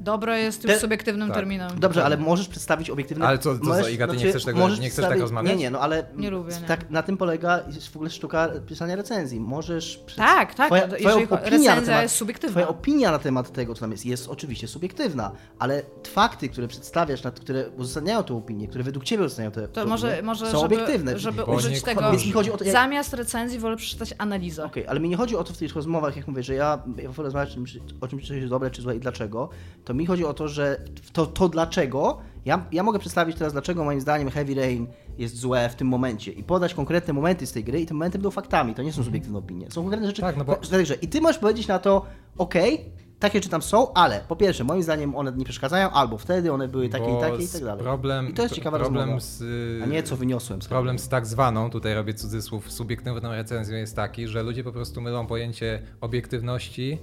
Dobre 0.00 0.40
jest 0.40 0.64
już 0.64 0.72
Te- 0.72 0.78
subiektywnym 0.80 1.28
tak. 1.28 1.36
terminem. 1.36 1.70
Dobrze, 1.78 2.04
ale 2.04 2.16
możesz 2.16 2.48
przedstawić 2.48 2.90
obiektywne... 2.90 3.26
Ale 3.26 3.38
co- 3.38 3.58
co 3.58 3.64
za 3.64 3.70
możesz- 3.70 3.92
Iga, 3.92 4.06
ty 4.06 4.12
nie 4.12 4.18
znaczy, 4.18 4.30
chcesz 4.30 4.44
tego- 4.44 4.68
nie 4.68 4.90
chcesz 4.90 5.04
tak? 5.04 5.44
Nie, 5.44 5.56
nie, 5.56 5.70
no 5.70 5.80
ale 5.80 6.06
Nie 6.16 6.30
lubię, 6.30 6.54
nie. 6.62 6.66
Tak, 6.68 6.90
na 6.90 7.02
tym 7.02 7.16
polega 7.16 7.60
w 7.92 7.96
ogóle 7.96 8.10
sztuka 8.10 8.48
pisania 8.68 8.96
recenzji. 8.96 9.40
Możesz... 9.40 9.96
przed- 10.06 10.18
Tak, 10.18 10.54
tak, 10.54 10.66
Twoja, 10.66 10.88
twoja 10.88 11.14
opinia 11.14 11.30
na 11.30 11.40
recenzja 11.50 11.82
temat, 11.84 12.02
jest 12.02 12.14
subiektywna. 12.14 12.50
Twoja 12.52 12.68
opinia 12.68 13.10
na 13.10 13.18
temat 13.18 13.52
tego, 13.52 13.74
co 13.74 13.80
tam 13.80 13.90
jest, 13.92 14.06
jest 14.06 14.28
oczywiście 14.28 14.68
subiektywna, 14.68 15.32
ale 15.58 15.82
fakty, 16.06 16.48
które 16.48 16.68
przedstawiasz, 16.68 17.22
nad- 17.22 17.40
które 17.40 17.68
uzasadniają 17.70 18.22
tę 18.24 18.34
opinię, 18.36 18.68
które 18.68 18.84
według 18.84 19.04
ciebie 19.04 19.24
uzasadniają 19.24 19.50
tę 19.50 19.68
To 19.68 19.68
tę 19.68 19.84
może, 19.86 20.06
opinię, 20.08 20.22
może 20.22 20.50
są 20.50 20.60
żeby, 20.60 20.74
obiektywne. 20.74 21.18
żeby 21.18 21.42
Bo 21.46 21.52
użyć 21.52 21.74
nie- 21.74 21.80
tego... 21.80 22.10
Więc 22.10 22.26
mi 22.26 22.32
chodzi 22.32 22.52
o 22.52 22.56
to, 22.56 22.64
jak- 22.64 22.72
Zamiast 22.72 23.12
recenzji 23.14 23.58
wolę 23.58 23.76
przeczytać 23.76 24.14
analizę. 24.18 24.64
Okej, 24.64 24.86
ale 24.86 25.00
mi 25.00 25.08
nie 25.08 25.16
chodzi 25.16 25.36
o 25.36 25.44
to 25.44 25.52
w 25.52 25.56
tych 25.58 25.74
rozmowach, 25.74 26.16
jak 26.16 26.28
mówię, 26.28 26.42
że 26.42 26.54
ja, 26.54 26.82
ja 27.02 27.10
wolę 27.10 27.26
rozmawiać 27.26 27.50
o 27.50 27.54
czym, 27.54 27.64
o 28.00 28.08
czym 28.08 28.20
coś 28.20 28.30
jest 28.30 28.48
dobre 28.48 28.70
czy 28.70 28.82
złe 28.82 28.96
i 28.96 29.00
dlaczego. 29.00 29.48
To 29.84 29.94
mi 29.94 30.06
chodzi 30.06 30.24
o 30.24 30.34
to, 30.34 30.48
że 30.48 30.80
to, 31.12 31.26
to 31.26 31.48
dlaczego, 31.48 32.18
ja, 32.44 32.66
ja 32.72 32.82
mogę 32.82 32.98
przedstawić 32.98 33.36
teraz, 33.36 33.52
dlaczego 33.52 33.84
moim 33.84 34.00
zdaniem 34.00 34.30
Heavy 34.30 34.54
Rain 34.54 34.86
jest 35.18 35.36
złe 35.36 35.68
w 35.68 35.74
tym 35.74 35.88
momencie 35.88 36.32
i 36.32 36.42
podać 36.42 36.74
konkretne 36.74 37.12
momenty 37.14 37.46
z 37.46 37.52
tej 37.52 37.64
gry 37.64 37.80
i 37.80 37.86
te 37.86 37.94
momenty 37.94 38.18
będą 38.18 38.30
faktami, 38.30 38.74
to 38.74 38.82
nie 38.82 38.92
są 38.92 39.04
subiektywne 39.04 39.38
opinie. 39.38 39.66
Są 39.70 39.80
konkretne 39.82 40.06
rzeczy. 40.06 40.22
Tak, 40.22 40.36
no 40.36 40.44
bo- 40.44 40.58
I 41.02 41.08
ty 41.08 41.20
możesz 41.20 41.38
powiedzieć 41.38 41.66
na 41.68 41.78
to, 41.78 42.06
okej, 42.38 42.92
takie 43.24 43.38
rzeczy 43.38 43.48
tam 43.48 43.62
są, 43.62 43.92
ale 43.92 44.20
po 44.28 44.36
pierwsze, 44.36 44.64
moim 44.64 44.82
zdaniem 44.82 45.16
one 45.16 45.32
nie 45.32 45.44
przeszkadzają, 45.44 45.90
albo 45.90 46.18
wtedy 46.18 46.52
one 46.52 46.68
były 46.68 46.88
takie 46.88 47.04
Bo 47.04 47.18
i 47.18 47.30
takie 47.30 47.44
i 47.44 47.48
tak 47.48 47.64
dalej. 47.64 47.84
Problem, 47.84 48.30
I 48.30 48.34
to 48.34 48.42
jest 48.42 48.54
ciekawa 48.54 48.78
problem 48.78 49.10
rozmowa. 49.10 49.20
z, 49.20 49.42
A 49.82 49.86
nie 49.86 50.02
co 50.02 50.16
wyniosłem 50.16 50.62
z 50.62 50.68
Problem 50.68 50.98
z 50.98 51.08
tak 51.08 51.26
zwaną, 51.26 51.70
tutaj 51.70 51.94
robię 51.94 52.14
cudzysłów, 52.14 52.72
subiektywną 52.72 53.32
recenzją 53.32 53.76
jest 53.76 53.96
taki, 53.96 54.28
że 54.28 54.42
ludzie 54.42 54.64
po 54.64 54.72
prostu 54.72 55.00
mylą 55.00 55.26
pojęcie 55.26 55.82
obiektywności 56.00 56.98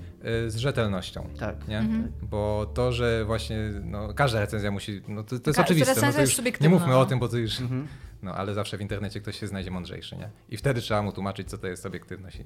y, 0.46 0.52
z 0.52 0.56
rzetelnością. 0.56 1.28
Tak. 1.40 1.68
Nie? 1.68 1.80
Mhm. 1.80 2.12
Bo 2.22 2.72
to, 2.74 2.92
że 2.92 3.26
właśnie 3.26 3.58
no, 3.84 4.14
każda 4.14 4.40
recenzja 4.40 4.72
musi. 4.72 5.02
No, 5.08 5.24
to, 5.24 5.40
to 5.40 5.50
jest 5.50 5.58
Ka- 5.58 5.64
oczywiste. 5.64 5.92
No, 5.92 5.96
recenzja 5.96 6.14
to 6.14 6.22
jest 6.22 6.32
już 6.32 6.38
nie 6.38 6.42
subiektywna, 6.42 6.70
mówmy 6.70 6.94
no. 6.94 7.00
o 7.00 7.06
tym, 7.06 7.20
bo 7.20 7.28
to 7.28 7.38
już. 7.38 7.60
Mhm. 7.62 7.88
No 8.24 8.36
ale 8.36 8.54
zawsze 8.54 8.78
w 8.78 8.82
internecie 8.82 9.22
ktoś 9.22 9.40
się 9.40 9.48
znajdzie 9.48 9.72
mądrzejszy, 9.72 10.18
nie? 10.18 10.30
I 10.50 10.58
wtedy 10.58 10.82
trzeba 10.82 11.02
mu 11.02 11.12
tłumaczyć, 11.12 11.50
co 11.50 11.58
to 11.58 11.68
jest 11.68 11.86
obiektywność 11.86 12.40
i, 12.40 12.44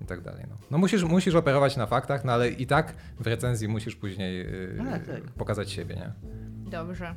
i 0.00 0.04
tak 0.04 0.20
dalej. 0.20 0.44
No, 0.48 0.56
no 0.70 0.78
musisz, 0.78 1.04
musisz 1.04 1.34
operować 1.34 1.76
na 1.76 1.86
faktach, 1.86 2.24
no 2.24 2.32
ale 2.32 2.48
i 2.50 2.66
tak 2.66 2.94
w 3.20 3.26
recenzji 3.26 3.68
musisz 3.68 3.96
później 3.96 4.36
yy, 4.38 4.84
Tak, 4.90 5.06
tak. 5.06 5.22
pokazać 5.22 5.70
siebie, 5.72 5.94
nie? 5.94 6.10
Dobrze. 6.70 7.14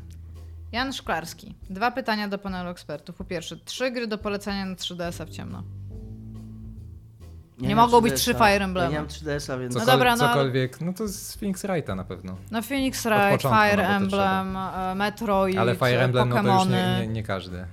Jan 0.72 0.94
Szklarski. 0.94 1.56
Dwa 1.70 1.92
pytania 1.92 2.28
do 2.28 2.38
panelu 2.38 2.70
ekspertów. 2.70 3.16
Po 3.16 3.24
pierwsze, 3.24 3.58
trzy 3.58 3.92
gry 3.92 4.08
do 4.08 4.18
polecenia 4.18 4.66
na 4.66 4.76
3DS-a 4.76 5.26
w 5.26 5.30
ciemno. 5.30 5.64
Nie 7.60 7.76
mam 7.76 7.86
mogą 7.90 8.02
być 8.02 8.14
3DS-a. 8.14 8.18
trzy 8.18 8.34
Fire 8.34 8.66
Emblemy. 8.66 8.86
Ja 8.86 8.92
nie 8.92 9.00
mam 9.00 9.08
3DS-a, 9.08 9.58
więc... 9.58 9.76
No 9.76 9.82
Cokol- 9.82 9.86
dobra, 9.86 10.16
no- 10.16 10.28
Cokolwiek, 10.28 10.82
no 10.82 10.94
to 10.94 11.08
z 11.08 11.36
Phoenix 11.36 11.62
Wrighta 11.62 11.96
na 11.96 12.04
pewno. 12.04 12.36
No 12.52 12.62
Phoenix 12.62 13.04
Wright, 13.06 13.42
Fire 13.42 13.78
no 13.78 13.84
to 13.84 13.90
Emblem, 13.96 14.58
e, 14.58 14.96
Metroid, 14.96 15.58
Ale 15.58 15.76
Fire 15.76 16.02
Emblem, 16.04 16.30
no 16.30 16.36
to 16.36 16.42
już 16.42 16.48
Pokemony. 16.52 16.78
nie, 17.00 17.08
nie, 17.08 17.14
nie 17.14 17.24
każdy. 17.24 17.66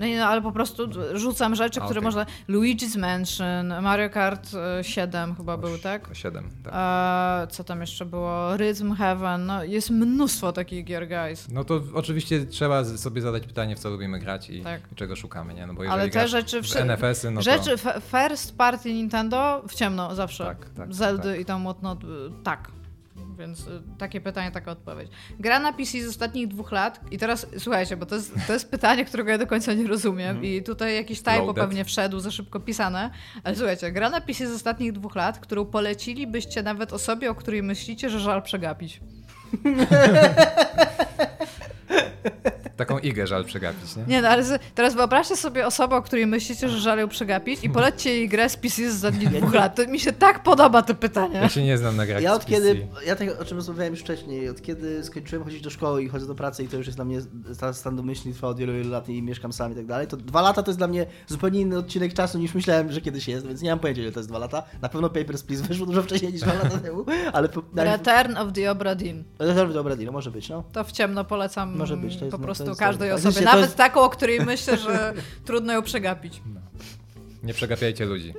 No, 0.00 0.06
nie, 0.06 0.18
no 0.18 0.26
ale 0.26 0.42
po 0.42 0.52
prostu 0.52 0.88
rzucam 1.14 1.54
rzeczy, 1.54 1.80
A, 1.80 1.84
które 1.84 2.00
można... 2.00 2.26
Luigi's 2.48 2.98
Mansion, 2.98 3.82
Mario 3.82 4.10
Kart 4.10 4.50
e, 4.78 4.84
7 4.84 5.34
chyba 5.34 5.56
był, 5.56 5.78
tak? 5.78 6.08
7, 6.12 6.50
tak. 6.64 6.72
E, 6.76 7.46
co 7.50 7.64
tam 7.64 7.80
jeszcze 7.80 8.04
było? 8.06 8.56
Rhythm 8.56 8.94
Heaven, 8.94 9.46
no 9.46 9.64
jest 9.64 9.90
mnóstwo 9.90 10.52
takich 10.52 10.84
gier, 10.84 11.08
guys. 11.08 11.48
No 11.48 11.64
to 11.64 11.80
oczywiście 11.94 12.46
trzeba 12.46 12.84
sobie 12.84 13.22
zadać 13.22 13.46
pytanie, 13.46 13.76
w 13.76 13.78
co 13.78 13.90
lubimy 13.90 14.18
grać 14.18 14.50
i, 14.50 14.62
Tak. 14.62 14.80
czego 14.94 15.16
szukamy, 15.16 15.54
nie? 15.54 15.66
No 15.66 15.74
bo 15.74 15.82
Ale 15.90 16.08
te 16.08 16.28
rzeczy... 16.28 16.62
w 16.62 16.76
NFS-y, 16.76 17.30
no 17.30 17.42
rzeczy 17.42 17.78
to... 17.78 18.00
first 18.00 18.56
party 18.56 18.92
Nintendo 18.92 19.62
w 19.68 19.74
ciemno 19.74 20.14
zawsze. 20.14 20.44
Tak, 20.44 20.70
tak, 20.76 20.94
Zeldy 20.94 21.30
tak. 21.32 21.40
i 21.40 21.44
tam 21.44 21.62
whatnot, 21.62 22.04
y, 22.04 22.06
tak. 22.44 22.70
Więc 23.40 23.66
y, 23.66 23.82
takie 23.98 24.20
pytanie, 24.20 24.50
taka 24.50 24.70
odpowiedź. 24.70 25.10
Gra 25.38 25.60
na 25.60 25.72
PC 25.72 26.02
z 26.02 26.08
ostatnich 26.08 26.48
dwóch 26.48 26.72
lat 26.72 27.00
i 27.10 27.18
teraz 27.18 27.46
słuchajcie, 27.58 27.96
bo 27.96 28.06
to 28.06 28.14
jest, 28.14 28.34
to 28.46 28.52
jest 28.52 28.70
pytanie, 28.70 29.04
którego 29.04 29.30
ja 29.30 29.38
do 29.38 29.46
końca 29.46 29.74
nie 29.74 29.86
rozumiem 29.86 30.44
i 30.44 30.62
tutaj 30.62 30.94
jakiś 30.94 31.22
typo 31.22 31.54
pewnie 31.54 31.84
wszedł, 31.84 32.20
za 32.20 32.30
szybko 32.30 32.60
pisane, 32.60 33.10
ale 33.44 33.56
słuchajcie, 33.56 33.92
gra 33.92 34.10
na 34.10 34.20
PC 34.20 34.48
z 34.48 34.52
ostatnich 34.52 34.92
dwóch 34.92 35.14
lat, 35.14 35.38
którą 35.38 35.64
polecilibyście 35.64 36.62
nawet 36.62 36.92
osobie, 36.92 37.30
o 37.30 37.34
której 37.34 37.62
myślicie, 37.62 38.10
że 38.10 38.20
żal 38.20 38.42
przegapić. 38.42 39.00
Taką 42.80 42.98
igę 42.98 43.26
żal 43.26 43.44
przegapić, 43.44 43.96
nie? 43.96 44.04
Nie 44.06 44.22
no, 44.22 44.28
ale 44.28 44.44
z- 44.44 44.60
teraz 44.74 44.94
wyobraźcie 44.94 45.36
sobie 45.36 45.66
osobę, 45.66 45.96
o 45.96 46.02
której 46.02 46.26
myślicie, 46.26 46.68
że 46.68 46.78
żal 46.80 46.98
ją 46.98 47.08
przegapić 47.08 47.64
i 47.64 47.70
polećcie 47.70 48.10
jej 48.10 48.28
grę 48.28 48.48
z 48.48 48.56
PC 48.56 48.90
z 48.90 48.94
ostatnich 48.94 49.28
dwóch 49.30 49.54
lat. 49.54 49.74
To 49.76 49.86
mi 49.86 50.00
się 50.00 50.12
tak 50.12 50.42
podoba 50.42 50.82
to 50.82 50.94
pytanie. 50.94 51.34
Ja 51.36 51.48
się 51.48 51.62
nie 51.64 51.78
znam 51.78 51.96
na 51.96 52.06
grach 52.06 52.22
Ja 52.22 52.32
z 52.32 52.36
od 52.36 52.44
PC. 52.44 52.52
kiedy, 52.56 52.86
ja 53.06 53.16
tego, 53.16 53.38
o 53.38 53.44
czym 53.44 53.56
rozmawiałem 53.56 53.92
już 53.92 54.00
wcześniej, 54.02 54.48
od 54.48 54.62
kiedy 54.62 55.04
skończyłem 55.04 55.44
chodzić 55.44 55.60
do 55.62 55.70
szkoły 55.70 56.02
i 56.02 56.08
chodzę 56.08 56.26
do 56.26 56.34
pracy 56.34 56.64
i 56.64 56.68
to 56.68 56.76
już 56.76 56.86
jest 56.86 56.98
dla 56.98 57.04
mnie 57.04 57.20
sta- 57.52 57.72
stan 57.72 57.96
domyślny, 57.96 58.34
trwa 58.34 58.48
od 58.48 58.58
wielu, 58.58 58.72
wielu 58.72 58.90
lat 58.90 59.08
i 59.08 59.22
mieszkam 59.22 59.52
sam 59.52 59.72
i 59.72 59.74
tak 59.74 59.86
dalej, 59.86 60.06
to 60.06 60.16
dwa 60.16 60.40
lata 60.42 60.62
to 60.62 60.70
jest 60.70 60.78
dla 60.80 60.86
mnie 60.88 61.06
zupełnie 61.26 61.60
inny 61.60 61.78
odcinek 61.78 62.14
czasu 62.14 62.38
niż 62.38 62.54
myślałem, 62.54 62.92
że 62.92 63.00
kiedyś 63.00 63.28
jest, 63.28 63.46
więc 63.46 63.62
nie 63.62 63.70
mam 63.70 63.78
pojęcia, 63.78 64.02
ile 64.02 64.12
to 64.12 64.20
jest 64.20 64.28
dwa 64.28 64.38
lata. 64.38 64.62
Na 64.82 64.88
pewno 64.88 65.10
Papers, 65.10 65.42
Please 65.42 65.64
wyszło 65.64 65.86
dużo 65.86 66.02
wcześniej 66.02 66.32
niż 66.32 66.40
dwa 66.42 66.54
lata 66.54 66.78
temu, 66.78 67.04
ale... 67.32 67.48
po- 67.48 67.62
Return 67.76 68.36
of 68.36 68.52
the 68.52 68.70
Obra 68.70 68.94
Dinn. 68.94 69.24
Dobra, 69.38 69.64
dobra, 69.66 69.96
no 70.06 70.12
może 70.12 70.30
być, 70.30 70.48
no. 70.48 70.64
To 70.72 70.84
w 70.84 70.92
ciemno 70.92 71.24
polecam 71.24 71.76
Może 71.76 71.96
być, 71.96 72.16
to 72.16 72.24
jest- 72.24 72.30
po 72.30 72.38
no, 72.38 72.42
to 72.42 72.44
prostu 72.44 72.69
jest 72.70 72.80
każdej 72.80 73.10
to 73.10 73.40
Nawet 73.44 73.64
jest- 73.64 73.76
taką, 73.76 74.00
o 74.00 74.10
której 74.10 74.40
myślę, 74.40 74.76
że 74.76 75.14
trudno 75.46 75.72
ją 75.72 75.82
przegapić. 75.82 76.42
Nie 77.42 77.54
przegapiajcie 77.54 78.04
ludzi. 78.04 78.34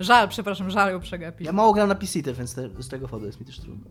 Żal, 0.00 0.28
przepraszam, 0.28 0.70
żal 0.70 0.92
ją 0.92 1.00
przegapić. 1.00 1.46
Ja 1.46 1.52
mało 1.52 1.72
gram 1.72 1.88
na 1.88 1.94
PC 1.94 2.22
więc 2.22 2.54
te, 2.54 2.68
z 2.82 2.88
tego 2.88 3.08
powodu 3.08 3.26
jest 3.26 3.40
mi 3.40 3.46
też 3.46 3.60
trudno. 3.60 3.90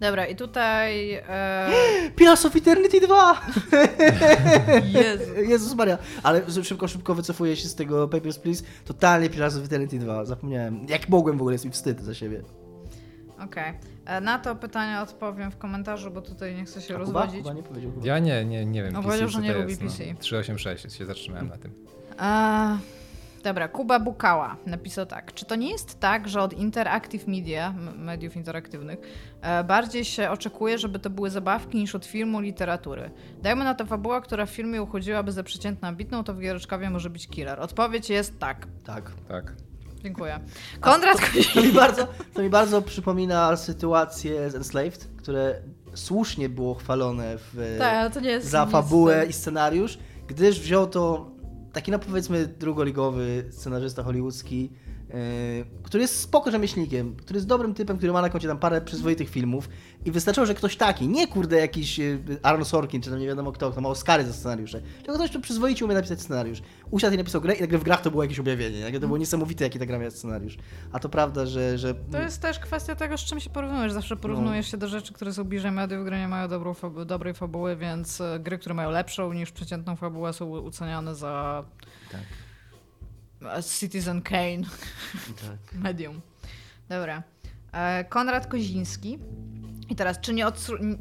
Dobra, 0.00 0.26
i 0.26 0.36
tutaj... 0.36 1.12
E... 1.12 1.70
Pillars 2.16 2.46
of 2.46 2.56
Eternity 2.56 3.00
2! 3.00 3.40
Jezu. 4.94 5.24
Jezus 5.48 5.74
Maria, 5.74 5.98
ale 6.22 6.42
szybko, 6.62 6.88
szybko 6.88 7.14
wycofuję 7.14 7.56
się 7.56 7.68
z 7.68 7.74
tego 7.74 8.08
Papers, 8.08 8.38
Please. 8.38 8.64
Totalnie 8.84 9.30
Pillars 9.30 9.56
of 9.56 9.64
Eternity 9.64 9.98
2, 9.98 10.24
zapomniałem. 10.24 10.86
Jak 10.88 11.08
mogłem 11.08 11.38
w 11.38 11.40
ogóle, 11.40 11.54
jest 11.54 11.64
mi 11.64 11.70
wstyd 11.70 12.00
za 12.00 12.14
siebie. 12.14 12.42
Okej. 13.44 13.68
E, 13.68 13.74
Na 14.22 14.38
to 14.38 14.56
pytanie 14.56 15.00
odpowiem 15.00 15.50
w 15.50 15.58
komentarzu, 15.58 16.10
bo 16.10 16.22
tutaj 16.22 16.54
nie 16.54 16.64
chcę 16.64 16.80
się 16.80 16.94
A 16.94 16.98
rozwodzić. 16.98 17.42
Kuba 17.42 17.52
nie 17.54 17.62
powiedział. 17.62 17.92
Kuba. 17.92 18.06
Ja 18.06 18.18
nie, 18.18 18.44
nie, 18.44 18.66
nie 18.66 18.82
wiem. 18.82 18.92
No, 18.92 19.02
PC, 19.02 19.28
że 19.28 19.40
nie 19.40 19.52
to 19.52 19.58
lubi 19.58 19.70
jest, 19.70 19.82
PC. 19.82 20.04
No. 20.06 20.18
386 20.20 20.96
się 20.96 21.06
zatrzymałem 21.06 21.48
na 21.48 21.58
tym. 21.58 21.74
E, 22.20 22.78
Dobra, 23.42 23.68
Kuba 23.68 24.00
Bukała 24.00 24.56
napisał 24.66 25.06
tak. 25.06 25.34
Czy 25.34 25.44
to 25.44 25.56
nie 25.56 25.70
jest 25.70 26.00
tak, 26.00 26.28
że 26.28 26.42
od 26.42 26.52
Interactive 26.52 27.26
Media, 27.28 27.74
mediów 27.96 28.36
interaktywnych, 28.36 28.98
e, 29.40 29.64
bardziej 29.64 30.04
się 30.04 30.30
oczekuje, 30.30 30.78
żeby 30.78 30.98
to 30.98 31.10
były 31.10 31.30
zabawki 31.30 31.78
niż 31.78 31.94
od 31.94 32.06
filmu 32.06 32.40
literatury? 32.40 33.10
Dajmy 33.42 33.64
na 33.64 33.74
to 33.74 33.86
fabuła, 33.86 34.20
która 34.20 34.46
w 34.46 34.50
filmie 34.50 34.82
uchodziłaby 34.82 35.32
za 35.32 35.42
przeciętną 35.42 35.88
ambitną, 35.88 36.24
to 36.24 36.34
w 36.34 36.40
giereczkowie 36.40 36.90
może 36.90 37.10
być 37.10 37.28
killer. 37.28 37.60
Odpowiedź 37.60 38.10
jest 38.10 38.38
tak. 38.38 38.66
Tak. 38.84 39.10
Tak. 39.28 39.52
Dziękuję. 40.02 40.40
Konrad 40.80 41.18
To 41.54 41.62
mi 41.62 41.72
bardzo, 41.72 42.08
to 42.34 42.42
mi 42.42 42.50
bardzo 42.50 42.82
przypomina 42.82 43.56
sytuację 43.56 44.50
z 44.50 44.54
Enslaved, 44.54 45.08
które 45.16 45.62
słusznie 45.94 46.48
było 46.48 46.74
chwalone 46.74 47.38
w, 47.38 47.76
Tak, 47.78 48.12
za 48.40 48.66
fabułę 48.66 49.26
i 49.26 49.32
scenariusz, 49.32 49.98
gdyż 50.26 50.60
wziął 50.60 50.86
to 50.86 51.30
taki, 51.72 51.90
no 51.90 51.98
powiedzmy, 51.98 52.46
drugoligowy 52.46 53.44
scenarzysta 53.50 54.02
hollywoodzki, 54.02 54.72
który 55.82 56.02
jest 56.02 56.20
spoko 56.20 56.50
rzemieślnikiem, 56.50 57.16
który 57.16 57.36
jest 57.36 57.46
dobrym 57.46 57.74
typem, 57.74 57.96
który 57.96 58.12
ma 58.12 58.22
na 58.22 58.30
koncie 58.30 58.48
tam 58.48 58.58
parę 58.58 58.80
przyzwoitych 58.80 59.30
filmów 59.30 59.68
i 60.04 60.10
wystarczyło, 60.10 60.46
że 60.46 60.54
ktoś 60.54 60.76
taki, 60.76 61.08
nie 61.08 61.26
kurde 61.28 61.56
jakiś 61.56 61.98
yy, 61.98 62.18
Aaron 62.42 62.64
Sorkin, 62.64 63.02
czy 63.02 63.10
tam 63.10 63.18
nie 63.18 63.26
wiadomo 63.26 63.52
kto, 63.52 63.70
kto 63.70 63.80
ma 63.80 63.88
Oscary 63.88 64.24
za 64.24 64.32
scenariusze, 64.32 64.80
tylko 65.02 65.14
ktoś, 65.14 65.30
kto 65.30 65.40
przyzwoicie 65.40 65.84
umie 65.84 65.94
napisać 65.94 66.20
scenariusz. 66.20 66.62
Usiadł 66.90 67.14
i 67.14 67.18
napisał 67.18 67.40
grę 67.40 67.54
i 67.54 67.60
nagle 67.60 67.78
w 67.78 67.84
grach 67.84 68.00
to 68.02 68.10
było 68.10 68.22
jakieś 68.22 68.38
objawienie, 68.38 68.80
nagle 68.84 69.00
to 69.00 69.06
było 69.06 69.18
niesamowite, 69.18 69.64
jaki 69.64 69.78
ta 69.78 69.86
gra 69.86 69.98
miała 69.98 70.10
scenariusz. 70.10 70.56
A 70.92 70.98
to 70.98 71.08
prawda, 71.08 71.46
że... 71.46 71.78
że 71.78 71.94
To 71.94 72.22
jest 72.22 72.42
też 72.42 72.58
kwestia 72.58 72.94
tego, 72.96 73.18
z 73.18 73.20
czym 73.20 73.40
się 73.40 73.50
porównujesz. 73.50 73.92
Zawsze 73.92 74.16
porównujesz 74.16 74.66
No. 74.66 74.70
się 74.70 74.76
do 74.76 74.88
rzeczy, 74.88 75.12
które 75.12 75.32
są 75.32 75.44
bliżej 75.44 75.72
mediów, 75.72 76.04
gry 76.04 76.18
nie 76.18 76.28
mają 76.28 76.48
dobrą, 76.48 76.72
fabu- 76.72 77.04
dobrej 77.04 77.34
fabuły, 77.34 77.76
więc 77.76 78.20
e, 78.20 78.40
gry, 78.40 78.58
które 78.58 78.74
mają 78.74 78.90
lepszą 78.90 79.32
niż 79.32 79.52
przeciętną 79.52 79.96
fabułę 79.96 80.32
są 80.32 80.46
uceniane 80.46 81.14
za 81.14 81.64
Tak. 82.12 82.20
Citizen 83.62 84.22
Kane 84.22 84.62
tak. 85.40 85.74
medium. 85.82 86.20
Dobra. 86.88 87.22
E, 87.72 88.04
Konrad 88.04 88.46
Koziński. 88.46 89.18
I 89.90 89.96
teraz, 89.96 90.20
czy 90.20 90.34
nie, 90.34 90.46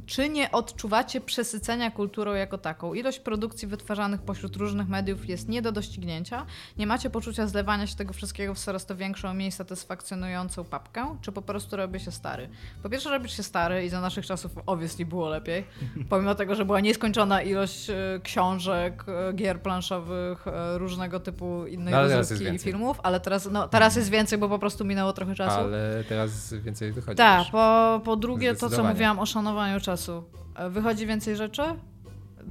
czy 0.05 0.29
nie 0.29 0.51
odczuwacie 0.51 1.21
przesycenia 1.21 1.91
kulturą 1.91 2.34
jako 2.34 2.57
taką? 2.57 2.93
Ilość 2.93 3.19
produkcji 3.19 3.67
wytwarzanych 3.67 4.21
pośród 4.21 4.55
różnych 4.55 4.88
mediów 4.88 5.29
jest 5.29 5.49
nie 5.49 5.61
do 5.61 5.71
doścignięcia. 5.71 6.45
Nie 6.77 6.88
macie 6.88 7.09
poczucia 7.09 7.47
zlewania 7.47 7.88
się 7.88 7.95
tego 7.95 8.13
wszystkiego 8.13 8.53
w 8.53 8.59
coraz 8.59 8.86
to 8.86 8.95
większą, 8.95 9.34
mniej 9.34 9.51
satysfakcjonującą 9.51 10.63
papkę? 10.63 11.17
Czy 11.21 11.32
po 11.32 11.41
prostu 11.41 11.75
robi 11.75 11.99
się 11.99 12.11
stary? 12.11 12.49
Po 12.84 12.89
pierwsze, 12.89 13.09
robisz 13.09 13.38
się 13.38 13.43
stary 13.43 13.86
i 13.86 13.89
za 13.89 14.01
naszych 14.01 14.25
czasów 14.25 14.51
obviously 14.65 15.05
było 15.05 15.29
lepiej. 15.29 15.63
Pomimo 16.09 16.36
tego, 16.36 16.55
że 16.55 16.65
była 16.65 16.79
nieskończona 16.79 17.41
ilość 17.41 17.89
e, 17.89 17.95
książek, 18.23 19.05
e, 19.07 19.34
gier 19.34 19.61
planszowych, 19.61 20.47
e, 20.47 20.77
różnego 20.77 21.19
typu 21.19 21.67
innych 21.67 21.93
No, 21.93 22.01
rozrywki 22.01 22.55
i 22.55 22.59
filmów, 22.59 22.99
ale 23.03 23.19
teraz, 23.19 23.49
no, 23.51 23.67
teraz 23.67 23.95
jest 23.95 24.09
więcej, 24.09 24.38
bo 24.39 24.49
po 24.49 24.59
prostu 24.59 24.86
minęło 24.86 25.13
trochę 25.13 25.36
czasu. 25.36 25.59
Ale 25.59 26.03
teraz 26.09 26.53
więcej 26.53 26.91
wychodzi. 26.91 27.17
Tak, 27.17 27.47
po, 27.51 28.01
po 28.05 28.15
drugie 28.15 28.55
to, 28.55 28.69
co 28.76 28.84
mówiłam 28.84 29.19
o 29.19 29.26
szanowaniu 29.26 29.80
czasu. 29.80 30.24
E, 30.55 30.69
Wychodzi 30.69 31.07
więcej 31.07 31.36
rzeczy, 31.36 31.61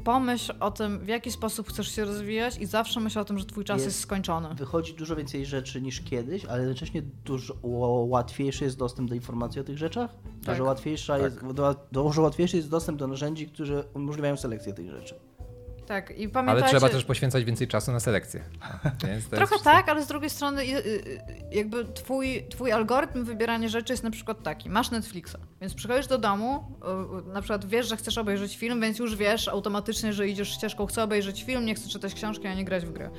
pomyśl 0.04 0.52
o 0.60 0.70
tym, 0.70 0.98
w 0.98 1.08
jaki 1.08 1.30
sposób 1.30 1.68
chcesz 1.68 1.94
się 1.94 2.04
rozwijać 2.04 2.58
i 2.58 2.66
zawsze 2.66 3.00
myśl 3.00 3.18
o 3.18 3.24
tym, 3.24 3.38
że 3.38 3.44
twój 3.44 3.64
czas 3.64 3.76
jest, 3.76 3.86
Jest- 3.86 4.00
skończony. 4.00 4.54
Wychodzi 4.54 4.94
dużo 4.94 5.16
więcej 5.16 5.46
rzeczy 5.46 5.82
niż 5.82 6.00
kiedyś, 6.00 6.44
ale 6.44 6.58
jednocześnie 6.60 7.02
dużo 7.24 7.54
łatwiejszy 8.08 8.64
jest 8.64 8.78
dostęp 8.78 9.08
do 9.08 9.14
informacji 9.14 9.60
o 9.60 9.64
tych 9.64 9.78
rzeczach. 9.78 10.10
Tak. 10.44 10.54
Dużo, 10.54 10.64
łatwiejsza 10.64 11.14
Tak. 11.18 11.22
jest, 11.22 11.38
dużo 11.92 12.22
łatwiejszy 12.22 12.56
jest 12.56 12.70
dostęp 12.70 12.98
do 12.98 13.06
narzędzi, 13.06 13.46
które 13.48 13.84
umożliwiają 13.94 14.36
selekcję 14.36 14.72
tych 14.72 14.90
rzeczy. 14.90 15.14
Tak, 15.90 16.18
i 16.18 16.30
Ale 16.34 16.62
trzeba 16.62 16.88
też 16.88 17.04
poświęcać 17.04 17.44
więcej 17.44 17.68
czasu 17.68 17.92
na 17.92 18.00
selekcję. 18.00 18.44
Trochę 19.30 19.56
tak, 19.64 19.88
ale 19.88 20.02
z 20.02 20.06
drugiej 20.06 20.30
strony 20.30 20.62
y, 20.62 20.86
y, 20.86 21.20
jakby 21.52 21.84
twój, 21.84 22.44
twój 22.50 22.72
algorytm 22.72 23.24
wybierania 23.24 23.68
rzeczy 23.68 23.92
jest 23.92 24.02
na 24.02 24.10
przykład 24.10 24.42
taki. 24.42 24.70
Masz 24.70 24.90
Netflixa, 24.90 25.36
więc 25.60 25.74
przychodzisz 25.74 26.06
do 26.06 26.18
domu, 26.18 26.64
y, 27.28 27.32
na 27.32 27.40
przykład 27.40 27.66
wiesz, 27.66 27.88
że 27.88 27.96
chcesz 27.96 28.18
obejrzeć 28.18 28.56
film, 28.56 28.80
więc 28.80 28.98
już 28.98 29.16
wiesz 29.16 29.48
automatycznie, 29.48 30.12
że 30.12 30.28
idziesz 30.28 30.50
ścieżką, 30.54 30.86
chcę 30.86 31.02
obejrzeć 31.02 31.44
film, 31.44 31.64
nie 31.64 31.74
chcę 31.74 31.88
czytać 31.88 32.14
książki, 32.14 32.46
a 32.46 32.54
nie 32.54 32.64
grać 32.64 32.86
w 32.86 32.92
grę. 32.92 33.10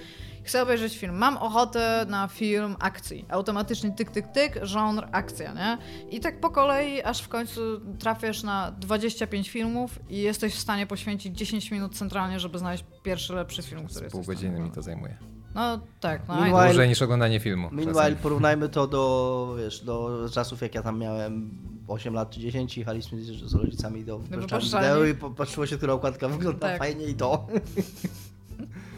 Chcę 0.43 0.61
obejrzeć 0.63 0.97
film, 0.97 1.17
mam 1.17 1.37
ochotę 1.37 2.05
na 2.09 2.27
film 2.27 2.75
akcji. 2.79 3.25
Automatycznie 3.29 3.91
tyk, 3.91 4.11
tyk, 4.11 4.27
tyk, 4.27 4.59
żonr, 4.61 5.07
akcja, 5.11 5.53
nie? 5.53 5.77
I 6.09 6.19
tak 6.19 6.39
po 6.39 6.49
kolei, 6.49 7.01
aż 7.03 7.21
w 7.21 7.27
końcu 7.27 7.61
trafiasz 7.99 8.43
na 8.43 8.71
25 8.71 9.49
filmów 9.49 9.99
i 10.09 10.17
jesteś 10.17 10.53
w 10.55 10.59
stanie 10.59 10.87
poświęcić 10.87 11.37
10 11.37 11.71
minut 11.71 11.95
centralnie, 11.97 12.39
żeby 12.39 12.59
znaleźć 12.59 12.83
pierwszy 13.03 13.33
lepszy 13.33 13.61
film, 13.63 13.87
który 13.87 14.03
jest 14.05 14.15
pół 14.15 14.23
godziny 14.23 14.59
mi 14.59 14.71
to 14.71 14.81
zajmuje. 14.81 15.17
No 15.55 15.79
tak, 15.99 16.27
no. 16.27 16.35
Meanwhile- 16.35 16.65
Dłużej 16.65 16.89
niż 16.89 17.01
oglądanie 17.01 17.39
filmu. 17.39 17.69
Meanwhile 17.71 18.15
porównajmy 18.15 18.69
to 18.69 18.87
do, 18.87 19.47
wiesz, 19.59 19.79
do 19.85 20.25
czasów, 20.33 20.61
jak 20.61 20.75
ja 20.75 20.83
tam 20.83 20.99
miałem 20.99 21.51
8 21.87 22.13
lat 22.13 22.29
czy 22.29 22.39
10 22.39 22.77
i 22.77 22.79
jechaliśmy 22.79 23.21
z, 23.23 23.53
rodzicami 23.53 24.05
do 24.05 24.19
wypożyczalni. 24.19 24.87
wideo 25.07 25.29
i 25.29 25.33
patrzyło 25.35 25.65
się, 25.65 25.77
która 25.77 25.93
okładka 25.93 26.27
wygląda 26.27 26.59
Tak. 26.67 26.77
fajnie 26.79 27.05
i 27.05 27.13
to. 27.13 27.47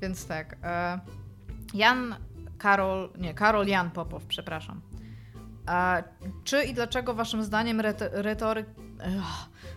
Więc 0.00 0.26
tak. 0.26 0.56
E, 0.62 1.00
Jan 1.74 2.16
Karol, 2.58 3.10
nie, 3.18 3.34
Karol 3.34 3.66
Jan 3.66 3.90
Popow, 3.90 4.26
przepraszam. 4.26 4.80
A 5.66 6.02
czy 6.44 6.64
i 6.64 6.74
dlaczego 6.74 7.14
waszym 7.14 7.42
zdaniem 7.42 7.80
reto- 7.80 8.08
retory, 8.12 8.64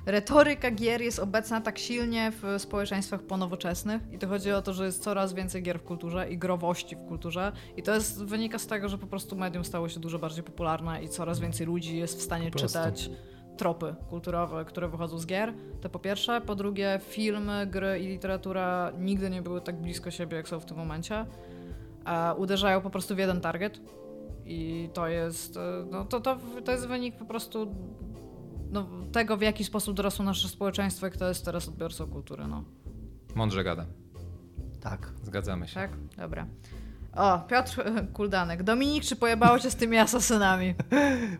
retoryka 0.06 0.72
gier 0.72 1.02
jest 1.02 1.20
obecna 1.20 1.62
tak 1.62 1.80
silnie 1.80 2.32
w 2.32 2.62
społeczeństwach 2.62 3.22
ponowoczesnych? 3.22 4.02
I 4.12 4.20
to 4.20 4.28
chodzi 4.28 4.52
o 4.52 4.62
to, 4.62 4.74
że 4.74 4.86
jest 4.86 5.04
coraz 5.04 5.34
więcej 5.34 5.64
gier 5.64 5.80
w 5.80 5.84
kulturze 5.84 6.32
i 6.32 6.38
growości 6.38 6.96
w 6.96 7.08
kulturze. 7.08 7.52
I 7.78 7.84
to 7.84 7.94
jest, 7.94 8.26
wynika 8.26 8.60
z 8.60 8.68
tego, 8.68 8.90
że 8.90 8.98
po 8.98 9.08
prostu 9.08 9.36
medium 9.36 9.66
stało 9.66 9.90
się 9.90 10.00
dużo 10.00 10.20
bardziej 10.20 10.44
popularne 10.44 11.04
i 11.04 11.10
coraz 11.10 11.40
więcej 11.40 11.68
ludzi 11.68 11.98
jest 11.98 12.20
w 12.20 12.22
stanie 12.22 12.52
czytać 12.52 13.10
tropy 13.62 13.96
kulturowe, 14.10 14.66
które 14.66 14.90
wychodzą 14.90 15.18
z 15.18 15.26
gier. 15.26 15.54
To 15.82 15.90
po 15.90 16.00
pierwsze. 16.00 16.42
Po 16.42 16.56
drugie, 16.56 17.00
filmy, 17.04 17.68
gry 17.68 18.00
i 18.00 18.08
literatura 18.08 18.92
nigdy 19.00 19.30
nie 19.30 19.42
były 19.42 19.62
tak 19.62 19.82
blisko 19.82 20.12
siebie, 20.12 20.38
jak 20.38 20.48
są 20.48 20.60
w 20.60 20.66
tym 20.66 20.78
momencie. 20.78 21.26
A 22.06 22.36
uderzają 22.38 22.82
po 22.82 22.90
prostu 22.90 23.16
w 23.16 23.18
jeden 23.18 23.42
target. 23.42 23.80
I 24.46 24.90
to 24.94 25.08
jest, 25.08 25.58
e, 25.58 25.86
no, 25.92 26.06
to, 26.06 26.20
to, 26.20 26.38
to 26.66 26.72
jest 26.72 26.88
wynik 26.88 27.16
po 27.16 27.26
prostu 27.26 27.76
no, 28.72 28.88
tego, 29.12 29.38
w 29.38 29.42
jaki 29.42 29.64
sposób 29.64 29.96
dorosło 29.96 30.26
nasze 30.26 30.48
społeczeństwo 30.48 31.08
i 31.08 31.12
kto 31.12 31.28
jest 31.28 31.46
teraz 31.46 31.68
odbiorcą 31.68 32.08
kultury. 32.08 32.48
No. 32.48 32.64
Mądrze 33.36 33.64
gada. 33.64 33.86
Tak. 34.80 35.14
Zgadzamy 35.24 35.68
się. 35.68 35.76
Tak? 35.76 35.92
Dobra. 36.18 36.48
O, 37.16 37.40
Piotr 37.40 37.84
Kuldanek. 38.14 38.64
Dominik, 38.64 39.04
czy 39.04 39.16
pojebało 39.16 39.60
cię 39.60 39.72
z 39.72 39.76
tymi 39.76 39.98
asasynami? 39.98 40.76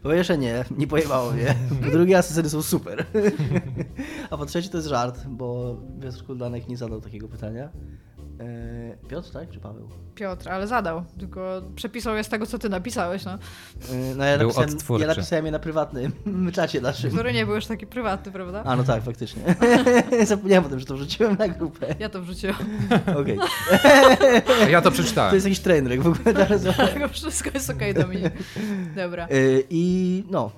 Po 0.04 0.10
pierwsze 0.10 0.38
nie, 0.38 0.66
nie 0.78 0.88
pojebało 0.88 1.32
mnie. 1.32 1.56
Po 1.86 1.92
drugie 1.92 2.18
asesyny 2.18 2.50
są 2.50 2.62
super. 2.62 3.06
A 4.32 4.38
po 4.38 4.46
trzecie 4.46 4.70
to 4.70 4.78
jest 4.78 4.90
żart, 4.90 5.26
bo 5.28 5.78
Piotr 6.02 6.26
Kuldanek 6.26 6.68
nie 6.68 6.78
zadał 6.78 7.02
takiego 7.02 7.28
pytania. 7.28 7.70
Eee, 8.42 8.98
Piotr, 9.10 9.32
tak? 9.32 9.50
Czy 9.50 9.60
Paweł? 9.60 9.90
Piotr, 10.16 10.50
ale 10.50 10.68
zadał. 10.68 11.04
Tylko 11.20 11.62
przepisał 11.76 12.16
je 12.16 12.24
z 12.24 12.30
tego, 12.30 12.46
co 12.46 12.60
ty 12.60 12.70
napisałeś, 12.70 13.26
no. 13.26 13.32
Eee, 13.32 14.16
No 14.18 14.24
ja 14.26 14.38
Był 14.38 14.48
napisałem, 14.48 14.70
odtwórczy. 14.70 15.02
ja 15.02 15.08
napisałem 15.08 15.46
je 15.46 15.52
na 15.52 15.60
prywatnym 15.60 16.12
czacie 16.54 16.82
naszym. 16.82 17.12
Który 17.12 17.34
nie 17.34 17.46
był 17.46 17.56
już 17.56 17.66
taki 17.66 17.88
prywatny, 17.88 18.32
prawda? 18.32 18.64
A 18.66 18.76
no 18.76 18.84
tak, 18.84 19.04
faktycznie. 19.04 19.42
Zapomniałem 20.26 20.66
o 20.66 20.70
tym, 20.70 20.80
że 20.80 20.86
to 20.86 20.96
wrzuciłem 20.96 21.36
na 21.38 21.48
grupę. 21.48 21.96
Ja 22.00 22.10
to 22.10 22.22
wrzuciłam. 22.22 22.56
Okej. 23.22 23.40
Ja 24.70 24.82
to 24.82 24.90
To 24.90 24.94
przeczytałem. 24.94 25.34
jest 25.34 25.46
jakiś 25.46 25.60
trainwreck 25.60 26.04
w 26.04 26.08
ogóle 26.08 26.34
teraz. 26.34 26.62
Wszystko 27.12 27.50
jest 27.54 27.70
okej, 27.70 27.94
Dominik. 27.94 28.34
Dobra. 28.96 29.28
Eee, 29.32 29.64
I 29.70 30.24
no, 30.32 30.52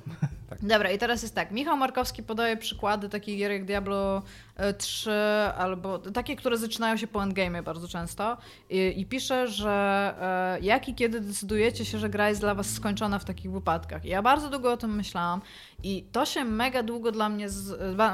Dobra, 0.61 0.91
i 0.91 0.97
teraz 0.97 1.21
jest 1.21 1.35
tak. 1.35 1.51
Michał 1.51 1.77
Markowski 1.77 2.23
podaje 2.23 2.57
przykłady 2.57 3.09
takich 3.09 3.37
gier 3.37 3.51
jak 3.51 3.65
Diablo 3.65 4.21
e, 4.55 4.73
3 4.73 5.11
albo 5.57 5.99
takie, 5.99 6.35
które 6.35 6.57
zaczynają 6.57 6.97
się 6.97 7.07
po 7.07 7.23
endgame 7.23 7.63
bardzo 7.63 7.87
często 7.87 8.37
i, 8.69 8.93
i 8.97 9.05
pisze, 9.05 9.47
że 9.47 10.15
e, 10.21 10.65
jak 10.65 10.89
i 10.89 10.95
kiedy 10.95 11.21
decydujecie 11.21 11.85
się, 11.85 11.99
że 11.99 12.09
gra 12.09 12.29
jest 12.29 12.41
dla 12.41 12.55
was 12.55 12.73
skończona 12.73 13.19
w 13.19 13.25
takich 13.25 13.51
wypadkach. 13.51 14.05
I 14.05 14.09
ja 14.09 14.21
bardzo 14.21 14.49
długo 14.49 14.71
o 14.71 14.77
tym 14.77 14.95
myślałam 14.95 15.41
i 15.83 16.03
to 16.11 16.25
się 16.25 16.45
mega 16.45 16.83
długo 16.83 17.11
dla 17.11 17.29
mnie, 17.29 17.47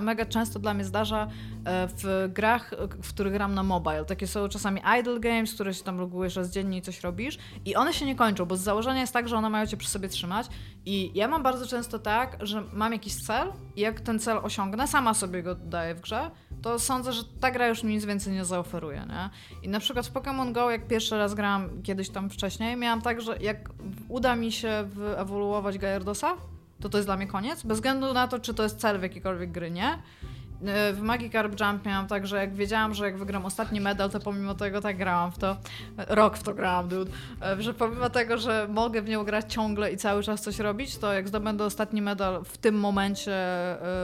mega 0.01 0.26
często 0.26 0.59
dla 0.59 0.74
mnie 0.74 0.84
zdarza 0.84 1.28
e, 1.65 1.88
w 1.88 2.30
grach, 2.34 2.72
w 3.03 3.13
których 3.13 3.34
gram 3.34 3.55
na 3.55 3.63
mobile. 3.63 4.05
Takie 4.05 4.28
są 4.28 4.49
czasami 4.49 4.82
idle 4.99 5.20
games, 5.20 5.53
które 5.53 5.74
się 5.74 5.84
tam 5.84 5.97
logujesz 5.97 6.36
raz 6.36 6.51
dziennie 6.51 6.78
i 6.78 6.82
coś 6.82 7.01
robisz 7.01 7.38
i 7.65 7.76
one 7.76 7.93
się 7.93 8.05
nie 8.05 8.15
kończą, 8.15 8.45
bo 8.45 8.57
z 8.57 8.61
założenia 8.61 9.01
jest 9.01 9.13
tak, 9.13 9.28
że 9.28 9.38
one 9.38 9.49
mają 9.49 9.65
cię 9.65 9.78
przy 9.78 9.89
sobie 9.89 10.09
trzymać 10.09 10.47
i 10.86 11.11
ja 11.13 11.28
mam 11.28 11.43
bardzo 11.43 11.67
często 11.67 11.99
tak, 11.99 12.38
że 12.41 12.63
mam 12.74 12.91
jakiś 12.91 13.15
cel 13.15 13.53
i 13.76 13.82
jak 13.82 14.01
ten 14.01 14.20
cel 14.20 14.38
osiągnę, 14.38 14.88
sama 14.88 15.13
sobie 15.13 15.43
go 15.43 15.55
daję 15.55 15.95
w 15.95 16.01
grze, 16.01 16.32
to 16.61 16.80
sądzę, 16.80 17.13
że 17.13 17.24
ta 17.39 17.51
gra 17.51 17.67
już 17.67 17.84
mi 17.84 17.93
nic 17.93 18.05
więcej 18.05 18.34
nie 18.34 18.45
zaoferuje, 18.45 19.05
nie? 19.09 19.30
I 19.63 19.70
na 19.70 19.80
przykład 19.80 20.07
w 20.07 20.13
Pokémon 20.13 20.51
Go, 20.51 20.72
jak 20.72 20.88
pierwszy 20.88 21.17
raz 21.17 21.34
grałam 21.34 21.82
kiedyś 21.84 22.09
tam 22.09 22.30
wcześniej, 22.30 22.76
miałam 22.76 23.01
tak, 23.01 23.22
że 23.22 23.38
jak 23.38 23.70
uda 24.09 24.36
mi 24.36 24.51
się 24.51 24.89
wyewoluować 24.93 25.78
Gyaradosa, 25.78 26.36
to 26.82 26.89
to 26.89 26.97
jest 26.97 27.07
dla 27.07 27.17
mnie 27.17 27.27
koniec, 27.27 27.63
bez 27.63 27.77
względu 27.77 28.13
na 28.13 28.27
to, 28.27 28.39
czy 28.39 28.53
to 28.53 28.63
jest 28.63 28.80
cel 28.80 28.99
w 28.99 29.03
jakiejkolwiek 29.03 29.51
gry, 29.51 29.71
nie? 29.71 29.97
E, 30.65 30.93
W 30.93 31.01
Magic 31.01 31.32
Carp 31.32 31.59
Jump 31.59 31.86
miałam 31.86 32.07
tak, 32.07 32.27
że 32.27 32.38
jak 32.38 32.55
wiedziałam, 32.55 32.93
że 32.93 33.05
jak 33.05 33.17
wygram 33.17 33.45
ostatni 33.45 33.82
medal, 33.82 34.09
to 34.09 34.19
pomimo 34.19 34.55
tego 34.55 34.82
tak 34.82 34.97
grałam 34.97 35.32
w 35.32 35.38
to. 35.38 35.57
Rok 35.97 36.38
w 36.38 36.43
to 36.43 36.53
grałam, 36.53 36.88
dude. 36.88 37.11
E, 37.41 37.61
Że 37.61 37.73
pomimo 37.73 38.09
tego, 38.09 38.38
że 38.38 38.67
mogę 38.71 39.01
w 39.01 39.09
nią 39.09 39.23
grać 39.23 39.53
ciągle 39.53 39.91
i 39.91 39.97
cały 39.97 40.23
czas 40.23 40.41
coś 40.41 40.59
robić, 40.59 40.97
to 40.97 41.13
jak 41.13 41.27
zdobędę 41.27 41.63
ostatni 41.65 42.01
medal 42.01 42.43
w 42.43 42.57
tym 42.57 42.80
momencie 42.80 43.34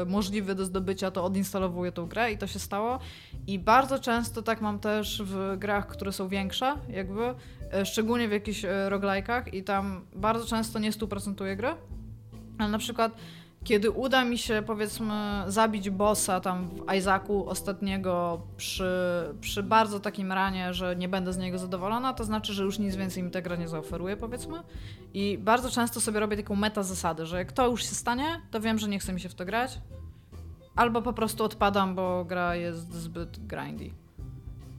e, 0.02 0.06
możliwy 0.06 0.56
do 0.56 0.66
zdobycia, 0.66 1.12
to 1.12 1.24
odinstalowuję 1.24 1.92
tą 1.92 2.06
grę 2.06 2.32
i 2.32 2.38
to 2.38 2.48
się 2.48 2.60
stało. 2.60 3.00
I 3.48 3.60
bardzo 3.60 4.00
często 4.00 4.42
tak 4.42 4.62
mam 4.62 4.80
też 4.80 5.22
w 5.26 5.58
grach, 5.58 5.88
które 5.88 6.12
są 6.12 6.28
większe, 6.28 6.76
jakby, 6.90 7.36
szczególnie 7.84 8.28
w 8.28 8.32
jakichś 8.32 8.66
roguelike'ach 8.90 9.44
i 9.54 9.64
tam 9.64 10.06
bardzo 10.16 10.46
często 10.46 10.80
nie 10.80 10.92
stuprocentuję 10.92 11.56
gry. 11.56 11.70
Ale 12.58 12.70
na 12.70 12.78
przykład, 12.78 13.12
kiedy 13.64 13.92
uda 13.92 14.26
mi 14.26 14.38
się, 14.38 14.64
powiedzmy, 14.66 15.44
zabić 15.48 15.90
bossa 15.90 16.40
tam 16.40 16.70
w 16.70 16.94
Isaacu 16.94 17.50
ostatniego 17.50 18.42
przy, 18.58 18.90
przy 19.42 19.64
bardzo 19.64 20.00
takim 20.00 20.32
ranie, 20.32 20.74
że 20.74 20.96
nie 20.96 21.10
będę 21.10 21.34
z 21.34 21.38
niego 21.38 21.58
zadowolona, 21.58 22.14
to 22.14 22.24
znaczy, 22.24 22.54
że 22.54 22.64
już 22.64 22.80
nic 22.80 22.96
więcej 22.96 23.24
mi 23.24 23.32
ta 23.32 23.42
gra 23.42 23.56
nie 23.56 23.68
zaoferuje, 23.68 24.18
powiedzmy. 24.18 24.60
I 25.14 25.38
bardzo 25.38 25.70
często 25.70 26.02
sobie 26.02 26.20
robię 26.20 26.38
taką 26.38 26.56
meta 26.56 26.84
zasadę, 26.84 27.26
że 27.26 27.38
jak 27.38 27.52
to 27.52 27.68
już 27.68 27.82
się 27.82 27.96
stanie, 27.96 28.42
to 28.52 28.60
wiem, 28.60 28.80
że 28.80 28.88
nie 28.88 29.00
chce 29.00 29.14
mi 29.14 29.20
się 29.20 29.30
w 29.30 29.36
to 29.36 29.46
grać. 29.46 29.80
Albo 30.76 31.02
po 31.02 31.14
prostu 31.14 31.44
odpadam, 31.44 31.96
bo 31.96 32.26
gra 32.26 32.56
jest 32.56 32.94
zbyt 32.94 33.48
grindy. 33.48 34.05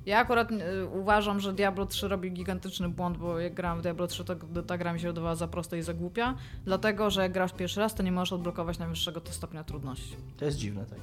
Ja 0.07 0.19
akurat 0.19 0.51
y, 0.53 0.57
uważam, 0.93 1.41
że 1.41 1.53
Diablo 1.53 1.87
3 1.87 2.09
robi 2.09 2.31
gigantyczny 2.33 2.89
błąd, 2.89 3.17
bo 3.19 3.39
jak 3.39 3.55
grałam 3.55 3.79
w 3.79 3.83
Diablo 3.83 4.07
3, 4.07 4.25
to 4.25 4.37
ta 4.67 4.79
gra 4.79 4.93
mi 4.93 5.01
się 5.01 5.07
wydawała 5.09 5.35
za 5.35 5.49
prosta 5.49 5.77
i 5.77 5.83
za 5.83 5.95
głupia, 5.95 6.35
dlatego, 6.65 7.11
że 7.11 7.23
jak 7.23 7.33
grasz 7.33 7.53
pierwszy 7.53 7.81
raz, 7.81 7.95
to 7.95 8.03
nie 8.03 8.13
możesz 8.13 8.33
odblokować 8.33 8.79
najwyższego 8.79 9.21
to 9.21 9.33
stopnia 9.33 9.65
trudności. 9.65 10.17
To 10.37 10.45
jest 10.45 10.57
dziwne, 10.59 10.85
tak. 10.87 10.99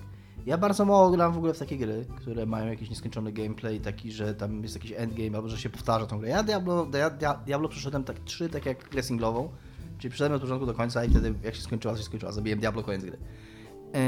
Ja 0.46 0.58
bardzo 0.58 0.86
mało 0.86 1.10
gram 1.12 1.34
w 1.34 1.38
ogóle 1.38 1.54
w 1.54 1.60
takie 1.60 1.78
gry, 1.78 2.06
które 2.16 2.46
mają 2.46 2.68
jakiś 2.68 2.90
nieskończony 2.90 3.32
gameplay, 3.32 3.80
taki, 3.80 4.12
że 4.12 4.36
tam 4.36 4.64
jest 4.64 4.76
jakiś 4.76 4.94
endgame, 4.98 5.38
albo 5.38 5.50
że 5.50 5.58
się 5.58 5.70
powtarza 5.70 6.06
tą 6.06 6.20
grę. 6.20 6.30
Ja 6.30 6.44
Diablo, 6.44 6.88
ja 6.94 7.10
Dia- 7.10 7.44
Diablo 7.46 7.70
przeszedłem 7.70 8.04
tak 8.04 8.20
trzy, 8.20 8.50
tak 8.50 8.66
jak 8.66 8.90
grę 8.90 9.04
singlową, 9.04 9.50
czyli 9.98 10.10
przeszedłem 10.10 10.36
od 10.36 10.42
początku 10.42 10.66
do 10.66 10.74
końca 10.74 11.06
i 11.06 11.10
wtedy 11.10 11.34
jak 11.44 11.56
się 11.56 11.62
skończyła, 11.62 11.94
to 11.94 11.98
się 12.00 12.06
skończyła. 12.06 12.32
Zabiłem 12.32 12.60
Diablo, 12.60 12.84
koniec 12.84 13.02
gry. 13.04 13.18
Yy, 13.18 14.00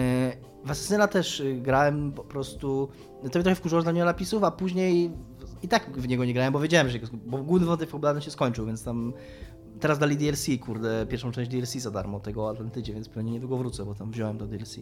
W 0.65 0.71
Assassina 0.71 1.07
też 1.07 1.39
y, 1.39 1.55
grałem 1.61 2.11
po 2.11 2.23
prostu, 2.23 2.89
to 3.31 3.39
mnie 3.39 3.43
trochę 3.43 3.55
wkurzyło, 3.55 3.81
że 3.81 3.85
tam 3.85 3.95
nie 3.95 4.01
ma 4.01 4.05
napisów, 4.05 4.43
a 4.43 4.51
później 4.51 5.11
i 5.63 5.67
tak 5.67 5.91
w 5.97 6.07
niego 6.07 6.25
nie 6.25 6.33
grałem, 6.33 6.53
bo 6.53 6.59
wiedziałem, 6.59 6.89
że 6.89 6.99
bo 7.25 7.37
główny 7.37 7.67
wątek 7.67 7.89
fabularny 7.89 8.21
się 8.21 8.31
skończył, 8.31 8.65
więc 8.65 8.83
tam 8.83 9.13
teraz 9.79 9.99
dali 9.99 10.17
DLC, 10.17 10.45
kurde, 10.65 11.05
pierwszą 11.05 11.31
część 11.31 11.51
DLC 11.51 11.73
za 11.75 11.91
darmo 11.91 12.19
tego 12.19 12.49
Atlantydzie, 12.49 12.93
więc 12.93 13.09
pewnie 13.09 13.31
niedługo 13.31 13.57
wrócę, 13.57 13.85
bo 13.85 13.95
tam 13.95 14.11
wziąłem 14.11 14.37
do 14.37 14.47
DLC. 14.47 14.77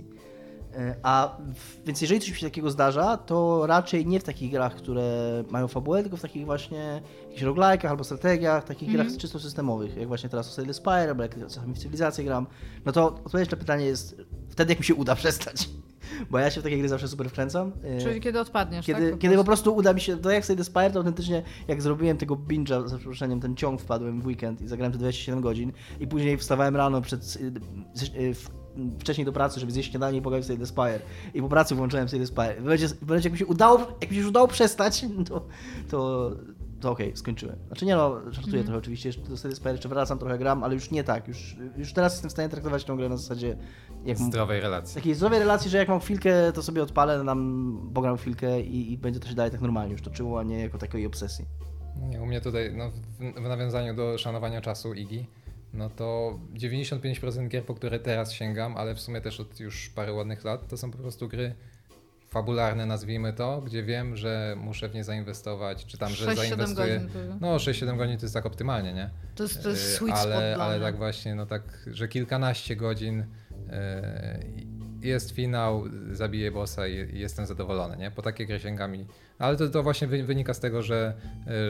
E, 0.75 0.95
A 1.03 1.37
więc 1.85 2.01
jeżeli 2.01 2.19
coś 2.19 2.29
mi 2.29 2.35
się 2.35 2.45
takiego 2.47 2.71
zdarza, 2.71 3.17
to 3.17 3.67
raczej 3.67 4.05
nie 4.05 4.19
w 4.19 4.23
takich 4.23 4.51
grach, 4.51 4.75
które 4.75 5.03
mają 5.49 5.67
fabułę, 5.67 6.01
tylko 6.01 6.17
w 6.17 6.21
takich 6.21 6.45
właśnie 6.45 7.01
jakichś 7.27 7.43
roguelike'ach 7.43 7.87
albo 7.87 8.03
strategiach, 8.03 8.63
takich 8.63 8.89
Mhm. 8.89 9.07
grach 9.07 9.17
czysto 9.21 9.39
systemowych, 9.39 9.97
jak 9.97 10.07
właśnie 10.07 10.29
teraz 10.29 10.47
o 10.47 10.51
Slay 10.51 10.67
the 10.67 10.73
Spire, 10.73 11.09
albo 11.09 11.23
jak 11.23 11.39
czasami 11.39 11.73
w 11.73 11.77
cywilizację 11.77 12.23
gram. 12.25 12.47
No 12.85 12.91
to 12.91 13.07
odpowiedź 13.07 13.51
na 13.51 13.57
pytanie 13.57 13.85
jest 13.85 14.21
wtedy, 14.49 14.71
jak 14.71 14.79
mi 14.79 14.85
się 14.85 14.95
uda 14.95 15.15
przestać. 15.21 15.69
Bo 16.29 16.39
ja 16.39 16.51
się 16.51 16.61
w 16.61 16.63
takie 16.63 16.77
gry 16.77 16.89
zawsze 16.89 17.07
super 17.07 17.29
wkręcam. 17.29 17.71
E, 17.83 18.01
Czyli 18.01 18.21
kiedy 18.21 18.39
odpadniesz, 18.39 18.85
kiedy, 18.85 19.11
tak? 19.11 19.19
kiedy 19.19 19.35
po 19.35 19.43
prostu 19.43 19.75
uda 19.75 19.93
mi 19.93 20.01
się, 20.01 20.17
to 20.17 20.31
jak 20.31 20.45
the 20.45 20.63
Spire, 20.63 20.91
to 20.91 20.99
autentycznie 20.99 21.43
jak 21.67 21.81
zrobiłem 21.81 22.17
tego 22.17 22.35
binge'a, 22.35 22.87
za 22.87 22.97
przeproszeniem, 22.97 23.39
ten 23.39 23.55
ciąg 23.55 23.81
wpadłem 23.81 24.21
w 24.21 24.25
weekend 24.25 24.61
i 24.61 24.67
zagrałem 24.67 24.91
te 24.91 24.97
27 24.97 25.41
godzin 25.41 25.71
i 25.99 26.07
później 26.07 26.37
wstawałem 26.37 26.75
rano 26.75 27.01
przed, 27.01 27.35
y, 27.35 28.19
y, 28.19 28.33
w, 28.33 28.49
wcześniej 28.99 29.25
do 29.25 29.33
pracy, 29.33 29.59
żeby 29.59 29.71
zjeść 29.71 29.89
śniadanie 29.89 30.17
i 30.17 30.21
pograć 30.21 30.47
the 30.47 30.65
Spire. 30.65 30.99
I 31.33 31.41
po 31.41 31.49
pracy 31.49 31.75
włączyłem 31.75 32.07
the 32.07 32.27
Spire. 32.27 32.55
W 32.61 32.63
momencie, 32.63 32.89
jak 33.23 33.31
mi 33.31 33.37
się 33.37 33.45
udało, 33.45 33.79
jak 34.01 34.09
mi 34.09 34.15
się 34.15 34.17
już 34.17 34.27
udało 34.27 34.47
przestać, 34.47 35.05
to, 35.29 35.45
to, 35.89 36.31
to 36.83 36.91
okej, 36.91 37.17
skończyłem. 37.17 37.55
Znaczy 37.67 37.85
nie 37.85 37.95
no, 37.95 38.15
żartuję 38.31 38.45
Mhm. 38.45 38.63
trochę 38.65 38.77
oczywiście, 38.79 39.09
jeszcze 39.09 39.21
do 39.21 39.37
Spire 39.37 39.71
jeszcze 39.71 39.89
wracam, 39.89 40.19
trochę 40.19 40.37
gram, 40.37 40.63
ale 40.63 40.73
już 40.73 40.91
nie 40.91 41.03
tak, 41.03 41.27
już, 41.27 41.55
już 41.77 41.93
teraz 41.93 42.13
jestem 42.13 42.29
w 42.29 42.33
stanie 42.33 42.49
traktować 42.49 42.83
tę 42.83 42.95
grę 42.97 43.09
na 43.09 43.17
zasadzie 43.17 43.57
jak 44.05 44.17
Zdrowej 44.17 44.61
relacji. 44.61 44.95
takiej 44.95 45.15
zdrowej 45.15 45.39
relacji, 45.39 45.69
że 45.69 45.77
jak 45.77 45.87
mam 45.89 45.99
chwilkę, 45.99 46.51
to 46.53 46.63
sobie 46.63 46.83
odpalę, 46.83 47.23
nam 47.23 47.91
pogram 47.93 48.17
chwilkę 48.17 48.61
i, 48.61 48.91
i 48.93 48.97
będzie 48.97 49.19
to 49.19 49.27
się 49.27 49.35
dalej 49.35 49.51
tak 49.51 49.61
normalnie 49.61 49.91
już 49.91 50.01
toczyło, 50.01 50.39
a 50.39 50.43
nie 50.43 50.59
jako 50.59 50.77
takiej 50.77 51.05
obsesji. 51.05 51.45
Nie, 52.09 52.21
u 52.21 52.25
mnie 52.25 52.41
tutaj, 52.41 52.73
no, 52.77 52.89
w, 52.89 53.43
w 53.43 53.47
nawiązaniu 53.49 53.95
do 53.95 54.17
szanowania 54.17 54.61
czasu 54.61 54.93
Igi, 54.93 55.27
no 55.73 55.89
to 55.89 56.39
95% 56.53 57.47
gier, 57.47 57.65
po 57.65 57.73
które 57.75 57.99
teraz 57.99 58.33
sięgam, 58.33 58.77
ale 58.77 58.95
w 58.95 58.99
sumie 58.99 59.21
też 59.21 59.39
od 59.39 59.59
już 59.59 59.89
paru 59.89 60.15
ładnych 60.15 60.43
lat, 60.43 60.67
to 60.67 60.77
są 60.77 60.91
po 60.91 60.97
prostu 60.97 61.27
gry 61.27 61.55
fabularne, 62.33 62.85
nazwijmy 62.85 63.33
to, 63.33 63.61
gdzie 63.61 63.83
wiem, 63.83 64.15
że 64.17 64.55
muszę 64.57 64.89
w 64.89 64.93
nie 64.93 65.03
zainwestować, 65.03 65.85
czy 65.85 65.97
tam, 65.97 66.09
że 66.09 66.25
6-7 66.25 66.35
zainwestuję. 66.35 66.99
godzin. 66.99 67.37
No, 67.41 67.55
6-7 67.57 67.97
godzin 67.97 68.17
to 68.17 68.25
jest 68.25 68.33
tak 68.33 68.45
optymalnie, 68.45 68.93
nie? 68.93 69.09
To 69.35 69.43
jest, 69.43 69.63
to 69.63 69.69
jest 69.69 69.83
Yy, 69.91 69.95
sweet 69.97 70.15
ale, 70.17 70.57
ale 70.59 70.79
tak 70.79 70.97
właśnie, 70.97 71.35
no 71.35 71.45
tak, 71.45 71.63
że 71.87 72.07
kilkanaście 72.07 72.75
godzin 72.75 73.17
yy, 73.17 75.07
jest 75.09 75.31
finał, 75.31 75.83
zabiję 76.11 76.51
bossa 76.51 76.87
i 76.87 77.19
jestem 77.19 77.45
zadowolony, 77.45 77.97
nie? 77.97 78.11
Po 78.11 78.21
takie 78.21 78.45
gry 78.45 78.59
sięgam 78.59 78.95
i... 78.95 79.05
Ale 79.39 79.57
to, 79.57 79.69
to 79.69 79.83
właśnie 79.83 80.07
wy- 80.07 80.23
wynika 80.23 80.53
z 80.53 80.59
tego, 80.59 80.81
że 80.81 81.13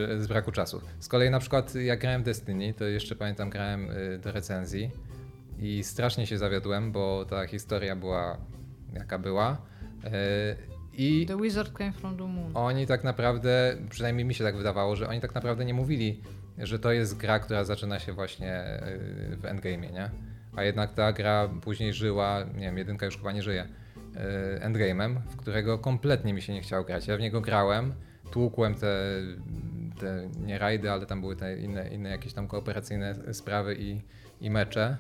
yy, 0.10 0.22
z 0.24 0.28
braku 0.28 0.52
czasu. 0.52 0.82
Z 1.00 1.08
kolei 1.08 1.30
na 1.30 1.40
przykład 1.40 1.76
jak 1.76 2.00
grałem 2.00 2.22
w 2.22 2.26
Destiny, 2.26 2.74
to 2.74 2.86
jeszcze 2.86 3.16
pamiętam 3.16 3.50
grałem 3.50 3.90
do 4.24 4.32
recenzji 4.32 4.92
i 5.60 5.84
strasznie 5.84 6.28
się 6.28 6.38
zawiodłem, 6.38 6.92
bo 6.92 7.26
ta 7.26 7.48
historia 7.48 7.96
była 7.96 8.38
jaka 8.94 9.20
była. 9.20 9.58
Yy, 10.04 10.10
I 10.94 11.26
The 11.26 11.42
Wizard 11.42 11.78
Came 11.78 11.92
from 11.94 12.18
the 12.18 12.24
Moon. 12.24 12.52
oni 12.54 12.88
tak 12.88 13.04
naprawdę, 13.04 13.78
przynajmniej 13.90 14.26
mi 14.26 14.34
się 14.34 14.44
tak 14.44 14.58
wydawało, 14.58 14.96
że 14.96 15.08
oni 15.08 15.22
tak 15.22 15.36
naprawdę 15.36 15.66
nie 15.66 15.74
mówili, 15.74 16.22
że 16.58 16.80
to 16.80 16.92
jest 16.92 17.18
gra, 17.18 17.40
która 17.40 17.64
zaczyna 17.64 18.00
się 18.00 18.14
właśnie 18.14 18.80
yy, 19.30 19.38
w 19.38 19.42
endgame'ie, 19.42 19.94
nie? 19.94 20.10
A 20.56 20.64
jednak 20.64 20.94
ta 20.94 21.14
gra 21.14 21.50
później 21.62 21.94
żyła, 21.94 22.44
nie 22.56 22.62
wiem, 22.62 22.78
jedynka 22.78 23.06
już 23.06 23.18
chyba 23.18 23.32
nie 23.32 23.44
żyje, 23.44 23.68
yy, 23.96 24.22
endgame'em, 24.68 25.16
w 25.30 25.36
którego 25.36 25.80
kompletnie 25.80 26.34
mi 26.34 26.42
się 26.42 26.54
nie 26.54 26.62
chciało 26.62 26.84
grać. 26.84 27.08
Ja 27.08 27.18
w 27.18 27.20
niego 27.20 27.42
grałem, 27.42 27.94
tłukłem 28.32 28.76
te, 28.76 28.98
te 30.00 30.30
nie 30.46 30.60
rajdy, 30.60 30.92
ale 30.92 31.06
tam 31.06 31.22
były 31.22 31.36
te 31.36 31.58
inne, 31.58 31.88
inne 31.88 32.10
jakieś 32.10 32.34
tam 32.34 32.48
kooperacyjne 32.48 33.34
sprawy 33.34 33.76
i, 33.80 34.02
i 34.42 34.50
mecze 34.50 34.98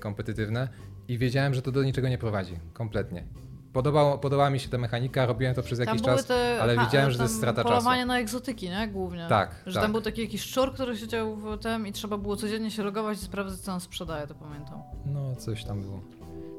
kompetytywne 0.00 0.68
i 1.08 1.18
wiedziałem, 1.18 1.54
że 1.54 1.62
to 1.62 1.72
do 1.72 1.82
niczego 1.82 2.08
nie 2.08 2.18
prowadzi, 2.18 2.54
kompletnie. 2.72 3.24
Podobało, 3.72 4.18
podobała 4.18 4.50
mi 4.50 4.60
się 4.60 4.68
ta 4.68 4.78
mechanika, 4.78 5.26
robiłem 5.26 5.54
to 5.54 5.62
przez 5.62 5.78
Tam 5.78 5.86
jakiś 5.88 6.02
czas, 6.02 6.26
te, 6.26 6.58
ale 6.62 6.76
ha- 6.76 6.84
widziałem, 6.84 7.10
że 7.10 7.16
to 7.16 7.22
jest 7.22 7.36
strata 7.36 7.62
czasu. 7.62 7.68
polowanie 7.74 8.06
na 8.06 8.18
egzotyki, 8.18 8.68
nie? 8.68 8.88
Głównie. 8.88 9.26
Tak, 9.28 9.54
Że 9.66 9.74
tak. 9.74 9.82
tam 9.82 9.92
był 9.92 10.00
taki 10.00 10.20
jakiś 10.20 10.42
szczur, 10.42 10.74
który 10.74 10.96
siedział 10.96 11.36
w 11.36 11.58
tym 11.58 11.86
i 11.86 11.92
trzeba 11.92 12.18
było 12.18 12.36
codziennie 12.36 12.70
się 12.70 12.82
logować 12.82 13.18
i 13.18 13.20
sprawdzać, 13.20 13.60
co 13.60 13.72
on 13.72 13.80
sprzedaje, 13.80 14.26
to 14.26 14.34
pamiętam. 14.34 14.82
No, 15.06 15.36
coś 15.36 15.64
tam 15.64 15.82
było. 15.82 16.00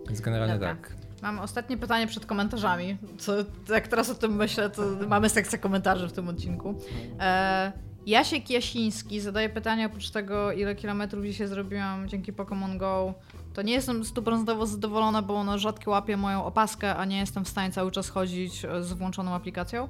Więc 0.07 0.21
generalnie 0.21 0.53
Dobra. 0.53 0.69
tak. 0.69 0.93
Mam 1.21 1.39
ostatnie 1.39 1.77
pytanie 1.77 2.07
przed 2.07 2.25
komentarzami. 2.25 2.97
Co, 3.17 3.33
jak 3.69 3.87
teraz 3.87 4.09
o 4.09 4.15
tym 4.15 4.35
myślę, 4.35 4.69
to 4.69 4.81
mamy 5.07 5.29
sekcję 5.29 5.59
komentarzy 5.59 6.07
w 6.07 6.11
tym 6.13 6.29
odcinku. 6.29 6.75
E, 7.19 7.71
Jasiek 8.05 8.49
Jasiński 8.49 9.19
zadaje 9.19 9.49
pytanie 9.49 9.85
oprócz 9.85 10.09
tego, 10.09 10.51
ile 10.51 10.75
kilometrów 10.75 11.25
dzisiaj 11.25 11.47
zrobiłam 11.47 12.09
dzięki 12.09 12.33
Pokémon 12.33 12.77
Go. 12.77 13.13
To 13.53 13.61
nie 13.61 13.73
jestem 13.73 14.05
stuprocentowo 14.05 14.65
zadowolona, 14.65 15.21
bo 15.21 15.35
ono 15.35 15.57
rzadko 15.57 15.91
łapie 15.91 16.17
moją 16.17 16.45
opaskę, 16.45 16.95
a 16.95 17.05
nie 17.05 17.17
jestem 17.17 17.45
w 17.45 17.49
stanie 17.49 17.71
cały 17.71 17.91
czas 17.91 18.09
chodzić 18.09 18.65
e, 18.65 18.83
z 18.83 18.93
włączoną 18.93 19.33
aplikacją. 19.33 19.87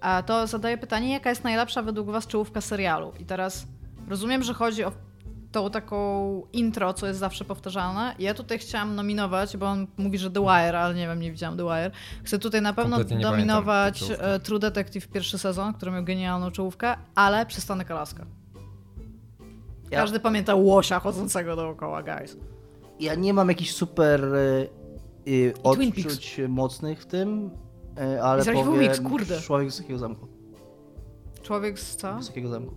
A 0.00 0.22
to 0.22 0.46
zadaje 0.46 0.78
pytanie, 0.78 1.12
jaka 1.12 1.30
jest 1.30 1.44
najlepsza 1.44 1.82
według 1.82 2.10
Was 2.10 2.26
czołówka 2.26 2.60
serialu? 2.60 3.12
I 3.20 3.24
teraz 3.24 3.66
rozumiem, 4.08 4.42
że 4.42 4.54
chodzi 4.54 4.84
o 4.84 4.92
tą 5.52 5.70
taką 5.70 6.42
intro, 6.52 6.94
co 6.94 7.06
jest 7.06 7.18
zawsze 7.20 7.44
powtarzalne. 7.44 8.14
Ja 8.18 8.34
tutaj 8.34 8.58
chciałam 8.58 8.94
nominować, 8.94 9.56
bo 9.56 9.66
on 9.66 9.86
mówi, 9.96 10.18
że 10.18 10.30
The 10.30 10.40
Wire, 10.40 10.80
ale 10.80 10.94
nie 10.94 11.06
wiem, 11.06 11.20
nie 11.20 11.30
widziałam 11.30 11.56
The 11.56 11.62
Wire. 11.64 11.90
Chcę 12.24 12.38
tutaj 12.38 12.62
na 12.62 12.72
pewno 12.72 12.96
czołówki. 13.98 14.24
e, 14.24 14.40
True 14.40 14.58
Detective 14.58 15.08
pierwszy 15.08 15.38
sezon, 15.38 15.74
który 15.74 15.90
miał 15.92 16.04
genialną 16.04 16.50
czołówkę, 16.50 16.96
ale 17.14 17.46
Przystanek 17.46 17.90
Alaska. 17.90 18.26
Ja, 19.90 20.00
Każdy 20.00 20.20
pamięta 20.20 20.54
łosia 20.54 21.00
chodzącego 21.00 21.56
dookoła, 21.56 22.02
guys. 22.02 22.36
Ja 23.00 23.14
nie 23.14 23.34
mam 23.34 23.48
jakichś 23.48 23.70
super 23.72 24.24
y, 24.24 24.68
Twin 25.74 25.92
odczuć 25.92 26.40
mocnych 26.48 27.02
w 27.02 27.06
tym, 27.06 27.50
y, 28.14 28.22
ale 28.22 28.44
jakiś 28.44 28.62
powiem 28.64 28.80
Peaks, 28.80 29.00
kurde. 29.00 29.40
Człowiek 29.40 29.70
z 29.70 29.76
Wysokiego 29.76 29.98
Zamku. 29.98 30.26
Człowiek 31.42 31.78
z 31.78 31.96
co? 31.96 32.14
Wysokiego 32.14 32.48
Zamku. 32.48 32.74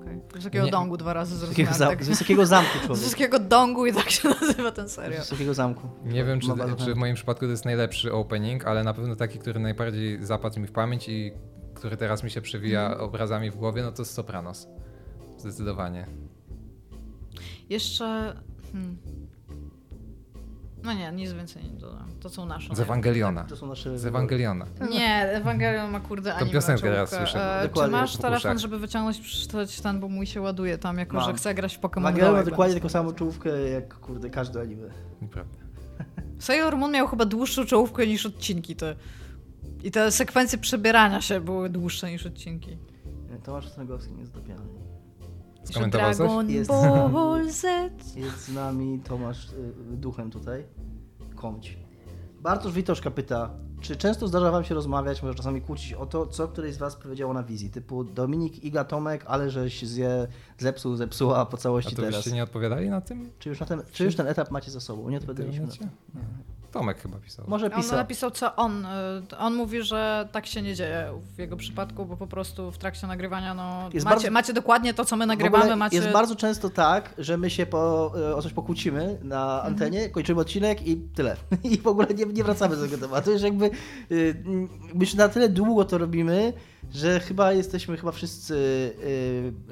Okay. 0.00 0.20
Wysokiego 0.34 0.64
Nie. 0.64 0.70
dongu 0.70 0.96
dwa 0.96 1.12
razy 1.12 1.36
Z 1.36 1.40
Wysokiego, 1.40 1.66
zrozumiałam. 1.68 1.78
zam- 1.90 1.98
Tak. 1.98 2.04
z 2.04 2.08
wysokiego 2.08 2.46
Zamku 2.46 2.78
Z 2.78 2.86
człowiek. 2.86 3.04
Wysokiego 3.04 3.38
dongu 3.38 3.86
i 3.86 3.92
tak 3.92 4.10
się 4.10 4.28
nazywa 4.40 4.70
ten 4.72 4.88
Z 4.88 4.92
serial. 4.92 5.20
Wysokiego 5.20 5.54
Zamku. 5.54 5.88
Nie 6.04 6.24
wiem, 6.24 6.40
czy, 6.40 6.48
czy 6.84 6.94
w 6.94 6.96
moim 6.96 7.14
przypadku 7.14 7.44
to 7.44 7.50
jest 7.50 7.64
najlepszy 7.64 8.12
opening, 8.12 8.66
ale 8.66 8.84
na 8.84 8.94
pewno 8.94 9.16
taki, 9.16 9.38
który 9.38 9.60
najbardziej 9.60 10.24
zapadł 10.24 10.60
mi 10.60 10.66
w 10.66 10.72
pamięć 10.72 11.08
i 11.08 11.32
który 11.74 11.96
teraz 11.96 12.22
mi 12.22 12.30
się 12.30 12.40
przewija 12.40 12.82
Mhm. 12.86 13.00
obrazami 13.08 13.50
w 13.50 13.56
głowie, 13.56 13.82
no 13.82 13.92
to 13.92 14.02
jest 14.02 14.14
Sopranos. 14.14 14.68
Zdecydowanie. 15.38 16.06
Jeszcze. 17.70 18.36
Hmm. 18.72 18.96
No 20.86 20.92
nie, 20.92 21.12
nic 21.12 21.32
więcej 21.32 21.64
nie 21.64 21.80
dodam. 21.80 22.08
To 22.20 22.28
są 22.28 22.46
nasze. 22.46 22.74
Z 22.76 22.80
Ewangeliona. 22.80 23.44
To 23.44 23.56
są 23.56 23.66
nasze... 23.66 23.98
Z 23.98 24.06
Ewangeliona. 24.06 24.66
Nie, 24.90 25.14
Ewangelion 25.32 25.90
ma 25.90 26.00
kurde 26.00 26.30
Tą 26.30 26.36
anime 26.36 26.52
piosenkę 26.52 26.80
czołówkę. 26.82 27.00
raz 27.00 27.10
słyszę 27.30 27.62
E, 27.62 27.68
Czy 27.68 27.88
masz 27.88 28.16
telefon, 28.16 28.58
żeby 28.58 28.78
wyciągnąć, 28.78 29.20
przeczytać 29.20 29.80
ten, 29.80 30.00
bo 30.00 30.08
mój 30.08 30.26
się 30.26 30.40
ładuje 30.40 30.78
tam, 30.78 30.98
jako 30.98 31.16
Mam. 31.16 31.24
że 31.24 31.34
chce 31.34 31.54
grać 31.54 31.76
w 31.76 31.80
Pokémon 31.80 31.94
Go. 31.94 32.00
Magel 32.00 32.32
ma 32.32 32.42
dokładnie 32.42 32.74
taką 32.74 32.88
samą 32.88 33.12
czołówkę 33.12 33.50
jak, 33.70 33.94
kurde, 34.00 34.30
każde 34.30 34.60
anime. 34.60 34.88
Nieprawda. 35.22 35.58
Sailor 36.38 36.76
Moon 36.76 36.92
miał 36.92 37.06
chyba 37.08 37.24
dłuższą 37.24 37.64
czołówkę 37.66 38.06
niż 38.06 38.26
odcinki 38.26 38.76
te. 38.76 38.96
I 39.82 39.90
te 39.90 40.10
sekwencje 40.12 40.58
przebierania 40.58 41.20
się 41.20 41.40
były 41.40 41.68
dłuższe 41.70 42.10
niż 42.10 42.26
odcinki. 42.26 42.78
Tomasz 43.44 43.68
Snagowski 43.68 44.12
nie 44.14 44.26
zdopiany. 44.26 44.60
Że 45.66 45.72
Skomentował 45.72 46.08
coś? 46.14 46.16
Dragon 46.18 46.50
Jest. 46.50 46.70
Ball 47.12 47.50
Z. 47.50 47.64
Jest 48.16 48.38
z 48.44 48.52
nami 48.54 49.00
Tomasz 49.04 49.48
y, 49.48 49.72
duchem 49.96 50.30
tutaj. 50.30 50.64
Komć. 51.34 51.78
Bartosz 52.40 52.72
Witoszka 52.72 53.10
pyta, 53.10 53.50
czy 53.80 53.96
często 53.96 54.28
zdarza 54.28 54.50
wam 54.50 54.64
się 54.64 54.74
rozmawiać, 54.74 55.22
może 55.22 55.34
czasami 55.34 55.60
kłócić 55.60 55.92
o 55.92 56.06
to, 56.06 56.26
co 56.26 56.48
któryś 56.48 56.74
z 56.74 56.78
was 56.78 56.96
powiedziało 56.96 57.32
na 57.34 57.42
wizji, 57.42 57.70
typu 57.70 58.04
Dominik, 58.04 58.64
Iga, 58.64 58.84
Tomek, 58.84 59.24
ale 59.26 59.50
żeś 59.50 59.82
zje, 59.82 60.26
zepsuł, 60.58 60.96
zepsuła 60.96 61.46
po 61.46 61.56
A 61.56 61.60
całości 61.60 61.96
to 61.96 62.02
teraz. 62.02 62.16
byście 62.16 62.32
nie 62.32 62.42
odpowiadali 62.42 62.90
na 62.90 63.00
tym? 63.00 63.30
Czy, 63.38 63.48
już 63.48 63.60
na 63.60 63.66
ten, 63.66 63.82
czy 63.92 64.04
już 64.04 64.16
ten 64.16 64.26
etap 64.26 64.50
macie 64.50 64.70
za 64.70 64.80
sobą? 64.80 65.08
Nie 65.08 65.16
odpowiedzieliśmy 65.16 65.66
na 65.66 65.72
to. 65.72 65.84
Tomek 66.78 66.98
chyba 67.02 67.18
pisał. 67.18 67.44
Może 67.48 67.66
On 67.66 67.72
pisał. 67.72 67.96
napisał, 67.98 68.30
co 68.30 68.56
on. 68.56 68.86
y, 69.32 69.38
On 69.38 69.54
mówi, 69.54 69.82
że 69.82 70.28
tak 70.32 70.46
się 70.46 70.62
nie 70.62 70.74
dzieje 70.74 71.10
w 71.36 71.38
jego 71.38 71.56
przypadku, 71.56 72.06
bo 72.06 72.16
po 72.16 72.26
prostu 72.26 72.70
w 72.72 72.78
trakcie 72.78 73.06
nagrywania, 73.06 73.54
no. 73.54 73.90
Jest 73.92 74.04
macie, 74.06 74.14
bardzo- 74.16 74.30
macie 74.30 74.52
dokładnie 74.52 74.94
to, 74.94 75.04
co 75.04 75.16
my 75.16 75.26
nagrywamy, 75.26 75.76
macie. 75.76 75.96
Jest 75.96 76.10
bardzo 76.10 76.36
często 76.36 76.70
tak, 76.70 77.14
że 77.18 77.36
my 77.38 77.50
się 77.50 77.66
po, 77.66 78.12
e, 78.30 78.36
o 78.36 78.42
coś 78.42 78.52
pokłócimy 78.52 79.18
na 79.22 79.54
Mhm. 79.54 79.72
antenie, 79.72 80.08
kończymy 80.08 80.40
odcinek 80.40 80.86
i 80.86 80.96
tyle. 80.96 81.36
I 81.64 81.78
w 81.78 81.86
ogóle 81.86 82.06
nie, 82.14 82.24
nie 82.26 82.44
wracamy 82.44 82.76
do 82.76 82.82
tego 82.82 82.98
tematu. 82.98 83.32
Już 83.32 83.42
jakby 83.42 83.70
y, 84.10 84.42
my 84.94 85.06
na 85.16 85.28
tyle 85.28 85.48
długo 85.48 85.84
to 85.84 85.98
robimy, 85.98 86.52
że 86.94 87.20
chyba 87.20 87.52
jesteśmy 87.52 87.96
chyba 87.96 88.12
wszyscy, 88.12 88.54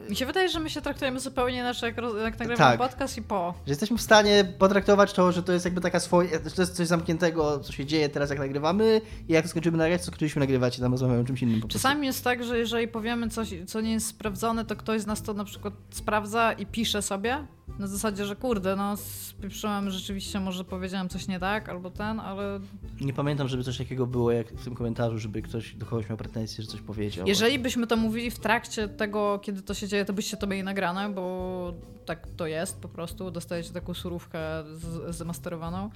y, 0.06 0.10
Mi 0.10 0.16
się 0.16 0.26
wydaje, 0.26 0.48
że 0.48 0.60
my 0.60 0.70
się 0.70 0.80
traktujemy 0.80 1.20
zupełnie 1.20 1.58
inaczej, 1.58 1.86
jak, 1.86 1.96
roz- 1.98 2.22
jak 2.22 2.38
nagrywamy 2.38 2.78
Tak. 2.78 2.90
podcast 2.90 3.16
i 3.18 3.22
po. 3.22 3.54
że 3.66 3.70
jesteśmy 3.70 3.96
w 3.98 4.02
stanie 4.02 4.44
potraktować 4.58 5.12
to, 5.12 5.32
że 5.32 5.42
to 5.42 5.52
jest 5.52 5.64
jakby 5.64 5.80
taka 5.80 6.00
swoja, 6.00 6.30
że 6.44 6.50
to 6.50 6.62
jest 6.62 6.76
coś 6.76 6.86
zamkniętego, 6.86 7.60
co 7.60 7.72
się 7.72 7.86
dzieje 7.86 8.08
teraz 8.08 8.30
jak 8.30 8.38
nagrywamy 8.38 9.00
i 9.28 9.32
jak 9.32 9.48
skończymy 9.48 9.78
nagrać, 9.78 10.00
co 10.00 10.06
skończyliśmy 10.06 10.40
nagrywać 10.40 10.78
i 10.78 10.80
tam 10.80 10.92
rozmawiamy 10.92 11.20
o 11.20 11.24
czymś 11.24 11.42
innym 11.42 11.60
po 11.60 11.66
prostu. 11.68 11.78
Czasami 11.88 12.06
jest 12.06 12.24
tak, 12.24 12.44
że 12.44 12.58
jeżeli 12.58 12.88
powiemy 12.88 13.28
coś, 13.28 13.48
co 13.66 13.80
nie 13.80 13.92
jest 13.92 14.06
sprawdzone, 14.06 14.64
to 14.64 14.76
ktoś 14.76 15.00
z 15.00 15.06
nas 15.06 15.22
to 15.22 15.34
na 15.34 15.44
przykład 15.44 15.74
sprawdza 15.90 16.52
i 16.52 16.66
pisze 16.66 17.02
sobie. 17.02 17.46
Na 17.78 17.86
zasadzie, 17.86 18.26
że 18.26 18.36
kurde, 18.36 18.76
no 18.76 18.96
spieprzyłem, 18.96 19.90
rzeczywiście 19.90 20.40
może 20.40 20.64
powiedziałem 20.64 21.08
coś 21.08 21.28
nie 21.28 21.40
tak, 21.40 21.68
albo 21.68 21.90
ten, 21.90 22.20
ale 22.20 22.60
Nie 23.00 23.12
pamiętam, 23.12 23.48
żeby 23.48 23.64
coś 23.64 23.78
takiego 23.78 24.06
było 24.06 24.32
jak 24.32 24.48
w 24.48 24.64
tym 24.64 24.74
komentarzu, 24.74 25.18
żeby 25.18 25.42
ktoś 25.42 25.74
do 25.74 25.86
kogoś 25.86 26.08
miał 26.08 26.18
pretensje, 26.18 26.64
że 26.64 26.70
coś 26.70 26.80
powiedział. 26.80 27.26
jeżeli 27.26 27.58
byśmy 27.58 27.86
to 27.86 27.96
mówili 27.96 28.30
w 28.30 28.38
trakcie 28.38 28.88
tego, 28.88 29.38
kiedy 29.42 29.62
to 29.62 29.74
się 29.74 29.88
dzieje, 29.88 30.04
to 30.04 30.12
byście 30.12 30.36
to 30.36 30.46
mieli 30.46 30.62
nagrane, 30.62 31.08
bo 31.10 31.74
tak 32.06 32.26
to 32.36 32.46
jest 32.46 32.80
po 32.80 32.88
prostu. 32.88 33.30
Dostajecie 33.30 33.72
taką 33.72 33.94
surówkę 33.94 34.38
z- 34.74 35.16
zemasterowaną, 35.16 35.90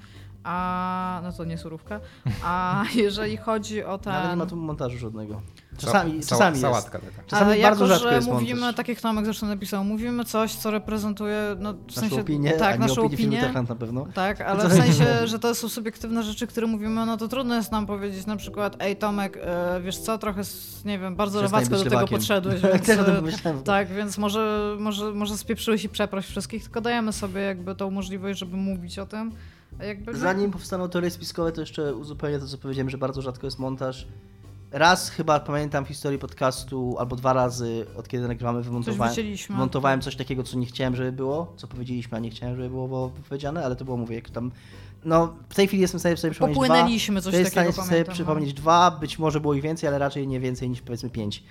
a 0.45 1.21
no 1.25 1.33
to 1.33 1.45
nie 1.45 1.59
surówka. 1.59 2.01
A 2.45 2.85
jeżeli 2.95 3.37
chodzi 3.37 3.85
o 3.85 3.99
ten... 3.99 4.13
Ale 4.13 4.31
nie 4.31 4.37
ma 4.37 4.47
tu 4.47 4.57
montażu 4.57 4.99
żadnego. 4.99 5.43
Sa- 5.79 5.87
Czasami, 5.87 6.23
sała- 6.23 6.39
czasami 6.39 6.51
jest. 6.51 6.61
Sałatka 6.63 6.99
taka. 6.99 7.23
Czasami 7.27 7.53
Ale 7.53 7.63
bardzo 7.63 7.85
jako, 7.85 7.95
rzadko 7.95 8.09
że 8.09 8.15
jest 8.17 8.29
mówimy, 8.29 8.61
montaż. 8.61 8.77
tak 8.77 8.89
jak 8.89 9.01
Tomek 9.01 9.25
zresztą 9.25 9.47
napisał, 9.47 9.85
mówimy 9.85 10.25
coś, 10.25 10.55
co 10.55 10.71
reprezentuje, 10.71 11.57
no 11.59 11.73
w 11.75 11.87
Naszą 11.87 12.01
sensie, 12.01 12.21
opinię, 12.21 12.53
tak, 12.53 12.73
a 12.73 12.77
nie 12.77 12.79
naszą 12.79 13.03
opinię 13.03 13.53
na 13.69 13.75
pewno. 13.75 14.07
Tak, 14.15 14.41
ale 14.41 14.69
w 14.69 14.73
sensie, 14.73 15.27
że 15.27 15.39
to 15.39 15.55
są 15.55 15.69
subiektywne 15.69 16.23
rzeczy, 16.23 16.47
które 16.47 16.67
mówimy, 16.67 17.07
no 17.07 17.17
to 17.17 17.29
trudno 17.29 17.55
jest 17.55 17.73
nam 17.73 17.87
powiedzieć 17.87 18.27
na 18.27 18.37
przykład, 18.37 18.77
ej 18.81 18.97
Tomek, 18.97 19.39
e, 19.43 19.81
wiesz 19.81 19.99
co, 19.99 20.19
trochę, 20.19 20.43
nie 20.85 20.99
wiem, 20.99 21.17
bardzo 21.17 21.43
lewacko 21.43 21.77
do 21.77 21.85
tego 21.85 22.09
podszedłeś, 22.09 22.61
Tak, 22.61 22.73
więc, 22.87 23.47
e, 23.47 23.63
tak, 23.65 23.89
więc 23.89 24.19
może, 24.19 24.77
może, 24.81 25.13
może 25.13 25.39
spieprzyłeś 25.39 25.85
i 25.85 25.89
przeproś 25.89 26.27
wszystkich, 26.27 26.63
tylko 26.65 26.81
dajemy 26.81 27.13
sobie 27.13 27.41
jakby 27.41 27.75
tą 27.75 27.91
możliwość, 27.91 28.39
żeby 28.39 28.57
mówić 28.57 28.99
o 28.99 29.07
tym. 29.07 29.33
Jakby, 29.81 30.17
Zanim 30.17 30.51
powstaną 30.51 30.89
teorie 30.89 31.11
spiskowe, 31.11 31.53
to 31.53 31.61
jeszcze 31.61 31.95
uzupełnię 31.95 32.39
to, 32.39 32.47
co 32.47 32.59
powiedziałem, 32.59 32.91
że 32.91 32.99
bardzo 32.99 33.23
rzadko 33.23 33.47
jest 33.47 33.59
montaż. 33.59 34.07
Raz 34.71 35.11
chyba 35.11 35.41
pamiętam 35.41 35.85
w 35.85 35.89
historii 35.89 36.19
podcastu, 36.19 36.97
albo 36.99 37.17
dwa 37.17 37.33
razy, 37.33 37.87
od 37.97 38.09
kiedy 38.09 38.29
nagrywamy, 38.29 38.59
coś 38.59 38.67
wymontowałem, 38.67 39.15
montowałem 39.51 40.01
coś 40.01 40.17
takiego, 40.17 40.43
co 40.43 40.59
nie 40.59 40.67
chciałem, 40.67 40.97
żeby 40.97 41.13
było, 41.13 41.53
co 41.57 41.67
powiedzieliśmy, 41.67 42.17
a 42.17 42.21
nie 42.21 42.31
chciałem, 42.31 42.57
żeby 42.57 42.69
było 42.69 43.11
powiedziane, 43.29 43.65
ale 43.65 43.77
to 43.77 43.85
było, 43.85 43.97
mówię, 43.97 44.15
jak 44.15 44.31
tam... 44.31 44.51
No, 45.05 45.35
w 45.49 45.55
tej 45.55 45.67
chwili 45.67 45.83
jestem 45.83 45.99
w 45.99 46.03
stanie 46.03 46.17
sobie 46.17 46.31
przypomnieć 46.31 46.59
dwa. 46.59 46.67
Popłynęliśmy, 46.67 47.23
coś 47.23 47.35
jest 47.35 47.51
w 47.51 47.55
takiego 47.55 47.73
stanie 47.73 47.87
sobie 47.87 47.95
pamiętam. 47.95 48.13
no. 48.13 48.15
przypomnieć 48.15 48.55
dwa, 48.55 48.91
być 48.91 49.19
może 49.19 49.41
było 49.41 49.55
ich 49.55 49.63
więcej, 49.63 49.89
ale 49.89 49.99
raczej 49.99 50.29
nie 50.29 50.41
więcej 50.41 50.71
niż 50.71 50.83
powiedzmy 50.83 51.11
pięć. 51.11 51.43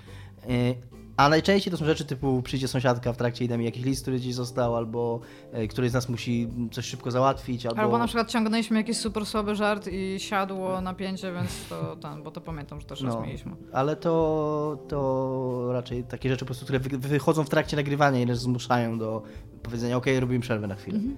A 1.18 1.30
najczęściej 1.30 1.72
to 1.72 1.78
są 1.78 1.86
rzeczy 1.86 2.05
typu 2.05 2.41
przyjdzie 2.41 2.68
sąsiadka 2.68 3.13
w 3.13 3.18
trakcie 3.18 3.45
i 3.45 3.47
da 3.47 3.57
mi 3.57 3.65
jakiś 3.65 3.86
list, 3.86 4.01
który 4.01 4.18
gdzieś 4.18 4.36
został, 4.36 4.76
albo 4.76 5.20
e, 5.51 5.68
któryś 5.68 5.91
z 5.91 5.93
nas 5.93 6.09
musi 6.09 6.49
coś 6.72 6.86
szybko 6.86 7.11
załatwić, 7.11 7.65
albo... 7.65 7.82
Albo 7.82 7.97
na 7.97 8.07
przykład 8.07 8.30
ciągnęliśmy 8.30 8.78
jakiś 8.78 8.97
super 8.97 9.26
słaby 9.26 9.55
żart 9.55 9.88
i 9.91 10.15
siadło 10.20 10.82
napięcie, 10.82 11.34
więc 11.34 11.49
to 11.70 11.95
ten, 11.95 12.24
bo 12.24 12.32
to 12.32 12.41
pamiętam, 12.41 12.82
że 12.82 12.88
też 12.88 13.01
raz 13.01 13.15
No, 13.15 13.22
mieliśmy. 13.22 13.51
ale 13.74 13.95
to, 13.95 14.78
to 14.88 15.70
raczej 15.74 16.03
takie 16.03 16.30
rzeczy 16.30 16.39
po 16.39 16.45
prostu, 16.45 16.65
które 16.65 16.80
wy, 16.80 16.97
wychodzą 16.97 17.43
w 17.43 17.49
trakcie 17.49 17.78
nagrywania 17.78 18.20
i 18.22 18.26
nas 18.26 18.39
zmuszają 18.39 18.99
do 18.99 19.24
powiedzenia, 19.63 19.97
ok, 19.97 20.05
robimy 20.20 20.39
przerwę 20.39 20.68
na 20.68 20.76
chwilę. 20.76 20.97
Mhm. 20.97 21.18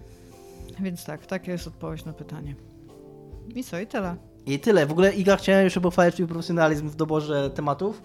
Więc 0.79 1.05
tak, 1.05 1.25
taka 1.25 1.51
jest 1.51 1.67
odpowiedź 1.67 2.05
na 2.05 2.13
pytanie. 2.13 2.55
I 3.55 3.63
co, 3.63 3.79
i 3.79 3.87
tyle. 3.87 4.15
I 4.45 4.59
tyle. 4.59 4.85
W 4.85 4.91
ogóle 4.91 5.13
Iga 5.13 5.37
chciałem 5.37 5.63
jeszcze 5.63 5.81
pochwalić 5.81 6.15
profesjonalizm 6.27 6.89
w 6.89 6.95
doborze 6.95 7.49
tematów. 7.49 8.01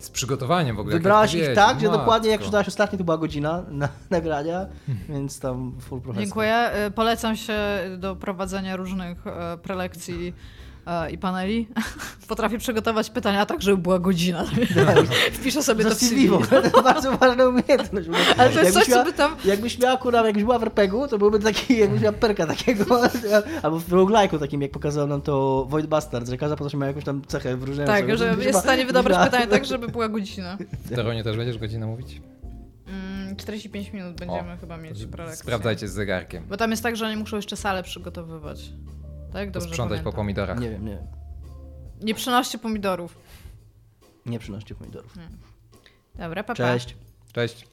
Z 0.00 0.10
przygotowaniem 0.10 0.76
w 0.76 0.80
ogóle. 0.80 0.96
Wybrałaś 0.96 1.34
ich 1.34 1.54
tak, 1.54 1.80
że 1.80 1.90
dokładnie 1.90 2.30
jak 2.30 2.40
czytałaś 2.40 2.68
ostatnio, 2.68 2.98
to 2.98 3.04
była 3.04 3.18
godzina 3.18 3.62
na 3.68 3.88
nagrania, 4.10 4.66
więc 5.08 5.40
tam 5.40 5.72
full 5.80 6.00
profesor. 6.00 6.24
Dziękuję. 6.24 6.70
Y, 6.86 6.90
Polecam 6.90 7.36
się 7.36 7.58
do 7.98 8.16
prowadzenia 8.16 8.76
różnych 8.76 9.26
e, 9.26 9.58
prelekcji 9.62 10.34
e, 10.86 11.10
i 11.10 11.18
paneli. 11.18 11.68
Potrafię 12.28 12.58
przygotować 12.58 13.10
pytania 13.10 13.46
tak, 13.46 13.62
żeby 13.62 13.82
była 13.82 13.98
godzina. 13.98 14.44
Wpiszę 15.32 15.62
sobie 15.62 15.84
to 15.84 15.90
w 15.90 15.94
CV, 15.98 16.28
to 16.72 16.82
bardzo 16.82 17.16
ważna 17.16 17.48
umiejętność. 17.48 18.08
Ale 18.38 18.50
to 18.50 18.60
jest 18.60 18.76
Jakbyś 18.76 18.94
coś, 18.94 18.94
co 18.94 19.04
by 19.04 19.12
tam... 19.12 19.36
Jakbyś 19.44 19.78
miała 19.78 19.96
kurwa, 19.96 20.26
jakbyś 20.26 20.44
była 20.44 20.58
w 20.58 20.62
RPG-u, 20.62 21.08
to 21.08 21.18
byłby 21.18 21.38
taki, 21.38 21.78
jakbyś 21.78 22.00
miała 22.00 22.12
perka 22.12 22.46
takiego, 22.46 23.00
albo 23.62 23.78
w 23.78 23.88
roguelike'u 23.88 24.38
takim, 24.38 24.62
jak 24.62 24.70
pokazał 24.70 25.06
nam 25.06 25.22
to 25.22 25.66
Void 25.68 25.86
Bastard, 25.86 26.28
że 26.28 26.36
każda 26.36 26.56
postać 26.56 26.74
ma 26.74 26.86
jakąś 26.86 27.04
tam 27.04 27.22
cechę 27.26 27.56
wyróżniającą. 27.56 28.06
Tak, 28.06 28.18
że 28.18 28.36
jest 28.40 28.58
w 28.58 28.62
stanie 28.62 28.86
wydobyć 28.86 29.12
była- 29.12 29.24
pytanie 29.24 29.46
tak, 29.46 29.64
żeby 29.64 29.88
była 29.88 30.08
godzina. 30.08 30.58
W 30.84 30.94
Teronie 30.94 31.24
też 31.24 31.36
będziesz 31.36 31.58
godzinę 31.58 31.86
mówić? 31.86 32.20
Mm, 32.86 33.36
45 33.36 33.92
minut 33.92 34.16
będziemy 34.16 34.56
chyba 34.56 34.76
mieć 34.76 35.06
prelekcję. 35.06 35.42
Sprawdzajcie 35.42 35.88
z 35.88 35.92
zegarkiem. 35.92 36.44
Bo 36.48 36.56
tam 36.56 36.70
jest 36.70 36.82
tak, 36.82 36.96
że 36.96 37.06
oni 37.06 37.16
muszą 37.16 37.36
jeszcze 37.36 37.56
salę 37.56 37.82
przygotowywać. 37.82 38.72
Tak? 39.32 39.50
Dobrze 39.50 39.68
Sprzątać 39.68 39.98
po 39.98 40.02
pamiętam. 40.04 40.12
pomidorach. 40.16 40.58
Nie 40.60 40.70
wiem, 40.70 40.84
nie 40.84 40.92
wiem. 40.94 41.06
Nie 42.00 42.14
przynoście 42.14 42.58
pomidorów. 42.58 43.18
Nie 44.26 44.38
przynoście 44.38 44.74
pomidorów. 44.74 45.14
Dobra, 46.14 46.42
papa. 46.44 46.54
Cześć. 46.54 46.96
Cześć. 47.32 47.66